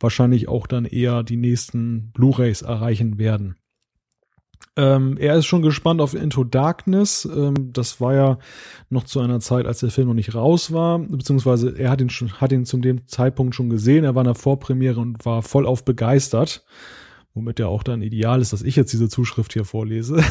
wahrscheinlich 0.00 0.48
auch 0.48 0.66
dann 0.66 0.86
eher 0.86 1.22
die 1.22 1.36
nächsten 1.36 2.12
Blu-rays 2.12 2.62
erreichen 2.62 3.18
werden. 3.18 3.56
Ähm, 4.76 5.16
er 5.18 5.36
ist 5.36 5.46
schon 5.46 5.62
gespannt 5.62 6.00
auf 6.00 6.14
Into 6.14 6.42
Darkness. 6.42 7.28
Ähm, 7.32 7.72
das 7.72 8.00
war 8.00 8.14
ja 8.14 8.38
noch 8.90 9.04
zu 9.04 9.20
einer 9.20 9.38
Zeit, 9.40 9.66
als 9.66 9.80
der 9.80 9.90
Film 9.90 10.08
noch 10.08 10.14
nicht 10.14 10.34
raus 10.34 10.72
war, 10.72 10.98
beziehungsweise 10.98 11.78
er 11.78 11.90
hat 11.90 12.00
ihn 12.00 12.10
schon, 12.10 12.32
hat 12.40 12.50
ihn 12.50 12.64
zu 12.64 12.78
dem 12.78 13.06
Zeitpunkt 13.06 13.54
schon 13.54 13.70
gesehen. 13.70 14.04
Er 14.04 14.14
war 14.14 14.22
in 14.22 14.28
der 14.28 14.34
Vorpremiere 14.34 15.00
und 15.00 15.24
war 15.24 15.42
voll 15.42 15.66
auf 15.66 15.84
begeistert. 15.84 16.64
Womit 17.34 17.58
ja 17.58 17.66
auch 17.66 17.82
dann 17.82 18.02
ideal 18.02 18.40
ist, 18.40 18.52
dass 18.52 18.62
ich 18.62 18.76
jetzt 18.76 18.92
diese 18.92 19.08
Zuschrift 19.08 19.52
hier 19.52 19.64
vorlese. 19.64 20.16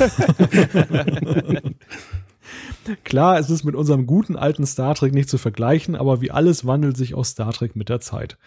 Klar, 3.03 3.40
es 3.40 3.49
ist 3.49 3.64
mit 3.64 3.76
unserem 3.76 4.06
guten 4.07 4.36
alten 4.36 4.65
Star 4.65 4.95
Trek 4.95 5.14
nicht 5.14 5.30
zu 5.30 5.38
vergleichen, 5.38 5.95
aber 5.95 6.22
wie 6.22 6.32
alles 6.32 6.65
wandelt 6.65 6.95
sich 6.95 7.14
auch 7.14 7.26
Star 7.26 7.52
Trek 7.52 7.76
mit 7.76 7.90
der 7.90 7.99
Zeit. 7.99 8.38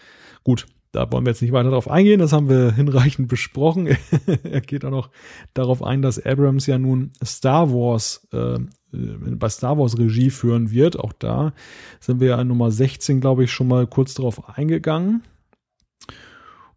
Gut, 0.43 0.65
da 0.97 1.11
wollen 1.11 1.25
wir 1.25 1.31
jetzt 1.31 1.43
nicht 1.43 1.51
weiter 1.51 1.69
darauf 1.69 1.89
eingehen, 1.89 2.19
das 2.19 2.33
haben 2.33 2.49
wir 2.49 2.71
hinreichend 2.75 3.27
besprochen. 3.27 3.87
er 4.43 4.61
geht 4.61 4.83
auch 4.83 4.91
noch 4.91 5.11
darauf 5.53 5.83
ein, 5.83 6.01
dass 6.01 6.23
Abrams 6.23 6.65
ja 6.65 6.79
nun 6.79 7.11
Star 7.23 7.71
Wars 7.71 8.27
äh, 8.33 8.57
bei 8.91 9.49
Star 9.49 9.77
Wars 9.77 9.99
Regie 9.99 10.31
führen 10.31 10.71
wird. 10.71 10.97
Auch 10.99 11.13
da 11.13 11.53
sind 11.99 12.19
wir 12.19 12.29
ja 12.29 12.41
in 12.41 12.47
Nummer 12.47 12.71
16, 12.71 13.21
glaube 13.21 13.43
ich, 13.43 13.51
schon 13.51 13.67
mal 13.67 13.85
kurz 13.85 14.15
darauf 14.15 14.57
eingegangen. 14.57 15.21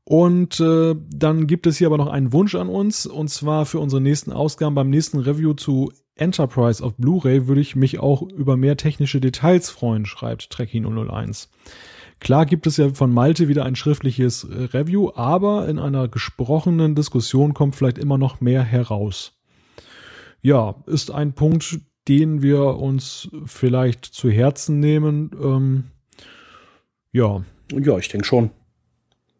Und 0.05 0.60
äh, 0.60 0.97
dann 1.09 1.47
gibt 1.47 1.66
es 1.66 1.78
hier 1.78 1.86
aber 1.86 1.97
noch 1.97 2.09
einen 2.09 2.32
Wunsch 2.32 2.56
an 2.56 2.68
uns, 2.68 3.06
und 3.06 3.28
zwar 3.28 3.64
für 3.64 3.78
unsere 3.78 4.02
nächsten 4.02 4.32
Ausgaben. 4.32 4.74
Beim 4.74 4.90
nächsten 4.90 5.20
Review 5.20 5.55
zu 5.55 5.92
Enterprise 6.16 6.84
auf 6.84 6.97
Blu-ray 6.97 7.47
würde 7.47 7.60
ich 7.60 7.76
mich 7.76 8.01
auch 8.01 8.20
über 8.22 8.56
mehr 8.56 8.76
technische 8.76 9.20
Details 9.20 9.70
freuen, 9.70 10.05
schreibt 10.05 10.51
Trekkie 10.51 10.80
001. 10.80 11.48
Klar 12.20 12.44
gibt 12.47 12.66
es 12.66 12.76
ja 12.76 12.90
von 12.90 13.12
Malte 13.12 13.48
wieder 13.48 13.64
ein 13.64 13.76
schriftliches 13.76 14.44
äh, 14.44 14.64
Review, 14.76 15.10
aber 15.14 15.66
in 15.68 15.78
einer 15.78 16.06
gesprochenen 16.06 16.94
Diskussion 16.94 17.55
kommt 17.55 17.74
vielleicht 17.74 17.98
immer 17.98 18.18
noch 18.18 18.40
mehr 18.40 18.62
heraus. 18.62 19.32
Ja, 20.42 20.76
ist 20.86 21.10
ein 21.10 21.32
Punkt, 21.32 21.80
den 22.09 22.42
wir 22.42 22.76
uns 22.76 23.28
vielleicht 23.47 24.05
zu 24.05 24.30
Herzen 24.30 24.80
nehmen. 24.80 25.30
Ähm, 25.42 25.84
ja. 27.12 27.42
Ja, 27.72 27.98
ich 27.98 28.09
denke 28.09 28.26
schon. 28.26 28.51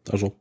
Also 0.09 0.35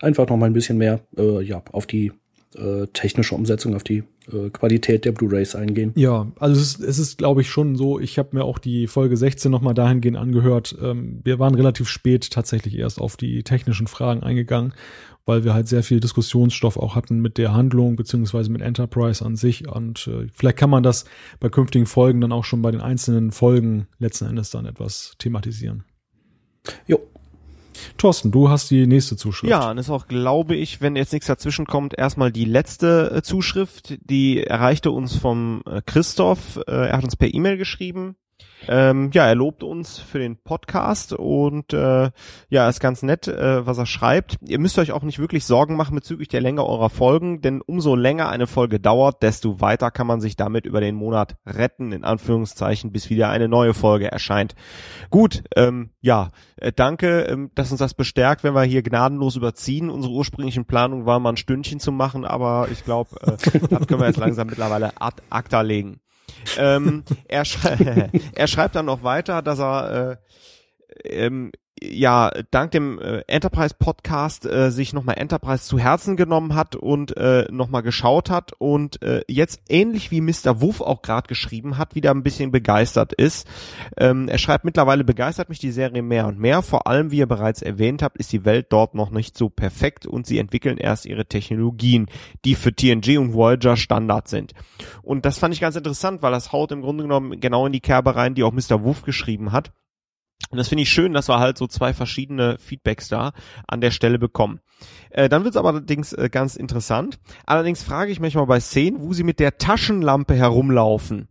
einfach 0.00 0.28
noch 0.28 0.36
mal 0.36 0.46
ein 0.46 0.52
bisschen 0.52 0.78
mehr 0.78 1.00
äh, 1.16 1.42
ja, 1.42 1.62
auf 1.72 1.86
die 1.86 2.12
äh, 2.54 2.86
technische 2.92 3.34
Umsetzung, 3.34 3.74
auf 3.74 3.84
die 3.84 4.04
äh, 4.32 4.50
Qualität 4.50 5.04
der 5.04 5.12
Blu-rays 5.12 5.54
eingehen. 5.54 5.92
Ja, 5.96 6.30
also 6.38 6.60
es 6.60 6.74
ist, 6.74 6.80
es 6.80 6.98
ist 6.98 7.18
glaube 7.18 7.40
ich, 7.40 7.50
schon 7.50 7.76
so, 7.76 7.98
ich 7.98 8.18
habe 8.18 8.36
mir 8.36 8.44
auch 8.44 8.58
die 8.58 8.86
Folge 8.86 9.16
16 9.16 9.50
nochmal 9.50 9.74
dahingehend 9.74 10.16
angehört. 10.16 10.76
Ähm, 10.80 11.20
wir 11.24 11.38
waren 11.38 11.54
relativ 11.54 11.88
spät 11.88 12.30
tatsächlich 12.30 12.76
erst 12.76 13.00
auf 13.00 13.16
die 13.16 13.42
technischen 13.42 13.86
Fragen 13.86 14.22
eingegangen, 14.22 14.72
weil 15.26 15.44
wir 15.44 15.54
halt 15.54 15.68
sehr 15.68 15.82
viel 15.82 16.00
Diskussionsstoff 16.00 16.76
auch 16.76 16.94
hatten 16.94 17.20
mit 17.20 17.38
der 17.38 17.52
Handlung 17.52 17.96
beziehungsweise 17.96 18.50
mit 18.50 18.62
Enterprise 18.62 19.24
an 19.24 19.36
sich. 19.36 19.68
Und 19.68 20.06
äh, 20.08 20.28
vielleicht 20.32 20.58
kann 20.58 20.70
man 20.70 20.82
das 20.82 21.04
bei 21.40 21.48
künftigen 21.48 21.86
Folgen 21.86 22.20
dann 22.20 22.32
auch 22.32 22.44
schon 22.44 22.62
bei 22.62 22.70
den 22.70 22.80
einzelnen 22.80 23.32
Folgen 23.32 23.88
letzten 23.98 24.26
Endes 24.26 24.50
dann 24.50 24.66
etwas 24.66 25.14
thematisieren. 25.18 25.84
Jo. 26.86 27.00
Thorsten, 27.96 28.30
du 28.30 28.48
hast 28.48 28.70
die 28.70 28.86
nächste 28.86 29.16
Zuschrift. 29.16 29.50
Ja, 29.50 29.70
und 29.70 29.78
ist 29.78 29.90
auch, 29.90 30.06
glaube 30.06 30.54
ich, 30.56 30.80
wenn 30.80 30.96
jetzt 30.96 31.12
nichts 31.12 31.26
dazwischen 31.26 31.66
kommt, 31.66 31.96
erstmal 31.96 32.32
die 32.32 32.44
letzte 32.44 33.12
äh, 33.14 33.22
Zuschrift, 33.22 33.98
die 34.02 34.42
erreichte 34.42 34.90
uns 34.90 35.16
vom 35.16 35.62
äh, 35.66 35.80
Christoph. 35.84 36.58
Äh, 36.66 36.88
er 36.88 36.96
hat 36.96 37.04
uns 37.04 37.16
per 37.16 37.32
E-Mail 37.32 37.56
geschrieben. 37.56 38.16
Ähm, 38.66 39.10
ja, 39.12 39.26
er 39.26 39.34
lobt 39.34 39.62
uns 39.62 39.98
für 39.98 40.18
den 40.18 40.36
Podcast 40.36 41.12
und 41.12 41.72
äh, 41.72 42.10
ja, 42.48 42.68
ist 42.68 42.80
ganz 42.80 43.02
nett, 43.02 43.26
äh, 43.26 43.66
was 43.66 43.78
er 43.78 43.86
schreibt. 43.86 44.36
Ihr 44.46 44.58
müsst 44.58 44.78
euch 44.78 44.92
auch 44.92 45.02
nicht 45.02 45.18
wirklich 45.18 45.46
Sorgen 45.46 45.76
machen 45.76 45.94
bezüglich 45.94 46.28
der 46.28 46.40
Länge 46.40 46.66
eurer 46.66 46.90
Folgen, 46.90 47.40
denn 47.40 47.62
umso 47.62 47.94
länger 47.94 48.28
eine 48.28 48.46
Folge 48.46 48.80
dauert, 48.80 49.22
desto 49.22 49.60
weiter 49.60 49.90
kann 49.90 50.06
man 50.06 50.20
sich 50.20 50.36
damit 50.36 50.66
über 50.66 50.80
den 50.80 50.96
Monat 50.96 51.36
retten, 51.46 51.92
in 51.92 52.04
Anführungszeichen, 52.04 52.92
bis 52.92 53.10
wieder 53.10 53.30
eine 53.30 53.48
neue 53.48 53.74
Folge 53.74 54.10
erscheint. 54.10 54.54
Gut, 55.10 55.44
ähm, 55.56 55.90
ja, 56.00 56.30
äh, 56.56 56.72
danke, 56.72 57.22
ähm, 57.22 57.50
dass 57.54 57.70
uns 57.70 57.80
das 57.80 57.94
bestärkt, 57.94 58.44
wenn 58.44 58.54
wir 58.54 58.64
hier 58.64 58.82
gnadenlos 58.82 59.36
überziehen. 59.36 59.88
Unsere 59.88 60.12
ursprünglichen 60.12 60.66
Planung 60.66 61.06
war 61.06 61.20
mal 61.20 61.30
ein 61.30 61.36
Stündchen 61.36 61.80
zu 61.80 61.92
machen, 61.92 62.24
aber 62.24 62.68
ich 62.70 62.84
glaube, 62.84 63.16
äh, 63.22 63.36
das 63.70 63.86
können 63.86 64.00
wir 64.00 64.08
jetzt 64.08 64.18
langsam 64.18 64.48
mittlerweile 64.48 64.92
ad 65.00 65.22
acta 65.30 65.62
legen. 65.62 66.00
Ähm, 66.58 67.04
er, 67.26 67.44
schrei 67.44 68.10
er 68.34 68.46
schreibt 68.46 68.76
dann 68.76 68.86
noch 68.86 69.02
weiter, 69.02 69.42
dass 69.42 69.58
er 69.58 70.20
äh, 71.04 71.26
ähm, 71.26 71.52
ja 71.82 72.30
dank 72.50 72.70
dem 72.72 72.98
äh, 72.98 73.22
Enterprise 73.26 73.74
Podcast 73.78 74.46
äh, 74.46 74.70
sich 74.70 74.92
nochmal 74.92 75.18
Enterprise 75.18 75.64
zu 75.64 75.78
Herzen 75.78 76.16
genommen 76.16 76.54
hat 76.54 76.76
und 76.76 77.16
äh, 77.16 77.46
nochmal 77.50 77.82
geschaut 77.82 78.30
hat 78.30 78.52
und 78.58 79.02
äh, 79.02 79.22
jetzt 79.28 79.60
ähnlich 79.68 80.10
wie 80.10 80.20
Mr. 80.20 80.60
Wuff 80.60 80.80
auch 80.80 81.02
gerade 81.02 81.28
geschrieben 81.28 81.78
hat, 81.78 81.94
wieder 81.94 82.10
ein 82.10 82.22
bisschen 82.22 82.50
begeistert 82.50 83.12
ist. 83.12 83.46
Ähm, 83.96 84.28
er 84.28 84.38
schreibt 84.38 84.64
mittlerweile 84.64 85.04
begeistert 85.04 85.48
mich 85.48 85.58
die 85.58 85.72
Serie 85.72 86.02
mehr 86.02 86.26
und 86.26 86.38
mehr. 86.38 86.62
Vor 86.62 86.86
allem, 86.86 87.10
wie 87.10 87.18
ihr 87.18 87.26
bereits 87.26 87.62
erwähnt 87.62 88.02
habt, 88.02 88.18
ist 88.18 88.32
die 88.32 88.44
Welt 88.44 88.66
dort 88.70 88.94
noch 88.94 89.10
nicht 89.10 89.36
so 89.36 89.48
perfekt 89.48 90.06
und 90.06 90.26
sie 90.26 90.38
entwickeln 90.38 90.78
erst 90.78 91.06
ihre 91.06 91.26
Technologien, 91.26 92.06
die 92.44 92.54
für 92.54 92.72
TNG 92.72 93.18
und 93.18 93.34
Voyager 93.34 93.76
Standard 93.76 94.28
sind. 94.28 94.52
Und 95.02 95.24
das 95.24 95.38
fand 95.38 95.54
ich 95.54 95.60
ganz 95.60 95.76
interessant, 95.76 96.22
weil 96.22 96.32
das 96.32 96.52
haut 96.52 96.72
im 96.72 96.82
Grunde 96.82 97.04
genommen 97.04 97.40
genau 97.40 97.66
in 97.66 97.72
die 97.72 97.80
Kerbe 97.80 98.16
rein, 98.16 98.34
die 98.34 98.42
auch 98.42 98.52
Mr. 98.52 98.84
Wuff 98.84 99.02
geschrieben 99.02 99.52
hat. 99.52 99.72
Und 100.50 100.56
das 100.56 100.68
finde 100.68 100.82
ich 100.82 100.90
schön, 100.90 101.12
dass 101.12 101.28
wir 101.28 101.40
halt 101.40 101.58
so 101.58 101.66
zwei 101.66 101.92
verschiedene 101.92 102.58
Feedbacks 102.58 103.08
da 103.08 103.32
an 103.66 103.80
der 103.80 103.90
Stelle 103.90 104.18
bekommen. 104.18 104.60
Äh, 105.10 105.28
dann 105.28 105.44
wird 105.44 105.54
es 105.54 105.58
aber 105.58 105.70
allerdings 105.70 106.12
äh, 106.12 106.28
ganz 106.30 106.56
interessant. 106.56 107.18
Allerdings 107.44 107.82
frage 107.82 108.12
ich 108.12 108.20
mich 108.20 108.34
mal 108.34 108.46
bei 108.46 108.60
Szenen, 108.60 109.00
wo 109.00 109.12
sie 109.12 109.24
mit 109.24 109.40
der 109.40 109.58
Taschenlampe 109.58 110.34
herumlaufen. 110.34 111.28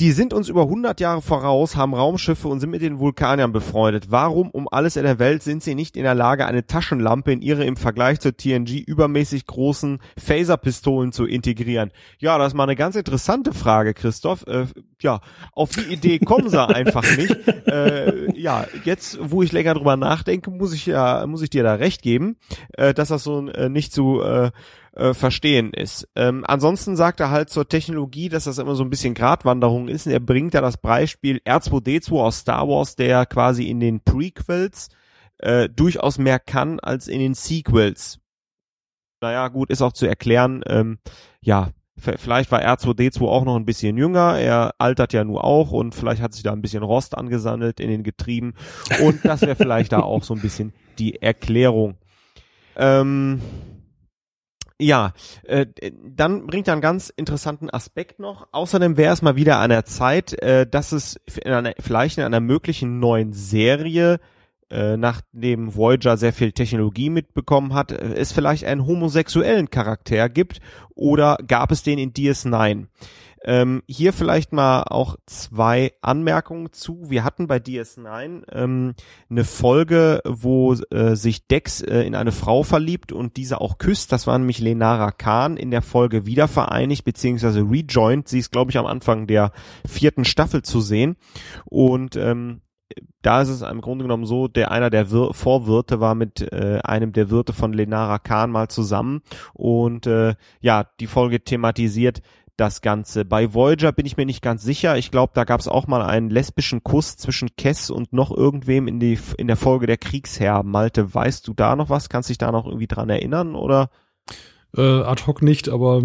Die 0.00 0.10
sind 0.10 0.32
uns 0.32 0.48
über 0.48 0.62
100 0.62 0.98
Jahre 0.98 1.22
voraus, 1.22 1.76
haben 1.76 1.94
Raumschiffe 1.94 2.48
und 2.48 2.58
sind 2.58 2.70
mit 2.70 2.82
den 2.82 2.98
Vulkaniern 2.98 3.52
befreundet. 3.52 4.06
Warum 4.08 4.50
um 4.50 4.66
alles 4.68 4.96
in 4.96 5.04
der 5.04 5.20
Welt 5.20 5.44
sind 5.44 5.62
sie 5.62 5.76
nicht 5.76 5.96
in 5.96 6.02
der 6.02 6.16
Lage, 6.16 6.46
eine 6.46 6.66
Taschenlampe 6.66 7.30
in 7.30 7.40
ihre 7.40 7.64
im 7.64 7.76
Vergleich 7.76 8.18
zur 8.18 8.36
TNG 8.36 8.80
übermäßig 8.84 9.46
großen 9.46 10.00
Phaserpistolen 10.18 11.12
zu 11.12 11.26
integrieren? 11.26 11.92
Ja, 12.18 12.38
das 12.38 12.48
ist 12.48 12.54
mal 12.54 12.64
eine 12.64 12.74
ganz 12.74 12.96
interessante 12.96 13.54
Frage, 13.54 13.94
Christoph. 13.94 14.44
Äh, 14.48 14.66
ja, 15.00 15.20
auf 15.52 15.70
die 15.70 15.92
Idee 15.92 16.18
kommen 16.18 16.48
sie 16.48 16.60
einfach 16.60 17.04
nicht. 17.16 17.36
Äh, 17.66 18.38
ja, 18.38 18.66
jetzt, 18.84 19.18
wo 19.20 19.42
ich 19.42 19.52
länger 19.52 19.74
drüber 19.74 19.96
nachdenke, 19.96 20.50
muss 20.50 20.72
ich 20.72 20.86
ja, 20.86 21.26
muss 21.26 21.42
ich 21.42 21.50
dir 21.50 21.62
da 21.62 21.74
recht 21.74 22.02
geben, 22.02 22.36
äh, 22.72 22.94
dass 22.94 23.08
das 23.08 23.22
so 23.22 23.48
äh, 23.48 23.68
nicht 23.68 23.92
zu 23.92 24.22
äh, 24.96 25.14
verstehen 25.14 25.72
ist. 25.72 26.08
Ähm, 26.14 26.44
ansonsten 26.46 26.96
sagt 26.96 27.20
er 27.20 27.30
halt 27.30 27.50
zur 27.50 27.68
Technologie, 27.68 28.28
dass 28.28 28.44
das 28.44 28.58
immer 28.58 28.74
so 28.74 28.84
ein 28.84 28.90
bisschen 28.90 29.14
Gratwanderung 29.14 29.88
ist. 29.88 30.06
Und 30.06 30.12
er 30.12 30.20
bringt 30.20 30.54
da 30.54 30.60
das 30.60 30.76
Beispiel 30.76 31.40
R2D2 31.44 32.20
aus 32.20 32.38
Star 32.38 32.68
Wars, 32.68 32.96
der 32.96 33.26
quasi 33.26 33.64
in 33.64 33.80
den 33.80 34.00
Prequels 34.00 34.88
äh, 35.38 35.68
durchaus 35.68 36.18
mehr 36.18 36.38
kann 36.38 36.80
als 36.80 37.08
in 37.08 37.20
den 37.20 37.34
Sequels. 37.34 38.20
Naja, 39.20 39.48
gut, 39.48 39.70
ist 39.70 39.82
auch 39.82 39.92
zu 39.92 40.06
erklären, 40.06 40.62
ähm, 40.66 40.98
ja, 41.40 41.70
Vielleicht 41.96 42.50
war 42.50 42.60
R2D2 42.60 43.22
auch 43.22 43.44
noch 43.44 43.54
ein 43.54 43.66
bisschen 43.66 43.96
jünger, 43.96 44.36
er 44.36 44.74
altert 44.78 45.12
ja 45.12 45.22
nur 45.22 45.44
auch 45.44 45.70
und 45.70 45.94
vielleicht 45.94 46.20
hat 46.20 46.34
sich 46.34 46.42
da 46.42 46.52
ein 46.52 46.60
bisschen 46.60 46.82
Rost 46.82 47.16
angesammelt 47.16 47.78
in 47.78 47.88
den 47.88 48.02
Getrieben 48.02 48.54
und 49.00 49.24
das 49.24 49.42
wäre 49.42 49.54
vielleicht 49.54 49.92
da 49.92 50.00
auch 50.02 50.24
so 50.24 50.34
ein 50.34 50.40
bisschen 50.40 50.72
die 50.98 51.22
Erklärung. 51.22 51.94
Ähm, 52.76 53.40
ja, 54.80 55.12
äh, 55.44 55.66
dann 56.04 56.46
bringt 56.46 56.68
er 56.68 56.72
einen 56.72 56.82
ganz 56.82 57.10
interessanten 57.10 57.70
Aspekt 57.70 58.18
noch. 58.18 58.48
Außerdem 58.52 58.96
wäre 58.96 59.12
es 59.12 59.22
mal 59.22 59.36
wieder 59.36 59.58
an 59.58 59.70
der 59.70 59.84
Zeit, 59.84 60.32
äh, 60.42 60.66
dass 60.66 60.92
es 60.92 61.16
in 61.42 61.52
einer, 61.52 61.74
vielleicht 61.78 62.18
in 62.18 62.24
einer 62.24 62.40
möglichen 62.40 62.98
neuen 62.98 63.32
Serie, 63.32 64.18
äh, 64.70 64.96
nachdem 64.96 65.76
Voyager 65.76 66.16
sehr 66.16 66.32
viel 66.32 66.52
Technologie 66.52 67.10
mitbekommen 67.10 67.72
hat, 67.72 67.92
äh, 67.92 68.14
es 68.14 68.32
vielleicht 68.32 68.64
einen 68.64 68.86
homosexuellen 68.86 69.70
Charakter 69.70 70.28
gibt 70.28 70.58
oder 70.94 71.38
gab 71.46 71.70
es 71.70 71.84
den 71.84 71.98
in 71.98 72.12
DS9? 72.12 72.86
Ähm, 73.44 73.82
hier 73.86 74.12
vielleicht 74.12 74.52
mal 74.52 74.84
auch 74.84 75.16
zwei 75.26 75.92
Anmerkungen 76.00 76.72
zu. 76.72 77.10
Wir 77.10 77.24
hatten 77.24 77.46
bei 77.46 77.58
DS9 77.58 78.42
ähm, 78.50 78.94
eine 79.30 79.44
Folge, 79.44 80.22
wo 80.24 80.72
äh, 80.72 81.14
sich 81.14 81.46
Dex 81.46 81.82
äh, 81.82 82.00
in 82.02 82.14
eine 82.14 82.32
Frau 82.32 82.62
verliebt 82.62 83.12
und 83.12 83.36
diese 83.36 83.60
auch 83.60 83.78
küsst. 83.78 84.12
Das 84.12 84.26
war 84.26 84.38
nämlich 84.38 84.60
Lenara 84.60 85.10
Khan 85.10 85.56
in 85.56 85.70
der 85.70 85.82
Folge 85.82 86.24
wiedervereinigt 86.24 87.04
bzw. 87.04 87.60
rejoined. 87.60 88.28
Sie 88.28 88.38
ist, 88.38 88.50
glaube 88.50 88.70
ich, 88.70 88.78
am 88.78 88.86
Anfang 88.86 89.26
der 89.26 89.52
vierten 89.86 90.24
Staffel 90.24 90.62
zu 90.62 90.80
sehen. 90.80 91.16
Und 91.66 92.16
ähm, 92.16 92.62
da 93.22 93.40
ist 93.40 93.48
es 93.48 93.62
im 93.62 93.80
Grunde 93.80 94.04
genommen 94.04 94.26
so, 94.26 94.48
der 94.48 94.70
einer 94.70 94.90
der 94.90 95.10
Wir 95.10 95.32
Vorwirte 95.32 96.00
war 96.00 96.14
mit 96.14 96.40
äh, 96.40 96.80
einem 96.84 97.12
der 97.12 97.30
Wirte 97.30 97.52
von 97.52 97.72
Lenara 97.72 98.18
Khan 98.18 98.50
mal 98.50 98.68
zusammen 98.68 99.22
und 99.54 100.06
äh, 100.06 100.34
ja, 100.60 100.86
die 101.00 101.06
Folge 101.06 101.42
thematisiert 101.42 102.20
das 102.56 102.80
Ganze. 102.80 103.24
Bei 103.24 103.52
Voyager 103.52 103.92
bin 103.92 104.06
ich 104.06 104.16
mir 104.16 104.26
nicht 104.26 104.42
ganz 104.42 104.62
sicher. 104.62 104.96
Ich 104.96 105.10
glaube, 105.10 105.32
da 105.34 105.44
gab 105.44 105.60
es 105.60 105.68
auch 105.68 105.86
mal 105.86 106.02
einen 106.02 106.30
lesbischen 106.30 106.82
Kuss 106.82 107.16
zwischen 107.16 107.56
Kess 107.56 107.90
und 107.90 108.12
noch 108.12 108.30
irgendwem 108.30 108.86
in, 108.86 109.00
die, 109.00 109.18
in 109.36 109.46
der 109.46 109.56
Folge 109.56 109.86
der 109.86 109.96
Kriegsherr. 109.96 110.62
Malte, 110.62 111.14
weißt 111.14 111.46
du 111.48 111.54
da 111.54 111.76
noch 111.76 111.90
was? 111.90 112.08
Kannst 112.08 112.30
dich 112.30 112.38
da 112.38 112.52
noch 112.52 112.66
irgendwie 112.66 112.86
dran 112.86 113.10
erinnern 113.10 113.54
oder? 113.54 113.90
Äh, 114.76 114.82
ad 114.82 115.24
hoc 115.26 115.42
nicht, 115.42 115.68
aber 115.68 116.02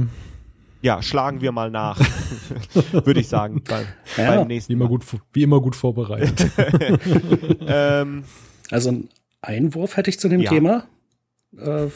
ja, 0.82 1.02
schlagen 1.02 1.42
wir 1.42 1.52
mal 1.52 1.72
nach, 1.72 2.00
würde 2.92 3.20
ich 3.20 3.28
sagen, 3.28 3.62
beim, 3.68 3.86
ja, 4.18 4.36
beim 4.36 4.48
nächsten 4.48 4.70
wie 4.70 4.74
immer, 4.74 4.88
gut, 4.88 5.04
wie 5.34 5.44
immer 5.44 5.60
gut 5.62 5.76
vorbereitet. 5.76 6.52
ähm, 7.68 8.24
also 8.72 8.90
ein 8.90 9.10
Einwurf 9.42 9.98
hätte 9.98 10.10
ich 10.10 10.20
zu 10.20 10.30
dem 10.30 10.42
ja. 10.42 10.50
Thema. 10.50 10.86
Äh, 11.58 11.88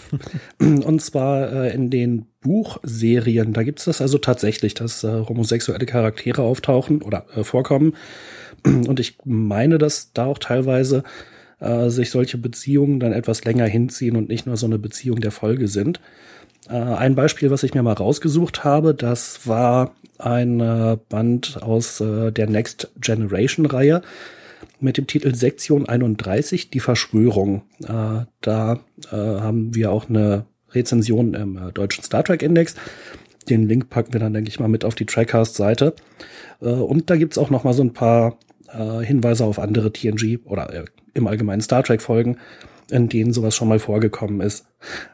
und 0.63 1.01
zwar 1.01 1.51
äh, 1.51 1.73
in 1.73 1.89
den 1.89 2.25
Buchserien, 2.41 3.53
da 3.53 3.63
gibt 3.63 3.79
es 3.79 3.85
das 3.85 4.01
also 4.01 4.17
tatsächlich, 4.17 4.73
dass 4.73 5.03
äh, 5.03 5.07
homosexuelle 5.07 5.85
Charaktere 5.85 6.41
auftauchen 6.41 7.01
oder 7.01 7.25
vorkommen. 7.43 7.95
Und 8.65 8.99
ich 8.99 9.17
meine, 9.25 9.77
dass 9.77 10.13
da 10.13 10.25
auch 10.25 10.39
teilweise 10.39 11.03
sich 11.87 12.09
solche 12.09 12.37
Beziehungen 12.37 12.99
dann 12.99 13.13
etwas 13.13 13.45
länger 13.45 13.65
hinziehen 13.65 14.17
und 14.17 14.27
nicht 14.27 14.45
nur 14.45 14.57
so 14.57 14.65
eine 14.65 14.77
Beziehung 14.77 15.21
der 15.21 15.31
Folge 15.31 15.69
sind. 15.69 16.01
Ein 16.67 17.15
Beispiel, 17.15 17.51
was 17.51 17.63
ich 17.63 17.73
mir 17.73 17.83
mal 17.83 17.93
rausgesucht 17.93 18.65
habe, 18.65 18.93
das 18.93 19.47
war 19.47 19.95
ein 20.17 20.57
Band 21.07 21.63
aus 21.63 22.03
der 22.03 22.49
Next 22.49 22.91
Generation 22.99 23.65
Reihe 23.65 24.01
mit 24.83 24.97
dem 24.97 25.07
Titel 25.07 25.33
Sektion 25.33 25.87
31, 25.87 26.69
die 26.69 26.79
Verschwörung. 26.79 27.63
Äh, 27.83 28.25
da 28.41 28.79
äh, 29.11 29.15
haben 29.15 29.73
wir 29.73 29.91
auch 29.91 30.09
eine 30.09 30.45
Rezension 30.71 31.33
im 31.33 31.57
äh, 31.57 31.71
deutschen 31.71 32.03
Star 32.03 32.23
Trek 32.23 32.43
Index. 32.43 32.75
Den 33.49 33.67
Link 33.67 33.89
packen 33.89 34.13
wir 34.13 34.19
dann, 34.19 34.33
denke 34.33 34.49
ich 34.49 34.59
mal, 34.59 34.69
mit 34.69 34.85
auf 34.85 34.95
die 34.95 35.05
Trackcast-Seite. 35.05 35.95
Äh, 36.61 36.65
und 36.65 37.09
da 37.09 37.15
gibt's 37.15 37.37
auch 37.37 37.49
noch 37.49 37.63
mal 37.63 37.73
so 37.73 37.83
ein 37.83 37.93
paar 37.93 38.37
äh, 38.71 38.99
Hinweise 38.99 39.45
auf 39.45 39.59
andere 39.59 39.91
TNG 39.91 40.39
oder 40.45 40.73
äh, 40.73 40.85
im 41.13 41.27
Allgemeinen 41.27 41.61
Star 41.61 41.83
Trek-Folgen, 41.83 42.37
in 42.89 43.09
denen 43.09 43.33
sowas 43.33 43.55
schon 43.55 43.67
mal 43.67 43.79
vorgekommen 43.79 44.41
ist. 44.41 44.65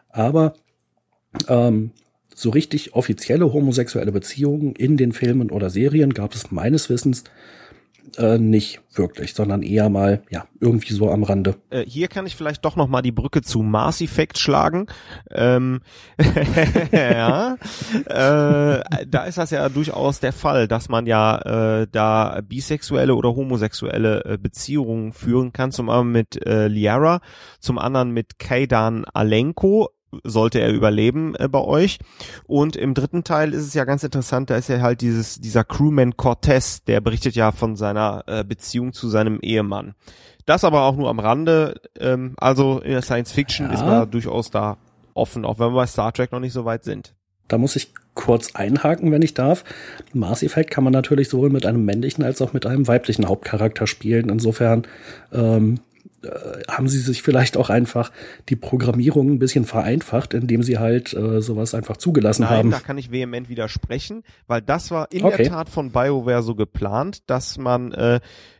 Aber 0.10 0.54
ähm, 1.48 1.92
so 2.34 2.50
richtig 2.50 2.94
offizielle 2.94 3.52
homosexuelle 3.52 4.12
Beziehungen 4.12 4.74
in 4.76 4.98
den 4.98 5.12
Filmen 5.12 5.52
oder 5.52 5.70
Serien 5.70 6.14
gab 6.14 6.34
es 6.34 6.52
meines 6.52 6.90
Wissens 6.90 7.24
äh, 8.18 8.38
nicht 8.38 8.82
wirklich, 8.94 9.34
sondern 9.34 9.62
eher 9.62 9.90
mal 9.90 10.24
ja 10.30 10.46
irgendwie 10.60 10.94
so 10.94 11.10
am 11.12 11.24
Rande. 11.24 11.56
Äh, 11.70 11.86
hier 11.86 12.08
kann 12.08 12.26
ich 12.26 12.36
vielleicht 12.36 12.66
doch 12.66 12.76
noch 12.76 12.88
mal 12.88 13.02
die 13.02 13.12
Brücke 13.12 13.42
zu 13.42 13.62
Mars 13.62 14.02
Effect 14.02 14.38
schlagen. 14.38 14.88
Ähm, 15.32 15.82
ja, 16.92 17.56
äh, 18.06 19.06
da 19.08 19.24
ist 19.26 19.38
das 19.38 19.52
ja 19.52 19.70
durchaus 19.70 20.20
der 20.20 20.34
Fall, 20.34 20.68
dass 20.68 20.90
man 20.90 21.06
ja 21.06 21.82
äh, 21.82 21.88
da 21.92 22.42
bisexuelle 22.42 23.16
oder 23.16 23.36
homosexuelle 23.36 24.26
äh, 24.26 24.38
Beziehungen 24.38 25.14
führen 25.14 25.54
kann. 25.54 25.72
Zum 25.72 25.90
einen 25.90 26.12
mit 26.12 26.46
äh, 26.46 26.68
Liara, 26.68 27.22
zum 27.60 27.78
anderen 27.78 28.12
mit 28.12 28.40
Kaidan 28.40 29.06
Alenko 29.06 29.90
sollte 30.24 30.60
er 30.60 30.72
überleben 30.72 31.36
äh, 31.36 31.48
bei 31.48 31.62
euch. 31.62 32.00
Und 32.46 32.76
im 32.76 32.94
dritten 32.94 33.24
Teil 33.24 33.54
ist 33.54 33.66
es 33.66 33.74
ja 33.74 33.86
ganz 33.86 34.04
interessant, 34.04 34.50
da 34.50 34.58
ist 34.58 34.70
ja 34.70 34.82
halt 34.82 35.02
dieses, 35.02 35.40
dieser 35.40 35.64
Crewman 35.64 36.18
Cortez, 36.18 36.84
der 36.84 37.02
berichtet 37.02 37.36
ja 37.36 37.52
von 37.52 37.76
seiner 37.76 38.24
äh, 38.28 38.44
Beziehung 38.44 38.94
zu 38.94 39.10
seinem 39.10 39.40
Ehemann. 39.42 39.96
Das 40.46 40.64
aber 40.64 40.84
auch 40.84 40.96
nur 40.96 41.10
am 41.10 41.20
Rande. 41.20 41.80
Ähm, 42.00 42.34
also 42.38 42.80
in 42.80 42.92
der 42.92 43.02
Science 43.02 43.32
Fiction 43.32 43.68
ja. 43.68 43.74
ist 43.74 43.82
man 43.82 44.10
durchaus 44.10 44.50
da 44.50 44.78
offen, 45.14 45.46
auch 45.46 45.60
wenn 45.60 45.68
wir 45.68 45.76
bei 45.76 45.88
Star 45.88 46.12
Trek 46.12 46.32
noch 46.32 46.40
nicht 46.40 46.54
so 46.54 46.66
weit 46.66 46.84
sind. 46.84 47.14
Da 47.48 47.58
muss 47.58 47.76
ich 47.76 47.94
kurz 48.14 48.56
einhaken, 48.56 49.12
wenn 49.12 49.22
ich 49.22 49.34
darf. 49.34 49.64
Mass 50.14 50.44
Effect 50.44 50.72
kann 50.72 50.84
man 50.84 50.94
natürlich 50.94 51.30
sowohl 51.30 51.50
mit 51.50 51.66
einem 51.66 51.86
männlichen 51.86 52.24
als 52.24 52.42
auch 52.42 52.54
mit 52.54 52.66
einem 52.66 52.88
weiblichen 52.88 53.28
Hauptcharakter 53.28 53.88
spielen. 53.88 54.30
Insofern 54.30 54.84
ähm, 55.32 55.80
äh, 56.24 56.62
haben 56.68 56.88
sie 56.88 57.00
sich 57.00 57.22
vielleicht 57.22 57.58
auch 57.58 57.70
einfach 57.70 58.12
die 58.50 58.56
Programmierung 58.56 59.32
ein 59.32 59.40
bisschen 59.40 59.66
vereinfacht, 59.66 60.34
indem 60.34 60.64
sie 60.64 60.78
halt 60.78 61.14
äh, 61.14 61.42
sowas 61.42 61.74
einfach 61.74 61.98
zugelassen 61.98 62.44
Nein, 62.44 62.58
haben. 62.58 62.72
Da 62.72 62.80
kann 62.80 62.98
ich 62.98 63.12
vehement 63.12 63.50
widersprechen, 63.50 64.24
weil 64.48 64.62
das 64.62 64.92
war 64.92 65.12
in 65.12 65.24
okay. 65.24 65.44
der 65.44 65.52
Tat 65.52 65.70
von 65.70 65.92
BioWare 65.92 66.44
so 66.44 66.56
geplant, 66.56 67.30
dass 67.30 67.58
man 67.58 67.92
äh, 67.92 68.20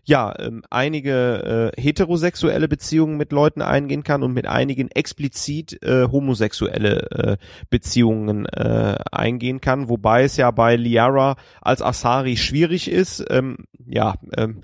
ja, 0.10 0.34
ähm, 0.40 0.64
einige 0.72 1.72
äh, 1.78 1.82
heterosexuelle 1.82 2.68
Beziehungen 2.68 3.16
mit 3.16 3.32
Leuten 3.32 3.62
eingehen 3.62 4.04
kann 4.04 4.24
und 4.24 4.34
mit 4.34 4.48
einigen 4.48 4.90
explizit 4.90 5.84
äh, 5.84 6.08
homosexuelle 6.08 7.12
äh, 7.12 7.38
Beziehungen 7.70 8.48
äh, 8.48 8.96
eingehen 9.12 9.62
kann, 9.62 9.88
wobei 9.88 10.24
es 10.24 10.36
ja 10.36 10.50
bei 10.50 10.76
Liara 10.78 11.36
als 11.62 11.84
Asari 11.84 12.38
schwierig 12.38 12.90
ist, 12.90 13.24
ähm, 13.30 13.58
ja, 13.86 14.16
ähm, 14.36 14.62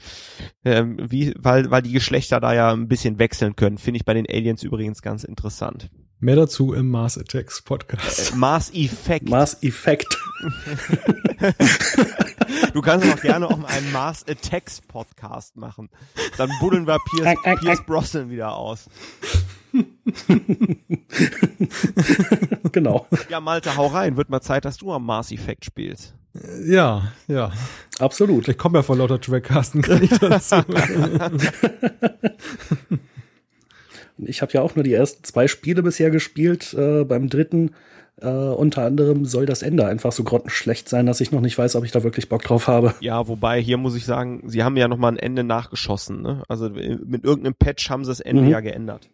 äh, 0.64 0.84
wie, 0.84 1.36
weil, 1.38 1.70
weil 1.70 1.84
die 1.84 1.94
Geschlechter 1.94 2.40
da 2.40 2.56
ja 2.56 2.74
ein 2.74 2.88
bisschen 2.88 3.20
wechseln 3.20 3.56
können, 3.56 3.78
finde 3.78 4.00
ich 4.00 4.06
bei 4.06 4.16
den 4.16 4.26
Aliens 4.28 4.64
übrigens 4.64 5.04
ganz 5.04 5.24
interessant. 5.24 5.92
Mehr 6.20 6.38
dazu 6.38 6.74
im 6.74 6.90
Mars 6.90 7.20
Attacks 7.20 7.62
Podcast. 7.62 8.32
Äh, 8.32 8.36
Mars 8.36 8.72
Effect. 8.74 9.30
Mars 9.30 9.62
Effect. 9.62 10.18
du 12.74 12.82
kannst 12.82 13.12
auch 13.12 13.22
gerne 13.22 13.48
auch 13.48 13.64
einen 13.64 13.92
Mars 13.92 14.26
Attacks 14.28 14.82
Podcast 14.82 15.56
machen. 15.58 15.90
Dann 16.38 16.50
buddeln 16.60 16.88
wir 16.88 17.00
Pierce, 17.12 17.38
Pierce 17.60 17.84
Brosnan 17.86 18.30
wieder 18.30 18.54
aus. 18.56 18.90
genau. 22.72 23.08
Ja, 23.30 23.40
Malte, 23.40 23.76
hau 23.76 23.88
rein. 23.88 24.18
Wird 24.18 24.30
mal 24.30 24.42
Zeit, 24.42 24.66
dass 24.66 24.78
du 24.78 24.92
am 24.92 25.06
Mars 25.06 25.32
Effect 25.32 25.66
spielst. 25.66 26.14
Ja, 26.66 27.12
ja. 27.28 27.52
Absolut. 28.00 28.48
Ich 28.48 28.58
komme 28.58 28.80
ja 28.80 28.84
von 28.84 28.98
lauter 28.98 29.22
Trackcasten, 29.22 29.82
kann 29.82 30.04
ich 30.04 30.12
dazu. 30.12 30.56
Ich 34.18 34.42
habe 34.42 34.54
ja 34.54 34.62
auch 34.62 34.76
nur 34.76 34.84
die 34.84 34.94
ersten 34.94 35.26
zwei 35.26 35.48
Spiele 35.50 35.84
bisher 35.84 36.10
gespielt. 36.10 36.74
Äh, 36.74 37.04
beim 37.04 37.30
dritten 37.30 37.72
äh, 38.22 38.28
unter 38.28 38.84
anderem 38.84 39.26
soll 39.26 39.46
das 39.46 39.62
Ende 39.62 39.86
einfach 39.86 40.12
so 40.12 40.24
grottenschlecht 40.24 40.88
sein, 40.88 41.06
dass 41.06 41.22
ich 41.22 41.32
noch 41.32 41.42
nicht 41.42 41.58
weiß, 41.58 41.76
ob 41.76 41.84
ich 41.84 41.92
da 41.92 42.04
wirklich 42.04 42.30
Bock 42.30 42.44
drauf 42.44 42.68
habe. 42.68 42.94
Ja, 43.00 43.28
wobei 43.28 43.62
hier 43.62 43.78
muss 43.78 43.96
ich 43.96 44.06
sagen, 44.06 44.44
sie 44.46 44.64
haben 44.64 44.78
ja 44.78 44.88
noch 44.88 44.98
mal 44.98 45.10
ein 45.10 45.18
Ende 45.18 45.44
nachgeschossen. 45.44 46.22
Ne? 46.22 46.44
Also 46.48 46.70
mit 46.70 47.24
irgendeinem 47.24 47.56
Patch 47.56 47.90
haben 47.90 48.06
sie 48.06 48.12
das 48.12 48.20
Ende 48.22 48.44
mhm. 48.44 48.50
ja 48.50 48.60
geändert. 48.62 49.10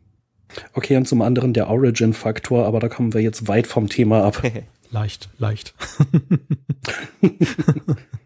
Okay, 0.73 0.97
und 0.97 1.07
zum 1.07 1.21
anderen 1.21 1.53
der 1.53 1.69
Origin-Faktor, 1.69 2.65
aber 2.65 2.79
da 2.79 2.89
kommen 2.89 3.13
wir 3.13 3.21
jetzt 3.21 3.47
weit 3.47 3.67
vom 3.67 3.87
Thema 3.87 4.23
ab. 4.23 4.41
leicht, 4.91 5.29
leicht. 5.37 5.73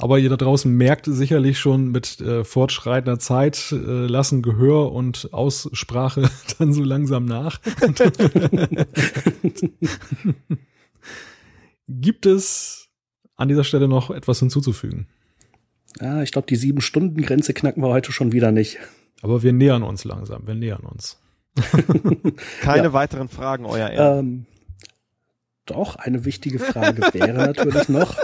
Aber 0.00 0.20
ihr 0.20 0.30
da 0.30 0.36
draußen 0.36 0.72
merkt 0.72 1.06
sicherlich 1.06 1.58
schon 1.58 1.88
mit 1.90 2.20
äh, 2.20 2.44
fortschreitender 2.44 3.18
Zeit, 3.18 3.72
äh, 3.72 4.06
lassen 4.06 4.42
Gehör 4.42 4.92
und 4.92 5.30
Aussprache 5.32 6.30
dann 6.58 6.72
so 6.72 6.84
langsam 6.84 7.24
nach. 7.24 7.60
Gibt 11.88 12.26
es 12.26 12.88
an 13.34 13.48
dieser 13.48 13.64
Stelle 13.64 13.88
noch 13.88 14.10
etwas 14.10 14.38
hinzuzufügen? 14.38 15.08
Ja, 16.00 16.22
ich 16.22 16.30
glaube, 16.30 16.46
die 16.46 16.56
Sieben-Stunden-Grenze 16.56 17.52
knacken 17.52 17.82
wir 17.82 17.88
heute 17.88 18.12
schon 18.12 18.30
wieder 18.30 18.52
nicht. 18.52 18.78
Aber 19.22 19.42
wir 19.42 19.52
nähern 19.52 19.82
uns 19.82 20.04
langsam, 20.04 20.46
wir 20.46 20.54
nähern 20.54 20.84
uns. 20.84 21.18
Keine 22.60 22.84
ja. 22.84 22.92
weiteren 22.92 23.28
Fragen, 23.28 23.64
euer 23.64 23.90
Ehren. 23.90 24.18
Ähm, 24.18 24.46
doch, 25.66 25.96
eine 25.96 26.24
wichtige 26.24 26.60
Frage 26.60 27.02
wäre 27.12 27.32
natürlich 27.32 27.88
noch. 27.88 28.16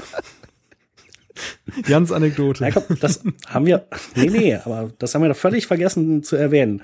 Jans 1.87 2.13
Anekdote. 2.13 2.65
Ja, 2.65 2.71
komm, 2.71 2.99
das 3.01 3.23
haben 3.47 3.67
wir, 3.67 3.87
nee, 4.15 4.31
nee, 4.31 4.55
aber 4.57 4.93
das 4.99 5.15
haben 5.15 5.23
wir 5.23 5.29
doch 5.29 5.37
völlig 5.37 5.67
vergessen 5.67 6.23
zu 6.23 6.37
erwähnen. 6.37 6.83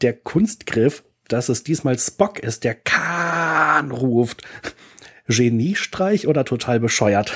Der 0.00 0.14
Kunstgriff, 0.14 1.04
dass 1.28 1.48
es 1.48 1.62
diesmal 1.62 1.98
Spock 1.98 2.38
ist, 2.38 2.64
der 2.64 2.74
Kahn 2.74 3.90
ruft. 3.90 4.42
Geniestreich 5.28 6.26
oder 6.26 6.44
total 6.44 6.80
bescheuert? 6.80 7.32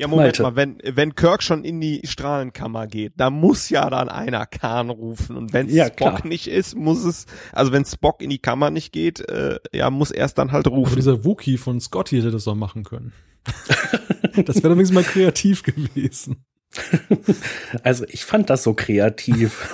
Ja, 0.00 0.08
Moment 0.08 0.38
Malte. 0.38 0.42
mal, 0.42 0.56
wenn, 0.56 0.78
wenn 0.82 1.14
Kirk 1.14 1.42
schon 1.42 1.62
in 1.62 1.78
die 1.78 2.00
Strahlenkammer 2.04 2.86
geht, 2.86 3.12
da 3.18 3.28
muss 3.28 3.68
ja 3.68 3.90
dann 3.90 4.08
einer 4.08 4.46
Kahn 4.46 4.88
rufen. 4.88 5.36
Und 5.36 5.52
wenn 5.52 5.68
ja, 5.68 5.86
Spock 5.86 5.96
klar. 5.96 6.26
nicht 6.26 6.48
ist, 6.48 6.74
muss 6.74 7.04
es, 7.04 7.26
also 7.52 7.72
wenn 7.72 7.84
Spock 7.84 8.22
in 8.22 8.30
die 8.30 8.38
Kammer 8.38 8.70
nicht 8.70 8.92
geht, 8.92 9.20
äh, 9.28 9.58
ja, 9.74 9.90
muss 9.90 10.10
er 10.10 10.24
es 10.24 10.32
dann 10.32 10.52
halt 10.52 10.68
rufen. 10.68 10.92
Aber 10.92 10.96
dieser 10.96 11.24
Wookie 11.26 11.58
von 11.58 11.80
Scotty 11.80 12.16
hätte 12.16 12.30
das 12.30 12.44
doch 12.44 12.54
machen 12.54 12.84
können. 12.84 13.12
das 14.44 14.62
wäre 14.62 14.74
wenigstens 14.74 14.94
mal 14.94 15.04
kreativ 15.04 15.62
gewesen. 15.62 16.44
Also 17.82 18.04
ich 18.08 18.24
fand 18.24 18.50
das 18.50 18.62
so 18.62 18.74
kreativ. 18.74 19.68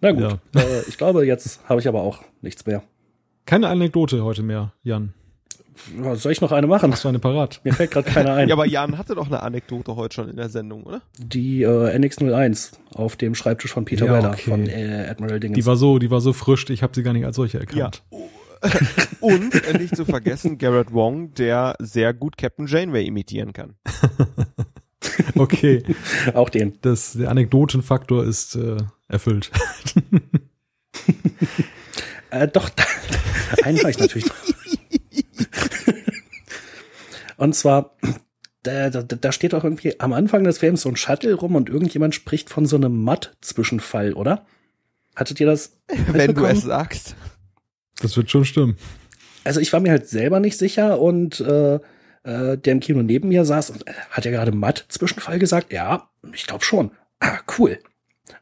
Na 0.00 0.12
gut, 0.12 0.22
ja. 0.22 0.60
äh, 0.60 0.82
ich 0.88 0.98
glaube, 0.98 1.26
jetzt 1.26 1.60
habe 1.68 1.80
ich 1.80 1.88
aber 1.88 2.02
auch 2.02 2.22
nichts 2.40 2.66
mehr. 2.66 2.82
Keine 3.46 3.68
Anekdote 3.68 4.24
heute 4.24 4.42
mehr, 4.42 4.72
Jan. 4.82 5.14
soll 6.14 6.32
ich 6.32 6.40
noch 6.40 6.52
eine 6.52 6.66
machen? 6.66 6.90
Hast 6.90 7.04
du 7.04 7.08
eine 7.08 7.18
parat? 7.18 7.60
Mir 7.64 7.72
fällt 7.72 7.90
gerade 7.90 8.10
keine 8.10 8.32
ein. 8.32 8.48
ja, 8.48 8.54
aber 8.54 8.66
Jan 8.66 8.98
hatte 8.98 9.14
doch 9.14 9.26
eine 9.26 9.42
Anekdote 9.42 9.94
heute 9.94 10.14
schon 10.14 10.28
in 10.28 10.36
der 10.36 10.48
Sendung, 10.48 10.84
oder? 10.84 11.02
Die 11.18 11.62
äh, 11.62 11.96
NX01 11.96 12.72
auf 12.94 13.16
dem 13.16 13.34
Schreibtisch 13.34 13.72
von 13.72 13.84
Peter 13.84 14.06
ja, 14.06 14.12
Weller 14.14 14.30
okay. 14.30 14.50
von 14.50 14.66
äh, 14.68 15.06
Admiral 15.08 15.38
Dingens. 15.38 15.56
Die 15.56 15.66
war 15.66 15.76
so, 15.76 15.98
die 15.98 16.10
war 16.10 16.20
so 16.20 16.32
frisch, 16.32 16.68
ich 16.70 16.82
habe 16.82 16.94
sie 16.94 17.02
gar 17.02 17.12
nicht 17.12 17.26
als 17.26 17.36
solche 17.36 17.60
erkannt. 17.60 18.02
Ja. 18.10 18.18
Und 19.20 19.54
äh, 19.66 19.78
nicht 19.78 19.96
zu 19.96 20.04
vergessen, 20.04 20.58
Garrett 20.58 20.92
Wong, 20.92 21.34
der 21.34 21.76
sehr 21.78 22.14
gut 22.14 22.36
Captain 22.36 22.66
Janeway 22.66 23.06
imitieren 23.06 23.52
kann. 23.52 23.74
okay. 25.36 25.82
Auch 26.34 26.48
den. 26.48 26.78
Das, 26.82 27.12
der 27.12 27.30
Anekdotenfaktor 27.30 28.24
ist 28.24 28.56
äh, 28.56 28.78
erfüllt. 29.08 29.50
äh, 32.30 32.48
doch, 32.48 32.70
einen 33.64 33.78
habe 33.78 33.90
ich 33.90 33.98
natürlich 33.98 34.26
noch. 34.26 34.34
Und 37.36 37.56
zwar, 37.56 37.96
da, 38.62 38.90
da, 38.90 39.02
da 39.02 39.32
steht 39.32 39.54
auch 39.54 39.64
irgendwie 39.64 39.98
am 39.98 40.12
Anfang 40.12 40.44
des 40.44 40.58
Films 40.58 40.82
so 40.82 40.88
ein 40.88 40.94
Shuttle 40.94 41.34
rum 41.34 41.56
und 41.56 41.68
irgendjemand 41.68 42.14
spricht 42.14 42.50
von 42.50 42.66
so 42.66 42.76
einem 42.76 43.02
Matt-Zwischenfall, 43.02 44.12
oder? 44.12 44.46
Hattet 45.16 45.40
ihr 45.40 45.46
das? 45.46 45.76
Wenn 46.06 46.34
du 46.34 46.44
es 46.44 46.62
sagst. 46.62 47.16
Das 48.02 48.16
wird 48.16 48.30
schon 48.30 48.44
stimmen. 48.44 48.76
Also 49.44 49.60
ich 49.60 49.72
war 49.72 49.80
mir 49.80 49.90
halt 49.90 50.08
selber 50.08 50.40
nicht 50.40 50.58
sicher 50.58 51.00
und 51.00 51.40
äh, 51.40 51.76
äh, 52.24 52.58
der 52.58 52.72
im 52.72 52.80
Kino 52.80 53.02
neben 53.02 53.28
mir 53.28 53.44
saß 53.44 53.70
und 53.70 53.86
äh, 53.86 53.92
hat 54.10 54.24
ja 54.24 54.30
gerade 54.30 54.52
Matt 54.52 54.84
Zwischenfall 54.88 55.38
gesagt. 55.38 55.72
Ja, 55.72 56.10
ich 56.32 56.46
glaube 56.46 56.64
schon. 56.64 56.92
Ah, 57.20 57.38
cool. 57.58 57.78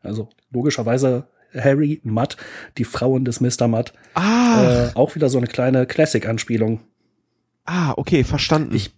Also 0.03 0.29
logischerweise 0.51 1.27
Harry 1.55 2.01
Matt, 2.05 2.37
die 2.79 2.85
Frauen 2.85 3.25
des 3.25 3.41
Mr. 3.41 3.69
Matt. 3.69 3.93
Ah. 4.15 4.91
Äh, 4.93 4.97
auch 4.97 5.15
wieder 5.15 5.29
so 5.29 5.39
eine 5.39 5.47
kleine 5.47 5.87
Classic-Anspielung. 5.87 6.81
Ah, 7.65 7.95
okay, 7.97 8.25
verstanden. 8.25 8.75
Ich, 8.75 8.95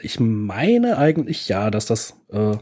ich 0.00 0.20
meine 0.20 0.98
eigentlich 0.98 1.48
ja, 1.48 1.70
dass 1.70 1.86
das, 1.86 2.14
äh, 2.30 2.56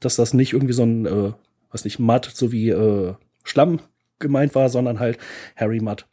dass 0.00 0.16
das 0.16 0.34
nicht 0.34 0.52
irgendwie 0.52 0.74
so 0.74 0.84
ein, 0.84 1.06
äh, 1.06 1.32
was 1.70 1.84
nicht, 1.84 1.98
Matt 1.98 2.30
sowie 2.32 2.70
äh, 2.70 3.14
Schlamm 3.44 3.80
gemeint 4.18 4.54
war, 4.54 4.68
sondern 4.68 5.00
halt 5.00 5.18
Harry 5.56 5.80
Mudd. 5.80 6.06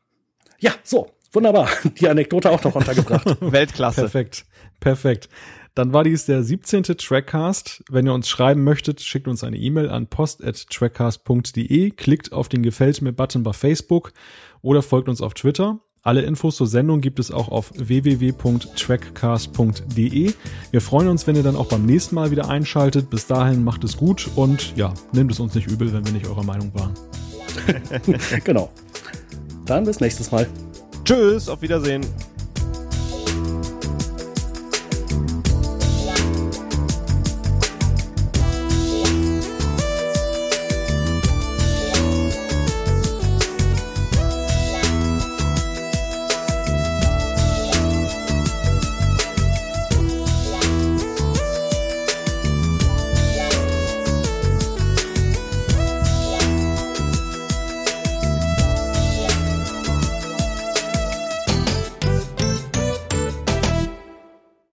Ja, 0.60 0.72
so, 0.84 1.12
wunderbar. 1.32 1.70
Die 2.00 2.08
Anekdote 2.08 2.50
auch 2.50 2.64
noch 2.64 2.76
untergebracht. 2.76 3.38
Weltklasse. 3.42 4.02
Perfekt, 4.02 4.46
perfekt. 4.80 5.30
Dann 5.76 5.94
war 5.94 6.04
dies 6.04 6.26
der 6.26 6.44
17. 6.44 6.84
Trackcast. 6.84 7.84
Wenn 7.90 8.06
ihr 8.06 8.14
uns 8.14 8.28
schreiben 8.28 8.66
möchtet, 8.66 9.00
schickt 9.02 9.30
uns 9.30 9.46
eine 9.46 9.56
E-Mail 9.56 9.90
an 9.90 10.08
post.trackcast.de, 10.08 11.92
klickt 11.92 12.34
auf 12.34 12.50
den 12.50 12.64
Gefällt 12.64 13.02
mir-Button 13.02 13.44
bei 13.44 13.54
Facebook 13.54 14.12
oder 14.62 14.82
folgt 14.82 15.08
uns 15.08 15.22
auf 15.22 15.36
Twitter. 15.36 15.80
Alle 16.02 16.22
Infos 16.22 16.56
zur 16.56 16.68
Sendung 16.68 17.02
gibt 17.02 17.20
es 17.20 17.30
auch 17.30 17.50
auf 17.50 17.72
www.trackcast.de. 17.76 20.34
Wir 20.72 20.82
freuen 20.82 21.10
uns, 21.10 21.28
wenn 21.28 21.36
ihr 21.36 21.44
dann 21.44 21.56
auch 21.56 21.68
beim 21.68 21.86
nächsten 21.86 22.16
Mal 22.16 22.32
wieder 22.32 22.50
einschaltet. 22.50 23.10
Bis 23.10 23.28
dahin 23.28 23.64
macht 23.64 23.84
es 23.84 23.98
gut 23.98 24.30
und 24.36 24.76
ja, 24.76 24.94
nehmt 25.12 25.32
es 25.32 25.40
uns 25.40 25.54
nicht 25.56 25.70
übel, 25.70 25.94
wenn 25.94 26.06
wir 26.06 26.14
nicht 26.14 26.28
eurer 26.28 26.44
Meinung 26.44 26.72
waren. 26.74 26.94
genau. 28.44 28.72
Dann 29.70 29.86
bis 29.86 30.00
nächstes 30.00 30.32
Mal. 30.32 30.48
Tschüss, 31.06 31.48
auf 31.48 31.62
Wiedersehen. 31.62 32.04